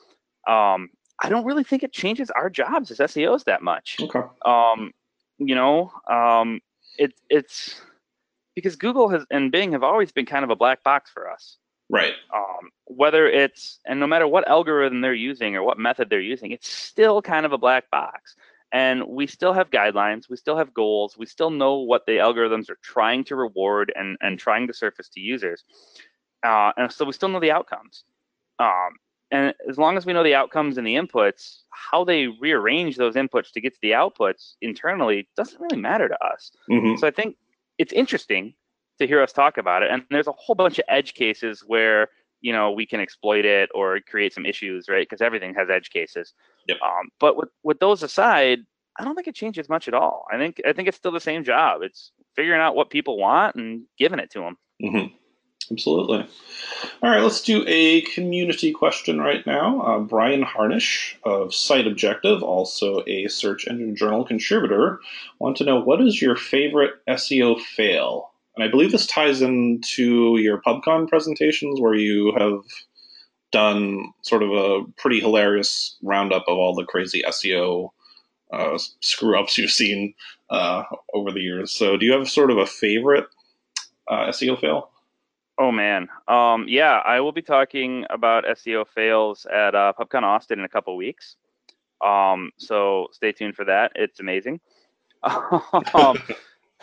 Um, 0.46 0.90
I 1.22 1.28
don't 1.28 1.44
really 1.44 1.64
think 1.64 1.82
it 1.82 1.92
changes 1.92 2.30
our 2.30 2.50
jobs 2.50 2.90
as 2.90 2.98
SEOs 2.98 3.44
that 3.44 3.62
much. 3.62 3.96
Okay. 4.00 4.20
Um, 4.44 4.92
you 5.38 5.54
know, 5.54 5.92
um, 6.10 6.60
it 6.98 7.14
it's 7.30 7.80
because 8.54 8.76
Google 8.76 9.08
has 9.08 9.24
and 9.30 9.50
Bing 9.50 9.72
have 9.72 9.82
always 9.82 10.12
been 10.12 10.26
kind 10.26 10.44
of 10.44 10.50
a 10.50 10.56
black 10.56 10.82
box 10.82 11.10
for 11.10 11.30
us 11.30 11.58
Right. 11.88 12.14
um, 12.34 12.70
whether 12.86 13.28
it's 13.28 13.78
and 13.86 14.00
no 14.00 14.06
matter 14.06 14.26
what 14.26 14.48
algorithm 14.48 15.00
they're 15.02 15.14
using 15.14 15.54
or 15.54 15.62
what 15.62 15.78
method 15.78 16.10
they're 16.10 16.20
using, 16.20 16.50
it's 16.50 16.68
still 16.68 17.22
kind 17.22 17.46
of 17.46 17.52
a 17.52 17.58
black 17.58 17.90
box. 17.90 18.34
And 18.72 19.04
we 19.06 19.26
still 19.26 19.52
have 19.52 19.70
guidelines, 19.70 20.28
we 20.28 20.36
still 20.36 20.56
have 20.56 20.74
goals, 20.74 21.16
we 21.16 21.26
still 21.26 21.50
know 21.50 21.76
what 21.76 22.04
the 22.06 22.16
algorithms 22.18 22.68
are 22.68 22.78
trying 22.82 23.24
to 23.24 23.36
reward 23.36 23.92
and, 23.94 24.16
and 24.20 24.38
trying 24.38 24.66
to 24.66 24.74
surface 24.74 25.08
to 25.10 25.20
users. 25.20 25.64
Uh, 26.44 26.72
and 26.76 26.92
so 26.92 27.04
we 27.04 27.12
still 27.12 27.28
know 27.28 27.40
the 27.40 27.52
outcomes. 27.52 28.04
Um, 28.58 28.96
and 29.30 29.54
as 29.68 29.78
long 29.78 29.96
as 29.96 30.06
we 30.06 30.12
know 30.12 30.22
the 30.22 30.34
outcomes 30.34 30.78
and 30.78 30.86
the 30.86 30.94
inputs, 30.94 31.58
how 31.70 32.04
they 32.04 32.26
rearrange 32.26 32.96
those 32.96 33.14
inputs 33.14 33.52
to 33.52 33.60
get 33.60 33.74
to 33.74 33.78
the 33.82 33.92
outputs 33.92 34.54
internally 34.60 35.28
doesn't 35.36 35.60
really 35.60 35.80
matter 35.80 36.08
to 36.08 36.24
us. 36.24 36.50
hmm 36.68 36.96
So 36.96 37.06
I 37.06 37.10
think 37.10 37.36
it's 37.78 37.92
interesting 37.92 38.54
to 38.98 39.06
hear 39.06 39.22
us 39.22 39.32
talk 39.32 39.58
about 39.58 39.82
it. 39.82 39.90
And 39.90 40.04
there's 40.10 40.28
a 40.28 40.32
whole 40.32 40.54
bunch 40.54 40.78
of 40.78 40.84
edge 40.88 41.14
cases 41.14 41.62
where 41.66 42.08
you 42.46 42.52
know 42.52 42.70
we 42.70 42.86
can 42.86 43.00
exploit 43.00 43.44
it 43.44 43.68
or 43.74 43.98
create 44.08 44.32
some 44.32 44.46
issues, 44.46 44.88
right? 44.88 45.04
Because 45.04 45.20
everything 45.20 45.52
has 45.56 45.68
edge 45.68 45.90
cases. 45.90 46.32
Yep. 46.68 46.78
Um, 46.80 47.08
but 47.18 47.36
with 47.36 47.48
with 47.64 47.80
those 47.80 48.04
aside, 48.04 48.60
I 48.96 49.02
don't 49.02 49.16
think 49.16 49.26
it 49.26 49.34
changes 49.34 49.68
much 49.68 49.88
at 49.88 49.94
all. 49.94 50.26
I 50.32 50.38
think 50.38 50.60
I 50.64 50.72
think 50.72 50.86
it's 50.86 50.96
still 50.96 51.10
the 51.10 51.18
same 51.18 51.42
job. 51.42 51.82
It's 51.82 52.12
figuring 52.36 52.60
out 52.60 52.76
what 52.76 52.90
people 52.90 53.18
want 53.18 53.56
and 53.56 53.82
giving 53.98 54.20
it 54.20 54.30
to 54.30 54.40
them. 54.40 54.56
Mm-hmm. 54.80 55.14
Absolutely. 55.72 56.24
All 57.02 57.10
right, 57.10 57.20
let's 57.20 57.42
do 57.42 57.64
a 57.66 58.02
community 58.02 58.70
question 58.70 59.20
right 59.20 59.44
now. 59.44 59.80
Uh, 59.80 59.98
Brian 59.98 60.42
Harnish 60.42 61.18
of 61.24 61.52
Site 61.52 61.88
Objective, 61.88 62.44
also 62.44 63.02
a 63.08 63.26
Search 63.26 63.66
Engine 63.66 63.96
Journal 63.96 64.24
contributor, 64.24 65.00
want 65.40 65.56
to 65.56 65.64
know 65.64 65.80
what 65.80 66.00
is 66.00 66.22
your 66.22 66.36
favorite 66.36 66.92
SEO 67.08 67.60
fail? 67.60 68.30
And 68.56 68.64
I 68.64 68.68
believe 68.68 68.92
this 68.92 69.06
ties 69.06 69.42
into 69.42 70.38
your 70.38 70.62
PubCon 70.62 71.08
presentations 71.08 71.80
where 71.80 71.94
you 71.94 72.34
have 72.38 72.60
done 73.52 74.12
sort 74.22 74.42
of 74.42 74.50
a 74.50 74.84
pretty 74.96 75.20
hilarious 75.20 75.96
roundup 76.02 76.44
of 76.48 76.56
all 76.56 76.74
the 76.74 76.84
crazy 76.84 77.22
SEO 77.26 77.90
uh, 78.52 78.78
screw 79.00 79.38
ups 79.38 79.58
you've 79.58 79.70
seen 79.70 80.14
uh, 80.50 80.84
over 81.12 81.30
the 81.30 81.40
years. 81.40 81.72
So, 81.72 81.96
do 81.96 82.06
you 82.06 82.12
have 82.12 82.28
sort 82.28 82.50
of 82.50 82.58
a 82.58 82.66
favorite 82.66 83.26
uh, 84.08 84.26
SEO 84.28 84.60
fail? 84.60 84.90
Oh 85.58 85.72
man, 85.72 86.08
um, 86.28 86.66
yeah, 86.68 87.00
I 87.04 87.20
will 87.20 87.32
be 87.32 87.42
talking 87.42 88.04
about 88.10 88.44
SEO 88.44 88.86
fails 88.86 89.46
at 89.46 89.74
uh, 89.74 89.94
PubCon 89.98 90.22
Austin 90.22 90.58
in 90.58 90.64
a 90.64 90.68
couple 90.68 90.94
weeks. 90.96 91.36
Um, 92.04 92.50
so 92.58 93.06
stay 93.12 93.32
tuned 93.32 93.56
for 93.56 93.64
that. 93.64 93.92
It's 93.94 94.20
amazing. 94.20 94.60
um, 95.22 96.18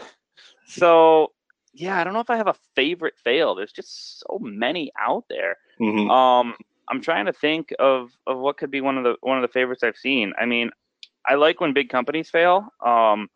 so 0.65 1.33
yeah, 1.74 1.99
I 1.99 2.03
don't 2.03 2.13
know 2.13 2.19
if 2.19 2.30
I 2.30 2.38
have 2.38 2.47
a 2.47 2.55
favorite 2.76 3.15
fail. 3.24 3.55
There's 3.55 3.71
just 3.71 4.19
so 4.19 4.39
many 4.39 4.91
out 4.99 5.26
there. 5.30 5.57
Mm-hmm. 5.80 6.09
Um, 6.09 6.55
I'm 6.89 7.01
trying 7.01 7.26
to 7.26 7.34
think 7.34 7.74
of 7.80 8.11
of 8.28 8.38
what 8.38 8.57
could 8.57 8.71
be 8.71 8.82
one 8.82 8.97
of 8.97 9.03
the 9.03 9.15
one 9.21 9.38
of 9.38 9.41
the 9.41 9.51
favorites 9.51 9.84
I've 9.84 9.97
seen. 9.97 10.34
I 10.39 10.45
mean, 10.45 10.71
I 11.26 11.36
like 11.36 11.59
when 11.59 11.74
big 11.74 11.89
companies 11.89 12.30
fail. 12.30 12.67
Um, 12.86 13.30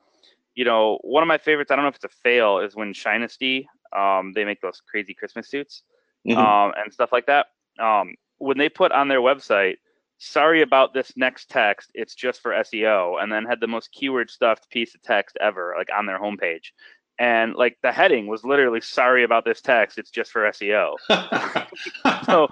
you 0.53 0.65
know, 0.65 0.99
one 1.01 1.23
of 1.23 1.27
my 1.27 1.38
favorites. 1.38 1.71
I 1.71 1.75
don't 1.75 1.83
know 1.83 1.89
if 1.89 1.95
it's 1.95 2.03
a 2.03 2.09
fail. 2.09 2.59
Is 2.59 2.75
when 2.75 2.93
Shinesty 2.93 3.65
um, 3.95 4.33
they 4.33 4.45
make 4.45 4.61
those 4.61 4.81
crazy 4.81 5.13
Christmas 5.13 5.49
suits 5.49 5.83
mm-hmm. 6.27 6.38
um, 6.38 6.73
and 6.77 6.93
stuff 6.93 7.11
like 7.11 7.25
that. 7.27 7.47
Um, 7.79 8.15
when 8.38 8.57
they 8.57 8.69
put 8.69 8.91
on 8.91 9.07
their 9.07 9.21
website, 9.21 9.77
sorry 10.17 10.61
about 10.61 10.93
this 10.93 11.13
next 11.15 11.49
text, 11.49 11.91
it's 11.93 12.15
just 12.15 12.41
for 12.41 12.51
SEO, 12.51 13.21
and 13.21 13.31
then 13.31 13.45
had 13.45 13.59
the 13.59 13.67
most 13.67 13.91
keyword 13.91 14.29
stuffed 14.29 14.69
piece 14.69 14.95
of 14.95 15.01
text 15.01 15.38
ever, 15.39 15.75
like 15.77 15.89
on 15.95 16.05
their 16.05 16.19
homepage. 16.19 16.71
And 17.20 17.55
like 17.55 17.78
the 17.82 17.91
heading 17.91 18.28
was 18.28 18.43
literally 18.43 18.82
sorry 18.82 19.24
about 19.24 19.45
this 19.45 19.61
text, 19.61 19.97
it's 19.97 20.11
just 20.11 20.32
for 20.32 20.41
SEO. 20.49 20.95
so 22.26 22.47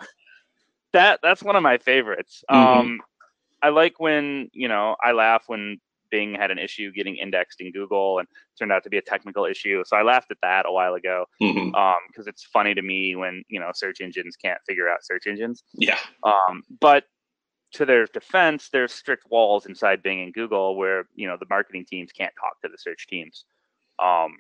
that 0.94 1.20
that's 1.22 1.44
one 1.44 1.56
of 1.56 1.64
my 1.64 1.78
favorites. 1.78 2.44
Mm-hmm. 2.50 2.80
Um, 2.80 3.02
I 3.62 3.70
like 3.70 4.00
when 4.00 4.50
you 4.54 4.68
know 4.68 4.96
I 5.04 5.12
laugh 5.12 5.44
when 5.48 5.80
Bing 6.10 6.34
had 6.34 6.52
an 6.52 6.60
issue 6.60 6.92
getting 6.92 7.16
indexed 7.16 7.62
in 7.62 7.72
Google 7.72 8.20
and 8.20 8.28
turned 8.58 8.72
out 8.72 8.84
to 8.84 8.90
be 8.90 8.98
a 8.98 9.02
technical 9.02 9.46
issue. 9.46 9.84
So 9.86 9.98
I 9.98 10.04
laughed 10.04 10.32
at 10.32 10.38
that 10.42 10.66
a 10.66 10.72
while 10.72 10.94
ago 10.94 11.26
because 11.40 11.56
mm-hmm. 11.56 11.76
um, 11.76 11.98
it's 12.28 12.44
funny 12.44 12.74
to 12.74 12.82
me 12.82 13.16
when 13.16 13.44
you 13.50 13.60
know 13.60 13.72
search 13.74 14.02
engines 14.02 14.36
can't 14.36 14.60
figure 14.68 14.90
out 14.90 15.04
search 15.04 15.28
engines. 15.28 15.64
Yeah. 15.74 16.00
Um, 16.24 16.64
but 16.80 17.06
to 17.74 17.86
their 17.86 18.06
defense, 18.06 18.70
there's 18.72 18.94
strict 18.94 19.26
walls 19.30 19.66
inside 19.66 20.02
Bing 20.02 20.22
and 20.22 20.34
Google 20.34 20.76
where 20.76 21.06
you 21.16 21.28
know 21.28 21.38
the 21.38 21.48
marketing 21.50 21.86
teams 21.86 22.12
can't 22.12 22.34
talk 22.40 22.62
to 22.62 22.70
the 22.70 22.78
search 22.78 23.08
teams. 23.08 23.46
Um, 24.00 24.38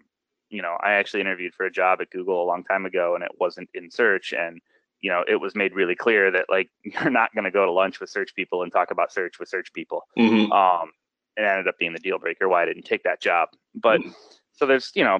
you 0.56 0.62
know, 0.62 0.78
I 0.82 0.94
actually 0.94 1.22
interviewed 1.22 1.54
for 1.54 1.66
a 1.66 1.72
job 1.72 2.00
at 2.02 2.10
Google 2.10 2.44
a 2.44 2.48
long 2.48 2.64
time 2.64 2.86
ago, 2.86 3.16
and 3.16 3.24
it 3.24 3.32
wasn't 3.40 3.70
in 3.74 3.92
search, 3.92 4.34
and 4.34 4.62
you 5.02 5.12
know, 5.12 5.24
it 5.28 5.36
was 5.36 5.56
made 5.56 5.76
really 5.76 5.96
clear 5.96 6.32
that 6.32 6.46
like 6.50 6.70
you're 6.84 7.10
not 7.10 7.34
going 7.34 7.44
to 7.44 7.52
go 7.52 7.66
to 7.66 7.72
lunch 7.72 8.00
with 8.00 8.10
search 8.10 8.34
people 8.36 8.64
and 8.64 8.72
talk 8.72 8.92
about 8.92 9.12
search 9.12 9.40
with 9.40 9.50
search 9.50 9.72
people. 9.74 10.04
Mm-hmm. 10.18 10.52
Um, 10.52 10.92
it 11.38 11.44
ended 11.44 11.68
up 11.68 11.78
being 11.78 11.94
the 11.94 12.00
deal 12.00 12.18
breaker 12.18 12.48
why 12.48 12.64
I 12.64 12.66
didn't 12.66 12.84
take 12.84 13.04
that 13.04 13.22
job. 13.22 13.50
But 13.74 14.02
mm. 14.02 14.14
so 14.54 14.66
there's, 14.66 14.92
you 14.96 15.04
know, 15.04 15.20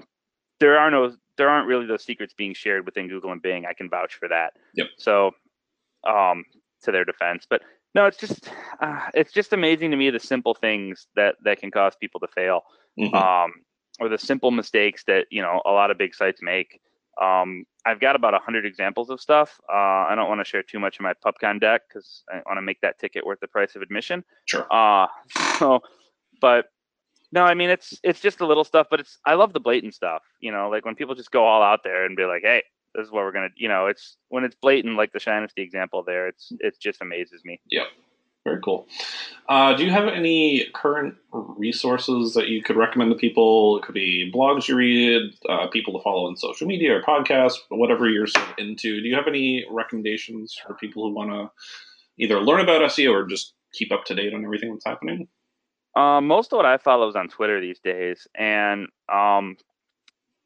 there 0.60 0.80
are 0.80 0.90
no, 0.90 1.14
there 1.38 1.50
aren't 1.50 1.68
really 1.68 1.86
those 1.86 2.04
secrets 2.04 2.34
being 2.34 2.54
shared 2.54 2.86
within 2.86 3.10
Google 3.10 3.32
and 3.32 3.42
Bing. 3.42 3.66
I 3.66 3.74
can 3.74 3.90
vouch 3.90 4.16
for 4.16 4.28
that. 4.30 4.54
Yep. 4.76 4.88
So, 4.98 5.32
um, 6.08 6.46
to 6.84 6.92
their 6.92 7.04
defense, 7.04 7.46
but 7.50 7.62
no, 7.96 8.06
it's 8.06 8.18
just, 8.18 8.50
uh, 8.80 9.08
it's 9.14 9.34
just 9.34 9.54
amazing 9.54 9.92
to 9.92 9.98
me 9.98 10.10
the 10.10 10.20
simple 10.20 10.54
things 10.54 11.08
that 11.16 11.36
that 11.44 11.60
can 11.60 11.72
cause 11.72 11.96
people 12.00 12.20
to 12.20 12.28
fail, 12.28 12.62
mm-hmm. 13.00 13.16
um, 13.16 13.54
or 14.00 14.10
the 14.10 14.18
simple 14.18 14.52
mistakes 14.52 15.04
that 15.08 15.26
you 15.30 15.42
know 15.42 15.62
a 15.66 15.72
lot 15.72 15.92
of 15.92 15.98
big 15.98 16.16
sites 16.16 16.42
make. 16.42 16.80
Um, 17.22 17.64
I've 17.86 18.02
got 18.02 18.18
about 18.18 18.34
100 18.34 18.66
examples 18.66 19.10
of 19.10 19.22
stuff. 19.22 19.62
Uh, 19.70 20.06
I 20.10 20.16
don't 20.16 20.28
want 20.28 20.42
to 20.42 20.46
share 20.46 20.64
too 20.64 20.80
much 20.80 20.98
of 21.00 21.04
my 21.04 21.14
PubCon 21.26 21.62
deck 21.62 21.84
because 21.88 22.24
I 22.30 22.42
want 22.46 22.58
to 22.58 22.62
make 22.62 22.82
that 22.82 23.00
ticket 23.00 23.26
worth 23.26 23.40
the 23.40 23.48
price 23.48 23.76
of 23.76 23.82
admission. 23.82 24.26
Sure. 24.46 24.68
Uh, 24.70 25.08
so 25.60 25.82
but 26.42 26.66
no, 27.32 27.44
I 27.44 27.54
mean 27.54 27.70
it's 27.70 28.00
it's 28.04 28.20
just 28.20 28.38
the 28.38 28.48
little 28.48 28.64
stuff, 28.64 28.88
but 28.90 29.00
it's 29.00 29.18
I 29.26 29.34
love 29.34 29.54
the 29.54 29.60
blatant 29.60 29.94
stuff. 29.94 30.24
You 30.40 30.52
know, 30.52 30.70
like 30.70 30.86
when 30.86 30.96
people 30.96 31.16
just 31.16 31.32
go 31.32 31.46
all 31.46 31.62
out 31.62 31.82
there 31.84 32.06
and 32.06 32.16
be 32.16 32.26
like, 32.26 32.44
"Hey, 32.44 32.64
this 32.94 33.06
is 33.06 33.12
what 33.12 33.24
we're 33.24 33.32
gonna," 33.32 33.50
you 33.56 33.68
know, 33.68 33.88
it's 33.88 34.18
when 34.30 34.44
it's 34.44 34.56
blatant, 34.56 34.96
like 34.96 35.12
the 35.12 35.20
Shinesty 35.20 35.60
example 35.60 36.04
there. 36.04 36.28
It's 36.28 36.52
it 36.60 36.80
just 36.80 37.02
amazes 37.02 37.42
me. 37.44 37.60
Yeah, 37.70 37.86
very 38.46 38.62
cool. 38.64 38.88
Uh, 39.50 39.74
do 39.74 39.84
you 39.84 39.90
have 39.90 40.08
any 40.08 40.68
current 40.74 41.16
resources 41.34 42.34
that 42.36 42.48
you 42.48 42.62
could 42.62 42.78
recommend 42.78 43.12
to 43.12 43.18
people? 43.18 43.78
It 43.78 43.84
could 43.84 43.96
be 43.96 44.32
blogs 44.34 44.68
you 44.68 44.76
read, 44.76 45.34
uh, 45.50 45.68
people 45.68 45.94
to 45.94 46.04
follow 46.04 46.28
on 46.28 46.38
social 46.38 46.68
media 46.68 46.96
or 46.96 47.02
podcasts, 47.02 47.58
whatever 47.70 48.08
you're 48.08 48.28
sort 48.28 48.48
of 48.48 48.54
into. 48.58 49.02
Do 49.02 49.08
you 49.08 49.16
have 49.16 49.28
any 49.28 49.66
recommendations 49.70 50.56
for 50.66 50.76
people 50.76 51.04
who 51.04 51.14
want 51.14 51.32
to 51.32 51.52
either 52.24 52.40
learn 52.40 52.62
about 52.62 52.82
SEO 52.84 53.12
or 53.12 53.26
just 53.26 53.54
keep 53.74 53.92
up 53.92 54.06
to 54.06 54.16
date 54.16 54.34
on 54.34 54.46
everything 54.46 54.72
that's 54.72 54.86
happening? 54.86 55.28
Um, 55.96 56.28
most 56.28 56.54
of 56.54 56.58
what 56.58 56.66
I 56.66 56.78
follow 56.78 57.10
is 57.10 57.16
on 57.16 57.28
Twitter 57.28 57.60
these 57.60 57.80
days, 57.80 58.28
and 58.36 58.88
um, 59.12 59.58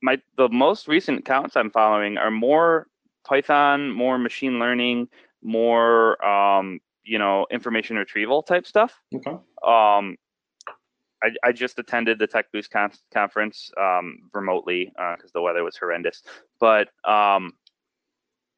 my 0.02 0.22
the 0.38 0.48
most 0.50 0.88
recent 0.88 1.20
accounts 1.20 1.58
I'm 1.58 1.72
following 1.72 2.18
are 2.18 2.32
more 2.32 2.88
Python, 3.26 3.92
more 3.92 4.18
machine 4.20 4.60
learning, 4.60 5.10
more 5.42 6.24
um, 6.24 6.80
you 7.10 7.18
know 7.18 7.48
information 7.52 7.98
retrieval 7.98 8.44
type 8.44 8.68
stuff. 8.68 8.94
Okay. 9.14 9.32
Um, 9.32 10.16
I, 11.22 11.32
I 11.44 11.52
just 11.52 11.78
attended 11.80 12.20
the 12.20 12.28
Tech 12.28 12.46
Boost 12.54 12.72
con- 12.72 12.92
conference 13.14 13.72
um, 13.78 14.20
remotely 14.34 14.86
because 14.96 15.32
uh, 15.32 15.34
the 15.34 15.42
weather 15.42 15.64
was 15.64 15.76
horrendous, 15.76 16.24
but 16.60 16.90
um, 17.04 17.54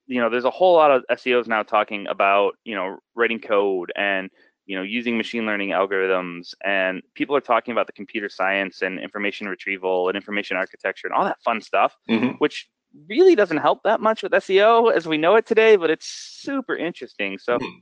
you 0.06 0.20
know 0.20 0.30
there's 0.30 0.45
a 0.45 0.52
whole 0.52 0.76
lot 0.76 0.91
of 0.91 1.04
SEOs 1.12 1.47
now 1.47 1.64
talking 1.64 2.06
about 2.08 2.56
you 2.66 2.76
know 2.76 2.97
writing 3.16 3.39
code 3.39 3.91
and 3.95 4.30
you 4.66 4.76
know 4.76 4.84
using 4.84 5.18
machine 5.18 5.45
learning 5.45 5.70
algorithms 5.70 6.54
and 6.64 7.02
people 7.16 7.36
are 7.36 7.41
talking 7.41 7.72
about 7.72 7.88
the 7.88 7.93
computer 7.93 8.30
science 8.30 8.82
and 8.82 8.99
information 8.99 9.47
retrieval 9.47 10.10
and 10.10 10.16
information 10.16 10.58
architecture 10.58 11.08
and 11.08 11.16
all 11.16 11.24
that 11.24 11.41
fun 11.43 11.62
stuff 11.62 11.95
mm-hmm. 12.10 12.32
which 12.38 12.70
really 13.10 13.36
doesn't 13.36 13.58
help 13.58 13.82
that 13.84 14.02
much 14.02 14.22
with 14.22 14.32
seo 14.34 14.93
as 14.93 15.08
we 15.08 15.18
know 15.18 15.36
it 15.36 15.45
today 15.45 15.76
but 15.76 15.89
it's 15.89 16.06
super 16.06 16.76
interesting 16.76 17.38
so 17.38 17.58
mm-hmm. 17.58 17.80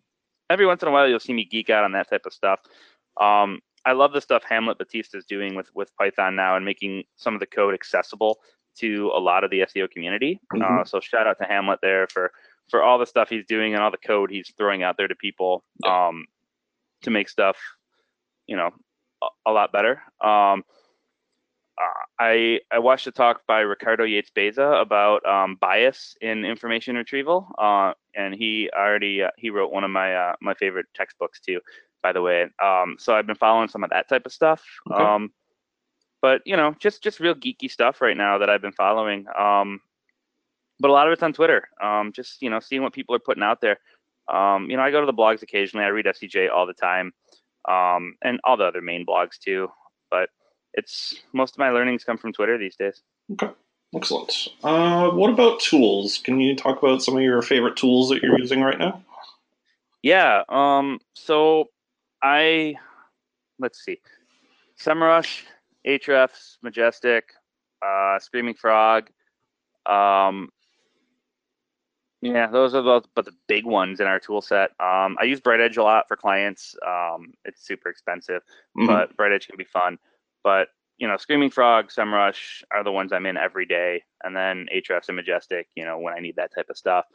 Every 0.50 0.66
once 0.66 0.82
in 0.82 0.88
a 0.88 0.91
while 0.91 1.08
you'll 1.08 1.20
see 1.20 1.34
me 1.34 1.45
geek 1.45 1.70
out 1.70 1.84
on 1.84 1.91
that 1.91 2.10
type 2.10 2.26
of 2.26 2.34
stuff 2.34 2.60
um, 3.20 3.60
i 3.86 3.91
love 3.91 4.14
the 4.14 4.22
stuff 4.22 4.43
hamlet 4.43 4.78
batista 4.78 5.18
is 5.18 5.26
doing 5.26 5.56
with 5.56 5.70
with 5.74 5.95
python 5.97 6.36
now 6.36 6.56
and 6.56 6.66
making 6.66 7.04
some 7.16 7.34
of 7.34 7.39
the 7.39 7.45
code 7.45 7.74
accessible 7.74 8.39
to 8.76 9.12
a 9.16 9.20
lot 9.20 9.43
of 9.43 9.52
the 9.52 9.60
seo 9.62 9.89
community 9.89 10.39
mm-hmm. 10.54 10.82
uh, 10.82 10.84
so 10.84 11.00
shout 11.00 11.28
out 11.28 11.38
to 11.39 11.45
hamlet 11.45 11.80
there 11.82 12.08
for 12.12 12.32
for 12.70 12.84
all 12.84 12.97
the 12.97 13.06
stuff 13.06 13.30
he's 13.30 13.45
doing 13.45 13.74
and 13.74 13.84
all 13.84 13.91
the 13.91 13.97
code 13.97 14.30
he's 14.30 14.54
throwing 14.58 14.84
out 14.84 14.95
there 14.97 15.08
to 15.08 15.16
people 15.16 15.64
um, 15.88 16.26
to 17.02 17.10
make 17.10 17.30
stuff, 17.30 17.58
you 18.47 18.56
know, 18.56 18.70
a, 19.24 19.28
a 19.47 19.52
lot 19.52 19.72
better. 19.72 20.02
Um, 20.22 20.30
uh, 20.30 20.62
I 22.19 22.59
I 22.71 22.80
watched 22.80 23.07
a 23.07 23.11
talk 23.11 23.41
by 23.47 23.61
Ricardo 23.61 24.03
Yates 24.03 24.30
Baeza 24.30 24.63
about 24.63 25.25
um, 25.25 25.55
bias 25.61 26.15
in 26.21 26.43
information 26.43 26.95
retrieval, 26.95 27.47
uh, 27.57 27.93
and 28.15 28.36
he 28.36 28.69
already 28.77 29.23
uh, 29.23 29.30
he 29.38 29.49
wrote 29.49 29.71
one 29.71 29.84
of 29.86 29.91
my 29.91 30.13
uh, 30.13 30.34
my 30.41 30.53
favorite 30.55 30.88
textbooks 30.93 31.39
too, 31.39 31.61
by 32.03 32.11
the 32.11 32.21
way. 32.21 32.47
Um, 32.61 32.97
so 32.99 33.15
I've 33.15 33.27
been 33.27 33.36
following 33.36 33.69
some 33.69 33.84
of 33.84 33.89
that 33.91 34.09
type 34.09 34.25
of 34.25 34.34
stuff. 34.34 34.63
Okay. 34.91 35.01
Um, 35.01 35.32
but 36.21 36.41
you 36.45 36.57
know, 36.57 36.75
just 36.80 37.01
just 37.01 37.21
real 37.21 37.36
geeky 37.36 37.71
stuff 37.71 38.01
right 38.01 38.17
now 38.17 38.38
that 38.39 38.49
I've 38.49 38.61
been 38.61 38.73
following. 38.73 39.25
Um, 39.38 39.80
but 40.82 40.89
a 40.89 40.93
lot 40.93 41.07
of 41.07 41.13
it's 41.13 41.23
on 41.23 41.34
Twitter. 41.34 41.69
Um, 41.82 42.11
just 42.13 42.41
you 42.41 42.49
know, 42.49 42.59
seeing 42.59 42.82
what 42.82 42.93
people 42.93 43.15
are 43.15 43.19
putting 43.19 43.43
out 43.43 43.61
there. 43.61 43.80
Um, 44.27 44.69
you 44.69 44.77
know, 44.77 44.84
I 44.84 44.91
go 44.91 44.99
to 44.99 45.05
the 45.05 45.13
blogs 45.13 45.41
occasionally. 45.41 45.86
I 45.86 45.89
read 45.89 46.05
SEJ 46.05 46.51
all 46.51 46.67
the 46.67 46.73
time, 46.73 47.13
um, 47.67 48.15
and 48.21 48.39
all 48.43 48.57
the 48.57 48.65
other 48.65 48.82
main 48.82 49.05
blogs 49.05 49.39
too. 49.39 49.69
It's 50.74 51.15
most 51.34 51.55
of 51.55 51.59
my 51.59 51.70
learnings 51.70 52.03
come 52.03 52.17
from 52.17 52.34
Twitter 52.34 52.57
these 52.57 52.76
days. 52.76 53.01
Okay, 53.32 53.49
excellent. 53.95 54.49
Uh, 54.63 55.09
what 55.11 55.30
about 55.30 55.59
tools? 55.59 56.20
Can 56.24 56.39
you 56.39 56.55
talk 56.55 56.82
about 56.82 57.01
some 57.01 57.15
of 57.15 57.24
your 57.24 57.41
favorite 57.41 57.76
tools 57.76 58.09
that 58.09 58.22
you're 58.22 58.39
using 58.39 58.61
right 58.61 58.78
now? 58.78 59.03
Yeah. 60.01 60.43
Um. 60.49 60.99
So 61.13 61.65
I 62.22 62.76
let's 63.59 63.84
see, 63.84 63.99
SEMrush, 64.80 65.43
Ahrefs, 65.86 66.57
Majestic, 66.61 67.26
uh, 67.86 68.20
Screaming 68.20 68.55
Frog. 68.55 69.09
Um, 69.86 70.49
yeah, 72.22 72.47
those 72.47 72.76
are 72.76 72.82
the 72.82 73.01
but 73.15 73.26
the 73.26 73.34
big 73.47 73.65
ones 73.65 73.99
in 73.99 74.07
our 74.07 74.20
tool 74.20 74.41
set. 74.41 74.72
Um, 74.80 75.17
I 75.20 75.24
use 75.24 75.39
BrightEdge 75.39 75.78
a 75.78 75.84
lot 75.84 76.07
for 76.07 76.17
clients. 76.17 76.76
Um, 76.86 77.34
it's 77.45 77.65
super 77.65 77.89
expensive, 77.89 78.41
mm-hmm. 78.78 78.88
but 78.88 79.15
BrightEdge 79.15 79.47
can 79.47 79.57
be 79.57 79.63
fun. 79.63 79.97
But 80.43 80.69
you 80.99 81.07
know, 81.07 81.17
Screaming 81.17 81.49
Frog, 81.49 81.89
SEMrush 81.89 82.61
are 82.71 82.83
the 82.83 82.91
ones 82.91 83.13
I'm 83.13 83.25
in 83.25 83.37
every 83.37 83.65
day, 83.65 84.03
and 84.23 84.35
then 84.35 84.67
Ahrefs 84.73 85.07
and 85.07 85.15
Majestic, 85.15 85.67
you 85.75 85.85
know, 85.85 85.97
when 85.97 86.13
I 86.13 86.19
need 86.19 86.35
that 86.35 86.53
type 86.53 86.69
of 86.69 86.77
stuff. 86.77 87.05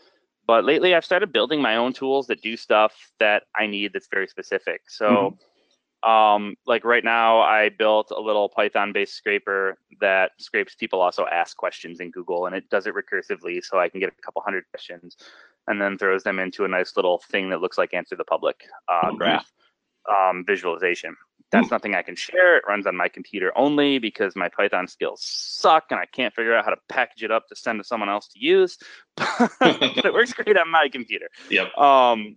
But 0.47 0.65
lately, 0.65 0.95
I've 0.95 1.05
started 1.05 1.33
building 1.33 1.61
my 1.61 1.77
own 1.77 1.93
tools 1.93 2.27
that 2.27 2.43
do 2.43 2.57
stuff 2.57 2.95
that 3.21 3.45
I 3.55 3.67
need 3.67 3.93
that's 3.93 4.09
very 4.11 4.27
specific. 4.27 4.83
So, 4.89 5.37
mm-hmm. 6.05 6.11
um, 6.11 6.55
like 6.67 6.85
right 6.85 7.05
now, 7.05 7.41
I 7.41 7.69
built 7.69 8.11
a 8.11 8.21
little 8.21 8.49
Python-based 8.49 9.15
scraper 9.15 9.79
that 10.01 10.33
scrapes 10.39 10.75
people 10.75 11.01
also 11.01 11.27
ask 11.27 11.57
questions 11.57 12.01
in 12.01 12.11
Google, 12.11 12.47
and 12.47 12.57
it 12.57 12.69
does 12.71 12.87
it 12.87 12.95
recursively, 12.95 13.63
so 13.63 13.79
I 13.79 13.91
can 13.91 14.01
get 14.01 14.09
a 14.09 14.23
couple 14.23 14.41
hundred 14.43 14.65
questions, 14.71 15.17
and 15.67 15.81
then 15.81 15.99
throws 15.99 16.23
them 16.23 16.39
into 16.39 16.65
a 16.65 16.69
nice 16.69 16.97
little 16.97 17.23
thing 17.31 17.51
that 17.51 17.61
looks 17.61 17.77
like 17.77 17.93
Answer 17.93 18.17
the 18.17 18.25
Public 18.25 18.65
uh, 18.89 19.09
mm-hmm. 19.09 19.17
graph 19.17 19.53
um, 20.09 20.45
visualization. 20.47 21.17
That's 21.53 21.71
nothing 21.71 21.95
I 21.95 22.03
can 22.03 22.17
share. 22.17 22.57
It 22.57 22.65
runs 22.67 22.87
on 22.87 22.97
my 22.97 23.09
computer 23.09 23.53
only 23.57 23.99
because 23.99 24.35
my 24.35 24.49
Python 24.49 24.89
skills 24.89 25.23
suck 25.23 25.85
and 25.91 26.01
I 26.01 26.07
can't 26.07 26.35
figure 26.35 26.55
out 26.55 26.65
how 26.65 26.71
to 26.71 26.77
package 26.89 27.23
it 27.23 27.31
up 27.31 27.47
to 27.49 27.57
send 27.57 27.79
to 27.79 27.85
someone 27.85 28.09
else 28.09 28.27
to 28.29 28.45
use. 28.45 28.77
but 29.17 29.53
it 29.61 30.13
works 30.13 30.33
great 30.35 30.57
on 30.59 30.71
my 30.71 30.89
computer. 30.91 31.29
Yep. 31.51 31.77
Um, 31.79 32.37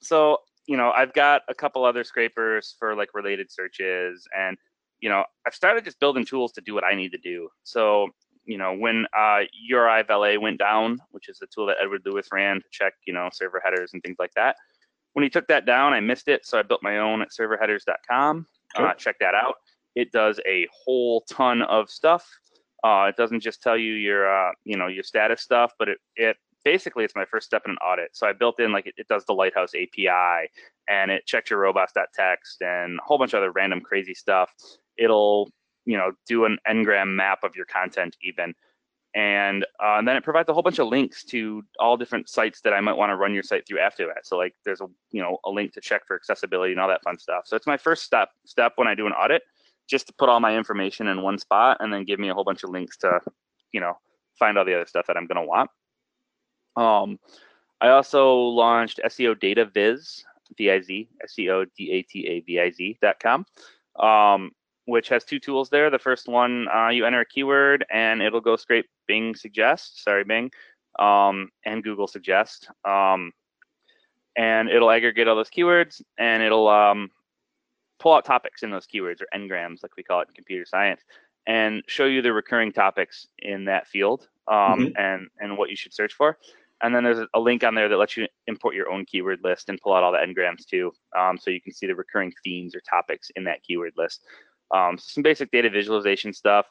so 0.00 0.38
you 0.66 0.76
know, 0.76 0.92
I've 0.92 1.12
got 1.12 1.42
a 1.48 1.54
couple 1.54 1.84
other 1.84 2.04
scrapers 2.04 2.76
for 2.78 2.94
like 2.94 3.14
related 3.14 3.50
searches, 3.50 4.28
and 4.36 4.56
you 5.00 5.08
know, 5.08 5.24
I've 5.44 5.54
started 5.54 5.84
just 5.84 5.98
building 5.98 6.24
tools 6.24 6.52
to 6.52 6.60
do 6.60 6.72
what 6.72 6.84
I 6.84 6.94
need 6.94 7.10
to 7.12 7.18
do. 7.18 7.48
So 7.64 8.08
you 8.44 8.58
know, 8.58 8.74
when 8.74 9.06
uh, 9.16 9.40
URI 9.52 10.02
Valet 10.04 10.38
went 10.38 10.58
down, 10.58 10.98
which 11.10 11.28
is 11.28 11.38
the 11.38 11.46
tool 11.46 11.66
that 11.66 11.76
Edward 11.82 12.02
Lewis 12.04 12.28
ran 12.32 12.56
to 12.56 12.66
check, 12.70 12.94
you 13.06 13.12
know, 13.12 13.28
server 13.32 13.60
headers 13.64 13.92
and 13.92 14.02
things 14.02 14.16
like 14.18 14.32
that 14.34 14.56
when 15.12 15.22
he 15.22 15.30
took 15.30 15.46
that 15.48 15.66
down, 15.66 15.92
I 15.92 16.00
missed 16.00 16.28
it, 16.28 16.46
so 16.46 16.58
I 16.58 16.62
built 16.62 16.82
my 16.82 16.98
own 16.98 17.22
at 17.22 17.28
serverheaders.com. 17.30 18.46
Sure. 18.76 18.86
Uh, 18.86 18.94
check 18.94 19.16
that 19.20 19.34
out. 19.34 19.56
It 19.94 20.10
does 20.12 20.40
a 20.46 20.66
whole 20.72 21.22
ton 21.22 21.62
of 21.62 21.90
stuff. 21.90 22.26
Uh, 22.82 23.06
it 23.08 23.16
doesn't 23.16 23.40
just 23.40 23.62
tell 23.62 23.76
you 23.76 23.92
your, 23.92 24.28
uh, 24.28 24.52
you 24.64 24.76
know, 24.76 24.88
your 24.88 25.04
status 25.04 25.42
stuff, 25.42 25.72
but 25.78 25.88
it, 25.88 25.98
it 26.16 26.36
basically 26.64 27.04
it's 27.04 27.14
my 27.14 27.24
first 27.24 27.46
step 27.46 27.62
in 27.64 27.72
an 27.72 27.76
audit. 27.78 28.10
So 28.16 28.26
I 28.26 28.32
built 28.32 28.58
in 28.58 28.72
like 28.72 28.86
it, 28.86 28.94
it 28.96 29.08
does 29.08 29.24
the 29.24 29.34
Lighthouse 29.34 29.72
API, 29.74 30.48
and 30.88 31.10
it 31.10 31.26
checks 31.26 31.50
your 31.50 31.60
robots.txt 31.60 32.60
and 32.60 32.98
a 32.98 33.02
whole 33.02 33.18
bunch 33.18 33.34
of 33.34 33.38
other 33.38 33.52
random 33.52 33.80
crazy 33.80 34.14
stuff. 34.14 34.52
It'll, 34.96 35.50
you 35.84 35.96
know, 35.96 36.12
do 36.26 36.44
an 36.44 36.58
ngram 36.68 37.14
map 37.14 37.44
of 37.44 37.54
your 37.54 37.66
content 37.66 38.16
even 38.22 38.54
and, 39.14 39.64
uh, 39.82 39.98
and 39.98 40.08
then 40.08 40.16
it 40.16 40.24
provides 40.24 40.48
a 40.48 40.54
whole 40.54 40.62
bunch 40.62 40.78
of 40.78 40.88
links 40.88 41.22
to 41.24 41.62
all 41.78 41.96
different 41.96 42.28
sites 42.28 42.60
that 42.62 42.72
I 42.72 42.80
might 42.80 42.96
want 42.96 43.10
to 43.10 43.16
run 43.16 43.34
your 43.34 43.42
site 43.42 43.66
through 43.66 43.80
after 43.80 44.06
that. 44.06 44.26
So 44.26 44.38
like 44.38 44.54
there's 44.64 44.80
a 44.80 44.86
you 45.10 45.20
know 45.20 45.38
a 45.44 45.50
link 45.50 45.74
to 45.74 45.80
check 45.80 46.06
for 46.06 46.16
accessibility 46.16 46.72
and 46.72 46.80
all 46.80 46.88
that 46.88 47.02
fun 47.02 47.18
stuff. 47.18 47.42
So 47.46 47.56
it's 47.56 47.66
my 47.66 47.76
first 47.76 48.04
step 48.04 48.30
step 48.46 48.72
when 48.76 48.88
I 48.88 48.94
do 48.94 49.06
an 49.06 49.12
audit, 49.12 49.42
just 49.88 50.06
to 50.06 50.14
put 50.14 50.28
all 50.28 50.40
my 50.40 50.56
information 50.56 51.08
in 51.08 51.22
one 51.22 51.38
spot 51.38 51.78
and 51.80 51.92
then 51.92 52.04
give 52.04 52.18
me 52.18 52.30
a 52.30 52.34
whole 52.34 52.44
bunch 52.44 52.64
of 52.64 52.70
links 52.70 52.96
to 52.98 53.20
you 53.72 53.80
know 53.80 53.94
find 54.38 54.56
all 54.56 54.64
the 54.64 54.74
other 54.74 54.86
stuff 54.86 55.06
that 55.08 55.16
I'm 55.16 55.26
gonna 55.26 55.44
want. 55.44 55.70
Um, 56.76 57.18
I 57.82 57.88
also 57.88 58.34
launched 58.34 59.00
SEO 59.04 59.38
Data 59.38 59.66
Viz, 59.66 60.24
V-I-Z, 60.56 61.08
S-E-O-D-A-T-A-V-I-Z 61.24 62.98
dot 63.02 63.20
com. 63.20 63.44
Um, 63.98 64.52
which 64.86 65.08
has 65.08 65.24
two 65.24 65.38
tools 65.38 65.70
there. 65.70 65.90
The 65.90 65.98
first 65.98 66.28
one, 66.28 66.66
uh, 66.74 66.88
you 66.88 67.04
enter 67.06 67.20
a 67.20 67.26
keyword 67.26 67.84
and 67.90 68.22
it'll 68.22 68.40
go 68.40 68.56
scrape 68.56 68.86
Bing 69.06 69.34
Suggest, 69.34 70.02
sorry, 70.02 70.24
Bing, 70.24 70.50
um, 70.98 71.50
and 71.64 71.82
Google 71.84 72.06
Suggest. 72.06 72.68
Um, 72.84 73.32
and 74.36 74.68
it'll 74.68 74.90
aggregate 74.90 75.28
all 75.28 75.36
those 75.36 75.50
keywords 75.50 76.00
and 76.18 76.42
it'll 76.42 76.68
um, 76.68 77.10
pull 77.98 78.14
out 78.14 78.24
topics 78.24 78.62
in 78.62 78.70
those 78.70 78.86
keywords 78.86 79.20
or 79.20 79.26
n-grams, 79.32 79.82
like 79.82 79.96
we 79.96 80.02
call 80.02 80.20
it 80.20 80.28
in 80.28 80.34
computer 80.34 80.64
science, 80.64 81.02
and 81.46 81.82
show 81.86 82.06
you 82.06 82.22
the 82.22 82.32
recurring 82.32 82.72
topics 82.72 83.26
in 83.38 83.64
that 83.66 83.86
field 83.86 84.28
um, 84.48 84.56
mm-hmm. 84.56 84.88
and, 84.96 85.28
and 85.38 85.56
what 85.56 85.70
you 85.70 85.76
should 85.76 85.94
search 85.94 86.14
for. 86.14 86.38
And 86.82 86.92
then 86.92 87.04
there's 87.04 87.24
a 87.32 87.38
link 87.38 87.62
on 87.62 87.76
there 87.76 87.88
that 87.88 87.96
lets 87.96 88.16
you 88.16 88.26
import 88.48 88.74
your 88.74 88.90
own 88.90 89.04
keyword 89.04 89.38
list 89.44 89.68
and 89.68 89.80
pull 89.80 89.94
out 89.94 90.02
all 90.02 90.10
the 90.10 90.20
n-grams 90.20 90.64
too. 90.64 90.92
Um, 91.16 91.38
so 91.38 91.50
you 91.50 91.60
can 91.60 91.72
see 91.72 91.86
the 91.86 91.94
recurring 91.94 92.32
themes 92.42 92.74
or 92.74 92.80
topics 92.80 93.30
in 93.36 93.44
that 93.44 93.62
keyword 93.62 93.92
list. 93.96 94.24
Um, 94.72 94.96
some 94.98 95.22
basic 95.22 95.50
data 95.50 95.70
visualization 95.70 96.32
stuff. 96.32 96.66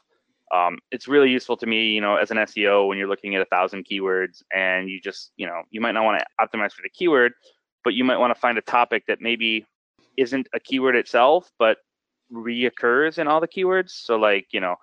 Um, 0.53 0.79
it's 0.91 1.07
really 1.07 1.29
useful 1.29 1.55
to 1.57 1.65
me, 1.65 1.91
you 1.91 2.01
know, 2.01 2.17
as 2.17 2.31
an 2.31 2.37
SEO 2.37 2.87
when 2.87 2.97
you're 2.97 3.07
looking 3.07 3.35
at 3.35 3.41
a 3.41 3.45
thousand 3.45 3.85
keywords 3.85 4.43
and 4.53 4.89
you 4.89 4.99
just, 4.99 5.31
you 5.37 5.47
know, 5.47 5.61
you 5.69 5.79
might 5.79 5.93
not 5.93 6.03
want 6.03 6.19
to 6.21 6.25
optimize 6.45 6.73
for 6.73 6.81
the 6.81 6.89
keyword, 6.89 7.31
but 7.83 7.93
you 7.93 8.03
might 8.03 8.17
want 8.17 8.33
to 8.33 8.39
find 8.39 8.57
a 8.57 8.61
topic 8.61 9.03
that 9.07 9.21
maybe 9.21 9.65
isn't 10.17 10.47
a 10.53 10.59
keyword 10.59 10.95
itself, 10.95 11.49
but 11.57 11.77
reoccurs 12.33 13.17
in 13.17 13.27
all 13.27 13.39
the 13.39 13.47
keywords. 13.47 13.91
So, 13.91 14.17
like, 14.17 14.47
you 14.51 14.59
know, 14.59 14.75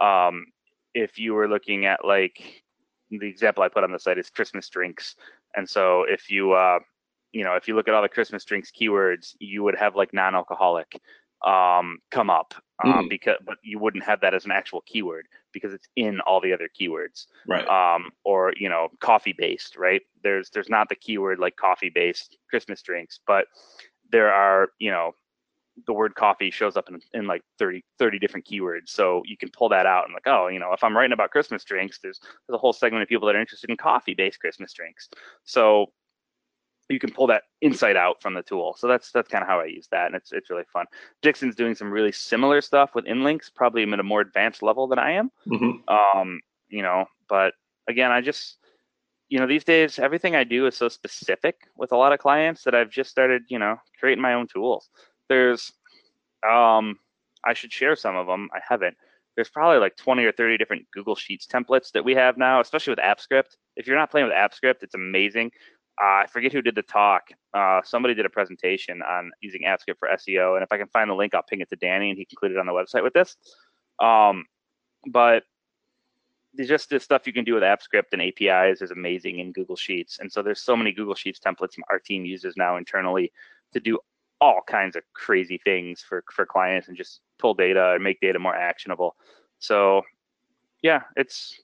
um, 0.00 0.46
if 0.94 1.18
you 1.18 1.34
were 1.34 1.48
looking 1.48 1.86
at 1.86 2.04
like 2.04 2.62
the 3.10 3.26
example 3.26 3.62
I 3.62 3.68
put 3.68 3.84
on 3.84 3.92
the 3.92 3.98
site 3.98 4.18
is 4.18 4.30
Christmas 4.30 4.68
drinks, 4.68 5.16
and 5.56 5.68
so 5.68 6.04
if 6.08 6.30
you, 6.30 6.52
uh, 6.52 6.80
you 7.32 7.44
know, 7.44 7.54
if 7.54 7.68
you 7.68 7.76
look 7.76 7.88
at 7.88 7.94
all 7.94 8.02
the 8.02 8.08
Christmas 8.08 8.44
drinks 8.44 8.70
keywords, 8.70 9.34
you 9.38 9.62
would 9.62 9.76
have 9.76 9.96
like 9.96 10.12
non-alcoholic 10.12 11.00
um, 11.44 11.98
come 12.10 12.30
up 12.30 12.54
um, 12.82 13.04
mm. 13.04 13.10
because 13.10 13.36
but 13.46 13.56
you 13.62 13.78
wouldn't 13.78 14.04
have 14.04 14.20
that 14.20 14.34
as 14.34 14.44
an 14.44 14.50
actual 14.50 14.82
keyword 14.86 15.26
because 15.52 15.72
it's 15.72 15.88
in 15.96 16.20
all 16.20 16.40
the 16.40 16.52
other 16.52 16.68
keywords. 16.68 17.26
Right. 17.46 17.66
Um, 17.68 18.10
or 18.24 18.52
you 18.56 18.68
know 18.68 18.88
coffee 19.00 19.34
based 19.36 19.76
right? 19.76 20.02
There's 20.22 20.50
there's 20.50 20.68
not 20.68 20.88
the 20.88 20.96
keyword 20.96 21.38
like 21.38 21.56
coffee 21.56 21.90
based 21.90 22.36
christmas 22.48 22.82
drinks 22.82 23.20
but 23.26 23.46
there 24.10 24.32
are 24.32 24.68
you 24.78 24.90
know 24.90 25.12
the 25.86 25.92
word 25.92 26.14
coffee 26.14 26.50
shows 26.50 26.76
up 26.76 26.88
in, 26.88 27.00
in 27.12 27.26
like 27.26 27.42
30 27.58 27.84
30 27.98 28.18
different 28.18 28.46
keywords. 28.46 28.88
So 28.88 29.22
you 29.24 29.36
can 29.36 29.50
pull 29.50 29.68
that 29.70 29.86
out 29.86 30.04
and 30.04 30.14
like 30.14 30.26
oh 30.26 30.48
you 30.48 30.58
know 30.58 30.72
if 30.72 30.84
i'm 30.84 30.96
writing 30.96 31.12
about 31.12 31.30
christmas 31.30 31.64
drinks 31.64 31.98
there's 32.02 32.20
there's 32.20 32.54
a 32.54 32.58
whole 32.58 32.72
segment 32.72 33.02
of 33.02 33.08
people 33.08 33.26
that 33.26 33.36
are 33.36 33.40
interested 33.40 33.70
in 33.70 33.76
coffee 33.76 34.14
based 34.14 34.40
christmas 34.40 34.72
drinks. 34.72 35.08
So 35.44 35.86
you 36.88 36.98
can 36.98 37.12
pull 37.12 37.26
that 37.28 37.44
insight 37.60 37.96
out 37.96 38.20
from 38.20 38.34
the 38.34 38.42
tool. 38.42 38.74
So 38.78 38.86
that's 38.86 39.10
that's 39.10 39.28
kind 39.28 39.42
of 39.42 39.48
how 39.48 39.60
I 39.60 39.66
use 39.66 39.88
that, 39.90 40.06
and 40.06 40.14
it's 40.14 40.32
it's 40.32 40.50
really 40.50 40.64
fun. 40.72 40.86
Dixon's 41.22 41.56
doing 41.56 41.74
some 41.74 41.90
really 41.90 42.12
similar 42.12 42.60
stuff 42.60 42.94
with 42.94 43.06
inlinks, 43.06 43.52
probably 43.54 43.82
at 43.82 44.00
a 44.00 44.02
more 44.02 44.20
advanced 44.20 44.62
level 44.62 44.86
than 44.86 44.98
I 44.98 45.12
am. 45.12 45.30
Mm-hmm. 45.48 46.18
Um, 46.18 46.40
you 46.68 46.82
know, 46.82 47.06
but 47.28 47.54
again, 47.88 48.10
I 48.12 48.20
just 48.20 48.58
you 49.28 49.38
know 49.38 49.46
these 49.46 49.64
days 49.64 49.98
everything 49.98 50.36
I 50.36 50.44
do 50.44 50.66
is 50.66 50.76
so 50.76 50.88
specific 50.88 51.56
with 51.76 51.92
a 51.92 51.96
lot 51.96 52.12
of 52.12 52.18
clients 52.18 52.64
that 52.64 52.74
I've 52.74 52.90
just 52.90 53.10
started 53.10 53.42
you 53.48 53.58
know 53.58 53.76
creating 53.98 54.22
my 54.22 54.34
own 54.34 54.46
tools. 54.46 54.90
There's 55.28 55.72
um, 56.48 56.98
I 57.44 57.54
should 57.54 57.72
share 57.72 57.96
some 57.96 58.16
of 58.16 58.26
them. 58.26 58.50
I 58.54 58.60
haven't. 58.68 58.96
There's 59.36 59.50
probably 59.50 59.78
like 59.78 59.96
20 59.96 60.22
or 60.24 60.30
30 60.30 60.58
different 60.58 60.86
Google 60.92 61.16
Sheets 61.16 61.46
templates 61.46 61.90
that 61.92 62.04
we 62.04 62.14
have 62.14 62.36
now, 62.36 62.60
especially 62.60 62.92
with 62.92 63.00
Apps 63.00 63.20
Script. 63.20 63.56
If 63.74 63.86
you're 63.88 63.96
not 63.96 64.10
playing 64.10 64.28
with 64.28 64.36
Apps 64.36 64.54
Script, 64.54 64.84
it's 64.84 64.94
amazing 64.94 65.50
uh, 66.02 66.24
I 66.24 66.26
forget 66.28 66.52
who 66.52 66.62
did 66.62 66.74
the 66.74 66.82
talk. 66.82 67.28
Uh, 67.52 67.80
somebody 67.84 68.14
did 68.14 68.26
a 68.26 68.30
presentation 68.30 69.00
on 69.02 69.30
using 69.40 69.62
Apps 69.62 69.80
Script 69.80 70.00
for 70.00 70.08
SEO, 70.08 70.54
and 70.54 70.62
if 70.62 70.72
I 70.72 70.78
can 70.78 70.88
find 70.88 71.08
the 71.08 71.14
link, 71.14 71.34
I'll 71.34 71.42
ping 71.42 71.60
it 71.60 71.70
to 71.70 71.76
Danny, 71.76 72.10
and 72.10 72.18
he 72.18 72.24
concluded 72.24 72.58
on 72.58 72.66
the 72.66 72.72
website 72.72 73.04
with 73.04 73.12
this. 73.12 73.36
Um, 74.00 74.46
but 75.06 75.44
there's 76.52 76.68
just 76.68 76.90
the 76.90 76.98
stuff 76.98 77.26
you 77.26 77.32
can 77.32 77.44
do 77.44 77.54
with 77.54 77.62
Apps 77.62 77.82
Script 77.82 78.12
and 78.12 78.22
APIs 78.22 78.82
is 78.82 78.90
amazing 78.90 79.38
in 79.38 79.52
Google 79.52 79.76
Sheets, 79.76 80.18
and 80.18 80.32
so 80.32 80.42
there's 80.42 80.60
so 80.60 80.76
many 80.76 80.92
Google 80.92 81.14
Sheets 81.14 81.38
templates 81.38 81.78
our 81.88 82.00
team 82.00 82.24
uses 82.24 82.56
now 82.56 82.76
internally 82.76 83.32
to 83.72 83.80
do 83.80 83.98
all 84.40 84.60
kinds 84.66 84.96
of 84.96 85.02
crazy 85.12 85.60
things 85.64 86.02
for 86.02 86.24
for 86.32 86.44
clients 86.44 86.88
and 86.88 86.96
just 86.96 87.20
pull 87.38 87.54
data 87.54 87.92
and 87.92 88.02
make 88.02 88.20
data 88.20 88.38
more 88.38 88.54
actionable. 88.54 89.14
So, 89.60 90.02
yeah, 90.82 91.02
it's 91.16 91.60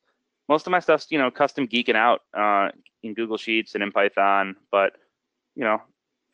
most 0.49 0.69
of 0.69 0.71
my 0.71 0.79
stuff's 0.79 1.09
you 1.11 1.19
know 1.19 1.33
custom 1.33 1.67
geeking 1.67 1.97
out 1.97 2.23
uh, 2.33 2.71
in 3.03 3.15
Google 3.15 3.37
Sheets 3.37 3.75
and 3.75 3.83
in 3.83 3.93
Python, 3.93 4.57
but 4.71 4.93
you 5.55 5.65
know 5.65 5.83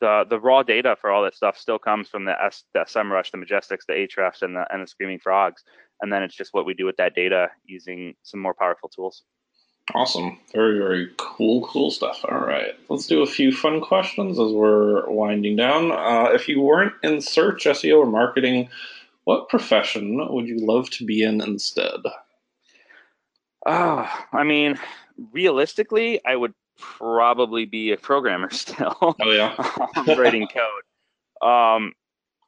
the 0.00 0.24
the 0.28 0.38
raw 0.38 0.62
data 0.62 0.96
for 1.00 1.10
all 1.10 1.22
that 1.24 1.34
stuff 1.34 1.56
still 1.56 1.78
comes 1.78 2.08
from 2.08 2.24
the 2.24 2.34
S, 2.42 2.64
the 2.74 2.80
SEMrush, 2.80 3.30
the 3.30 3.38
Majestics, 3.38 3.86
the 3.86 3.94
Ahrefs, 3.94 4.42
and 4.42 4.56
the 4.56 4.66
and 4.72 4.82
the 4.82 4.86
Screaming 4.86 5.18
Frogs, 5.18 5.62
and 6.00 6.12
then 6.12 6.22
it's 6.22 6.34
just 6.34 6.52
what 6.52 6.66
we 6.66 6.74
do 6.74 6.84
with 6.84 6.96
that 6.96 7.14
data 7.14 7.48
using 7.64 8.14
some 8.22 8.40
more 8.40 8.54
powerful 8.54 8.88
tools. 8.88 9.22
Awesome, 9.94 10.38
very 10.52 10.78
very 10.78 11.10
cool, 11.16 11.66
cool 11.66 11.90
stuff. 11.90 12.24
All 12.28 12.38
right, 12.38 12.74
let's 12.88 13.06
do 13.06 13.22
a 13.22 13.26
few 13.26 13.52
fun 13.52 13.80
questions 13.80 14.38
as 14.38 14.52
we're 14.52 15.08
winding 15.08 15.56
down. 15.56 15.92
Uh, 15.92 16.30
if 16.32 16.48
you 16.48 16.60
weren't 16.60 16.94
in 17.02 17.20
search, 17.20 17.64
SEO, 17.64 17.98
or 17.98 18.06
marketing, 18.06 18.68
what 19.24 19.48
profession 19.48 20.18
would 20.32 20.46
you 20.46 20.58
love 20.58 20.90
to 20.90 21.04
be 21.04 21.22
in 21.22 21.40
instead? 21.40 22.00
Oh, 23.64 24.08
I 24.32 24.44
mean, 24.44 24.78
realistically, 25.32 26.24
I 26.24 26.36
would 26.36 26.54
probably 26.78 27.64
be 27.64 27.92
a 27.92 27.96
programmer 27.96 28.50
still. 28.52 28.96
Oh 29.00 29.30
yeah, 29.30 29.54
writing 30.16 30.46
code. 30.48 31.48
Um, 31.48 31.92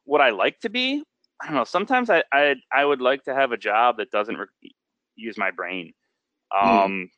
what 0.05 0.21
I 0.21 0.29
like 0.31 0.59
to 0.61 0.69
be, 0.69 1.03
I 1.41 1.47
don't 1.47 1.55
know. 1.55 1.63
Sometimes 1.63 2.09
I 2.09 2.23
I, 2.31 2.55
I 2.71 2.85
would 2.85 3.01
like 3.01 3.23
to 3.25 3.35
have 3.35 3.51
a 3.51 3.57
job 3.57 3.97
that 3.97 4.11
doesn't 4.11 4.37
re- 4.37 4.75
use 5.15 5.37
my 5.37 5.51
brain. 5.51 5.93
Hmm. 6.51 6.69
Um, 6.69 6.91
mm. 6.91 7.09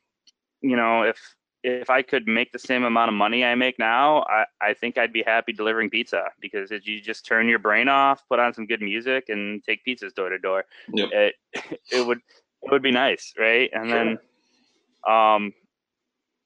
you 0.62 0.76
know, 0.76 1.04
if 1.04 1.18
if 1.64 1.90
I 1.90 2.02
could 2.02 2.28
make 2.28 2.52
the 2.52 2.60
same 2.60 2.84
amount 2.84 3.10
of 3.10 3.16
money 3.16 3.46
I 3.46 3.54
make 3.56 3.78
now, 3.78 4.24
I, 4.24 4.46
I 4.62 4.74
think 4.74 4.98
I'd 4.98 5.14
be 5.14 5.22
happy 5.22 5.54
delivering 5.54 5.90
pizza 5.90 6.24
because 6.40 6.72
if 6.72 6.88
you 6.88 7.00
just 7.02 7.26
turn 7.26 7.48
your 7.48 7.60
brain 7.60 7.88
off, 7.88 8.24
put 8.28 8.40
on 8.40 8.54
some 8.54 8.66
good 8.66 8.82
music, 8.82 9.26
and 9.30 9.64
take 9.64 9.86
pizzas 9.86 10.14
door 10.14 10.30
to 10.30 10.40
door. 10.40 10.66
It 10.94 11.36
it 11.92 12.06
would 12.06 12.20
it 12.64 12.72
would 12.72 12.82
be 12.82 12.92
nice, 12.92 13.34
right? 13.40 13.70
And 13.74 13.90
Sure. 13.90 13.98
then, 13.98 14.20
um, 15.08 15.54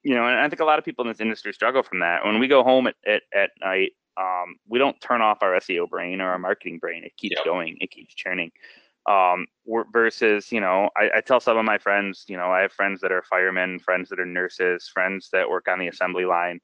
you 0.02 0.14
know, 0.14 0.26
and 0.26 0.38
I 0.38 0.48
think 0.48 0.60
a 0.60 0.64
lot 0.64 0.78
of 0.78 0.84
people 0.84 1.04
in 1.04 1.10
this 1.10 1.20
industry 1.20 1.52
struggle 1.52 1.82
from 1.82 2.00
that. 2.00 2.24
When 2.24 2.38
we 2.38 2.48
go 2.48 2.62
home 2.62 2.86
at 2.86 2.94
at, 3.06 3.22
at 3.34 3.50
night, 3.60 3.92
um, 4.16 4.56
we 4.68 4.78
don't 4.78 5.00
turn 5.00 5.20
off 5.20 5.38
our 5.42 5.52
SEO 5.52 5.88
brain 5.88 6.20
or 6.20 6.30
our 6.30 6.38
marketing 6.38 6.78
brain. 6.78 7.04
It 7.04 7.16
keeps 7.16 7.36
Yep. 7.38 7.44
going. 7.44 7.76
It 7.80 7.90
keeps 7.90 8.14
churning. 8.14 8.50
Um, 9.08 9.46
versus, 9.92 10.50
you 10.50 10.60
know, 10.60 10.90
I, 10.96 11.18
I 11.18 11.20
tell 11.20 11.38
some 11.38 11.56
of 11.56 11.64
my 11.64 11.78
friends, 11.78 12.24
you 12.26 12.36
know, 12.36 12.50
I 12.50 12.62
have 12.62 12.72
friends 12.72 13.00
that 13.02 13.12
are 13.12 13.22
firemen, 13.22 13.78
friends 13.78 14.08
that 14.08 14.18
are 14.18 14.26
nurses, 14.26 14.90
friends 14.92 15.28
that 15.32 15.48
work 15.48 15.68
on 15.68 15.78
the 15.78 15.86
assembly 15.86 16.24
line, 16.24 16.60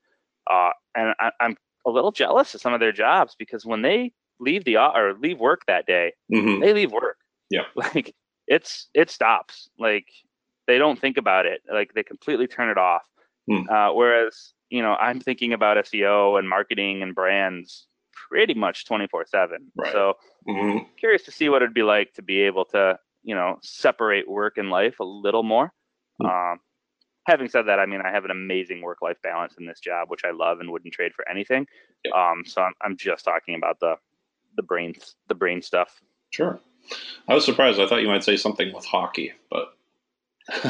uh, 0.51 0.71
and 0.97 1.15
I, 1.21 1.31
I'm 1.41 1.57
a 1.87 1.91
little 1.91 2.13
jealous 2.13 2.55
of 2.55 2.61
some 2.61 2.75
of 2.75 2.81
their 2.81 2.93
jobs 2.93 3.35
because 3.39 3.65
when 3.65 3.83
they 3.83 4.13
leave 4.41 4.65
the 4.65 4.77
or 4.77 5.15
leave 5.21 5.39
work 5.39 5.63
that 5.67 5.87
day, 5.87 6.13
mm-hmm. 6.33 6.61
they 6.61 6.73
leave 6.73 6.93
work. 6.93 7.19
Yeah. 7.51 7.63
Like 7.77 8.15
it's 8.47 8.89
it 8.95 9.11
stops. 9.11 9.69
Like 9.79 10.07
they 10.67 10.79
don't 10.79 11.01
think 11.01 11.17
about 11.17 11.47
it. 11.47 11.63
Like 11.71 11.95
they 11.95 12.03
completely 12.03 12.47
turn 12.47 12.69
it 12.69 12.79
off. 12.79 13.03
Hmm. 13.51 13.69
Uh, 13.69 13.93
whereas 13.93 14.53
you 14.71 14.83
know 14.83 14.95
I'm 14.95 15.21
thinking 15.21 15.53
about 15.53 15.77
SEO 15.85 16.39
and 16.39 16.49
marketing 16.49 17.03
and 17.03 17.15
brands 17.15 17.87
pretty 18.29 18.55
much 18.55 18.87
24 18.87 19.27
seven. 19.27 19.73
Right. 19.77 19.93
So 19.93 20.15
hmm 20.47 20.79
curious 20.99 21.23
to 21.25 21.33
see 21.33 21.49
what 21.49 21.63
it'd 21.63 21.75
be 21.75 21.83
like 21.83 22.15
to 22.15 22.23
be 22.23 22.43
able 22.43 22.65
to 22.67 22.99
you 23.23 23.35
know 23.35 23.59
separate 23.63 24.29
work 24.29 24.59
and 24.59 24.71
life 24.71 25.01
a 25.01 25.05
little 25.05 25.43
more. 25.43 25.73
Hmm. 26.21 26.27
Um, 26.27 26.61
having 27.27 27.49
said 27.49 27.67
that, 27.67 27.79
I 27.79 27.87
mean 27.87 28.01
I 28.05 28.11
have 28.11 28.25
an 28.25 28.31
amazing 28.31 28.83
work 28.83 28.99
life 29.03 29.19
balance 29.23 29.55
in 29.59 29.67
this 29.67 29.81
job, 29.81 30.09
which 30.11 30.25
I 30.25 30.31
love 30.31 30.61
and 30.61 30.71
wouldn't 30.71 30.95
trade 30.95 31.13
for 31.15 31.29
anything. 31.29 31.67
Yep. 32.05 32.15
Um, 32.15 32.43
so 32.47 32.63
I'm, 32.63 32.75
I'm 32.83 32.97
just 32.97 33.25
talking 33.25 33.55
about 33.55 33.81
the 33.81 33.97
the 34.57 34.63
brain 34.63 34.95
the 35.29 35.35
brain 35.35 35.63
stuff. 35.63 36.01
Sure. 36.31 36.61
I 37.29 37.35
was 37.35 37.45
surprised. 37.45 37.81
I 37.81 37.87
thought 37.87 38.03
you 38.03 38.09
might 38.09 38.25
say 38.25 38.37
something 38.37 38.73
with 38.73 38.85
hockey, 38.85 39.33
but 39.51 39.75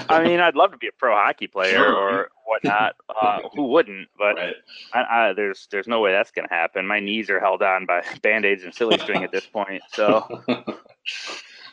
I 0.08 0.22
mean, 0.24 0.40
I'd 0.40 0.54
love 0.54 0.72
to 0.72 0.78
be 0.78 0.88
a 0.88 0.92
pro 0.98 1.14
hockey 1.14 1.46
player 1.46 1.76
Sure. 1.76 1.94
or 1.94 2.28
whatnot. 2.46 2.94
Uh, 3.22 3.40
who 3.54 3.68
wouldn't? 3.68 4.08
But 4.18 4.36
right. 4.36 4.54
I, 4.94 5.28
I, 5.28 5.32
there's 5.34 5.68
there's 5.70 5.86
no 5.86 6.00
way 6.00 6.12
that's 6.12 6.30
gonna 6.32 6.48
happen. 6.50 6.86
My 6.86 6.98
knees 6.98 7.30
are 7.30 7.38
held 7.38 7.62
on 7.62 7.86
by 7.86 8.02
band 8.22 8.44
aids 8.44 8.64
and 8.64 8.74
silly 8.74 8.98
string 8.98 9.22
at 9.22 9.30
this 9.30 9.46
point. 9.46 9.82
So 9.92 10.26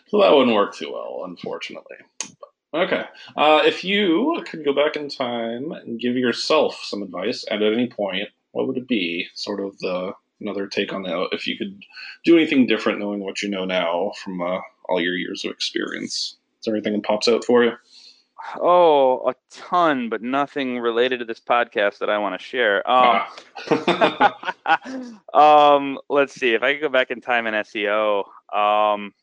so 0.08 0.20
that 0.20 0.32
wouldn't 0.36 0.54
work 0.56 0.76
too 0.76 0.92
well, 0.92 1.24
unfortunately. 1.26 1.96
Okay. 2.74 3.04
Uh, 3.36 3.62
if 3.66 3.84
you 3.84 4.44
could 4.46 4.64
go 4.64 4.74
back 4.74 4.96
in 4.96 5.10
time 5.10 5.72
and 5.72 6.00
give 6.00 6.16
yourself 6.16 6.80
some 6.84 7.02
advice, 7.02 7.46
and 7.50 7.64
at 7.64 7.74
any 7.74 7.88
point, 7.88 8.30
what 8.52 8.68
would 8.68 8.78
it 8.78 8.88
be? 8.88 9.28
Sort 9.34 9.60
of 9.60 9.78
the 9.80 10.14
another 10.42 10.68
take 10.68 10.94
on 10.94 11.04
that. 11.04 11.30
If 11.32 11.48
you 11.48 11.58
could 11.58 11.82
do 12.26 12.38
anything 12.38 12.68
different, 12.68 13.00
knowing 13.00 13.22
what 13.22 13.42
you 13.42 13.50
know 13.50 13.66
now 13.66 14.12
from 14.24 14.42
uh, 14.42 14.60
all 14.88 15.02
your 15.02 15.16
years 15.16 15.46
of 15.46 15.52
experience, 15.52 16.14
is 16.60 16.66
there 16.66 16.76
anything 16.76 16.94
that 16.94 17.04
pops 17.04 17.28
out 17.28 17.44
for 17.46 17.64
you? 17.64 17.72
Oh, 18.62 19.30
a 19.30 19.36
ton, 19.52 20.10
but 20.10 20.22
nothing 20.22 20.80
related 20.80 21.20
to 21.20 21.26
this 21.26 21.40
podcast 21.40 22.00
that 22.00 22.10
I 22.10 22.18
want 22.18 22.40
to 22.40 22.46
share. 22.46 22.90
Um, 22.90 23.22
um, 25.34 26.00
let's 26.10 26.34
see 26.34 26.54
if 26.54 26.64
I 26.64 26.74
could 26.74 26.82
go 26.82 26.90
back 26.90 27.12
in 27.12 27.22
time 27.22 27.48
in 27.48 27.54
SEO. 27.54 28.26
Um, 28.54 29.14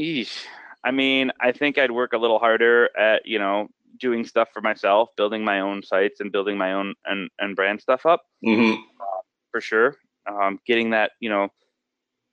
eesh. 0.00 0.44
I 0.84 0.90
mean, 0.90 1.32
I 1.40 1.52
think 1.52 1.78
I'd 1.78 1.90
work 1.90 2.12
a 2.12 2.18
little 2.18 2.38
harder 2.38 2.88
at 2.96 3.26
you 3.26 3.38
know 3.38 3.68
doing 3.98 4.24
stuff 4.24 4.48
for 4.52 4.60
myself, 4.60 5.10
building 5.16 5.44
my 5.44 5.60
own 5.60 5.82
sites 5.82 6.20
and 6.20 6.30
building 6.30 6.56
my 6.56 6.72
own 6.72 6.94
and 7.04 7.30
and 7.38 7.56
brand 7.56 7.80
stuff 7.80 8.06
up 8.06 8.22
hmm 8.44 8.74
for 9.50 9.60
sure. 9.60 9.96
Um, 10.26 10.60
getting 10.66 10.90
that 10.90 11.12
you 11.20 11.30
know 11.30 11.48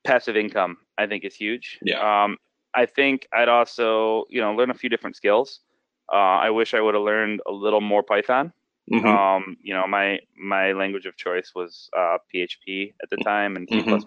passive 0.04 0.38
income, 0.38 0.78
I 0.98 1.08
think, 1.08 1.24
is 1.24 1.36
huge. 1.36 1.80
Yeah. 1.82 2.24
Um, 2.24 2.38
I 2.76 2.86
think 2.86 3.28
I'd 3.34 3.50
also 3.50 4.26
you 4.30 4.42
know 4.42 4.54
learn 4.54 4.70
a 4.70 4.76
few 4.76 4.90
different 4.90 5.16
skills. 5.16 5.62
Uh, 6.12 6.38
I 6.48 6.50
wish 6.52 6.74
I 6.74 6.82
would 6.82 6.94
have 6.96 7.04
learned 7.04 7.42
a 7.48 7.52
little 7.52 7.82
more 7.82 8.04
Python. 8.04 8.54
hmm 8.90 9.06
Um, 9.06 9.58
you 9.62 9.74
know, 9.74 9.88
my 9.88 10.20
my 10.38 10.74
language 10.74 11.06
of 11.06 11.16
choice 11.18 11.52
was 11.56 11.90
uh, 11.98 12.18
PHP 12.34 12.94
at 13.02 13.10
the 13.10 13.18
time 13.18 13.56
and 13.56 13.68
C++, 13.70 13.78
Mhm. 13.82 14.02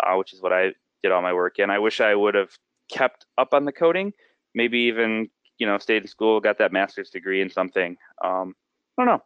uh, 0.00 0.14
which 0.16 0.32
is 0.32 0.42
what 0.42 0.52
I 0.52 0.72
did 1.02 1.12
all 1.12 1.22
my 1.22 1.32
work 1.32 1.58
in. 1.58 1.70
I 1.70 1.78
wish 1.78 2.00
I 2.00 2.14
would 2.14 2.34
have 2.34 2.50
kept 2.90 3.26
up 3.38 3.54
on 3.54 3.64
the 3.64 3.72
coding, 3.72 4.12
maybe 4.54 4.78
even 4.80 5.28
you 5.58 5.66
know 5.66 5.78
stayed 5.78 6.02
in 6.02 6.08
school, 6.08 6.40
got 6.40 6.58
that 6.58 6.72
master's 6.72 7.10
degree 7.10 7.40
in 7.40 7.50
something. 7.50 7.96
Um, 8.22 8.54
I 8.98 9.04
don't 9.04 9.06
know. 9.12 9.22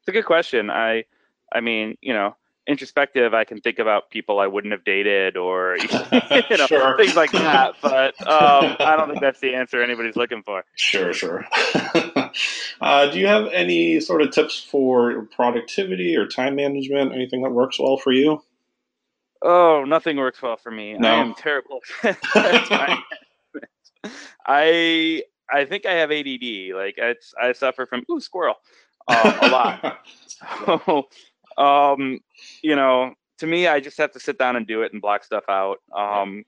It's 0.00 0.08
a 0.08 0.12
good 0.12 0.24
question. 0.24 0.70
I, 0.70 1.04
I 1.52 1.60
mean, 1.60 1.96
you 2.00 2.12
know, 2.14 2.36
introspective. 2.66 3.34
I 3.34 3.44
can 3.44 3.60
think 3.60 3.78
about 3.78 4.10
people 4.10 4.38
I 4.38 4.46
wouldn't 4.46 4.72
have 4.72 4.84
dated 4.84 5.36
or 5.36 5.76
you 5.80 5.88
know 6.58 6.66
Sure. 6.66 6.96
things 6.96 7.16
like 7.16 7.32
that. 7.32 7.74
But 7.82 8.20
um, 8.26 8.76
I 8.80 8.94
don't 8.96 9.08
think 9.08 9.20
that's 9.20 9.40
the 9.40 9.54
answer 9.54 9.82
anybody's 9.82 10.16
looking 10.16 10.42
for. 10.42 10.64
Sure, 10.76 11.12
sure. 11.12 11.46
uh, 12.80 13.10
do 13.10 13.18
you 13.18 13.26
have 13.26 13.46
any 13.48 14.00
sort 14.00 14.22
of 14.22 14.30
tips 14.30 14.62
for 14.62 15.26
productivity 15.34 16.16
or 16.16 16.26
time 16.26 16.56
management? 16.56 17.12
Anything 17.12 17.42
that 17.42 17.50
works 17.50 17.78
well 17.78 17.96
for 17.96 18.12
you? 18.12 18.42
Oh, 19.42 19.84
nothing 19.86 20.16
works 20.18 20.42
well 20.42 20.56
for 20.56 20.70
me. 20.70 20.94
No? 20.98 21.08
I 21.08 21.14
am 21.14 21.34
terrible. 21.34 21.80
at 22.02 22.20
time 22.66 22.98
management. 23.54 24.18
I 24.46 25.22
I 25.50 25.64
think 25.64 25.86
I 25.86 25.92
have 25.94 26.10
ADD. 26.10 26.74
Like 26.74 26.94
it's 26.98 27.34
I 27.40 27.52
suffer 27.52 27.86
from 27.86 28.04
ooh 28.10 28.20
squirrel 28.20 28.56
um, 29.08 29.16
a 29.42 29.48
lot. 29.48 29.98
So, 30.26 31.08
um, 31.56 32.20
you 32.62 32.76
know, 32.76 33.14
to 33.38 33.46
me, 33.46 33.66
I 33.66 33.80
just 33.80 33.98
have 33.98 34.12
to 34.12 34.20
sit 34.20 34.38
down 34.38 34.56
and 34.56 34.66
do 34.66 34.82
it 34.82 34.92
and 34.92 35.00
block 35.00 35.24
stuff 35.24 35.44
out. 35.48 35.78
Um, 35.96 36.44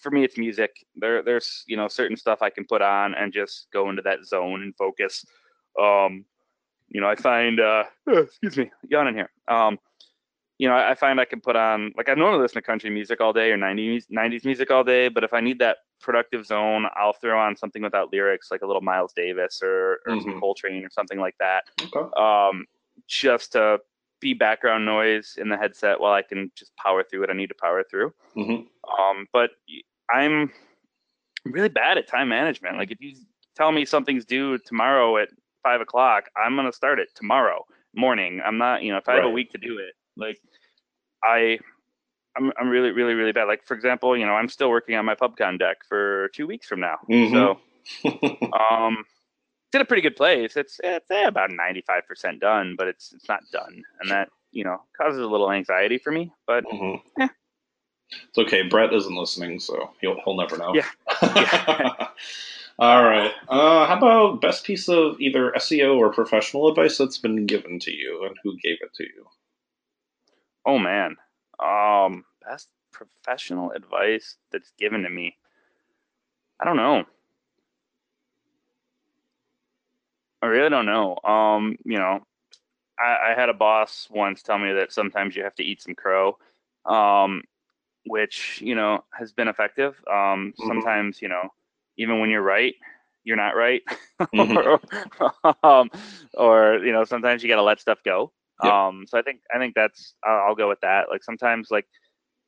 for 0.00 0.10
me, 0.10 0.24
it's 0.24 0.38
music. 0.38 0.70
There, 0.96 1.22
there's 1.22 1.64
you 1.66 1.76
know 1.76 1.88
certain 1.88 2.16
stuff 2.16 2.40
I 2.42 2.50
can 2.50 2.64
put 2.64 2.82
on 2.82 3.14
and 3.14 3.32
just 3.32 3.68
go 3.72 3.90
into 3.90 4.02
that 4.02 4.24
zone 4.24 4.62
and 4.62 4.74
focus. 4.76 5.24
Um, 5.78 6.24
you 6.88 7.00
know, 7.00 7.08
I 7.08 7.14
find 7.14 7.60
uh, 7.60 7.84
excuse 8.06 8.56
me, 8.56 8.70
yawning 8.88 9.14
here. 9.14 9.30
Um, 9.48 9.78
you 10.58 10.68
know, 10.68 10.74
I, 10.74 10.92
I 10.92 10.94
find 10.94 11.20
I 11.20 11.24
can 11.24 11.40
put 11.40 11.56
on 11.56 11.92
like 11.96 12.08
I 12.08 12.14
normally 12.14 12.42
listen 12.42 12.54
to 12.54 12.66
country 12.66 12.90
music 12.90 13.20
all 13.20 13.32
day 13.32 13.50
or 13.50 13.58
90s 13.58 14.04
90s 14.10 14.44
music 14.44 14.70
all 14.70 14.84
day, 14.84 15.08
but 15.08 15.24
if 15.24 15.34
I 15.34 15.40
need 15.40 15.58
that 15.58 15.78
productive 16.00 16.46
zone, 16.46 16.86
I'll 16.96 17.12
throw 17.12 17.38
on 17.38 17.56
something 17.56 17.82
without 17.82 18.12
lyrics, 18.12 18.50
like 18.50 18.62
a 18.62 18.66
little 18.66 18.82
Miles 18.82 19.12
Davis 19.12 19.60
or, 19.62 20.00
or 20.06 20.20
some 20.20 20.32
Mhm. 20.34 20.40
Coltrane 20.40 20.84
or 20.84 20.90
something 20.90 21.18
like 21.18 21.36
that 21.38 21.64
okay. 21.80 22.10
um, 22.16 22.66
just 23.06 23.52
to 23.52 23.80
be 24.22 24.32
background 24.32 24.86
noise 24.86 25.36
in 25.36 25.50
the 25.50 25.58
headset 25.58 26.00
while 26.00 26.12
I 26.12 26.22
can 26.22 26.50
just 26.56 26.74
power 26.76 27.02
through 27.02 27.20
what 27.20 27.30
I 27.30 27.34
need 27.34 27.48
to 27.48 27.54
power 27.60 27.82
through. 27.82 28.14
Mhm. 28.36 28.66
Um, 28.98 29.26
but 29.32 29.50
I'm 30.08 30.50
really 31.44 31.68
bad 31.68 31.98
at 31.98 32.06
time 32.06 32.28
management. 32.28 32.78
Like 32.78 32.90
if 32.90 33.00
you 33.00 33.16
tell 33.56 33.72
me 33.72 33.84
something's 33.84 34.24
due 34.24 34.56
tomorrow 34.58 35.18
at 35.18 35.28
five 35.62 35.80
o'clock, 35.80 36.30
I'm 36.36 36.56
gonna 36.56 36.72
start 36.72 37.00
it 37.00 37.08
tomorrow 37.14 37.66
morning. 37.94 38.40
I'm 38.42 38.56
not, 38.56 38.82
you 38.82 38.92
know, 38.92 38.98
if 38.98 39.08
I 39.08 39.16
have 39.16 39.24
a 39.24 39.30
week 39.30 39.50
to 39.52 39.58
do 39.58 39.78
it, 39.78 39.94
like 40.16 40.40
I. 41.22 41.58
I'm, 42.34 42.50
I'm 42.58 42.70
really, 42.70 42.92
really, 42.92 43.12
really 43.12 43.32
bad. 43.32 43.44
Like, 43.44 43.62
for 43.66 43.74
example, 43.74 44.16
you 44.16 44.24
know, 44.24 44.32
I'm 44.32 44.48
still 44.48 44.70
working 44.70 44.94
on 44.94 45.04
my 45.04 45.14
PubCon 45.14 45.58
deck 45.58 45.84
for 45.86 46.30
two 46.34 46.46
weeks 46.46 46.66
from 46.66 46.80
now. 46.80 46.96
Mhm. 47.10 47.30
So, 47.30 47.60
um, 48.58 49.04
it's 49.72 49.76
in 49.76 49.80
a 49.80 49.86
pretty 49.86 50.02
good 50.02 50.16
place. 50.16 50.54
It's 50.54 50.78
it's 50.84 51.10
eh, 51.10 51.26
about 51.26 51.50
ninety 51.50 51.80
five 51.80 52.06
percent 52.06 52.40
done, 52.40 52.74
but 52.76 52.88
it's 52.88 53.10
it's 53.14 53.26
not 53.26 53.40
done, 53.52 53.82
and 54.00 54.10
that 54.10 54.28
you 54.50 54.64
know 54.64 54.82
causes 54.94 55.20
a 55.20 55.26
little 55.26 55.50
anxiety 55.50 55.96
for 55.96 56.12
me. 56.12 56.30
But 56.46 56.64
Mhm. 56.66 57.00
Yeah. 57.16 57.28
It's 58.28 58.36
okay. 58.36 58.64
Brett 58.68 58.92
isn't 58.92 59.16
listening, 59.16 59.60
so 59.60 59.92
he'll 60.02 60.20
he'll 60.22 60.36
never 60.36 60.58
know. 60.58 60.74
Yeah. 60.74 60.90
Yeah. 61.22 62.08
All 62.78 63.02
right. 63.02 63.32
Uh, 63.48 63.86
how 63.86 63.96
about 63.96 64.42
best 64.42 64.64
piece 64.64 64.90
of 64.90 65.18
either 65.18 65.52
SEO 65.52 65.96
or 65.96 66.12
professional 66.12 66.68
advice 66.68 66.98
that's 66.98 67.16
been 67.16 67.46
given 67.46 67.78
to 67.80 67.90
you, 67.90 68.26
and 68.26 68.36
who 68.42 68.58
gave 68.62 68.76
it 68.82 68.92
to 68.96 69.04
you? 69.04 69.26
oh 70.66 70.78
man, 70.78 71.16
um, 71.60 72.24
best 72.46 72.68
professional 72.92 73.70
advice 73.72 74.36
that's 74.52 74.70
given 74.78 75.02
to 75.04 75.08
me. 75.08 75.34
I 76.60 76.66
don't 76.66 76.76
know. 76.76 77.04
I 80.42 80.46
really 80.46 80.70
don't 80.70 80.86
know. 80.86 81.16
Um, 81.24 81.76
you 81.84 81.98
know, 81.98 82.20
I, 82.98 83.30
I 83.30 83.34
had 83.36 83.48
a 83.48 83.54
boss 83.54 84.08
once 84.10 84.42
tell 84.42 84.58
me 84.58 84.72
that 84.72 84.92
sometimes 84.92 85.36
you 85.36 85.44
have 85.44 85.54
to 85.56 85.64
eat 85.64 85.82
some 85.82 85.94
crow, 85.94 86.36
um, 86.84 87.42
which 88.06 88.60
you 88.62 88.74
know 88.74 89.04
has 89.12 89.32
been 89.32 89.48
effective. 89.48 89.94
Um, 90.10 90.52
Mhm. 90.58 90.68
Sometimes 90.68 91.22
you 91.22 91.28
know, 91.28 91.48
even 91.96 92.20
when 92.20 92.30
you're 92.30 92.42
right, 92.42 92.74
you're 93.24 93.36
not 93.36 93.56
right, 93.56 93.82
Mhm. 94.34 94.80
or, 95.44 95.56
um, 95.64 95.90
or 96.34 96.78
you 96.84 96.92
know, 96.92 97.04
sometimes 97.04 97.42
you 97.42 97.48
got 97.48 97.56
to 97.56 97.62
let 97.62 97.80
stuff 97.80 97.98
go. 98.04 98.32
Yep. 98.62 98.72
Um, 98.72 99.04
so 99.06 99.18
I 99.18 99.22
think 99.22 99.40
I 99.54 99.58
think 99.58 99.74
that's 99.74 100.14
I'll, 100.24 100.48
I'll 100.48 100.54
go 100.54 100.68
with 100.68 100.80
that. 100.80 101.08
Like 101.10 101.22
sometimes 101.24 101.70
like 101.70 101.86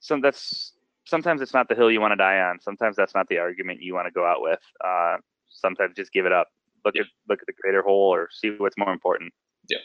some 0.00 0.20
that's 0.20 0.72
sometimes 1.06 1.40
it's 1.42 1.54
not 1.54 1.68
the 1.68 1.74
hill 1.74 1.90
you 1.90 2.00
want 2.00 2.12
to 2.12 2.16
die 2.16 2.40
on. 2.40 2.60
Sometimes 2.60 2.96
that's 2.96 3.14
not 3.14 3.28
the 3.28 3.38
argument 3.38 3.82
you 3.82 3.94
want 3.94 4.06
to 4.06 4.12
go 4.12 4.24
out 4.26 4.42
with. 4.42 4.60
Uh, 4.84 5.16
sometimes 5.48 5.94
just 5.96 6.12
give 6.12 6.26
it 6.26 6.32
up. 6.32 6.48
Look 6.84 6.96
at 6.96 7.06
look 7.28 7.40
at 7.40 7.46
the 7.46 7.52
greater 7.60 7.82
whole 7.82 8.14
or 8.14 8.28
see 8.32 8.50
what's 8.58 8.78
more 8.78 8.92
important. 8.92 9.32
Yeah, 9.68 9.78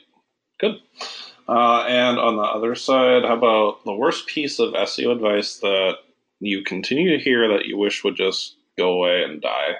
good. 0.59 0.79
Uh, 1.47 1.83
and 1.87 2.19
on 2.19 2.35
the 2.35 2.43
other 2.43 2.75
side, 2.75 3.23
how 3.23 3.35
about 3.35 3.83
the 3.83 3.93
worst 3.93 4.27
piece 4.27 4.59
of 4.59 4.73
SEO 4.73 5.11
advice 5.11 5.57
that 5.57 5.95
you 6.39 6.63
continue 6.63 7.17
to 7.17 7.23
hear 7.23 7.47
that 7.47 7.65
you 7.65 7.77
wish 7.77 8.03
would 8.03 8.15
just 8.15 8.55
go 8.77 8.91
away 8.91 9.23
and 9.23 9.41
die? 9.41 9.75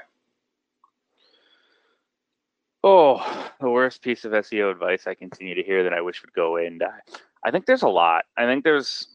Oh, 2.83 3.51
the 3.59 3.69
worst 3.69 4.01
piece 4.01 4.23
of 4.25 4.31
SEO 4.31 4.71
advice 4.71 5.05
I 5.05 5.13
continue 5.13 5.53
to 5.53 5.63
hear 5.63 5.83
that 5.83 5.93
I 5.93 6.01
wish 6.01 6.21
would 6.21 6.33
go 6.33 6.47
away 6.47 6.65
and 6.65 6.79
die. 6.79 6.99
I 7.43 7.51
think 7.51 7.65
there's 7.65 7.83
a 7.83 7.89
lot. 7.89 8.25
I 8.37 8.45
think 8.45 8.63
there's 8.63 9.07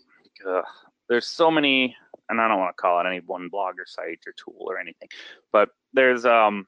ugh, 0.47 0.64
there's 1.09 1.26
so 1.26 1.51
many, 1.51 1.97
and 2.28 2.40
I 2.40 2.48
don't 2.48 2.59
want 2.59 2.76
to 2.76 2.81
call 2.81 3.01
it 3.01 3.06
any 3.06 3.20
one 3.20 3.48
blog 3.48 3.78
or 3.78 3.86
site 3.86 4.20
or 4.26 4.32
tool 4.32 4.66
or 4.68 4.78
anything, 4.78 5.09
but 5.51 5.70
there's 5.93 6.24
um 6.26 6.66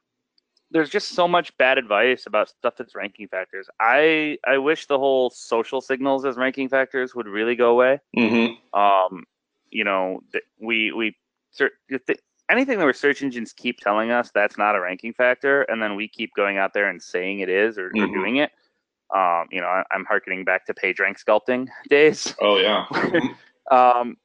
there's 0.70 0.90
just 0.90 1.10
so 1.10 1.28
much 1.28 1.56
bad 1.58 1.78
advice 1.78 2.26
about 2.26 2.48
stuff 2.48 2.74
that's 2.76 2.94
ranking 2.94 3.28
factors. 3.28 3.68
I 3.80 4.38
I 4.46 4.58
wish 4.58 4.86
the 4.86 4.98
whole 4.98 5.30
social 5.30 5.80
signals 5.80 6.24
as 6.24 6.36
ranking 6.36 6.68
factors 6.68 7.14
would 7.14 7.26
really 7.26 7.54
go 7.54 7.70
away. 7.70 8.00
Mm-hmm. 8.16 8.78
Um, 8.78 9.24
you 9.70 9.84
know, 9.84 10.20
we 10.60 10.92
we 10.92 11.16
anything 12.50 12.78
that 12.78 12.96
search 12.96 13.22
engines 13.22 13.52
keep 13.52 13.80
telling 13.80 14.10
us 14.10 14.30
that's 14.34 14.58
not 14.58 14.76
a 14.76 14.80
ranking 14.80 15.12
factor, 15.12 15.62
and 15.62 15.82
then 15.82 15.96
we 15.96 16.08
keep 16.08 16.32
going 16.34 16.58
out 16.58 16.74
there 16.74 16.88
and 16.88 17.02
saying 17.02 17.40
it 17.40 17.48
is 17.48 17.78
or, 17.78 17.90
mm-hmm. 17.90 18.02
or 18.02 18.06
doing 18.06 18.36
it. 18.36 18.50
Um, 19.14 19.46
you 19.50 19.60
know, 19.60 19.68
I, 19.68 19.84
am 19.92 20.04
harkening 20.04 20.44
back 20.44 20.66
to 20.66 20.74
page 20.74 20.98
rank 20.98 21.18
sculpting 21.18 21.68
days. 21.88 22.34
Oh 22.40 22.58
yeah. 22.58 22.86
um, 23.70 24.16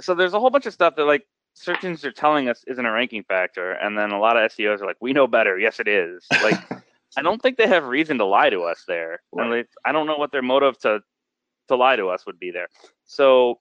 so 0.00 0.14
there's 0.14 0.34
a 0.34 0.40
whole 0.40 0.50
bunch 0.50 0.66
of 0.66 0.74
stuff 0.74 0.96
that 0.96 1.04
like 1.04 1.26
search 1.56 1.82
engines 1.82 2.04
are 2.04 2.12
telling 2.12 2.48
us 2.48 2.62
isn't 2.66 2.84
a 2.84 2.92
ranking 2.92 3.24
factor, 3.24 3.72
and 3.72 3.98
then 3.98 4.12
a 4.12 4.20
lot 4.20 4.36
of 4.36 4.52
SEOs 4.52 4.80
are 4.80 4.86
like, 4.86 4.98
"We 5.00 5.12
know 5.12 5.26
better." 5.26 5.58
Yes, 5.58 5.80
it 5.80 5.88
is. 5.88 6.24
Like, 6.30 6.54
I 7.16 7.22
don't 7.22 7.40
think 7.40 7.56
they 7.56 7.66
have 7.66 7.84
reason 7.84 8.18
to 8.18 8.24
lie 8.24 8.50
to 8.50 8.62
us 8.62 8.84
there. 8.86 9.20
Right. 9.32 9.66
I 9.84 9.92
don't 9.92 10.06
know 10.06 10.16
what 10.16 10.32
their 10.32 10.42
motive 10.42 10.78
to 10.80 11.00
to 11.68 11.76
lie 11.76 11.96
to 11.96 12.08
us 12.08 12.26
would 12.26 12.38
be 12.38 12.50
there. 12.50 12.68
So, 13.06 13.58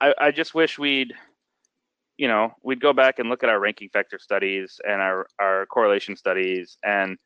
I, 0.00 0.14
I 0.18 0.30
just 0.30 0.54
wish 0.54 0.78
we'd, 0.78 1.14
you 2.18 2.28
know, 2.28 2.52
we'd 2.62 2.80
go 2.80 2.92
back 2.92 3.18
and 3.18 3.28
look 3.28 3.42
at 3.42 3.48
our 3.48 3.58
ranking 3.58 3.88
factor 3.88 4.18
studies 4.18 4.78
and 4.86 5.00
our 5.00 5.26
our 5.40 5.66
correlation 5.66 6.16
studies, 6.16 6.76
and 6.84 7.16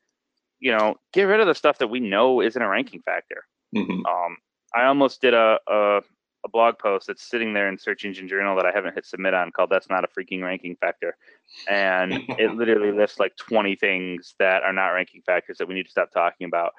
you 0.59 0.71
know, 0.71 0.95
get 1.11 1.23
rid 1.23 1.41
of 1.41 1.47
the 1.47 1.55
stuff 1.55 1.79
that 1.79 1.89
we 1.89 1.99
know 1.99 2.41
isn't 2.41 2.61
a 2.61 2.67
ranking 2.67 3.01
factor. 3.01 3.43
Mm-hmm. 3.75 4.05
Um, 4.05 4.37
I 4.73 4.85
almost 4.85 5.21
did 5.21 5.33
a, 5.33 5.59
a 5.67 6.01
a 6.45 6.49
blog 6.49 6.77
post 6.79 7.07
that's 7.07 7.23
sitting 7.23 7.53
there 7.53 7.67
in 7.67 7.77
Search 7.77 8.05
Engine 8.05 8.27
Journal 8.27 8.55
that 8.55 8.65
I 8.65 8.71
haven't 8.71 8.93
hit 8.93 9.05
submit 9.05 9.33
on 9.33 9.51
called 9.51 9.71
"That's 9.71 9.89
Not 9.89 10.05
a 10.05 10.07
Freaking 10.07 10.43
Ranking 10.43 10.77
Factor," 10.77 11.17
and 11.67 12.13
it 12.39 12.53
literally 12.53 12.91
lists 12.91 13.19
like 13.19 13.35
20 13.35 13.75
things 13.75 14.35
that 14.39 14.63
are 14.63 14.71
not 14.71 14.89
ranking 14.89 15.21
factors 15.25 15.57
that 15.57 15.67
we 15.67 15.73
need 15.73 15.85
to 15.85 15.91
stop 15.91 16.11
talking 16.11 16.45
about. 16.45 16.73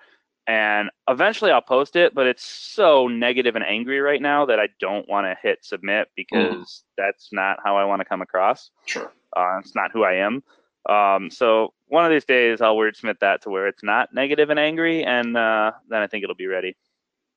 And 0.49 0.91
eventually 1.11 1.51
I'll 1.51 1.61
post 1.61 1.97
it, 1.97 2.15
but 2.15 2.29
it's 2.29 2.45
so 2.45 3.09
negative 3.09 3.57
and 3.57 3.65
angry 3.65 4.01
right 4.01 4.23
now 4.23 4.47
that 4.47 4.61
I 4.61 4.69
don't 4.79 5.09
want 5.09 5.27
to 5.27 5.37
hit 5.43 5.65
submit 5.65 6.09
because 6.15 6.55
mm. 6.55 6.83
that's 6.97 7.31
not 7.33 7.59
how 7.65 7.77
I 7.77 7.85
want 7.85 8.01
to 8.01 8.05
come 8.05 8.23
across. 8.23 8.71
Sure, 8.87 9.13
uh, 9.37 9.59
it's 9.59 9.75
not 9.75 9.91
who 9.93 10.05
I 10.05 10.15
am. 10.15 10.45
Um, 10.89 11.31
so 11.33 11.75
one 11.89 12.05
of 12.05 12.13
these 12.13 12.25
days 12.25 12.61
I'll 12.61 12.77
wordsmith 12.77 13.19
that 13.19 13.43
to 13.43 13.51
where 13.51 13.67
it's 13.67 13.83
not 13.83 14.15
negative 14.15 14.51
and 14.51 14.61
angry, 14.61 15.05
and 15.05 15.37
uh, 15.37 15.73
then 15.89 16.01
I 16.01 16.07
think 16.07 16.23
it'll 16.23 16.37
be 16.37 16.47
ready. 16.47 16.77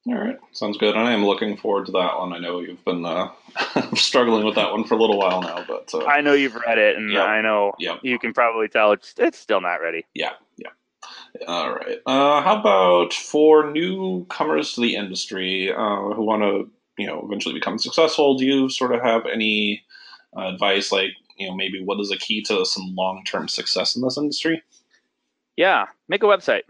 All 0.07 0.15
right, 0.15 0.37
sounds 0.53 0.77
good. 0.77 0.95
I 0.95 1.11
am 1.11 1.25
looking 1.25 1.57
forward 1.57 1.87
to 1.87 1.91
that 1.91 2.17
one. 2.17 2.31
I 2.31 2.39
know 2.39 2.61
you've 2.61 2.83
been 2.85 3.05
uh, 3.05 3.29
struggling 3.95 4.45
with 4.45 4.55
that 4.55 4.71
one 4.71 4.85
for 4.85 4.95
a 4.95 4.97
little 4.97 5.17
while 5.17 5.41
now, 5.41 5.65
but 5.67 5.93
uh, 5.93 6.05
I 6.05 6.21
know 6.21 6.33
you've 6.33 6.55
read 6.55 6.77
it, 6.77 6.95
and 6.95 7.11
yep. 7.11 7.27
I 7.27 7.41
know 7.41 7.73
yep. 7.79 7.99
you 8.01 8.17
can 8.17 8.33
probably 8.33 8.69
tell 8.69 8.93
it's 8.93 9.13
it's 9.17 9.37
still 9.37 9.59
not 9.59 9.81
ready. 9.81 10.05
Yeah, 10.13 10.31
yeah. 10.57 10.69
All 11.47 11.73
right. 11.73 11.97
Uh, 12.05 12.41
how 12.41 12.59
about 12.59 13.13
for 13.13 13.71
newcomers 13.71 14.73
to 14.73 14.81
the 14.81 14.95
industry 14.95 15.71
uh, 15.71 16.13
who 16.13 16.23
want 16.23 16.43
to, 16.43 16.69
you 16.97 17.07
know, 17.07 17.21
eventually 17.25 17.53
become 17.53 17.77
successful? 17.77 18.37
Do 18.37 18.45
you 18.45 18.69
sort 18.69 18.93
of 18.93 19.01
have 19.01 19.25
any 19.25 19.83
uh, 20.35 20.47
advice, 20.53 20.91
like 20.91 21.11
you 21.37 21.47
know, 21.47 21.55
maybe 21.55 21.83
what 21.83 21.99
is 21.99 22.11
a 22.11 22.17
key 22.17 22.41
to 22.43 22.65
some 22.65 22.95
long 22.95 23.23
term 23.25 23.47
success 23.47 23.95
in 23.95 24.01
this 24.01 24.17
industry? 24.17 24.63
Yeah, 25.57 25.87
make 26.07 26.23
a 26.23 26.27
website. 26.27 26.63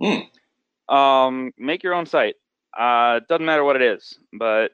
Hmm. 0.00 0.94
Um, 0.94 1.52
make 1.58 1.82
your 1.82 1.94
own 1.94 2.06
site. 2.06 2.36
Uh, 2.78 3.20
doesn't 3.28 3.46
matter 3.46 3.64
what 3.64 3.76
it 3.76 3.82
is, 3.82 4.18
but 4.32 4.72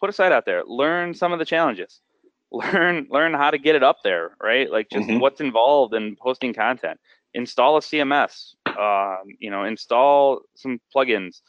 put 0.00 0.10
a 0.10 0.12
site 0.12 0.32
out 0.32 0.46
there. 0.46 0.62
Learn 0.64 1.14
some 1.14 1.32
of 1.32 1.38
the 1.38 1.44
challenges. 1.44 2.00
Learn 2.52 3.08
learn 3.10 3.34
how 3.34 3.50
to 3.50 3.58
get 3.58 3.74
it 3.74 3.82
up 3.82 3.98
there, 4.04 4.36
right? 4.40 4.70
Like 4.70 4.88
just 4.88 5.08
mm-hmm. 5.08 5.18
what's 5.18 5.40
involved 5.40 5.92
in 5.92 6.14
posting 6.14 6.54
content. 6.54 7.00
Install 7.32 7.76
a 7.76 7.80
CMS. 7.80 8.54
Um, 8.78 9.24
you 9.40 9.50
know, 9.50 9.64
install 9.64 10.42
some 10.54 10.80
plugins. 10.94 11.40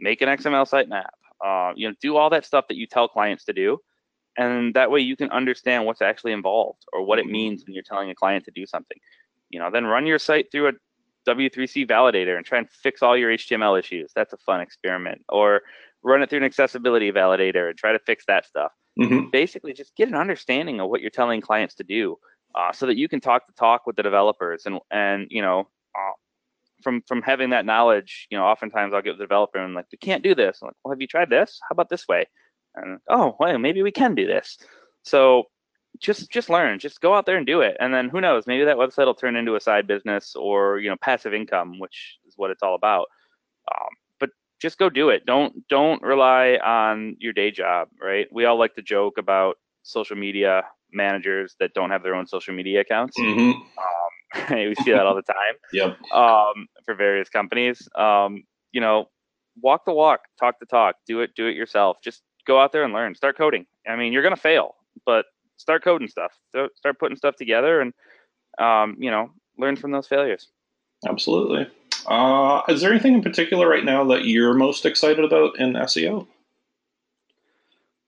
Make 0.00 0.22
an 0.22 0.28
XML 0.28 0.66
sitemap. 0.66 1.10
Uh, 1.44 1.74
you 1.76 1.86
know, 1.86 1.94
do 2.00 2.16
all 2.16 2.30
that 2.30 2.46
stuff 2.46 2.66
that 2.68 2.76
you 2.76 2.86
tell 2.86 3.08
clients 3.08 3.44
to 3.44 3.52
do, 3.52 3.78
and 4.38 4.72
that 4.72 4.90
way 4.90 5.00
you 5.00 5.16
can 5.16 5.28
understand 5.30 5.84
what's 5.84 6.00
actually 6.00 6.32
involved 6.32 6.82
or 6.94 7.04
what 7.04 7.18
it 7.18 7.24
mm-hmm. 7.24 7.32
means 7.32 7.64
when 7.66 7.74
you're 7.74 7.82
telling 7.82 8.08
a 8.08 8.14
client 8.14 8.46
to 8.46 8.50
do 8.50 8.64
something. 8.64 8.96
You 9.50 9.58
know, 9.58 9.70
then 9.70 9.84
run 9.84 10.06
your 10.06 10.18
site 10.18 10.50
through 10.50 10.68
a 10.68 10.72
W3C 11.26 11.88
validator 11.88 12.36
and 12.36 12.44
try 12.44 12.58
and 12.58 12.70
fix 12.70 13.02
all 13.02 13.16
your 13.16 13.30
HTML 13.30 13.78
issues. 13.78 14.12
That's 14.14 14.32
a 14.32 14.38
fun 14.38 14.60
experiment. 14.60 15.22
Or 15.28 15.62
run 16.02 16.22
it 16.22 16.30
through 16.30 16.38
an 16.38 16.44
accessibility 16.44 17.10
validator 17.10 17.68
and 17.68 17.78
try 17.78 17.92
to 17.92 17.98
fix 17.98 18.24
that 18.26 18.46
stuff. 18.46 18.72
Mm-hmm. 19.00 19.30
Basically, 19.32 19.72
just 19.72 19.96
get 19.96 20.08
an 20.08 20.14
understanding 20.14 20.80
of 20.80 20.88
what 20.88 21.00
you're 21.00 21.10
telling 21.10 21.40
clients 21.40 21.74
to 21.76 21.84
do, 21.84 22.16
uh, 22.54 22.72
so 22.72 22.86
that 22.86 22.96
you 22.96 23.08
can 23.08 23.20
talk 23.20 23.46
the 23.46 23.52
talk 23.54 23.86
with 23.86 23.96
the 23.96 24.02
developers. 24.02 24.66
And 24.66 24.78
and 24.90 25.26
you 25.30 25.42
know, 25.42 25.68
uh, 25.98 26.12
from 26.82 27.02
from 27.08 27.20
having 27.22 27.50
that 27.50 27.66
knowledge, 27.66 28.28
you 28.30 28.38
know, 28.38 28.44
oftentimes 28.44 28.94
I'll 28.94 29.02
get 29.02 29.18
the 29.18 29.24
developer 29.24 29.58
and 29.58 29.68
I'm 29.68 29.74
like, 29.74 29.86
we 29.90 29.98
can't 29.98 30.22
do 30.22 30.34
this. 30.34 30.58
I'm 30.62 30.68
like, 30.68 30.76
well, 30.84 30.92
have 30.92 31.00
you 31.00 31.08
tried 31.08 31.30
this? 31.30 31.58
How 31.68 31.72
about 31.72 31.88
this 31.88 32.06
way? 32.06 32.26
And 32.76 33.00
oh, 33.08 33.36
well, 33.40 33.58
maybe 33.58 33.82
we 33.82 33.90
can 33.90 34.14
do 34.14 34.26
this. 34.26 34.58
So 35.02 35.44
just 36.00 36.30
just 36.30 36.50
learn 36.50 36.78
just 36.78 37.00
go 37.00 37.14
out 37.14 37.26
there 37.26 37.36
and 37.36 37.46
do 37.46 37.60
it. 37.60 37.76
And 37.80 37.92
then 37.94 38.08
who 38.08 38.20
knows 38.20 38.46
maybe 38.46 38.64
that 38.64 38.76
website 38.76 39.06
will 39.06 39.14
turn 39.14 39.36
into 39.36 39.56
a 39.56 39.60
side 39.60 39.86
business 39.86 40.34
or 40.34 40.78
you 40.78 40.90
know 40.90 40.96
passive 41.00 41.34
income 41.34 41.78
which 41.78 42.18
is 42.26 42.34
what 42.36 42.50
it's 42.50 42.62
all 42.62 42.74
about. 42.74 43.06
Um, 43.72 43.88
but 44.20 44.30
just 44.60 44.78
go 44.78 44.90
do 44.90 45.10
it. 45.10 45.26
Don't 45.26 45.66
don't 45.68 46.02
rely 46.02 46.58
on 46.64 47.16
your 47.18 47.32
day 47.32 47.50
job 47.50 47.88
right? 48.00 48.26
We 48.32 48.44
all 48.44 48.58
like 48.58 48.74
to 48.74 48.82
joke 48.82 49.18
about 49.18 49.56
social 49.82 50.16
media 50.16 50.64
managers 50.92 51.56
that 51.60 51.74
don't 51.74 51.90
have 51.90 52.02
their 52.02 52.14
own 52.14 52.26
social 52.26 52.54
media 52.54 52.80
accounts. 52.80 53.18
Mm-hmm. 53.18 53.50
um, 53.50 54.48
we 54.50 54.74
see 54.76 54.92
that 54.92 55.06
all 55.06 55.14
the 55.14 55.22
time. 55.22 55.54
Yep. 55.72 56.12
Um, 56.12 56.66
for 56.84 56.94
various 56.94 57.28
companies. 57.28 57.88
Um, 57.94 58.44
you 58.72 58.80
know 58.80 59.08
walk 59.62 59.84
the 59.84 59.92
walk 59.92 60.22
talk 60.40 60.58
the 60.58 60.66
talk 60.66 60.96
do 61.06 61.20
it 61.20 61.30
do 61.36 61.46
it 61.46 61.54
yourself. 61.54 61.98
Just 62.02 62.22
go 62.46 62.60
out 62.60 62.72
there 62.72 62.82
and 62.82 62.92
learn. 62.92 63.14
Start 63.14 63.38
coding. 63.38 63.66
I 63.88 63.94
mean 63.94 64.12
you're 64.12 64.22
going 64.22 64.34
to 64.34 64.40
fail 64.40 64.74
but 65.06 65.26
start 65.56 65.84
coding 65.84 66.08
stuff, 66.08 66.32
start 66.74 66.98
putting 66.98 67.16
stuff 67.16 67.36
together, 67.36 67.80
and 67.80 67.92
um, 68.58 68.96
you 68.98 69.10
know, 69.10 69.30
learn 69.58 69.76
from 69.76 69.90
those 69.90 70.06
failures. 70.06 70.48
Absolutely. 71.06 71.66
Uh, 72.06 72.62
is 72.68 72.80
there 72.80 72.90
anything 72.90 73.14
in 73.14 73.22
particular 73.22 73.68
right 73.68 73.84
now 73.84 74.04
that 74.04 74.24
you're 74.24 74.54
most 74.54 74.84
excited 74.84 75.24
about 75.24 75.58
in 75.58 75.74
SEO? 75.74 76.26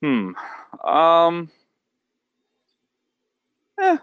Hmm. 0.02 0.32
Um. 0.86 1.50
Eh, 3.80 3.98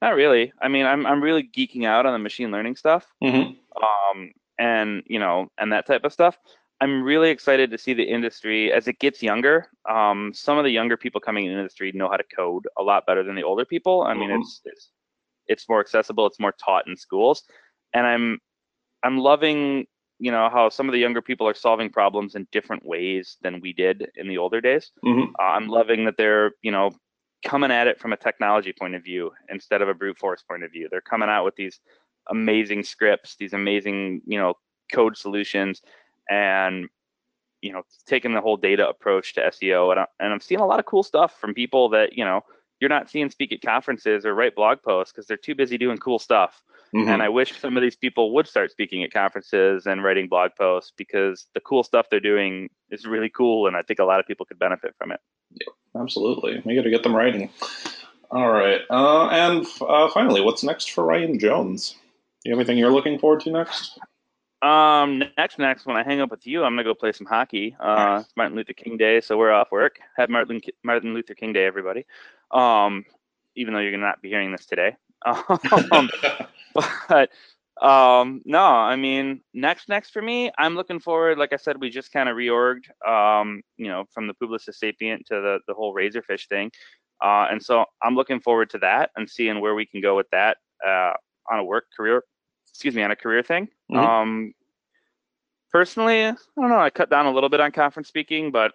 not 0.00 0.14
really. 0.14 0.52
I 0.60 0.68
mean, 0.68 0.86
I'm 0.86 1.06
I'm 1.06 1.22
really 1.22 1.42
geeking 1.42 1.84
out 1.84 2.06
on 2.06 2.12
the 2.12 2.18
machine 2.18 2.50
learning 2.50 2.76
stuff. 2.76 3.06
Mm-hmm. 3.22 3.54
Um, 3.82 4.32
and 4.58 5.02
you 5.06 5.18
know, 5.18 5.50
and 5.58 5.72
that 5.72 5.86
type 5.86 6.04
of 6.04 6.12
stuff. 6.12 6.38
I'm 6.80 7.02
really 7.02 7.30
excited 7.30 7.70
to 7.70 7.78
see 7.78 7.94
the 7.94 8.02
industry 8.02 8.72
as 8.72 8.88
it 8.88 8.98
gets 8.98 9.22
younger. 9.22 9.68
Um, 9.88 10.32
some 10.34 10.58
of 10.58 10.64
the 10.64 10.70
younger 10.70 10.96
people 10.96 11.20
coming 11.20 11.46
in 11.46 11.52
the 11.52 11.58
industry 11.58 11.92
know 11.92 12.08
how 12.08 12.16
to 12.16 12.24
code 12.24 12.66
a 12.78 12.82
lot 12.82 13.06
better 13.06 13.22
than 13.22 13.36
the 13.36 13.44
older 13.44 13.64
people. 13.64 14.02
I 14.02 14.14
mean, 14.14 14.30
mm-hmm. 14.30 14.40
it's, 14.40 14.60
it's 14.64 14.90
it's 15.46 15.68
more 15.68 15.80
accessible. 15.80 16.26
It's 16.26 16.40
more 16.40 16.52
taught 16.52 16.86
in 16.86 16.96
schools, 16.96 17.44
and 17.92 18.06
I'm 18.06 18.38
I'm 19.02 19.18
loving 19.18 19.86
you 20.18 20.30
know 20.30 20.48
how 20.48 20.68
some 20.68 20.88
of 20.88 20.92
the 20.92 20.98
younger 20.98 21.22
people 21.22 21.46
are 21.48 21.54
solving 21.54 21.90
problems 21.90 22.34
in 22.34 22.46
different 22.52 22.84
ways 22.84 23.36
than 23.42 23.60
we 23.60 23.72
did 23.72 24.10
in 24.16 24.28
the 24.28 24.38
older 24.38 24.60
days. 24.60 24.90
Mm-hmm. 25.04 25.34
Uh, 25.38 25.42
I'm 25.42 25.68
loving 25.68 26.04
that 26.06 26.16
they're 26.16 26.52
you 26.62 26.70
know 26.70 26.92
coming 27.44 27.70
at 27.70 27.86
it 27.86 28.00
from 28.00 28.12
a 28.12 28.16
technology 28.16 28.72
point 28.72 28.94
of 28.94 29.04
view 29.04 29.30
instead 29.48 29.82
of 29.82 29.88
a 29.88 29.94
brute 29.94 30.18
force 30.18 30.42
point 30.42 30.64
of 30.64 30.72
view. 30.72 30.88
They're 30.90 31.00
coming 31.00 31.28
out 31.28 31.44
with 31.44 31.56
these 31.56 31.78
amazing 32.30 32.84
scripts, 32.84 33.36
these 33.36 33.52
amazing 33.52 34.22
you 34.26 34.38
know 34.38 34.54
code 34.92 35.16
solutions 35.16 35.82
and 36.28 36.88
you 37.62 37.72
know 37.72 37.82
taking 38.06 38.34
the 38.34 38.40
whole 38.40 38.56
data 38.56 38.88
approach 38.88 39.34
to 39.34 39.40
SEO 39.40 39.90
and, 39.90 40.00
I, 40.00 40.06
and 40.20 40.32
I'm 40.32 40.40
seeing 40.40 40.60
a 40.60 40.66
lot 40.66 40.78
of 40.78 40.86
cool 40.86 41.02
stuff 41.02 41.38
from 41.40 41.54
people 41.54 41.88
that 41.90 42.12
you 42.14 42.24
know 42.24 42.42
you're 42.80 42.90
not 42.90 43.10
seeing 43.10 43.30
speak 43.30 43.52
at 43.52 43.62
conferences 43.62 44.26
or 44.26 44.34
write 44.34 44.54
blog 44.54 44.82
posts 44.82 45.12
because 45.12 45.26
they're 45.26 45.36
too 45.36 45.54
busy 45.54 45.78
doing 45.78 45.96
cool 45.96 46.18
stuff. 46.18 46.62
Mm-hmm. 46.94 47.08
And 47.08 47.22
I 47.22 47.28
wish 47.28 47.58
some 47.58 47.76
of 47.76 47.82
these 47.82 47.96
people 47.96 48.34
would 48.34 48.46
start 48.46 48.70
speaking 48.70 49.02
at 49.02 49.12
conferences 49.12 49.86
and 49.86 50.04
writing 50.04 50.28
blog 50.28 50.50
posts 50.58 50.92
because 50.96 51.46
the 51.54 51.60
cool 51.60 51.82
stuff 51.82 52.08
they're 52.10 52.20
doing 52.20 52.68
is 52.90 53.06
really 53.06 53.30
cool, 53.30 53.66
and 53.66 53.76
I 53.76 53.82
think 53.82 53.98
a 54.00 54.04
lot 54.04 54.20
of 54.20 54.26
people 54.26 54.46
could 54.46 54.58
benefit 54.58 54.94
from 54.98 55.12
it. 55.12 55.20
Yeah, 55.52 56.00
absolutely. 56.00 56.62
We 56.64 56.76
got 56.76 56.82
to 56.82 56.90
get 56.90 57.02
them 57.02 57.16
writing. 57.16 57.50
All 58.30 58.50
right, 58.50 58.80
uh, 58.90 59.28
and 59.28 59.66
uh, 59.80 60.10
finally, 60.10 60.40
what's 60.40 60.62
next 60.62 60.92
for 60.92 61.04
Ryan 61.04 61.38
Jones? 61.38 61.96
you 62.44 62.52
have 62.52 62.58
anything 62.58 62.76
you're 62.76 62.92
looking 62.92 63.18
forward 63.18 63.40
to 63.40 63.50
next? 63.50 63.98
Um, 64.64 65.22
next, 65.36 65.58
next, 65.58 65.84
when 65.84 65.96
I 65.96 66.02
hang 66.02 66.22
up 66.22 66.30
with 66.30 66.46
you, 66.46 66.64
I'm 66.64 66.72
gonna 66.72 66.84
go 66.84 66.94
play 66.94 67.12
some 67.12 67.26
hockey. 67.26 67.76
Uh, 67.78 68.22
it's 68.24 68.34
Martin 68.34 68.56
Luther 68.56 68.72
King 68.72 68.96
Day, 68.96 69.20
so 69.20 69.36
we're 69.36 69.52
off 69.52 69.70
work. 69.70 69.98
Have 70.16 70.30
Martin 70.30 70.62
Martin 70.82 71.12
Luther 71.12 71.34
King 71.34 71.52
Day, 71.52 71.66
everybody. 71.66 72.06
Um, 72.50 73.04
even 73.56 73.74
though 73.74 73.80
you're 73.80 73.90
gonna 73.90 74.06
not 74.06 74.22
be 74.22 74.30
hearing 74.30 74.52
this 74.52 74.64
today. 74.64 74.96
Um, 75.92 76.10
but 77.08 77.30
um, 77.80 78.42
no, 78.44 78.62
I 78.62 78.96
mean, 78.96 79.40
next, 79.52 79.88
next 79.88 80.10
for 80.10 80.20
me, 80.22 80.50
I'm 80.58 80.74
looking 80.74 81.00
forward. 81.00 81.38
Like 81.38 81.52
I 81.52 81.56
said, 81.56 81.80
we 81.80 81.88
just 81.88 82.12
kind 82.12 82.28
of 82.28 82.36
reorged, 82.36 82.90
um, 83.06 83.62
you 83.76 83.88
know, 83.88 84.04
from 84.12 84.26
the 84.26 84.34
Publicis 84.34 84.74
Sapient 84.74 85.26
to 85.26 85.34
the 85.40 85.58
the 85.68 85.74
whole 85.74 85.94
Razorfish 85.94 86.48
thing, 86.48 86.70
uh, 87.22 87.48
and 87.50 87.62
so 87.62 87.84
I'm 88.02 88.14
looking 88.14 88.40
forward 88.40 88.70
to 88.70 88.78
that 88.78 89.10
and 89.16 89.28
seeing 89.28 89.60
where 89.60 89.74
we 89.74 89.84
can 89.84 90.00
go 90.00 90.16
with 90.16 90.28
that 90.32 90.56
uh, 90.86 91.12
on 91.50 91.58
a 91.58 91.64
work 91.64 91.84
career 91.94 92.22
excuse 92.74 92.94
me, 92.94 93.04
on 93.04 93.12
a 93.12 93.16
career 93.16 93.42
thing. 93.42 93.68
Mm-hmm. 93.90 93.96
Um, 93.96 94.54
personally, 95.72 96.24
I 96.24 96.34
don't 96.56 96.68
know. 96.68 96.80
I 96.80 96.90
cut 96.90 97.08
down 97.08 97.26
a 97.26 97.32
little 97.32 97.48
bit 97.48 97.60
on 97.60 97.70
conference 97.70 98.08
speaking, 98.08 98.50
but 98.50 98.72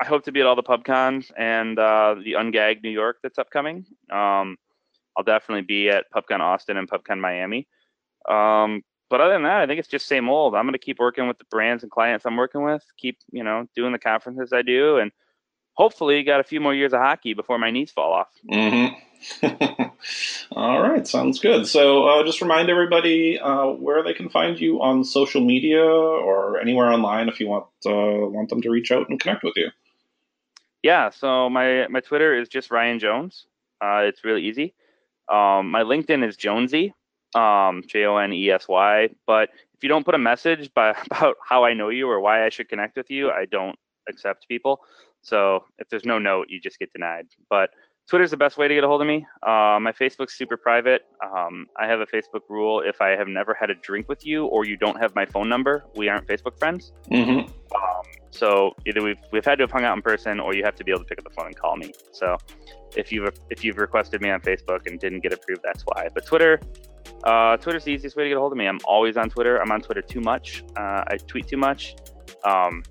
I 0.00 0.04
hope 0.04 0.24
to 0.24 0.32
be 0.32 0.40
at 0.40 0.46
all 0.46 0.56
the 0.56 0.62
PubCons 0.62 1.32
and 1.34 1.78
uh, 1.78 2.16
the 2.22 2.32
UnGagged 2.32 2.82
New 2.82 2.90
York 2.90 3.18
that's 3.22 3.38
upcoming. 3.38 3.86
Um, 4.10 4.58
I'll 5.16 5.24
definitely 5.24 5.62
be 5.62 5.88
at 5.88 6.04
PubCon 6.14 6.40
Austin 6.40 6.76
and 6.76 6.90
PubCon 6.90 7.18
Miami. 7.18 7.66
Um, 8.28 8.82
but 9.08 9.22
other 9.22 9.32
than 9.32 9.44
that, 9.44 9.60
I 9.60 9.66
think 9.66 9.78
it's 9.78 9.88
just 9.88 10.06
same 10.06 10.28
old. 10.28 10.54
I'm 10.54 10.64
going 10.64 10.72
to 10.72 10.78
keep 10.78 10.98
working 10.98 11.26
with 11.26 11.38
the 11.38 11.44
brands 11.50 11.82
and 11.82 11.90
clients 11.90 12.26
I'm 12.26 12.36
working 12.36 12.62
with. 12.62 12.82
Keep 12.98 13.18
you 13.30 13.44
know 13.44 13.66
doing 13.74 13.92
the 13.92 13.98
conferences 13.98 14.52
I 14.52 14.62
do, 14.62 14.98
and 14.98 15.12
hopefully 15.74 16.22
got 16.22 16.40
a 16.40 16.44
few 16.44 16.60
more 16.60 16.74
years 16.74 16.92
of 16.92 17.00
hockey 17.00 17.34
before 17.34 17.58
my 17.58 17.70
knees 17.70 17.90
fall 17.90 18.12
off. 18.12 18.28
Mm-hmm. 18.50 18.94
All 20.52 20.82
right, 20.82 21.06
sounds 21.06 21.40
good. 21.40 21.66
So, 21.66 22.06
uh, 22.06 22.24
just 22.24 22.42
remind 22.42 22.68
everybody 22.68 23.38
uh, 23.38 23.68
where 23.68 24.02
they 24.02 24.12
can 24.12 24.28
find 24.28 24.58
you 24.58 24.82
on 24.82 25.04
social 25.04 25.40
media 25.40 25.82
or 25.82 26.58
anywhere 26.60 26.92
online 26.92 27.28
if 27.28 27.40
you 27.40 27.48
want 27.48 27.66
uh, 27.86 27.90
want 28.28 28.50
them 28.50 28.60
to 28.62 28.70
reach 28.70 28.90
out 28.90 29.08
and 29.08 29.18
connect 29.18 29.42
with 29.42 29.54
you. 29.56 29.70
Yeah, 30.82 31.10
so 31.10 31.48
my 31.48 31.86
my 31.88 32.00
Twitter 32.00 32.38
is 32.38 32.48
just 32.48 32.70
Ryan 32.70 32.98
Jones. 32.98 33.46
Uh, 33.80 34.02
it's 34.04 34.24
really 34.24 34.42
easy. 34.42 34.74
Um, 35.28 35.70
my 35.70 35.82
LinkedIn 35.82 36.26
is 36.26 36.36
Jonesy, 36.36 36.94
um, 37.34 37.82
J 37.86 38.04
O 38.04 38.16
N 38.16 38.32
E 38.32 38.50
S 38.50 38.68
Y. 38.68 39.08
But 39.26 39.48
if 39.74 39.82
you 39.82 39.88
don't 39.88 40.04
put 40.04 40.14
a 40.14 40.18
message 40.18 40.72
by, 40.74 40.90
about 41.10 41.36
how 41.42 41.64
I 41.64 41.74
know 41.74 41.88
you 41.88 42.08
or 42.08 42.20
why 42.20 42.44
I 42.44 42.50
should 42.50 42.68
connect 42.68 42.96
with 42.96 43.10
you, 43.10 43.30
I 43.30 43.46
don't 43.46 43.78
accept 44.08 44.46
people. 44.48 44.80
So 45.24 45.64
if 45.78 45.88
there's 45.88 46.04
no 46.04 46.18
note, 46.18 46.46
you 46.48 46.60
just 46.60 46.78
get 46.78 46.92
denied. 46.92 47.26
But 47.50 47.70
Twitter's 48.08 48.30
the 48.30 48.36
best 48.36 48.58
way 48.58 48.68
to 48.68 48.74
get 48.74 48.84
a 48.84 48.86
hold 48.86 49.00
of 49.00 49.08
me. 49.08 49.26
Uh, 49.42 49.78
my 49.80 49.92
Facebook's 49.98 50.34
super 50.34 50.58
private. 50.58 51.06
Um, 51.24 51.66
I 51.78 51.86
have 51.86 52.00
a 52.00 52.06
Facebook 52.06 52.42
rule: 52.50 52.80
if 52.80 53.00
I 53.00 53.10
have 53.10 53.28
never 53.28 53.54
had 53.54 53.70
a 53.70 53.74
drink 53.74 54.08
with 54.08 54.26
you 54.26 54.44
or 54.46 54.66
you 54.66 54.76
don't 54.76 55.00
have 55.00 55.14
my 55.14 55.24
phone 55.24 55.48
number, 55.48 55.84
we 55.96 56.08
aren't 56.08 56.26
Facebook 56.26 56.58
friends. 56.58 56.92
Mm-hmm. 57.10 57.50
Um, 57.74 58.02
so 58.30 58.74
either 58.86 59.02
we've 59.02 59.18
we've 59.32 59.44
had 59.44 59.56
to 59.58 59.62
have 59.62 59.70
hung 59.70 59.84
out 59.84 59.96
in 59.96 60.02
person, 60.02 60.38
or 60.38 60.54
you 60.54 60.62
have 60.64 60.76
to 60.76 60.84
be 60.84 60.92
able 60.92 61.00
to 61.00 61.06
pick 61.06 61.18
up 61.18 61.24
the 61.24 61.30
phone 61.30 61.46
and 61.46 61.56
call 61.56 61.76
me. 61.76 61.92
So 62.12 62.36
if 62.94 63.10
you've 63.10 63.32
if 63.48 63.64
you've 63.64 63.78
requested 63.78 64.20
me 64.20 64.28
on 64.28 64.40
Facebook 64.40 64.86
and 64.86 65.00
didn't 65.00 65.20
get 65.20 65.32
approved, 65.32 65.62
that's 65.64 65.82
why. 65.84 66.08
But 66.12 66.26
Twitter, 66.26 66.60
uh, 67.24 67.56
Twitter's 67.56 67.84
the 67.84 67.92
easiest 67.92 68.16
way 68.16 68.24
to 68.24 68.28
get 68.28 68.36
a 68.36 68.40
hold 68.40 68.52
of 68.52 68.58
me. 68.58 68.66
I'm 68.66 68.80
always 68.84 69.16
on 69.16 69.30
Twitter. 69.30 69.62
I'm 69.62 69.72
on 69.72 69.80
Twitter 69.80 70.02
too 70.02 70.20
much. 70.20 70.62
Uh, 70.76 71.04
I 71.06 71.16
tweet 71.26 71.48
too 71.48 71.56
much. 71.56 71.96
Um, 72.44 72.82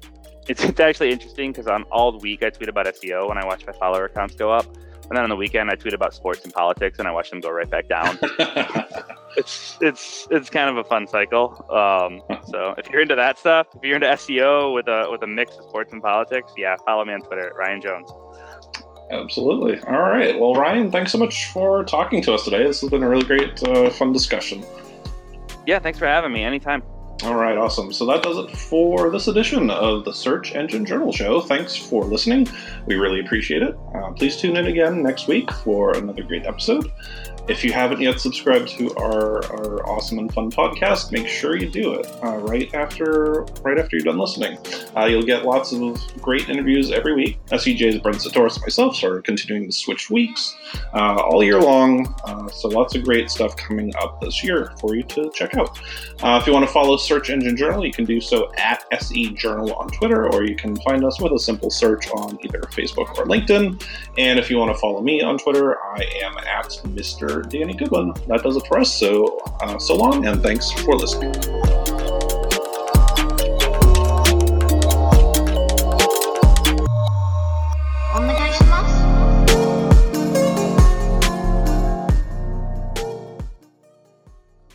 it's, 0.48 0.64
it's 0.64 0.80
actually 0.80 1.11
interesting 1.11 1.52
because 1.52 1.68
on 1.68 1.84
all 1.84 2.18
week 2.20 2.44
I 2.44 2.49
tweet 2.49 2.70
about 2.70 2.86
SEO 2.88 3.30
and 3.30 3.40
I 3.40 3.45
watch 3.45 3.65
my 3.65 3.74
follower 3.74 4.06
accounts 4.06 4.36
go 4.36 4.52
up. 4.52 4.65
And 5.10 5.18
then 5.18 5.24
on 5.24 5.30
the 5.30 5.36
weekend, 5.36 5.70
I 5.70 5.76
tweet 5.76 5.94
about 5.94 6.14
sports 6.14 6.44
and 6.45 6.53
politics, 6.53 6.98
and 6.98 7.07
I 7.07 7.11
watch 7.11 7.30
them 7.30 7.41
go 7.41 7.52
right 7.52 7.70
back 7.70 7.90
down. 7.90 8.18
it's 9.38 9.78
it's 9.82 10.28
it's 10.32 10.49
kind 10.49 10.70
of 10.70 10.78
a 10.78 10.84
fun 10.84 11.07
cycle. 11.07 11.65
Um, 11.70 12.22
so 12.49 12.74
if 12.78 12.90
you're 12.90 13.02
into 13.02 13.15
that 13.15 13.38
stuff, 13.38 13.68
if 13.76 13.84
you're 13.84 13.95
into 13.95 14.07
SEO 14.07 14.74
with 14.74 14.88
a 14.88 15.07
with 15.11 15.22
a 15.22 15.28
mix 15.28 15.57
of 15.57 15.65
sports 15.65 15.91
and 15.91 16.02
politics, 16.02 16.53
yeah, 16.57 16.78
follow 16.86 17.03
me 17.03 17.14
on 17.14 17.22
Twitter, 17.22 17.52
Ryan 17.56 17.82
Jones. 17.82 18.10
Absolutely. 19.11 19.80
All 19.82 20.02
right. 20.02 20.40
Well, 20.40 20.56
Ryan, 20.56 20.90
thanks 20.90 21.11
so 21.11 21.18
much 21.18 21.48
for 21.48 21.84
talking 21.84 22.22
to 22.24 22.34
us 22.34 22.44
today. 22.45 22.64
This 22.64 22.82
has 22.82 22.90
been 22.90 23.03
a 23.03 23.10
really 23.10 23.26
great, 23.26 23.61
uh, 23.64 23.90
fun 23.90 24.14
discussion. 24.14 24.64
Yeah, 25.68 25.80
thanks 25.80 25.99
for 25.99 26.07
having 26.07 26.32
me. 26.32 26.44
Anytime. 26.44 26.82
All 27.22 27.35
right, 27.35 27.57
awesome. 27.57 27.94
So 27.94 28.06
that 28.07 28.22
does 28.23 28.38
it 28.38 28.49
for 28.57 29.10
this 29.10 29.27
edition 29.27 29.69
of 29.69 30.03
the 30.03 30.11
Search 30.11 30.56
Engine 30.56 30.85
Journal 30.85 31.11
Show. 31.14 31.40
Thanks 31.40 31.76
for 31.76 32.03
listening. 32.03 32.48
We 32.85 32.95
really 32.95 33.22
appreciate 33.22 33.61
it. 33.61 33.77
Uh, 33.95 34.11
please 34.11 34.35
tune 34.35 34.57
in 34.57 34.65
again 34.65 35.02
next 35.03 35.27
week 35.27 35.49
for 35.52 35.95
another 35.95 36.23
great 36.23 36.45
episode. 36.45 36.91
If 37.45 37.61
you 37.61 37.74
haven't 37.74 37.99
yet 37.99 38.22
subscribed 38.22 38.70
to 38.78 38.95
our, 38.95 39.44
our 39.52 39.86
awesome 39.86 40.18
and 40.18 40.34
fun 40.34 40.49
podcast, 40.49 41.11
make 41.11 41.28
sure 41.28 41.57
you 41.57 41.70
do 41.70 41.94
it 41.94 42.07
uh, 42.24 42.38
right 42.38 42.74
after 42.74 43.45
right 43.64 43.78
after 43.78 43.98
you're 43.98 44.06
done 44.06 44.18
listening. 44.18 44.57
Uh, 44.95 45.06
you'll 45.06 45.24
get 45.24 45.44
lots 45.44 45.74
of 45.74 46.02
great 46.22 46.48
interviews 46.48 46.90
every 46.90 47.14
week. 47.14 47.45
SEJ's 47.48 47.99
Brent 47.99 48.26
and 48.26 48.61
myself 48.61 49.03
are 49.03 49.22
continuing 49.22 49.65
to 49.68 49.74
switch 49.74 50.10
weeks 50.10 50.56
uh, 50.94 51.15
all 51.15 51.44
year 51.44 51.60
long. 51.60 52.15
Uh, 52.24 52.48
so 52.48 52.70
lots 52.70 52.95
of 52.95 53.03
great 53.03 53.30
stuff 53.30 53.57
coming 53.57 53.91
up 53.98 54.22
this 54.22 54.41
year 54.41 54.72
for 54.80 54.95
you 54.95 55.03
to 55.03 55.30
check 55.36 55.56
out. 55.56 55.78
Uh, 56.22 56.40
if 56.41 56.48
you 56.48 56.53
want 56.53 56.65
to 56.65 56.72
follow 56.72 56.95
Search 56.95 57.30
Engine 57.30 57.57
Journal, 57.57 57.86
you 57.86 57.91
can 57.91 58.06
do 58.06 58.22
so 58.22 58.53
at 58.56 58.86
SE 58.94 59.34
Journal 59.34 59.74
on 59.74 59.90
Twitter, 59.90 60.32
or 60.32 60.45
you 60.45 60.56
can 60.56 60.78
find 60.78 61.03
us 61.03 61.20
with 61.20 61.34
a 61.34 61.40
simple 61.40 61.70
search 61.70 62.10
on 62.11 62.40
either 62.41 62.61
Facebook 62.61 63.10
or 63.18 63.26
LinkedIn. 63.26 63.86
And 64.18 64.40
if 64.40 64.49
you 64.49 64.57
want 64.57 64.74
to 64.74 64.80
follow 64.80 65.02
me 65.02 65.22
on 65.22 65.38
Twitter, 65.38 65.78
I 65.82 66.06
am 66.24 66.38
at 66.38 66.70
Mr. 66.86 67.32
Danny 67.41 67.73
Goodwin. 67.73 68.14
That 68.27 68.43
does 68.43 68.55
it 68.55 68.68
for 68.68 68.80
us. 68.80 68.93
So, 68.93 69.39
uh, 69.61 69.80
so 69.80 69.95
long, 69.95 70.26
and 70.26 70.41
thanks 70.41 70.72
for 70.72 70.95
listening. 70.95 71.62